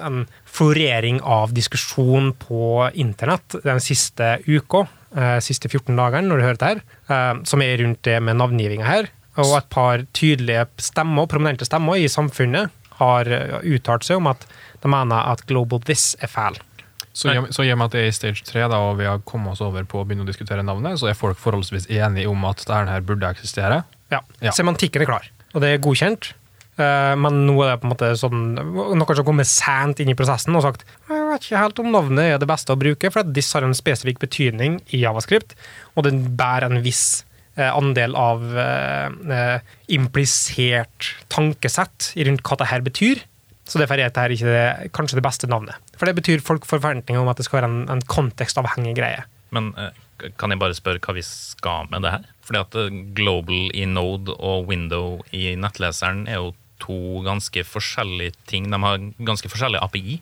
en 0.04 0.26
florering 0.44 1.22
av 1.22 1.54
diskusjon 1.56 2.34
på 2.36 2.92
internett 2.92 3.56
den 3.64 3.80
siste 3.80 4.36
uka, 4.46 4.84
uh, 5.16 5.38
siste 5.40 5.70
14 5.72 5.96
dagene, 5.96 6.28
når 6.28 6.36
du 6.36 6.42
hører 6.44 6.60
det 6.60 6.68
her, 6.68 6.82
uh, 7.08 7.42
som 7.48 7.62
er 7.62 7.78
rundt 7.80 8.02
det 8.04 8.20
med 8.20 8.36
navngivinga 8.36 8.84
her. 8.84 9.08
Og 9.38 9.54
et 9.58 9.68
par 9.70 10.02
tydelige 10.16 10.64
stemmer, 10.82 11.28
prominente 11.30 11.64
stemmer 11.68 12.00
i 12.00 12.08
samfunnet 12.10 12.70
har 12.98 13.28
eh, 13.30 13.60
uttalt 13.76 14.02
seg 14.06 14.18
om 14.18 14.26
at 14.32 14.46
de 14.82 14.90
mener 14.90 15.28
at 15.32 15.44
Global 15.46 15.80
This 15.86 16.16
er 16.20 16.26
feil. 16.32 16.56
Så, 17.18 17.32
i- 17.34 17.70
og 17.72 17.78
med 17.78 17.84
at 17.88 17.94
det 17.96 18.00
er 18.04 18.08
i 18.12 18.14
stage 18.14 18.44
3, 18.46 18.68
da, 18.70 18.76
og 18.78 18.98
vi 19.00 19.06
har 19.08 19.18
kommet 19.26 19.52
oss 19.56 19.62
over 19.64 19.82
på 19.90 20.02
å 20.02 20.06
begynne 20.06 20.22
å 20.22 20.28
diskutere 20.28 20.62
navnet, 20.62 20.98
så 21.00 21.08
er 21.10 21.14
folk 21.18 21.38
forholdsvis 21.38 21.88
enige 21.90 22.28
om 22.30 22.44
at 22.46 22.60
dette 22.62 22.82
her 22.90 23.00
burde 23.06 23.26
eksistere. 23.30 23.80
Ja. 24.12 24.20
Ja. 24.40 24.52
Semantikken 24.54 25.02
er 25.02 25.06
klar, 25.10 25.26
og 25.54 25.60
det 25.64 25.72
er 25.74 25.82
godkjent. 25.82 26.32
Eh, 26.78 27.14
Men 27.18 27.40
nå 27.46 27.56
er 27.64 27.72
det 27.72 27.80
på 27.82 27.88
en 27.88 27.94
måte 27.94 28.12
sånn 28.18 28.54
noen 28.54 29.00
som 29.02 29.16
har 29.16 29.24
kommet 29.26 29.46
sent 29.50 29.98
inn 29.98 30.10
i 30.12 30.14
prosessen 30.14 30.54
og 30.54 30.62
sagt 30.62 30.84
jeg 31.10 31.24
vet 31.32 31.42
ikke 31.48 31.58
helt 31.64 31.78
om 31.82 31.90
navnet 31.90 32.34
er 32.34 32.38
det 32.38 32.46
beste 32.48 32.70
å 32.72 32.78
bruke, 32.78 33.10
for 33.10 33.20
at 33.24 33.32
this 33.34 33.52
har 33.52 33.62
en 33.66 33.74
spesifikk 33.74 34.20
betydning 34.22 34.78
i 34.94 35.02
Javascript, 35.02 35.56
og 35.96 36.04
den 36.06 36.22
bærer 36.38 36.70
en 36.70 36.82
viss 36.82 37.24
andel 37.66 38.14
av 38.18 38.44
eh, 38.58 39.08
eh, 39.34 39.72
implisert 39.94 41.12
tankesett 41.32 42.12
rundt 42.28 42.44
hva 42.46 42.58
det 42.60 42.70
her 42.70 42.84
betyr. 42.86 43.24
Så 43.68 43.80
derfor 43.80 44.00
er 44.00 44.08
dette 44.08 44.24
ikke 44.32 44.52
det, 44.52 44.90
kanskje 44.96 45.18
det 45.18 45.26
beste 45.26 45.48
navnet. 45.50 45.76
For 45.98 46.08
det 46.08 46.16
betyr 46.16 46.44
folk 46.44 46.64
får 46.64 46.80
forventninger 46.80 47.20
om 47.20 47.28
at 47.28 47.40
det 47.40 47.48
skal 47.48 47.60
være 47.60 47.70
en, 47.70 47.82
en 47.92 48.04
kontekstavhengig 48.08 48.94
greie. 48.96 49.26
Men 49.54 49.72
eh, 49.80 49.92
kan 50.40 50.52
jeg 50.52 50.60
bare 50.60 50.76
spørre 50.76 51.02
hva 51.04 51.16
vi 51.16 51.24
skal 51.26 51.90
med 51.92 52.04
det 52.04 52.14
her? 52.16 52.30
Fordi 52.46 52.62
at 52.62 52.78
eh, 52.80 53.02
Global 53.18 53.68
i 53.76 53.84
Node 53.90 54.34
og 54.38 54.70
Window 54.70 55.20
i 55.36 55.52
nettleseren 55.60 56.26
er 56.30 56.40
jo 56.42 56.54
to 56.82 57.24
ganske 57.26 57.64
forskjellige 57.66 58.36
ting. 58.50 58.70
De 58.70 58.78
har 58.78 59.02
ganske 59.26 59.50
forskjellig 59.50 59.82
API, 59.82 60.20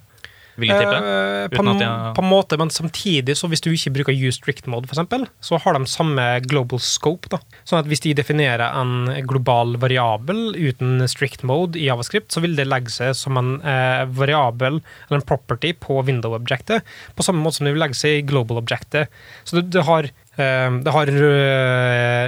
vil 0.56 0.68
jeg 0.72 0.80
tippe. 0.80 0.96
Eh, 0.96 1.48
på, 1.52 1.62
jeg- 1.78 2.14
på 2.16 2.22
en 2.24 2.30
måte, 2.30 2.56
men 2.58 2.70
samtidig, 2.72 3.36
så 3.36 3.48
hvis 3.48 3.60
du 3.62 3.70
ikke 3.72 3.92
bruker 3.98 4.16
use 4.16 4.38
strict 4.40 4.66
mode, 4.66 4.88
eksempel, 4.88 5.26
så 5.40 5.58
har 5.62 5.76
de 5.76 5.84
samme 5.86 6.24
global 6.46 6.80
scope. 6.80 7.28
Da. 7.28 7.38
Sånn 7.64 7.78
at 7.82 7.86
hvis 7.90 8.00
de 8.04 8.14
definerer 8.14 8.74
en 8.80 9.22
global 9.26 9.76
variabel 9.76 10.54
uten 10.56 11.06
strict 11.08 11.42
mode 11.44 11.76
i 11.76 11.86
Javascript, 11.86 12.30
så 12.32 12.40
vil 12.40 12.56
det 12.56 12.66
legge 12.66 12.90
seg 12.90 13.14
som 13.14 13.36
en 13.38 13.60
eh, 13.62 14.04
variabel 14.06 14.80
eller 15.08 15.20
en 15.20 15.26
property 15.28 15.72
på 15.78 16.00
window-objektet, 16.06 16.82
på 17.16 17.22
samme 17.26 17.42
måte 17.44 17.60
som 17.60 17.66
det 17.68 17.74
vil 17.76 17.82
legge 17.84 17.94
seg 18.00 18.20
i 18.20 18.26
global-objektet. 18.26 19.08
Så 19.44 19.60
det, 19.60 19.70
det 19.76 19.84
har, 19.86 20.08
eh, 20.36 20.70
det 20.82 20.92
har 20.92 21.06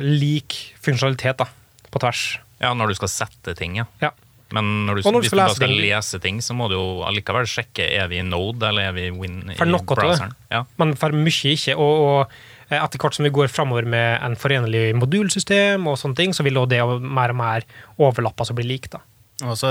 lik 0.04 0.74
funksjonalitet 0.84 1.38
da, 1.42 1.48
på 1.90 2.00
tvers. 2.02 2.38
Ja, 2.60 2.72
når 2.74 2.88
du 2.92 2.98
skal 2.98 3.08
sette 3.12 3.54
ting, 3.58 3.76
ja. 3.78 3.84
Ja. 4.02 4.10
Men 4.56 4.68
når 4.86 5.00
du, 5.00 5.02
når 5.04 5.12
du 5.12 5.26
hvis 5.26 5.32
du 5.34 5.36
bare 5.36 5.54
skal 5.56 5.72
ting. 5.74 5.80
lese 5.84 6.20
ting, 6.24 6.38
så 6.44 6.54
må 6.56 6.68
du 6.70 6.76
jo 6.78 6.86
allikevel 7.04 7.48
sjekke 7.50 7.84
er 8.00 8.08
vi 8.08 8.22
i 8.22 8.24
Node 8.24 8.64
eller 8.70 8.88
er 8.88 8.94
vi 8.96 9.08
i 9.08 9.12
Win 9.12 9.42
i 9.52 9.58
noe 9.68 9.84
browseren. 9.84 10.32
Ja. 10.52 10.62
Men 10.80 10.94
for 10.96 11.12
mye 11.12 11.52
ikke. 11.52 11.76
Og, 11.76 12.06
og 12.06 12.38
eh, 12.70 12.78
etter 12.80 13.02
hvert 13.02 13.18
som 13.18 13.28
vi 13.28 13.34
går 13.34 13.52
framover 13.52 13.84
med 13.84 14.22
en 14.24 14.38
forenlig 14.40 14.94
modulsystem, 14.96 15.84
og 15.90 16.00
sånne 16.00 16.16
ting, 16.16 16.32
så 16.36 16.46
vil 16.46 16.62
det 16.70 16.80
mer 17.04 17.34
og 17.34 17.40
mer 17.42 17.68
overlappes 18.00 18.54
og 18.54 18.60
bli 18.60 18.70
likt. 18.72 18.96
da. 18.96 19.04
Og 19.44 19.54
så 19.58 19.68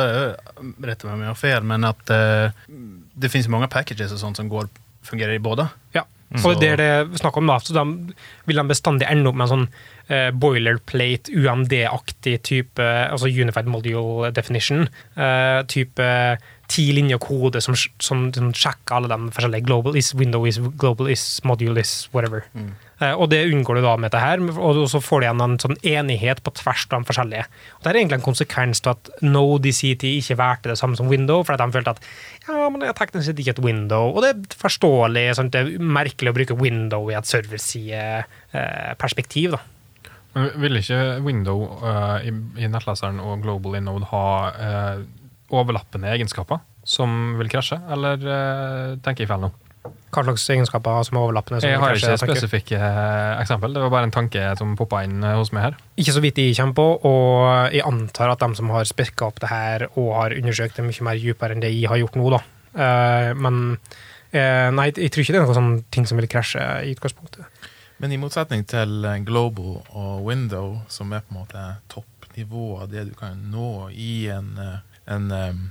rätta 0.80 1.08
mig 1.08 1.14
om 1.14 1.22
jag 1.22 1.28
har 1.28 1.36
fel, 1.36 1.64
men 1.64 1.84
at 1.84 2.10
uh, 2.10 2.52
det 3.14 3.30
finnes 3.30 3.48
mange 3.50 3.66
många 3.66 3.74
packages 3.74 4.14
og 4.16 4.20
sånt 4.22 4.38
som 4.40 4.48
går, 4.50 4.70
fungerer 5.04 5.36
i 5.36 5.40
båda. 5.44 5.70
Ja. 5.94 6.06
Så- 6.36 6.50
Og 6.52 6.60
det 6.60 6.70
er 6.70 6.78
det 6.78 7.10
vi 7.12 7.18
snakker 7.18 7.38
om 7.38 7.48
da, 7.48 7.58
så 7.60 7.74
da 7.74 7.84
vil 8.46 8.56
de 8.56 8.64
bestandig 8.68 9.08
ende 9.10 9.30
opp 9.30 9.36
med 9.36 9.48
en 9.48 9.54
sånn 9.58 9.68
eh, 10.10 10.30
boilerplate, 10.32 11.34
UMD-aktig 11.36 12.38
type, 12.48 12.84
altså 12.84 13.32
Unified 13.32 13.70
Module 13.72 14.32
Definition, 14.36 14.88
eh, 15.16 15.62
type 15.72 16.12
ti 16.68 16.90
linjer 16.92 17.18
kode 17.24 17.62
som, 17.64 17.78
som, 18.04 18.28
som 18.36 18.52
sjekker 18.56 18.96
alle 18.98 19.08
de 19.12 19.18
forskjellige 19.32 19.66
global 19.68 19.96
is, 20.00 20.16
window 20.18 20.46
is, 20.48 20.58
global 20.80 21.08
is, 21.12 21.24
module 21.48 21.80
is, 21.80 21.92
whatever. 22.12 22.42
Eh, 23.00 23.14
og 23.14 23.30
det 23.32 23.52
unngår 23.54 23.76
du 23.78 23.82
da 23.86 23.94
med 23.96 24.06
dette 24.10 24.24
her, 24.24 24.38
og 24.42 24.90
så 24.92 25.00
får 25.04 25.18
du 25.20 25.24
igjen 25.28 25.46
en 25.46 25.60
sånn 25.62 25.78
enighet 25.86 26.40
på 26.44 26.50
tvers 26.60 26.84
av 26.90 26.96
de 26.98 27.08
forskjellige. 27.08 27.46
Og 27.78 27.82
det 27.86 27.90
er 27.92 27.98
egentlig 28.02 28.20
en 28.20 28.28
konsekvens 28.28 28.78
til 28.84 28.92
at 28.96 29.04
NoDCT 29.24 30.04
ikke 30.10 30.42
valgte 30.42 30.72
det 30.74 30.80
samme 30.82 30.96
som 31.00 31.12
window, 31.12 31.38
fordi 31.48 31.60
de 31.64 31.76
følte 31.78 31.94
at 31.96 32.02
ja, 32.48 32.56
men 32.68 32.78
det 32.82 32.88
er 32.90 33.00
teknisk 33.00 33.26
sett 33.30 33.42
ikke 33.44 33.56
et 33.56 33.64
window, 33.64 34.04
og 34.12 34.20
det 34.26 34.30
er 34.34 34.40
forståelig, 34.66 35.26
sant? 35.40 35.54
det 35.56 35.60
er 35.64 35.68
merkelig 36.00 36.30
å 36.34 36.38
bruke 36.42 36.60
window 36.60 37.02
i 37.12 37.18
et 37.20 37.32
serversideperspektiv. 37.32 39.48
da. 39.56 39.62
Vil 40.62 40.80
ikke 40.80 40.98
Window 41.26 41.64
uh, 41.82 42.18
i, 42.22 42.34
i 42.62 42.70
nettleseren 42.72 43.22
og 43.24 43.44
Global 43.46 43.78
Innode 43.80 44.10
ha 44.12 44.26
uh, 44.54 45.06
overlappende 45.54 46.12
egenskaper 46.14 46.62
som 46.88 47.36
vil 47.40 47.50
krasje, 47.52 47.80
eller 47.92 48.22
uh, 48.24 48.98
tenker 49.04 49.26
jeg 49.26 49.32
feil 49.32 49.48
nå? 49.48 49.52
Hva 49.88 50.24
slags 50.24 50.46
egenskaper 50.52 51.04
som 51.08 51.18
er 51.20 51.26
overlappende? 51.26 51.62
som 51.62 51.72
Jeg 51.72 51.80
har 51.80 51.94
krasjer, 51.94 52.16
ikke 52.16 52.36
spesifikke 52.36 52.80
eksempel, 53.42 53.76
det 53.76 53.84
var 53.84 53.94
bare 53.94 54.10
en 54.10 54.16
tanke 54.16 54.44
som 54.60 54.76
poppa 54.80 55.02
inn 55.08 55.24
hos 55.24 55.54
meg 55.56 55.68
her. 55.68 55.80
Ikke 56.00 56.16
så 56.16 56.24
vidt 56.24 56.40
jeg 56.42 56.56
kommer 56.60 56.78
på, 56.80 56.88
og 57.12 57.76
jeg 57.76 57.86
antar 57.88 58.34
at 58.34 58.44
de 58.44 58.60
som 58.60 58.72
har 58.76 58.88
spekka 58.88 59.30
opp 59.30 59.42
det 59.44 59.52
her 59.52 59.88
og 59.94 60.12
har 60.18 60.36
undersøkt 60.36 60.80
det 60.80 60.88
mye 60.88 61.08
mer 61.08 61.20
dypere 61.24 61.56
enn 61.56 61.64
det 61.64 61.72
jeg 61.76 61.92
har 61.92 62.02
gjort 62.04 62.20
nå, 62.20 62.32
da. 62.36 62.42
Men 63.40 63.62
nei, 64.34 64.88
jeg 64.92 65.12
tror 65.12 65.24
ikke 65.24 65.36
det 65.36 65.40
er 65.40 65.48
noen 65.48 65.60
sånn 65.60 65.76
ting 65.94 66.08
som 66.10 66.20
vil 66.20 66.32
krasje 66.32 66.64
i 66.88 66.96
utgangspunktet. 66.96 67.48
Men 67.98 68.12
i 68.14 68.18
motsetning 68.22 68.66
til 68.70 69.06
eh, 69.06 69.18
Global 69.26 69.80
og 69.98 70.26
Window, 70.28 70.82
som 70.92 71.14
er 71.18 71.24
på 71.26 71.34
en 71.34 71.40
måte 71.42 71.64
toppnivået 71.90 72.84
av 72.86 72.92
det 72.92 73.06
du 73.10 73.14
kan 73.18 73.40
nå 73.52 73.90
i 73.94 74.28
en, 74.34 74.52
eh, 74.62 75.00
en 75.16 75.32
eh, 75.34 75.62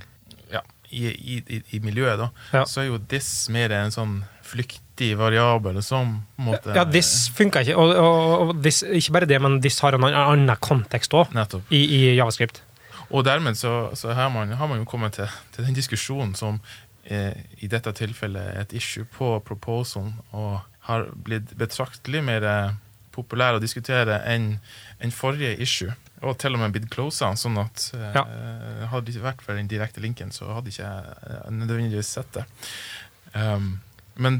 ja, 0.51 0.61
i, 0.89 1.05
i, 1.07 1.61
i, 1.75 1.79
miljøet, 1.83 2.19
da, 2.19 2.29
Ja. 2.53 2.65
så 2.67 2.81
er 2.83 2.89
jo 2.89 2.99
this 3.11 3.47
mer 3.53 3.71
en 3.75 3.91
sånn 3.95 4.17
flyktig 4.47 5.13
variabel 5.19 5.81
som 5.83 6.21
måte 6.39 6.75
Ja, 6.75 6.83
this 6.87 7.29
funka 7.35 7.63
ikke, 7.65 7.75
og, 7.79 7.95
og, 7.95 8.49
og 8.49 8.63
this, 8.63 8.81
ikke 8.83 9.15
bare 9.17 9.27
det, 9.29 9.39
men 9.43 9.59
this 9.63 9.79
har 9.83 9.95
en 9.95 10.07
annen 10.07 10.51
kontekst 10.63 11.15
òg, 11.15 11.31
i, 11.71 11.81
i 11.83 12.01
javascript. 12.17 12.61
Og 13.07 13.23
dermed 13.23 13.55
så, 13.55 13.89
så 13.95 14.11
har, 14.15 14.27
man, 14.33 14.51
har 14.51 14.67
man 14.67 14.81
jo 14.81 14.87
kommet 14.87 15.15
til, 15.15 15.31
til 15.55 15.63
den 15.67 15.75
diskusjonen 15.75 16.33
som 16.35 16.59
eh, 17.07 17.35
i 17.63 17.67
dette 17.71 17.91
tilfellet 17.95 18.49
er 18.55 18.65
et 18.65 18.73
issue 18.75 19.07
på 19.15 19.37
proposalen, 19.47 20.17
og 20.35 20.59
har 20.87 21.07
blitt 21.27 21.53
betraktelig 21.59 22.23
mer 22.25 22.45
eh, 22.47 22.75
populær 23.15 23.57
å 23.57 23.63
diskutere 23.63 24.21
enn 24.29 24.57
en 25.03 25.13
forrige 25.13 25.55
issue. 25.63 25.93
Og 26.25 26.37
til 26.41 26.55
og 26.57 26.63
med 26.63 26.73
blitt 26.73 26.89
closa, 26.89 27.29
sånn 27.37 27.59
at 27.61 27.91
ja. 27.93 28.23
uh, 28.25 28.85
hadde 28.89 29.05
det 29.05 29.13
ikke 29.13 29.27
vært 29.27 29.43
for 29.45 29.59
den 29.59 29.69
direkte 29.69 30.01
linken, 30.01 30.31
så 30.33 30.49
hadde 30.49 30.71
ikke 30.73 30.87
jeg 30.87 31.17
eh, 31.29 31.51
nødvendigvis 31.53 32.09
sett 32.17 32.31
det. 32.39 32.45
Um, 33.37 33.75
men 34.17 34.39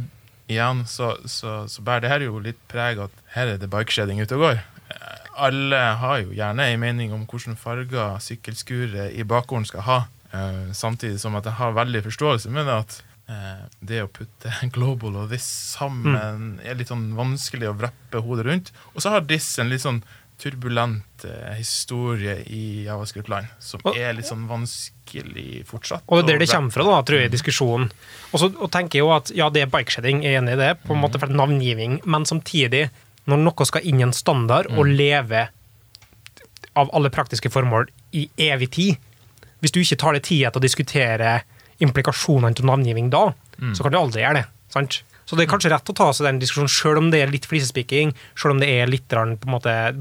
igjen 0.50 0.86
så, 0.89 1.12
så, 1.30 1.60
så 1.70 1.84
bærer 1.86 2.06
det 2.06 2.12
her 2.12 2.26
jo 2.26 2.41
litt 2.41 2.60
preg 2.72 3.04
at 3.04 3.24
her 3.36 3.54
er 3.54 3.62
det 3.62 3.70
bikeshedding 3.70 4.24
ute 4.24 4.39
og 4.39 4.48
går. 4.48 4.62
Eh, 4.95 5.30
Alle 5.48 5.82
har 6.02 6.24
jo 6.24 6.34
gjerne 6.34 6.66
en 6.66 6.82
mening 6.82 7.14
om 7.14 7.28
hvilke 7.30 7.54
farger 7.62 8.18
sykkelskuret 8.24 9.14
i 9.14 9.28
bakgården 9.28 9.70
skal 9.70 9.86
ha. 9.86 10.00
Uh, 10.34 10.74
samtidig 10.76 11.22
som 11.22 11.38
at 11.39 11.45
jeg 11.48 11.56
har 11.56 11.78
veldig 11.78 12.02
forståelse 12.04 12.50
med 12.52 12.66
det 12.68 12.74
at 12.82 12.98
eh, 13.00 13.07
det 13.84 13.97
å 14.05 14.07
putte 14.07 14.51
global 14.75 15.17
og 15.23 15.30
this 15.34 15.43
sammen 15.75 16.59
er 16.63 16.78
litt 16.80 16.88
sånn 16.88 17.09
vanskelig 17.17 17.67
å 17.67 17.75
vreppe 17.75 18.21
hodet 18.23 18.45
rundt. 18.47 18.71
Og 18.95 19.03
så 19.03 19.11
har 19.11 19.25
this 19.28 19.49
en 19.59 19.67
litt 19.73 19.84
sånn 19.84 19.99
turbulent 20.38 21.23
eh, 21.25 21.55
historie 21.57 22.36
i 22.53 22.84
javascript-land, 22.86 23.47
som 23.59 23.82
Og- 23.84 23.97
er 23.97 24.13
litt 24.13 24.28
sånn 24.30 24.43
vanskelig 24.47 25.63
fortsatt. 25.65 26.03
Og 26.07 26.21
det 26.21 26.36
er 26.36 26.38
der 26.38 26.45
det 26.45 26.51
kommer 26.51 26.71
fra, 26.75 26.84
da, 26.86 26.99
tror 27.01 27.19
jeg, 27.19 27.32
i 27.32 27.34
diskusjonen. 27.36 27.89
Og 28.32 28.39
så 28.39 28.51
og 28.53 28.69
tenker 28.71 28.99
jeg 28.99 29.05
jo 29.05 29.11
at 29.15 29.32
ja, 29.36 29.49
det 29.49 29.63
er 29.65 29.71
bikeshedding, 29.73 30.21
jeg 30.23 30.36
er 30.38 30.41
enig 30.43 30.53
i 30.53 30.61
det, 30.61 30.69
på 30.86 30.93
en 30.93 31.01
måte 31.01 31.19
for 31.19 31.34
navngiving, 31.34 31.99
men 32.05 32.25
samtidig, 32.30 32.89
når 33.25 33.41
noe 33.47 33.65
skal 33.67 33.82
inn 33.89 33.99
i 33.99 34.05
en 34.05 34.13
standard 34.13 34.69
og 34.78 34.86
leve 34.88 35.47
av 36.78 36.93
alle 36.93 37.09
praktiske 37.09 37.49
formål 37.51 37.89
i 38.13 38.28
evig 38.38 38.69
tid, 38.78 38.97
hvis 39.59 39.73
du 39.73 39.82
ikke 39.82 39.97
tar 39.97 40.13
deg 40.13 40.23
tid 40.30 40.45
til 40.51 40.61
å 40.61 40.63
diskutere 40.67 41.32
implikasjonene 41.84 42.57
til 42.57 42.67
navngivning 42.69 43.11
da, 43.13 43.30
så 43.75 43.84
kan 43.86 43.93
du 43.93 43.99
aldri 43.99 44.23
gjøre 44.23 44.41
det. 44.41 44.47
sant? 44.73 45.01
Så 45.28 45.36
det 45.36 45.43
er 45.43 45.51
kanskje 45.51 45.73
rett 45.73 45.89
å 45.91 45.95
ta 45.95 46.07
seg 46.15 46.30
den 46.30 46.39
diskusjonen, 46.39 46.71
selv 46.71 47.01
om 47.01 47.09
det 47.11 47.19
er 47.19 47.32
litt 47.32 47.45
flisespikking, 47.49 48.13
selv 48.39 48.55
om 48.55 48.61
det 48.63 48.69
er 48.71 48.88
litt 48.88 49.11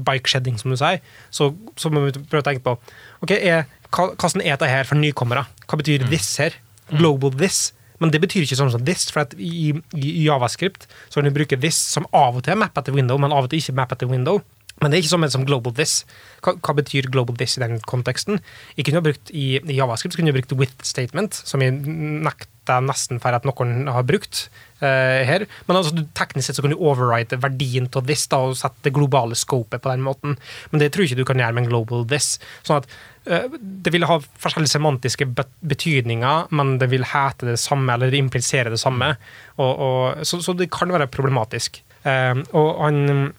bikeshedding, 0.07 0.55
som 0.57 0.71
du 0.71 0.77
sier, 0.79 1.01
så, 1.35 1.49
så 1.75 1.91
må 1.91 2.05
vi 2.05 2.13
prøve 2.15 2.45
å 2.45 2.47
tenke 2.47 2.63
på 2.63 2.77
ok, 3.25 3.33
er, 3.35 3.65
hva, 3.91 4.13
hvordan 4.13 4.45
er 4.45 4.55
dette 4.55 4.69
her 4.71 4.87
for 4.87 4.99
nykommere? 4.99 5.43
Hva 5.67 5.81
betyr 5.81 6.07
this 6.07 6.29
her? 6.39 6.55
Global 6.93 7.35
this? 7.35 7.73
Men 7.99 8.13
det 8.13 8.21
betyr 8.23 8.45
ikke 8.45 8.59
sånn 8.59 8.71
som 8.71 8.85
this, 8.87 9.09
for 9.11 9.25
at 9.25 9.33
i, 9.35 9.73
i 9.97 10.27
javascript 10.27 10.87
så 11.09 11.19
kan 11.19 11.27
du 11.27 11.35
bruke 11.35 11.59
this 11.59 11.75
som 11.75 12.07
av 12.15 12.37
og 12.37 12.45
til 12.47 12.59
map 12.61 12.77
etter 12.79 12.95
window, 12.95 13.19
men 13.19 13.35
av 13.35 13.49
og 13.49 13.51
til 13.51 13.59
ikke 13.59 13.75
map 13.81 13.91
etter 13.91 14.07
window. 14.07 14.39
Men 14.81 14.91
det 14.91 14.97
er 14.97 15.03
ikke 15.03 15.15
sånn 15.15 15.33
som 15.33 15.45
global 15.47 15.73
this. 15.77 16.03
Hva, 16.45 16.53
hva 16.61 16.75
betyr 16.77 17.09
global 17.13 17.37
this 17.39 17.57
i 17.57 17.63
den 17.63 17.79
konteksten? 17.89 18.41
Jeg 18.77 18.87
kunne 18.87 19.01
brukt 19.05 19.31
I, 19.33 19.57
i 19.57 19.77
javascript 19.79 20.17
kunne 20.17 20.29
jeg 20.29 20.37
brukt 20.37 20.53
with 20.59 20.85
statement, 20.85 21.37
som 21.49 21.63
jeg 21.65 21.73
nekter 21.81 22.83
nesten 22.83 23.21
for 23.23 23.33
at 23.33 23.47
noen 23.47 23.87
har 23.89 24.05
brukt 24.05 24.43
uh, 24.83 25.23
her. 25.25 25.47
Men 25.65 25.79
altså, 25.79 26.03
teknisk 26.17 26.49
sett 26.49 26.59
så 26.59 26.65
kan 26.65 26.75
du 26.75 26.77
overwrite 26.77 27.39
verdien 27.41 27.89
av 27.89 28.05
this 28.09 28.27
da, 28.29 28.43
og 28.45 28.59
sette 28.59 28.85
det 28.85 28.93
globale 28.97 29.37
scopet 29.39 29.81
på 29.81 29.93
den 29.93 30.05
måten. 30.05 30.37
Men 30.69 30.83
det 30.83 30.91
tror 30.93 31.05
jeg 31.05 31.15
ikke 31.15 31.23
du 31.23 31.29
kan 31.31 31.41
gjøre 31.41 31.57
med 31.57 31.65
en 31.65 31.71
global 31.71 32.05
this. 32.11 32.35
Sånn 32.67 32.83
at 32.83 32.91
eh, 33.25 33.57
det 33.57 33.95
vil 33.95 34.05
ha 34.09 34.19
forskjellige 34.21 34.75
semantiske 34.75 35.29
betydninger, 35.33 36.53
men 36.53 36.77
det 36.83 36.91
vil 36.93 37.07
hete 37.15 37.49
det 37.49 37.57
samme, 37.63 37.97
eller 37.97 38.13
implisere 38.19 38.75
det 38.75 38.81
samme. 38.83 39.15
Og, 39.57 39.71
og, 39.73 40.23
så, 40.27 40.43
så 40.43 40.53
det 40.59 40.69
kan 40.75 40.93
være 40.93 41.09
problematisk. 41.09 41.81
Uh, 42.05 42.45
og 42.53 42.71
han 42.83 43.31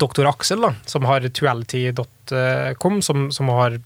doktor 0.00 0.28
Aksel, 0.30 0.62
da, 0.64 0.72
som 0.88 1.06
har 1.08 1.24
tuality.com, 1.28 3.00
som, 3.02 3.26
som 3.34 3.50
har 3.52 3.78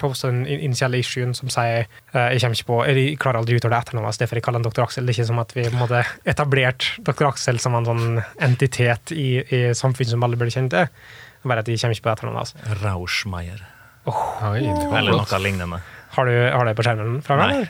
posta 0.00 0.30
den 0.30 0.46
initiale 0.50 0.98
issuen 0.98 1.30
som 1.36 1.50
sier 1.52 1.84
eh, 1.84 2.32
Jeg 2.34 2.42
kommer 2.42 2.58
ikke 2.58 2.68
på, 2.70 2.78
jeg 2.88 3.16
klarer 3.22 3.40
aldri 3.40 3.56
å 3.56 3.60
uttale 3.60 3.78
etternavnet 3.78 4.10
hans, 4.10 4.20
derfor 4.22 4.40
jeg 4.40 4.46
kaller 4.46 4.62
han 4.62 4.66
doktor 4.66 4.86
Aksel. 4.86 5.06
Det 5.06 5.14
er 5.14 5.20
ikke 5.20 5.30
som 5.30 5.42
at 5.42 5.54
vi 5.56 5.66
måtte 5.74 6.04
etablert 6.32 6.88
doktor 7.06 7.30
Aksel 7.30 7.60
som 7.62 7.76
en 7.78 7.88
sånn 7.88 8.22
entitet 8.42 9.14
i, 9.14 9.28
i 9.42 9.60
samfunnet 9.76 10.14
som 10.14 10.26
alle 10.26 10.40
burde 10.40 10.54
kjenne 10.54 10.72
til. 10.72 11.10
Bare 11.46 11.64
at 11.64 11.70
jeg 11.70 11.80
kommer 11.80 11.96
ikke 11.96 12.08
på 12.08 12.14
etternavnet 12.14 12.42
hans. 12.42 12.80
Rauschmeier. 12.82 13.62
Oh. 14.08 14.22
Eller 14.56 15.12
noe 15.12 15.42
lignende. 15.44 15.82
Har 16.16 16.26
du 16.26 16.34
har 16.34 16.66
det 16.66 16.74
på 16.78 16.84
skjermen 16.86 17.20
fra 17.24 17.36
meg? 17.38 17.52
Nei. 17.54 17.68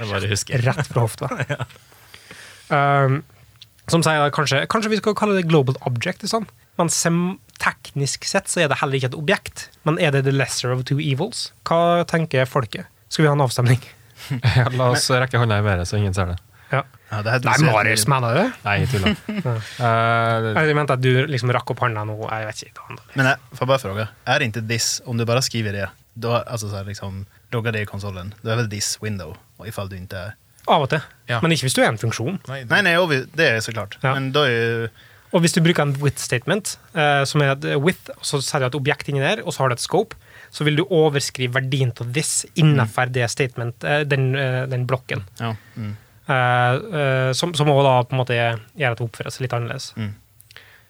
Det 0.00 0.06
Jeg 0.06 0.10
bare 0.14 0.30
husker. 0.30 0.64
Rett 0.64 0.88
fra 0.88 1.04
hofta. 1.04 1.28
um, 2.74 3.20
som 3.90 4.04
sier 4.06 4.22
da, 4.22 4.30
kanskje, 4.34 4.64
kanskje 4.70 4.92
vi 4.94 4.98
skal 5.00 5.16
kalle 5.18 5.36
det 5.36 5.48
global 5.50 5.76
object. 5.88 6.24
Sånn. 6.30 6.48
Men 6.80 6.88
sem, 6.92 7.16
teknisk 7.60 8.24
sett 8.24 8.48
så 8.48 8.62
er 8.64 8.70
det 8.72 8.80
heller 8.80 8.96
ikke 8.96 9.10
et 9.12 9.18
objekt. 9.18 9.66
Men 9.84 9.98
er 10.00 10.14
det 10.14 10.24
the 10.24 10.32
lesser 10.32 10.72
of 10.72 10.86
two 10.88 11.00
evils? 11.02 11.50
Hva 11.68 12.06
tenker 12.08 12.48
folket? 12.48 12.88
Skal 13.10 13.26
vi 13.26 13.32
ha 13.32 13.36
en 13.36 13.48
avstemning? 13.48 13.82
Ja, 14.30 14.66
la 14.76 14.90
oss 14.92 15.06
rekke 15.10 15.40
hånda 15.40 15.56
i 15.58 15.62
været, 15.64 15.88
så 15.88 15.96
ingen 15.96 16.12
ser 16.14 16.28
det. 16.28 16.34
Ja. 16.70 16.82
Ja, 17.10 17.22
det 17.24 17.38
Nei, 17.42 17.54
Marius, 17.64 18.04
mener 18.06 18.36
du? 18.36 18.58
Nei, 18.62 18.74
jeg 18.82 18.90
tuller. 18.92 19.16
uh, 19.80 20.50
Jeg 20.54 20.76
mente 20.76 20.94
at 20.94 21.02
du 21.02 21.08
liksom 21.26 21.50
rakk 21.56 21.72
opp 21.72 21.80
hånda 21.82 22.04
nå. 22.06 22.18
Jeg 22.28 22.46
vet 22.50 22.62
ikke. 22.68 22.98
Men 23.16 23.30
jeg 23.32 23.58
får 23.58 23.70
bare 23.72 23.82
spørre. 23.82 24.06
Er 24.26 24.34
är 24.36 24.38
det 24.44 24.50
ikke 24.52 24.62
this, 24.68 24.90
om 25.06 25.18
du 25.18 25.24
bare 25.26 25.42
skriver 25.42 25.72
det, 25.72 25.88
Da, 26.14 26.42
altså, 26.46 26.68
så 26.68 26.76
här, 26.76 26.84
liksom, 26.84 27.26
loggar 27.52 27.72
det 27.72 27.80
i 27.80 27.84
konsolen, 27.84 28.34
Da 28.44 28.52
er 28.52 28.56
vel 28.56 28.70
this 28.70 28.98
window, 29.02 29.36
og 29.58 29.68
ifall 29.68 29.88
du 29.88 29.96
ikke 29.96 30.16
er 30.16 30.32
Av 30.68 30.82
og 30.82 30.88
til. 30.88 31.00
Ja. 31.28 31.40
Men 31.40 31.52
ikke 31.52 31.64
hvis 31.64 31.74
du 31.74 31.82
er 31.82 31.88
en 31.88 31.98
funksjon. 31.98 32.38
Nei, 32.48 32.60
det, 32.60 32.70
nei, 32.70 32.82
nei 32.82 33.24
det 33.34 33.46
er 33.48 33.60
så 33.60 33.72
klart. 33.72 33.98
Ja. 34.02 34.14
Men 34.14 34.32
da 34.32 34.44
er 34.46 34.50
ju... 34.50 34.88
Og 35.30 35.44
hvis 35.44 35.54
du 35.54 35.60
bruker 35.62 35.84
en 35.86 35.94
with 36.02 36.18
statement, 36.18 36.72
eh, 36.94 37.22
som 37.28 37.42
er 37.44 37.52
et 37.54 37.66
with, 37.78 38.10
og 38.16 38.26
så 38.26 38.40
setter 38.42 38.66
du 38.66 38.72
et 38.72 38.78
objekt 38.80 39.10
inni 39.12 39.22
der, 39.22 39.44
og 39.44 39.54
så 39.54 39.62
har 39.62 39.70
du 39.70 39.76
et 39.76 39.84
scope, 39.84 40.18
så 40.50 40.66
vil 40.66 40.80
du 40.80 40.84
overskrive 40.90 41.54
verdien 41.54 41.92
av 41.94 42.08
this 42.16 42.44
innenfor 42.58 43.12
det 43.14 43.28
statement, 43.30 43.84
eh, 43.84 44.02
den, 44.02 44.34
eh, 44.34 44.64
den 44.66 44.86
blokken. 44.90 45.22
Ja. 45.38 45.54
Mm. 45.76 45.92
Eh, 46.30 46.74
eh, 47.00 47.32
som, 47.32 47.54
som 47.54 47.70
også 47.70 47.86
da 47.86 47.94
på 48.02 48.16
en 48.16 48.22
måte 48.22 48.34
gjør 48.34 48.90
at 48.90 48.98
det 48.98 49.06
oppfører 49.06 49.34
seg 49.34 49.46
litt 49.46 49.54
annerledes. 49.54 49.92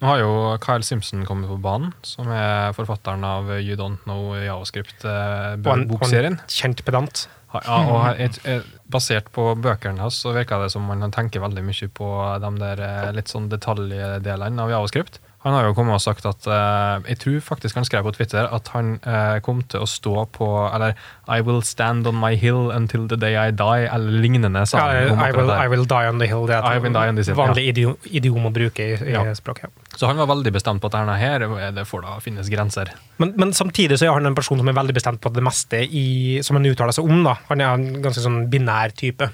Nå 0.01 0.09
har 0.09 0.23
jo 0.23 0.57
Kyle 0.65 0.85
Simpson 0.87 1.27
kommet 1.29 1.51
på 1.51 1.59
banen, 1.61 1.93
som 2.01 2.31
er 2.33 2.73
forfatteren 2.73 3.25
av 3.29 3.51
You 3.59 3.77
Don't 3.77 4.01
Know 4.07 4.31
Og 4.33 4.39
en, 4.39 4.41
og 4.41 4.47
Javascript-bokserien. 4.47 6.39
en 6.41 6.49
kjent 6.49 6.81
pedant. 6.87 7.27
Ja, 7.51 7.79
og 7.91 8.21
et, 8.23 8.39
et, 8.47 8.67
basert 8.91 9.31
på 9.35 9.49
bøkene 9.59 10.03
hans 10.03 10.21
så 10.23 10.35
virker 10.35 10.63
det 10.63 10.71
som 10.75 10.87
man 10.87 11.11
tenker 11.15 11.43
veldig 11.43 11.65
mye 11.67 11.89
på 11.95 12.11
de 12.43 12.51
der 12.61 12.83
eh, 12.87 13.11
litt 13.17 13.33
sånn 13.33 13.49
detaljdelene 13.51 14.63
av 14.63 14.71
Javascript. 14.71 15.19
Han 15.45 15.55
har 15.57 15.65
jo 15.65 15.73
kommet 15.73 15.97
og 15.97 16.03
sagt 16.05 16.27
at 16.29 16.45
uh, 16.51 17.01
Jeg 17.09 17.17
tror 17.23 17.39
faktisk 17.41 17.79
han 17.79 17.87
skrev 17.89 18.05
på 18.05 18.13
Twitter 18.13 18.45
at 18.53 18.69
han 18.75 18.99
uh, 19.07 19.39
kom 19.45 19.63
til 19.73 19.81
å 19.81 19.89
stå 19.89 20.27
på 20.37 20.49
Eller 20.69 20.93
I 21.33 21.41
will 21.47 21.63
stand 21.65 22.07
on 22.11 22.19
my 22.21 22.35
hill 22.37 22.69
until 22.75 23.07
the 23.09 23.17
day 23.17 23.39
I 23.39 23.51
die, 23.55 23.87
eller 23.89 24.21
lignende. 24.21 24.67
Ja, 24.69 24.85
han 25.15 25.23
I, 25.25 25.31
will. 25.33 25.51
I 25.51 25.69
will 25.73 25.87
die 25.89 26.11
on 26.11 26.19
the 26.21 26.29
hill. 26.29 26.45
Det 26.51 26.59
er 26.59 26.67
et 26.67 26.85
hill, 26.85 27.37
vanlig 27.39 27.67
idiom, 27.71 27.97
idiom 28.11 28.49
å 28.51 28.53
bruke 28.53 28.85
i, 28.85 28.97
i 28.99 29.15
Ja. 29.15 29.23
språket. 29.39 29.71
Så 29.97 30.11
han 30.11 30.19
var 30.21 30.29
veldig 30.31 30.53
bestemt 30.55 30.83
på 30.83 30.91
at 30.91 30.97
dette 30.99 31.17
her, 31.21 31.45
eh, 31.47 31.71
det 31.77 31.87
får 31.89 32.03
da 32.05 32.19
finnes 32.23 32.51
grenser. 32.51 32.91
Men, 33.23 33.33
men 33.39 33.55
samtidig 33.57 33.99
så 34.01 34.09
er 34.09 34.17
han 34.19 34.27
en 34.27 34.37
person 34.39 34.59
som 34.61 34.69
er 34.71 34.77
veldig 34.77 34.97
bestemt 34.97 35.23
på 35.23 35.33
det 35.35 35.43
meste 35.47 35.81
i, 35.87 36.41
som 36.47 36.59
han 36.59 36.67
uttaler 36.67 36.95
seg 36.97 37.07
om. 37.09 37.23
da. 37.27 37.37
Han 37.49 37.63
er 37.63 37.73
en 37.79 38.03
ganske 38.03 38.23
sånn 38.27 38.43
binær 38.53 38.93
type. 38.97 39.31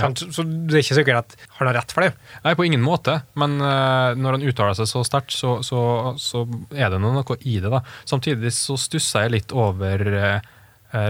Sant? 0.00 0.22
Så, 0.34 0.44
det 0.44 0.78
er 0.78 0.84
ikke 0.84 0.98
sikkert 0.98 1.20
at 1.24 1.48
han 1.58 1.70
har 1.70 1.76
rett 1.80 1.92
for 1.94 2.06
det. 2.06 2.14
Nei, 2.44 2.54
på 2.58 2.66
ingen 2.66 2.84
måte, 2.84 3.20
men 3.40 3.58
uh, 3.62 4.16
når 4.18 4.38
han 4.38 4.46
uttaler 4.46 4.78
seg 4.78 4.88
så 4.90 5.02
sterkt, 5.06 5.34
så, 5.36 5.58
så, 5.66 5.82
så 6.20 6.44
er 6.74 6.92
det 6.92 7.02
noe 7.02 7.24
i 7.40 7.58
det. 7.60 7.70
da. 7.72 7.82
Samtidig 8.08 8.52
så 8.56 8.78
stusser 8.80 9.26
jeg 9.26 9.34
litt 9.36 9.54
over 9.56 10.06
uh, 10.14 10.48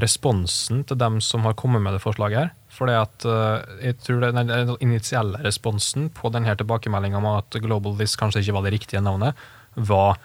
responsen 0.03 0.85
til 0.89 0.99
dem 1.01 1.21
som 1.25 1.47
har 1.49 1.57
kommet 1.59 1.85
med 1.85 1.97
det 1.97 2.03
forslaget 2.05 2.43
her. 2.43 2.53
Fordi 2.75 2.99
at 2.99 3.29
uh, 3.29 3.63
jeg 3.85 3.99
tror 4.05 4.25
det, 4.27 4.35
den, 4.39 4.75
initielle 4.85 5.41
responsen 5.47 6.11
på 6.15 6.33
denne 6.35 6.57
tilbakemeldinga 6.59 7.21
om 7.21 7.31
at 7.37 7.61
Global 7.63 7.97
This 8.01 8.19
kanskje 8.21 8.45
ikke 8.45 8.59
var 8.59 8.69
det 8.69 8.77
riktige 8.77 9.05
navnet, 9.05 9.49
var 9.75 10.19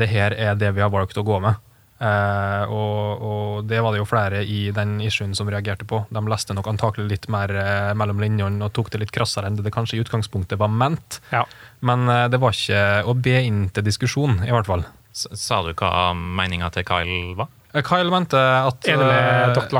det 0.00 0.06
her 0.08 0.32
er 0.32 0.54
det 0.56 0.70
vi 0.72 0.80
har 0.80 0.88
valgt 0.88 1.18
å 1.20 1.24
gå 1.26 1.36
med. 1.44 1.58
Eh, 1.98 2.64
og, 2.70 3.22
og 3.26 3.64
det 3.66 3.80
var 3.82 3.90
det 3.94 3.98
jo 4.02 4.06
flere 4.06 4.44
i 4.46 4.68
den 4.74 4.96
issuen 5.02 5.32
som 5.34 5.48
reagerte 5.50 5.86
på. 5.88 6.04
De 6.14 6.22
leste 6.30 6.54
nok 6.54 6.68
antakelig 6.70 7.08
litt 7.10 7.26
mer 7.32 7.50
eh, 7.58 7.90
mellom 7.98 8.20
linjene 8.22 8.62
og 8.68 8.72
tok 8.76 8.92
det 8.94 9.00
litt 9.02 9.14
krassere 9.14 9.50
enn 9.50 9.58
det 9.58 9.66
det 9.66 9.74
kanskje 9.74 9.98
i 9.98 10.04
utgangspunktet 10.04 10.60
var 10.62 10.70
ment. 10.70 11.18
Ja. 11.34 11.42
Men 11.82 12.06
eh, 12.08 12.26
det 12.30 12.38
var 12.42 12.54
ikke 12.54 12.84
å 13.10 13.16
be 13.18 13.40
inn 13.48 13.64
til 13.74 13.86
diskusjon, 13.88 14.40
i 14.46 14.54
hvert 14.54 14.70
fall. 14.70 14.86
S- 15.14 15.26
Sa 15.40 15.62
du 15.66 15.72
hva 15.74 16.12
meninga 16.14 16.70
til 16.74 16.86
Kyle 16.86 17.34
var? 17.40 17.50
Eh, 17.74 17.82
Kyle 17.84 18.08
mente 18.14 18.38
at 18.38 18.86
med 18.86 19.02
eh, 19.02 19.74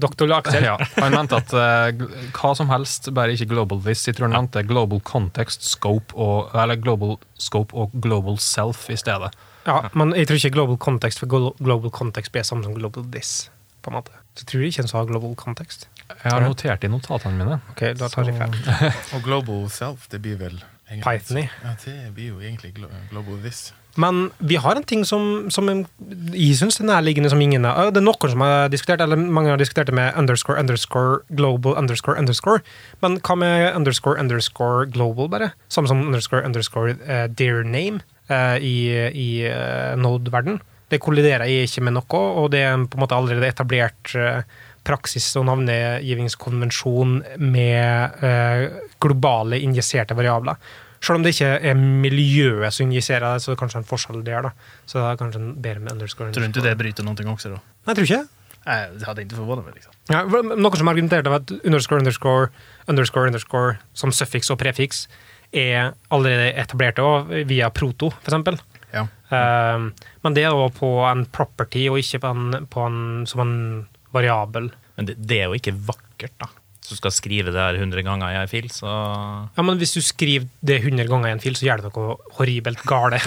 doktor, 0.00 0.32
Aksel? 0.40 0.64
ja, 0.66 0.78
han 0.96 1.12
mente 1.14 1.36
at 1.42 1.52
eh, 1.54 2.00
hva 2.40 2.54
som 2.58 2.72
helst, 2.72 3.12
bare 3.14 3.36
ikke 3.36 3.50
global 3.52 3.84
this. 3.84 4.06
Jeg 4.08 4.16
tror 4.16 4.30
han 4.32 4.38
mente 4.48 4.64
global 4.66 5.04
context, 5.06 5.68
scope 5.68 6.16
og, 6.16 6.48
eller 6.56 6.80
global 6.80 7.18
scope 7.38 7.76
og 7.76 7.92
global 8.02 8.40
self 8.40 8.88
i 8.90 8.96
stedet. 8.98 9.30
Ja, 9.66 9.88
men 9.94 10.14
jeg 10.16 10.28
tror 10.28 10.40
ikke 10.40 10.54
global 10.56 10.78
context 10.80 11.20
for 11.22 11.26
global 11.60 11.90
context 11.90 12.32
blir 12.32 12.46
samme 12.46 12.64
som 12.64 12.74
global 12.74 13.04
this. 13.12 13.50
på 13.82 13.88
en 13.90 13.96
måte. 13.96 14.12
Så 14.36 14.44
jeg 14.44 14.48
tror 14.52 14.62
ikke 14.66 14.82
en 14.84 14.88
sa 14.90 15.04
global 15.08 15.34
context. 15.40 15.88
Jeg 16.10 16.32
har 16.32 16.42
notert 16.44 16.84
i 16.84 16.88
notatene 16.92 17.38
mine. 17.38 17.60
Ok, 17.72 17.80
da 17.96 18.08
tar 18.12 18.28
jeg 18.28 18.36
feil. 18.36 18.56
Og 19.16 19.22
Global 19.24 19.70
Self, 19.72 20.08
det 20.12 20.20
blir 20.20 20.36
vel 20.36 20.58
egentlig- 20.90 21.04
Python 21.06 21.38
i. 21.38 21.46
Ja, 21.64 21.72
det 21.84 22.14
blir 22.14 22.28
jo 22.34 22.40
egentlig 22.40 22.74
Global 23.10 23.38
This. 23.40 23.72
Men 23.96 24.30
vi 24.38 24.54
har 24.60 24.76
en 24.76 24.84
ting 24.84 25.02
som, 25.04 25.48
som 25.50 25.66
jeg 25.68 25.86
syns 26.60 26.78
er 26.80 26.86
nærliggende 26.86 27.30
som 27.32 27.40
ingen 27.40 27.64
er. 27.64 27.90
Det 27.90 27.98
er 28.02 28.06
noen 28.06 28.30
som 28.30 28.40
har 28.44 28.68
diskutert, 28.70 29.00
eller 29.00 29.16
mange 29.18 29.50
har 29.50 29.58
diskutert 29.58 29.86
det 29.90 29.94
med 29.96 30.12
underscore, 30.14 30.60
underscore, 30.60 31.22
global, 31.34 31.74
underscore, 31.74 32.18
underscore. 32.20 32.60
Men 33.02 33.18
hva 33.18 33.34
med 33.40 33.74
underscore, 33.74 34.20
underscore, 34.20 34.86
global, 34.92 35.28
bare? 35.28 35.50
Samme 35.68 35.88
som 35.88 36.04
underscore, 36.06 36.44
underscore, 36.44 36.94
uh, 37.08 37.26
dear 37.26 37.64
name 37.64 38.00
i, 38.60 38.74
i 39.10 39.28
eh, 39.48 39.94
Node-verden. 40.00 40.60
Det 40.90 40.98
kolliderer 41.02 41.46
jeg 41.46 41.68
ikke 41.68 41.84
med 41.86 41.94
noe, 41.94 42.20
og 42.42 42.50
det 42.50 42.64
er 42.66 42.74
på 42.82 42.98
en 42.98 43.04
måte 43.04 43.14
allerede 43.14 43.50
etablert 43.50 44.14
eh, 44.18 44.42
praksis 44.86 45.28
og 45.38 45.46
navnegivningskonvensjon 45.46 47.18
med 47.44 48.24
eh, 48.26 48.64
globale 49.02 49.60
injiserte 49.62 50.16
variabler. 50.18 50.58
Selv 51.00 51.20
om 51.20 51.24
det 51.24 51.32
ikke 51.32 51.52
er 51.70 51.78
miljøet 51.78 52.74
som 52.76 52.88
injiserer 52.88 53.24
det, 53.24 53.44
så 53.44 53.52
er 53.52 53.56
det 53.56 53.60
kanskje 53.62 53.80
en 53.80 53.88
forskjell 53.88 54.24
der. 54.26 54.50
da. 54.50 54.74
Så 54.84 54.98
det 54.98 55.06
er 55.06 55.22
kanskje 55.22 55.40
en 55.40 55.54
bedre 55.62 55.84
med 55.84 55.94
underscore. 55.94 56.32
Tror 56.34 56.44
du 56.44 56.50
ikke 56.50 56.66
det 56.66 56.76
bryter 56.82 57.06
noe 57.06 57.32
også, 57.32 57.54
da? 57.54 57.62
Nei, 57.86 57.94
jeg 57.94 58.00
tror 58.00 58.08
ikke. 58.10 58.22
Nej, 58.66 58.82
det 58.92 59.06
hadde 59.08 59.22
ikke 59.24 59.38
forvånet 59.38 59.64
mig. 59.64 59.78
Liksom. 59.78 59.94
Ja, 60.12 60.20
noen 60.26 60.76
som 60.76 60.90
argumenterte 60.92 61.32
med 61.32 61.40
at 61.40 61.64
underscore, 61.64 62.02
underscore, 62.02 62.50
underscore, 62.86 63.30
underscore 63.32 63.78
som 63.96 64.12
suffiks 64.12 64.52
og 64.52 64.60
prefiks 64.60 65.06
er 65.52 65.94
allerede 66.14 66.52
etablerte 66.60 67.04
også, 67.04 67.42
via 67.48 67.70
proto, 67.74 68.10
for 68.14 68.30
eksempel. 68.30 68.60
Ja. 68.94 69.06
Uh, 69.30 69.90
men 70.24 70.36
det 70.36 70.44
er 70.46 70.54
jo 70.54 70.70
på 70.74 70.92
en 71.08 71.26
property, 71.30 71.86
og 71.90 72.00
ikke 72.00 72.22
på 72.22 72.32
en, 72.34 72.64
på 72.70 72.86
en, 72.86 73.02
som 73.30 73.44
en 73.44 73.58
variabel. 74.14 74.70
Men 74.98 75.10
det, 75.10 75.18
det 75.22 75.42
er 75.42 75.50
jo 75.50 75.58
ikke 75.58 75.76
vakkert, 75.90 76.34
da. 76.42 76.50
Så 76.80 76.96
du 76.96 77.00
skal 77.02 77.12
skrive 77.12 77.52
det 77.52 77.60
her 77.60 77.76
100 77.76 78.02
ganger 78.02 78.32
i 78.32 78.38
en 78.40 78.50
fil, 78.50 78.66
så 78.72 78.88
Ja, 78.88 79.62
men 79.62 79.78
hvis 79.78 79.92
du 79.94 80.00
skriver 80.02 80.48
det 80.64 80.80
100 80.80 81.06
ganger 81.10 81.28
i 81.28 81.34
en 81.36 81.42
fil, 81.42 81.54
så 81.54 81.68
gjør 81.68 81.84
det 81.84 81.90
noe 81.92 82.16
horribelt 82.38 82.80
gale 82.88 83.20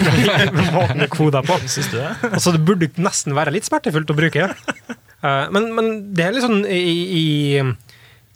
med 0.98 1.06
koder 1.12 1.40
er 1.40 1.48
på. 1.48 1.56
Syns 1.62 1.88
du 1.92 1.96
det? 2.00 2.10
Altså, 2.32 2.52
det 2.52 2.64
burde 2.66 2.90
nesten 3.00 3.36
være 3.36 3.54
litt 3.54 3.68
smertefullt 3.68 4.10
å 4.10 4.18
bruke. 4.18 4.50
Uh, 5.24 5.46
men, 5.54 5.70
men 5.76 5.90
det 6.12 6.26
er 6.26 6.36
litt 6.36 6.44
sånn 6.44 6.66
i, 6.66 6.82
i, 7.22 7.24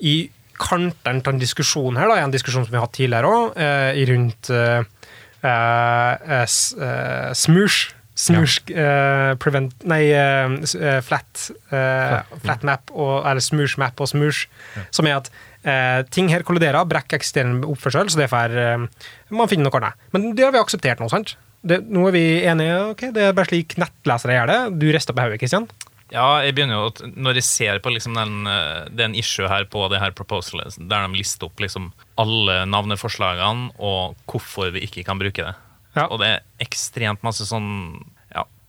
i 0.00 0.14
kantene 0.60 1.22
til 1.22 1.34
en 1.34 1.42
diskusjon 1.42 1.96
her, 2.00 2.10
da, 2.10 2.18
en 2.22 2.34
diskusjon 2.34 2.66
som 2.66 2.72
vi 2.74 2.78
har 2.80 2.86
hatt 2.88 2.96
tidligere 2.98 3.30
òg, 3.30 3.62
rundt 4.10 4.50
uh, 4.54 4.82
smoosh. 7.38 7.94
Smoosh 8.18 8.72
ja. 8.74 9.36
prevent 9.38 9.84
Nei, 9.86 10.08
eh, 10.10 10.50
eh, 10.74 10.96
flat, 11.06 11.44
eh, 11.70 12.16
flat 12.42 12.64
map, 12.66 12.90
og, 12.90 13.22
eller 13.22 13.38
smoosh 13.44 13.78
map 13.78 14.00
og 14.02 14.10
smoosh, 14.10 14.48
som 14.90 15.06
er 15.06 15.20
at 15.20 15.28
eh, 15.62 16.00
ting 16.10 16.26
her 16.32 16.42
kolliderer, 16.42 16.82
brekker 16.90 17.20
eksisterende 17.20 17.68
oppførsel, 17.70 18.10
så 18.10 18.18
det 18.18 18.26
får 18.32 18.56
eh, 18.58 18.88
man 19.30 19.50
finner 19.50 19.68
noe 19.68 19.78
annet. 19.78 20.08
Men 20.10 20.32
det 20.34 20.48
har 20.48 20.50
vi 20.56 20.58
akseptert 20.58 20.98
nå, 20.98 21.06
sant? 21.12 21.36
Det, 21.62 21.78
nå 21.86 22.08
er 22.08 22.16
vi 22.16 22.24
enige, 22.42 22.80
ok, 22.96 23.06
det 23.14 23.22
er 23.28 23.38
bare 23.38 23.52
slik 23.52 23.78
nettlesere 23.78 24.34
gjør 24.34 24.50
det. 24.50 24.58
Du 24.82 24.88
rister 24.94 25.14
på 25.14 25.22
hodet, 25.22 25.38
Kristian. 25.44 25.70
Ja, 26.12 26.40
jeg 26.40 26.54
begynner 26.56 26.78
jo, 26.78 26.90
at 26.92 27.02
Når 27.20 27.36
jeg 27.36 27.44
ser 27.44 27.80
på 27.84 27.92
liksom 27.92 28.16
den, 28.16 28.46
eh, 28.48 28.88
det 28.88 29.04
er 29.04 29.10
en 29.10 29.18
issue 29.18 29.48
her 29.48 29.66
på 29.68 29.84
det 29.92 30.00
her 30.00 30.14
proposalet, 30.16 30.78
der 30.80 31.06
de 31.06 31.18
lister 31.18 31.48
opp 31.50 31.60
liksom 31.60 31.90
alle 32.18 32.62
navneforslagene 32.66 33.74
og 33.78 34.16
hvorfor 34.30 34.72
vi 34.74 34.86
ikke 34.86 35.04
kan 35.04 35.20
bruke 35.20 35.44
det. 35.44 35.54
Ja. 35.96 36.06
Og 36.08 36.20
det 36.22 36.30
er 36.30 36.64
ekstremt 36.64 37.24
masse 37.26 37.46
sånn 37.48 38.00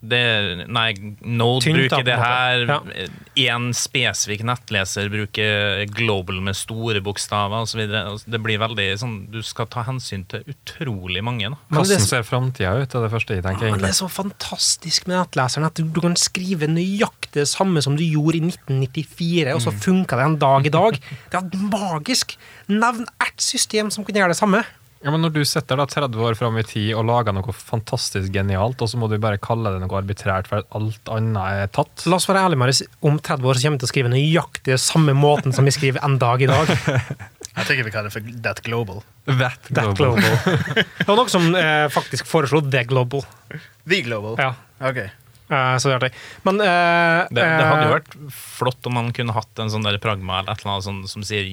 det, 0.02 0.68
Nei, 0.72 0.94
Node 1.28 1.66
Tynt, 1.66 1.90
da, 1.92 1.98
bruker 2.00 2.06
det 2.08 2.16
her. 2.16 2.62
en 2.70 3.66
ja. 3.68 3.74
Spesifikk 3.76 4.46
nettleser 4.48 5.10
bruker 5.12 5.84
global 5.92 6.40
med 6.46 6.56
store 6.56 7.02
bokstaver 7.04 7.66
osv. 7.66 7.82
Det 8.24 8.40
blir 8.40 8.62
veldig 8.62 8.88
sånn 9.02 9.18
Du 9.32 9.42
skal 9.44 9.68
ta 9.68 9.84
hensyn 9.84 10.24
til 10.32 10.44
utrolig 10.48 11.24
mange. 11.24 11.50
da. 11.50 11.58
Men 11.70 11.84
det- 11.84 11.98
Hvordan 11.98 12.08
ser 12.08 12.24
framtida 12.24 12.82
ut, 12.82 12.96
er 12.96 13.02
det 13.02 13.12
første 13.12 13.36
jeg 13.36 13.44
tenker. 13.44 13.68
Ja, 13.68 13.74
egentlig. 13.76 13.82
det 13.82 13.90
er 13.90 14.08
så 14.08 14.10
fantastisk 14.10 15.08
med 15.08 15.18
nettleseren 15.20 15.66
at 15.66 15.74
du, 15.76 15.84
du 15.84 16.02
kan 16.02 16.16
skrive 16.16 16.68
nøyaktig 16.68 17.32
det 17.32 17.48
samme 17.48 17.82
som 17.84 17.96
du 17.96 18.04
gjorde 18.04 18.38
i 18.40 18.42
1994, 18.42 19.54
og 19.54 19.62
så 19.62 19.72
funka 19.76 20.16
det 20.18 20.26
en 20.26 20.40
dag 20.40 20.66
i 20.66 20.70
dag. 20.74 21.00
Det 21.30 21.36
er 21.44 21.70
magisk! 21.70 22.38
Nevn 22.70 23.06
ett 23.22 23.42
system 23.42 23.90
som 23.92 24.06
kan 24.06 24.16
gjøre 24.16 24.30
det 24.34 24.38
samme. 24.40 24.64
Ja, 25.00 25.12
men 25.14 25.22
Når 25.24 25.32
du 25.32 25.40
setter 25.48 25.80
da 25.80 25.86
30 25.88 26.20
år 26.28 26.36
fram 26.36 26.58
i 26.60 26.64
tid 26.68 26.90
og 26.98 27.06
lager 27.08 27.32
noe 27.32 27.54
fantastisk 27.56 28.34
genialt, 28.36 28.82
og 28.84 28.90
så 28.92 29.00
må 29.00 29.08
du 29.08 29.16
bare 29.24 29.40
kalle 29.40 29.72
det 29.72 29.80
noe 29.86 29.96
arbitrært 30.02 30.50
for 30.52 30.60
at 30.60 30.68
alt 30.76 31.12
annet 31.16 31.40
er 31.64 31.70
tatt 31.72 32.04
La 32.10 32.18
oss 32.20 32.28
være 32.28 32.42
ærlige, 32.50 32.60
Marius. 32.60 32.82
Om 33.08 33.20
30 33.24 33.48
år 33.48 33.56
så 33.60 33.64
kommer 33.64 33.78
vi 33.80 33.84
til 33.86 33.88
å 33.88 33.94
skrive 33.94 34.12
nøyaktig 34.12 34.80
samme 34.84 35.16
måten 35.16 35.56
som 35.56 35.64
vi 35.70 35.72
skriver 35.72 36.04
en 36.04 36.18
dag 36.20 36.44
i 36.44 36.50
dag. 36.52 36.74
Jeg 37.60 37.66
tenker 37.68 37.88
vi 37.88 37.92
kaller 37.96 38.12
det 38.12 38.16
for 38.18 38.28
That 38.44 38.60
Global. 38.68 39.00
That 39.28 39.72
That 39.76 39.96
global. 39.98 40.36
Det 41.00 41.08
var 41.08 41.18
noe 41.20 41.32
som 41.32 41.48
eh, 41.58 41.88
faktisk 41.92 42.28
foreslo 42.30 42.62
The 42.68 42.84
Global. 42.88 43.24
The 43.90 44.02
Global? 44.06 44.36
Ja, 44.40 44.52
Ok. 44.80 45.00
eh, 45.02 45.74
så 45.82 45.90
det 45.90 45.96
er 45.96 45.98
artig. 45.98 46.12
Men 46.46 46.62
eh, 46.64 47.24
Det, 47.34 47.42
det 47.44 47.66
hadde 47.68 47.88
jo 47.88 47.90
eh, 47.90 47.96
vært 47.98 48.16
flott 48.36 48.88
om 48.92 48.96
man 49.00 49.12
kunne 49.16 49.36
hatt 49.36 49.64
en 49.64 49.72
sånn 49.74 49.84
der 49.88 49.98
pragma 50.04 50.40
eller 50.44 50.54
et 50.56 50.64
eller 50.64 50.76
annet 50.78 50.88
sånt 50.88 51.12
som 51.12 51.26
sier 51.28 51.48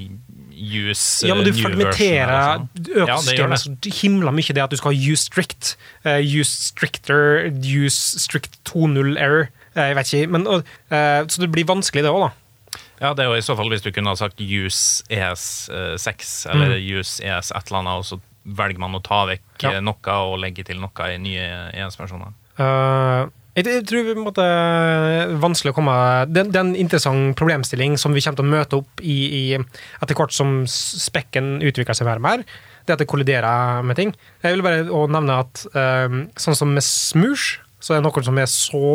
use 0.57 1.27
Ja, 1.29 1.35
men 1.37 1.45
du 1.45 1.51
uh, 1.51 1.57
new 1.57 1.63
fragmenterer. 1.63 2.65
Ja, 2.89 3.05
økosystemet 3.05 3.61
så 3.61 3.75
himla 4.01 4.33
mye 4.35 4.57
det 4.57 4.63
at 4.65 4.73
du 4.73 4.77
skal 4.81 4.95
ha 4.95 5.13
use 5.13 5.27
strict, 5.29 5.77
uh, 6.07 6.19
use 6.21 6.51
stricter, 6.71 7.47
use 7.61 8.19
strict 8.23 8.59
2.0 8.69 9.17
error. 9.21 9.49
Uh, 9.77 9.85
jeg 9.91 9.97
vet 10.01 10.13
ikke, 10.15 10.33
men 10.33 10.47
eh, 10.49 11.21
Så 11.29 11.43
det 11.43 11.51
blir 11.53 11.67
vanskelig, 11.69 12.03
det 12.07 12.11
òg, 12.13 12.29
da. 12.31 12.81
Ja, 13.01 13.11
det 13.13 13.27
er 13.27 13.29
jo 13.29 13.37
i 13.37 13.45
så 13.45 13.53
fall 13.59 13.69
hvis 13.69 13.83
du 13.85 13.91
kunne 13.93 14.09
ha 14.09 14.17
sagt 14.17 14.41
use 14.41 15.05
ES6 15.13 16.31
eller 16.53 16.79
use 16.81 17.21
ES 17.25 17.51
et 17.53 17.69
eller 17.69 17.83
annet, 17.83 18.01
og 18.01 18.07
så 18.09 18.19
velger 18.57 18.81
man 18.81 18.95
å 18.97 19.03
ta 19.05 19.25
vekk 19.29 19.43
Ja. 19.67 19.73
eh, 19.77 19.81
noe 19.85 20.17
og 20.31 20.39
legge 20.41 20.65
til 20.65 20.81
noe 20.81 21.09
i 21.13 21.19
nye 21.21 21.47
ES-versjoner. 21.75 22.33
Eh, 22.57 23.27
jeg, 23.57 23.85
tror 23.89 24.33
det 24.37 24.45
er 24.45 25.31
vanskelig 25.41 25.73
å 25.73 25.77
komme 25.79 25.97
det, 26.29 26.43
er 26.51 26.61
en 26.61 26.75
interessant 26.77 27.37
problemstilling 27.39 27.95
som 28.01 28.13
vi 28.13 28.21
kommer 28.21 28.41
til 28.41 28.45
å 28.45 28.53
møte 28.53 28.81
opp 28.83 29.01
i, 29.01 29.17
i 29.33 29.45
etter 29.57 30.19
hvert 30.19 30.35
som 30.37 30.59
spekken 30.69 31.63
utvikler 31.65 31.97
seg 31.97 32.09
mer 32.09 32.21
og 32.21 32.27
mer. 32.27 32.45
Det 32.85 32.95
at 32.95 33.01
det 33.03 33.09
kolliderer 33.11 33.81
med 33.87 33.97
ting. 33.99 34.13
Jeg 34.45 34.59
vil 34.59 34.67
bare 34.67 34.85
nevne 34.85 35.39
at 35.47 35.65
eh, 35.73 36.19
sånn 36.37 36.59
som 36.59 36.75
med 36.77 36.85
Smoosh, 36.85 37.63
så 37.81 37.95
er 37.95 38.03
det 38.03 38.11
noen 38.11 38.29
som 38.29 38.43
er 38.43 38.51
så 38.51 38.91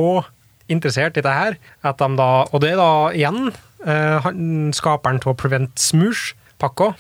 interessert 0.71 1.17
i 1.17 1.23
dette 1.23 1.33
her, 1.35 1.57
at 1.83 1.99
de 1.99 2.07
da 2.19 2.29
Og 2.51 2.61
det 2.63 2.71
er 2.75 2.79
da 2.79 2.93
igjen 3.17 3.49
eh, 3.49 4.17
han, 4.23 4.71
skaperen 4.77 5.19
til 5.23 5.35
Prevent 5.41 5.73
Smoosh-pakka. 5.79 6.93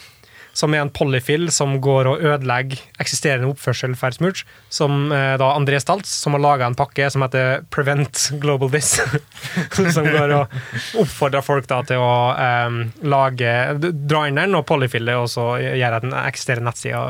Som 0.53 0.73
er 0.75 0.83
en 0.83 0.91
polyfill 0.93 1.49
som 1.53 1.77
går 1.83 2.09
og 2.11 2.23
ødelegger 2.25 2.81
eksisterende 3.01 3.49
oppførsel 3.51 3.95
for 3.99 4.15
Smooch. 4.15 4.43
Som 4.73 5.11
eh, 5.15 5.35
da 5.39 5.51
André 5.55 5.79
Staltz, 5.81 6.11
som 6.23 6.35
har 6.35 6.43
laga 6.43 6.67
en 6.67 6.77
pakke 6.77 7.09
som 7.13 7.25
heter 7.25 7.65
Prevent 7.73 8.27
Global 8.41 8.71
This. 8.73 8.97
som 9.95 10.07
går 10.07 10.35
og 10.37 10.55
oppfordrer 11.03 11.45
folk 11.45 11.69
da 11.71 11.81
til 11.87 12.01
å 12.03 12.15
eh, 12.35 12.79
lage 13.07 13.53
dra 13.81 14.25
inn 14.27 14.39
den 14.41 14.57
og 14.59 14.67
polyfille, 14.69 15.17
og 15.21 15.29
så 15.31 15.53
gjøre 15.61 16.01
at 16.01 16.07
den 16.07 16.17
eksisterende 16.23 16.71
nettsida 16.71 17.05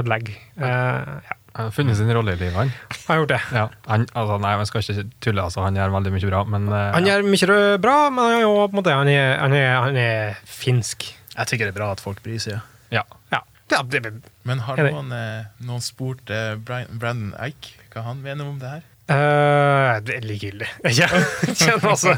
ødelegger. 0.00 0.40
Eh, 0.60 1.20
ja. 1.28 1.36
Han 1.52 1.66
har 1.66 1.72
funnet 1.74 1.96
sin 1.98 2.10
rolle 2.14 2.36
i 2.36 2.38
livet, 2.38 2.54
han. 2.54 2.68
Han 2.70 3.08
har 3.08 3.16
gjort 3.20 3.32
det. 3.32 3.40
Ja, 3.52 3.64
han 3.90 4.04
altså, 4.14 4.36
nei, 4.38 4.52
man 4.60 4.68
skal 4.68 4.84
ikke 4.84 5.06
tulle, 5.18 5.42
altså, 5.42 5.64
han 5.66 5.78
gjør 5.78 5.96
veldig 5.96 6.12
mye 6.14 6.28
bra, 6.30 6.42
men 6.46 6.68
uh, 6.70 6.78
Han 6.94 7.08
gjør 7.08 7.26
mye 7.26 7.56
bra, 7.82 7.96
men 8.14 8.22
han 8.22 8.36
er 8.36 8.44
jo 8.44 8.52
på 8.60 8.68
en 8.70 8.78
måte 8.78 8.94
Han 8.94 9.10
er, 9.10 9.32
han 9.40 9.56
er, 9.58 9.70
han 9.82 9.98
er 9.98 10.38
finsk. 10.46 11.08
Jeg 11.34 11.50
tycker 11.50 11.66
det 11.66 11.74
er 11.74 11.80
bra 11.80 11.90
at 11.96 12.02
folk 12.04 12.22
bryr 12.22 12.38
seg. 12.38 12.60
ja. 12.60 12.79
Ja. 12.90 13.04
ja 13.30 13.82
det, 13.86 14.02
Men 14.42 14.62
har 14.66 14.80
noen, 14.82 15.12
eh, 15.14 15.50
noen 15.62 15.82
spurt 15.84 16.30
eh, 16.30 16.56
Brian, 16.58 16.90
Brandon 16.98 17.34
Eich 17.38 17.74
hva 17.90 18.04
han 18.08 18.22
mener 18.22 18.46
om 18.46 18.58
det 18.60 18.70
her? 18.70 18.86
Uh, 19.10 19.98
det 20.06 20.20
er 20.20 20.26
likegyldig. 20.26 20.68
Ikke 20.86 21.08
Kjenner 21.58 21.88
altså. 21.90 22.12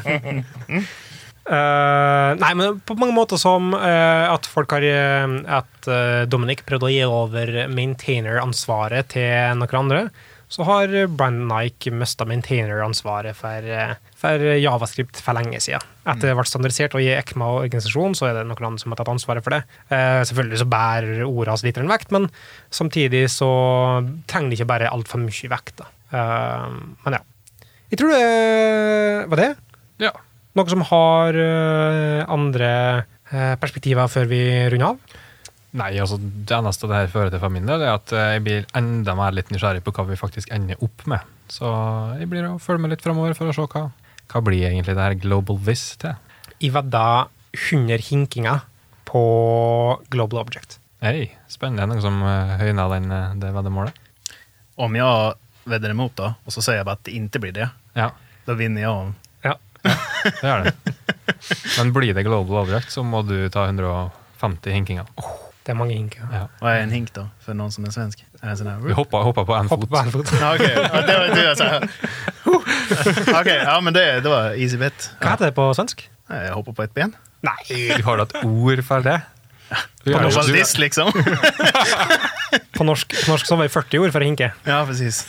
Uh, 1.49 2.33
nei, 2.43 2.51
men 2.59 2.83
på 2.85 2.97
mange 3.01 3.17
måter 3.17 3.41
som 3.41 3.73
uh, 3.73 4.29
at 4.29 4.47
folk 4.47 4.75
har 4.77 4.85
uh, 4.85 5.39
At 5.61 5.89
Dominic 6.29 6.67
prøvde 6.69 6.91
å 6.91 6.93
gi 6.93 7.01
over 7.09 7.55
maintainer-ansvaret 7.73 9.09
til 9.17 9.57
noen 9.63 9.81
andre, 9.81 10.03
så 10.53 10.67
har 10.69 10.91
Brandon 11.09 11.49
Nike 11.49 11.91
mista 11.97 12.27
maintainer-ansvaret 12.29 13.37
for, 13.39 13.65
eh, 13.65 13.95
for 14.21 14.45
Javascript 14.61 15.21
for 15.25 15.39
lenge 15.39 15.61
siden. 15.65 15.81
Etter 16.05 16.29
det 16.29 16.35
ble 16.37 16.45
standardisert 16.45 16.97
og 16.99 17.05
i 17.05 17.09
ECMA-organisasjonen, 17.15 18.17
så 18.19 18.29
er 18.29 18.37
det 18.37 18.45
noen 18.51 18.69
andre 18.69 18.83
som 18.83 18.93
har 18.93 19.01
tatt 19.01 19.13
ansvaret 19.15 19.45
for 19.45 19.57
det. 19.57 19.63
Eh, 19.89 20.21
selvfølgelig 20.29 20.61
så 20.61 20.69
bærer 20.69 21.23
ordene 21.25 21.65
litt 21.65 21.81
en 21.81 21.89
vekt, 21.89 22.13
men 22.13 22.29
samtidig 22.71 23.25
så 23.33 23.49
trenger 24.29 24.53
det 24.53 24.61
ikke 24.61 24.73
bare 24.75 24.93
altfor 24.93 25.25
mye 25.25 25.53
vekt. 25.55 25.81
Eh, 26.13 26.69
men 27.07 27.17
ja. 27.17 27.23
Jeg 27.93 28.01
tror 28.01 28.13
det 28.13 29.31
var 29.33 29.37
det. 29.41 29.51
ja. 30.05 30.13
Noen 30.53 30.69
som 30.69 30.83
har 30.85 31.33
øh, 31.33 32.21
andre 32.29 32.71
øh, 33.33 33.55
perspektiver 33.57 34.09
før 34.13 34.29
vi 34.29 34.43
runder 34.69 34.93
av? 34.93 35.21
Nei, 35.73 35.95
altså 36.03 36.19
det 36.21 36.53
eneste 36.53 36.89
det 36.91 36.97
her 36.99 37.07
fører 37.13 37.31
til 37.33 37.41
for 37.41 37.49
min 37.55 37.65
del, 37.69 37.81
er 37.81 37.95
at 37.97 38.13
eh, 38.13 38.33
jeg 38.37 38.43
blir 38.45 38.67
enda 38.77 39.15
mer 39.17 39.33
litt 39.33 39.49
nysgjerrig 39.55 39.81
på 39.87 39.93
hva 39.97 40.05
vi 40.11 40.19
faktisk 40.21 40.51
ender 40.53 40.77
opp 40.85 41.07
med. 41.09 41.21
Så 41.53 41.65
jeg 42.21 42.29
blir 42.29 42.45
å 42.51 42.59
følge 42.61 42.83
med 42.85 42.93
litt 42.93 43.05
framover 43.05 43.33
for 43.39 43.49
å 43.49 43.55
se 43.57 43.65
hva, 43.73 43.87
hva 44.33 44.43
blir 44.45 44.67
egentlig 44.69 44.95
det 44.99 45.07
her 45.07 45.17
Global 45.23 45.57
Viz 45.65 45.87
til. 46.03 46.13
Jeg 46.61 46.75
vedda 46.77 47.05
100 47.57 48.05
hinkinger 48.11 48.61
på 49.09 49.23
Global 50.13 50.43
Object. 50.45 50.77
Hei, 51.03 51.31
spennende. 51.51 51.89
Noe 51.91 52.05
som 52.05 52.21
eh, 52.23 52.53
høyner 52.61 52.93
den, 52.93 53.09
eh, 53.13 53.33
det 53.43 53.55
veddemålet. 53.57 53.97
Om 54.81 54.95
jeg 55.01 55.35
vedder 55.73 55.93
imot, 55.97 56.15
da, 56.21 56.35
og 56.45 56.53
så 56.55 56.63
sier 56.65 56.79
jeg 56.83 56.87
bare 56.89 57.01
at 57.01 57.07
det 57.09 57.17
ikke 57.17 57.41
blir 57.47 57.57
det, 57.57 57.71
Ja, 57.97 58.11
da 58.47 58.55
vinner 58.59 58.85
jeg. 58.85 58.91
om- 58.91 59.15
Ja. 59.45 59.57
det 59.83 60.41
gjør 60.47 60.65
det. 60.69 60.75
Men 61.79 61.93
blir 61.97 62.13
det 62.17 62.25
Global 62.29 62.61
Object, 62.63 62.93
så 62.93 63.03
må 63.05 63.25
du 63.27 63.49
ta 63.49 63.67
150 63.69 64.73
hinkinger. 64.77 65.09
Det 65.63 65.71
er 65.71 65.79
mange 65.79 65.95
hinker. 65.95 66.23
Ja. 66.33 66.47
Vad 66.61 66.73
er 66.75 66.81
en 66.83 66.91
hink 66.91 67.13
da, 67.15 67.29
for 67.45 67.55
noen 67.55 67.71
som 67.71 67.85
er 67.87 67.93
svensk? 67.95 68.25
Er 68.41 68.41
det 68.43 68.51
en 68.51 68.57
sån 68.59 68.71
här... 68.71 68.81
Vi 68.83 68.97
hopper, 68.99 69.23
hopper 69.23 69.45
på 69.47 69.55
en 69.55 69.69
fot. 69.71 69.85
på 69.91 69.99
en 70.01 70.11
fot. 70.11 70.33
okay. 70.55 70.75
Det 70.75 71.19
var, 71.19 71.35
du, 71.35 71.43
altså. 71.47 71.69
ok. 73.41 73.51
Ja 73.53 73.77
men 73.81 73.95
det, 73.95 74.07
det 74.25 74.33
var 74.33 74.57
easy 74.59 74.81
bet. 74.81 75.13
Hva 75.21 75.37
heter 75.37 75.53
det 75.53 75.55
på 75.55 75.69
svensk? 75.79 76.03
Jeg 76.33 76.51
hopper 76.57 76.75
på 76.75 76.87
ett 76.89 76.95
ben. 76.97 77.15
Nei! 77.47 77.59
Vi 77.71 78.03
har 78.03 78.19
da 78.19 78.27
et 78.27 78.43
ord 78.43 78.83
for 78.87 79.07
det. 79.07 79.21
På 80.05 80.19
norsk, 80.19 80.79
liksom. 80.79 81.13
På 82.77 82.85
norsk, 82.85 83.15
norsk 83.29 83.47
så 83.47 83.57
var 83.57 83.71
det 83.71 83.73
40 83.73 84.03
ord 84.03 84.13
for 84.15 84.25
å 84.25 84.27
hinke. 84.27 84.51
Ja, 84.67 84.83
precis. 84.89 85.23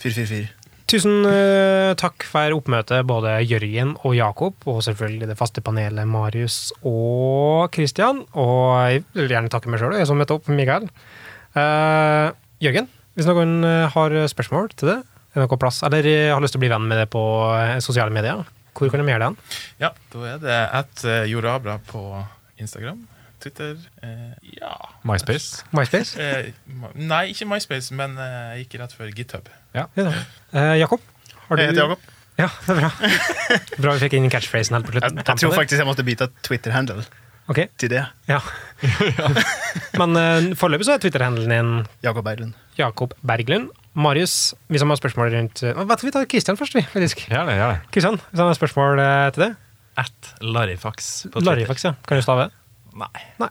Fyr, 0.00 0.10
fyr, 0.10 0.26
fyr. 0.26 0.46
Tusen 0.86 1.24
øh, 1.26 1.96
takk 1.98 2.22
for 2.30 2.54
oppmøtet, 2.54 3.02
både 3.10 3.32
Jørgen 3.42 3.96
og 4.06 4.12
Jakob, 4.14 4.68
og 4.70 4.84
selvfølgelig 4.86 5.26
det 5.32 5.34
faste 5.38 5.58
panelet 5.58 6.06
Marius 6.06 6.70
og 6.86 7.72
Kristian. 7.74 8.20
Og 8.38 8.92
jeg 8.92 9.02
vil 9.16 9.32
gjerne 9.34 9.50
takke 9.50 9.72
meg 9.72 9.82
sjøl, 9.82 9.96
jeg 9.98 10.06
som 10.06 10.20
møtte 10.20 10.36
opp, 10.36 10.46
Mikael. 10.46 10.86
Uh, 11.56 12.30
Jørgen, 12.62 12.86
hvis 13.18 13.26
noen 13.26 13.66
øh, 13.66 13.88
har 13.96 14.14
spørsmål 14.30 14.70
til 14.76 14.92
det, 14.92 15.00
er 15.34 15.42
det 15.42 15.58
plass, 15.58 15.82
eller 15.82 16.06
har 16.32 16.44
lyst 16.44 16.54
til 16.54 16.62
å 16.62 16.64
bli 16.64 16.70
venn 16.70 16.86
med 16.86 17.02
det 17.02 17.10
på 17.10 17.24
sosiale 17.84 18.14
medier, 18.14 18.46
hvor 18.76 18.92
kan 18.92 19.02
de 19.02 19.10
gjøre 19.10 19.32
det? 19.32 19.58
Ja, 19.82 19.90
da 20.14 20.22
er 20.30 20.38
det 20.40 20.62
at 20.78 21.04
Jorabra 21.28 21.80
på 21.90 22.04
Instagram, 22.62 23.02
Twitter 23.42 23.76
eh, 24.02 24.32
Ja. 24.56 24.74
MySpace. 25.06 25.64
MySpace? 25.76 26.16
Eh, 26.26 26.52
ma- 26.80 26.92
nei, 26.94 27.24
ikke 27.34 27.46
MySpace, 27.50 27.94
men 27.94 28.16
eh, 28.18 28.56
jeg 28.56 28.66
gikk 28.66 28.80
rett 28.82 28.94
før 28.96 29.12
GitHub. 29.14 29.48
Ja. 29.76 29.86
Eh, 29.96 30.74
Jakob? 30.80 31.00
Har 31.48 31.60
Jag 31.60 31.70
heter 31.72 31.82
Jakob. 31.84 31.98
Ja, 32.36 32.50
det 32.66 32.74
er 32.74 32.80
bra. 32.82 32.90
Bra 33.82 33.92
vi 33.96 34.02
fikk 34.04 34.16
inn 34.18 34.26
catchphrasen 34.32 34.76
helt 34.76 34.88
på 34.88 34.92
slutten. 34.96 35.22
Jeg, 35.22 35.24
jeg 35.28 35.40
tror 35.40 35.54
faktisk 35.56 35.80
jeg 35.80 35.88
måtte 35.88 36.04
bytte 36.04 36.26
Twitter-handle 36.44 37.04
okay. 37.48 37.70
til 37.80 37.92
det. 37.94 38.02
ja. 38.28 38.40
Men 40.00 40.18
uh, 40.20 40.50
foreløpig 40.58 40.84
så 40.88 40.96
er 40.96 41.00
Twitter-handelen 41.00 41.54
din 41.54 41.70
Jakob 42.04 42.26
Berglund. 42.26 42.52
Jakob 42.76 43.14
Berglund. 43.24 43.70
Marius, 43.96 44.52
hvis 44.68 44.84
han 44.84 44.92
har 44.92 45.00
spørsmål 45.00 45.32
rundt 45.32 45.62
vet 45.64 46.02
du, 46.02 46.04
Vi 46.04 46.12
tar 46.12 46.28
Christian 46.28 46.58
først, 46.60 46.76
vi. 46.76 46.82
faktisk. 46.92 47.24
Gjør 47.30 47.48
det, 47.48 47.56
gjør 47.56 47.72
det. 47.72 47.78
Christian, 47.96 48.20
hvis 48.28 48.42
han 48.42 48.50
har 48.50 48.58
spørsmål 48.60 49.00
til 49.32 49.46
det? 49.46 49.50
At 49.96 50.32
Larifax 50.44 51.22
på 51.30 51.38
Twitter. 51.40 51.46
Larifax, 51.54 51.86
ja. 51.88 51.94
Kan 52.04 52.20
du 52.20 52.26
stave? 52.26 52.50
Nei. 52.96 53.50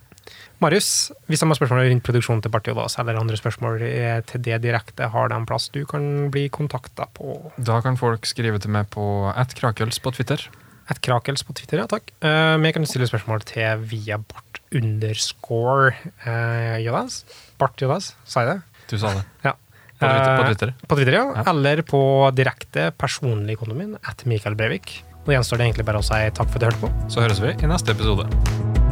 Marius, 0.63 0.89
hvis 1.27 1.41
de 1.43 1.47
har 1.49 1.57
spørsmål 1.59 1.83
rundt 1.89 2.05
produksjonen 2.07 2.41
til 2.41 2.51
partiet 2.53 2.73
Odas, 2.77 2.95
eller 3.01 3.19
andre 3.19 3.37
spørsmål 3.37 3.83
eh, 3.85 4.19
til 4.29 4.41
det 4.45 4.61
direkte, 4.63 5.09
har 5.11 5.29
de 5.29 5.35
en 5.37 5.45
plass 5.47 5.67
du 5.75 5.81
kan 5.89 6.29
bli 6.33 6.47
kontakta 6.53 7.09
på? 7.13 7.35
Da 7.57 7.81
kan 7.85 7.99
folk 7.99 8.25
skrive 8.29 8.61
til 8.63 8.71
meg 8.73 8.87
på 8.95 9.03
Atkrakels 9.35 9.99
på 10.01 10.15
Twitter. 10.15 10.47
At 10.89 11.01
krakels 11.01 11.41
på 11.43 11.53
Twitter, 11.57 11.81
ja 11.81 11.87
takk. 11.89 12.11
Uh, 12.21 12.55
men 12.61 12.67
jeg 12.69 12.75
kan 12.77 12.85
stille 12.85 13.07
spørsmål 13.09 13.41
til 13.49 13.85
via 13.89 14.19
Bart 14.21 14.59
underscore 14.75 15.95
uh, 16.27 16.77
Jodas. 16.83 17.23
Bart 17.57 17.81
Jodas, 17.81 18.13
sa 18.29 18.45
jeg 18.45 18.51
det? 18.53 18.83
Du 18.91 18.97
sa 19.01 19.15
det. 19.17 19.25
Ja. 19.47 19.55
På 19.97 20.05
Twitter. 20.05 20.35
På 20.37 20.43
Eh, 20.43 20.47
Twitter. 20.51 20.73
På 20.87 20.95
Twitter, 20.99 21.13
ja. 21.17 21.25
Ja. 21.39 21.43
Eller 21.49 21.81
på 21.81 22.01
direkte 22.35 22.91
personlig 22.99 23.57
kontoen 23.57 23.77
min, 23.81 23.97
at 24.03 24.25
Mikael 24.29 24.55
Brevik. 24.59 24.99
Nå 25.25 25.33
gjenstår 25.33 25.57
det 25.57 25.69
egentlig 25.71 25.87
bare 25.87 26.03
å 26.03 26.05
si 26.05 26.21
takk 26.37 26.51
for 26.51 26.59
at 26.59 26.61
du 26.61 26.69
hørte 26.69 26.83
på. 26.85 26.93
Så 27.09 27.23
høres 27.25 27.41
vi 27.41 27.55
i 27.55 27.71
neste 27.71 27.95
episode. 27.95 28.84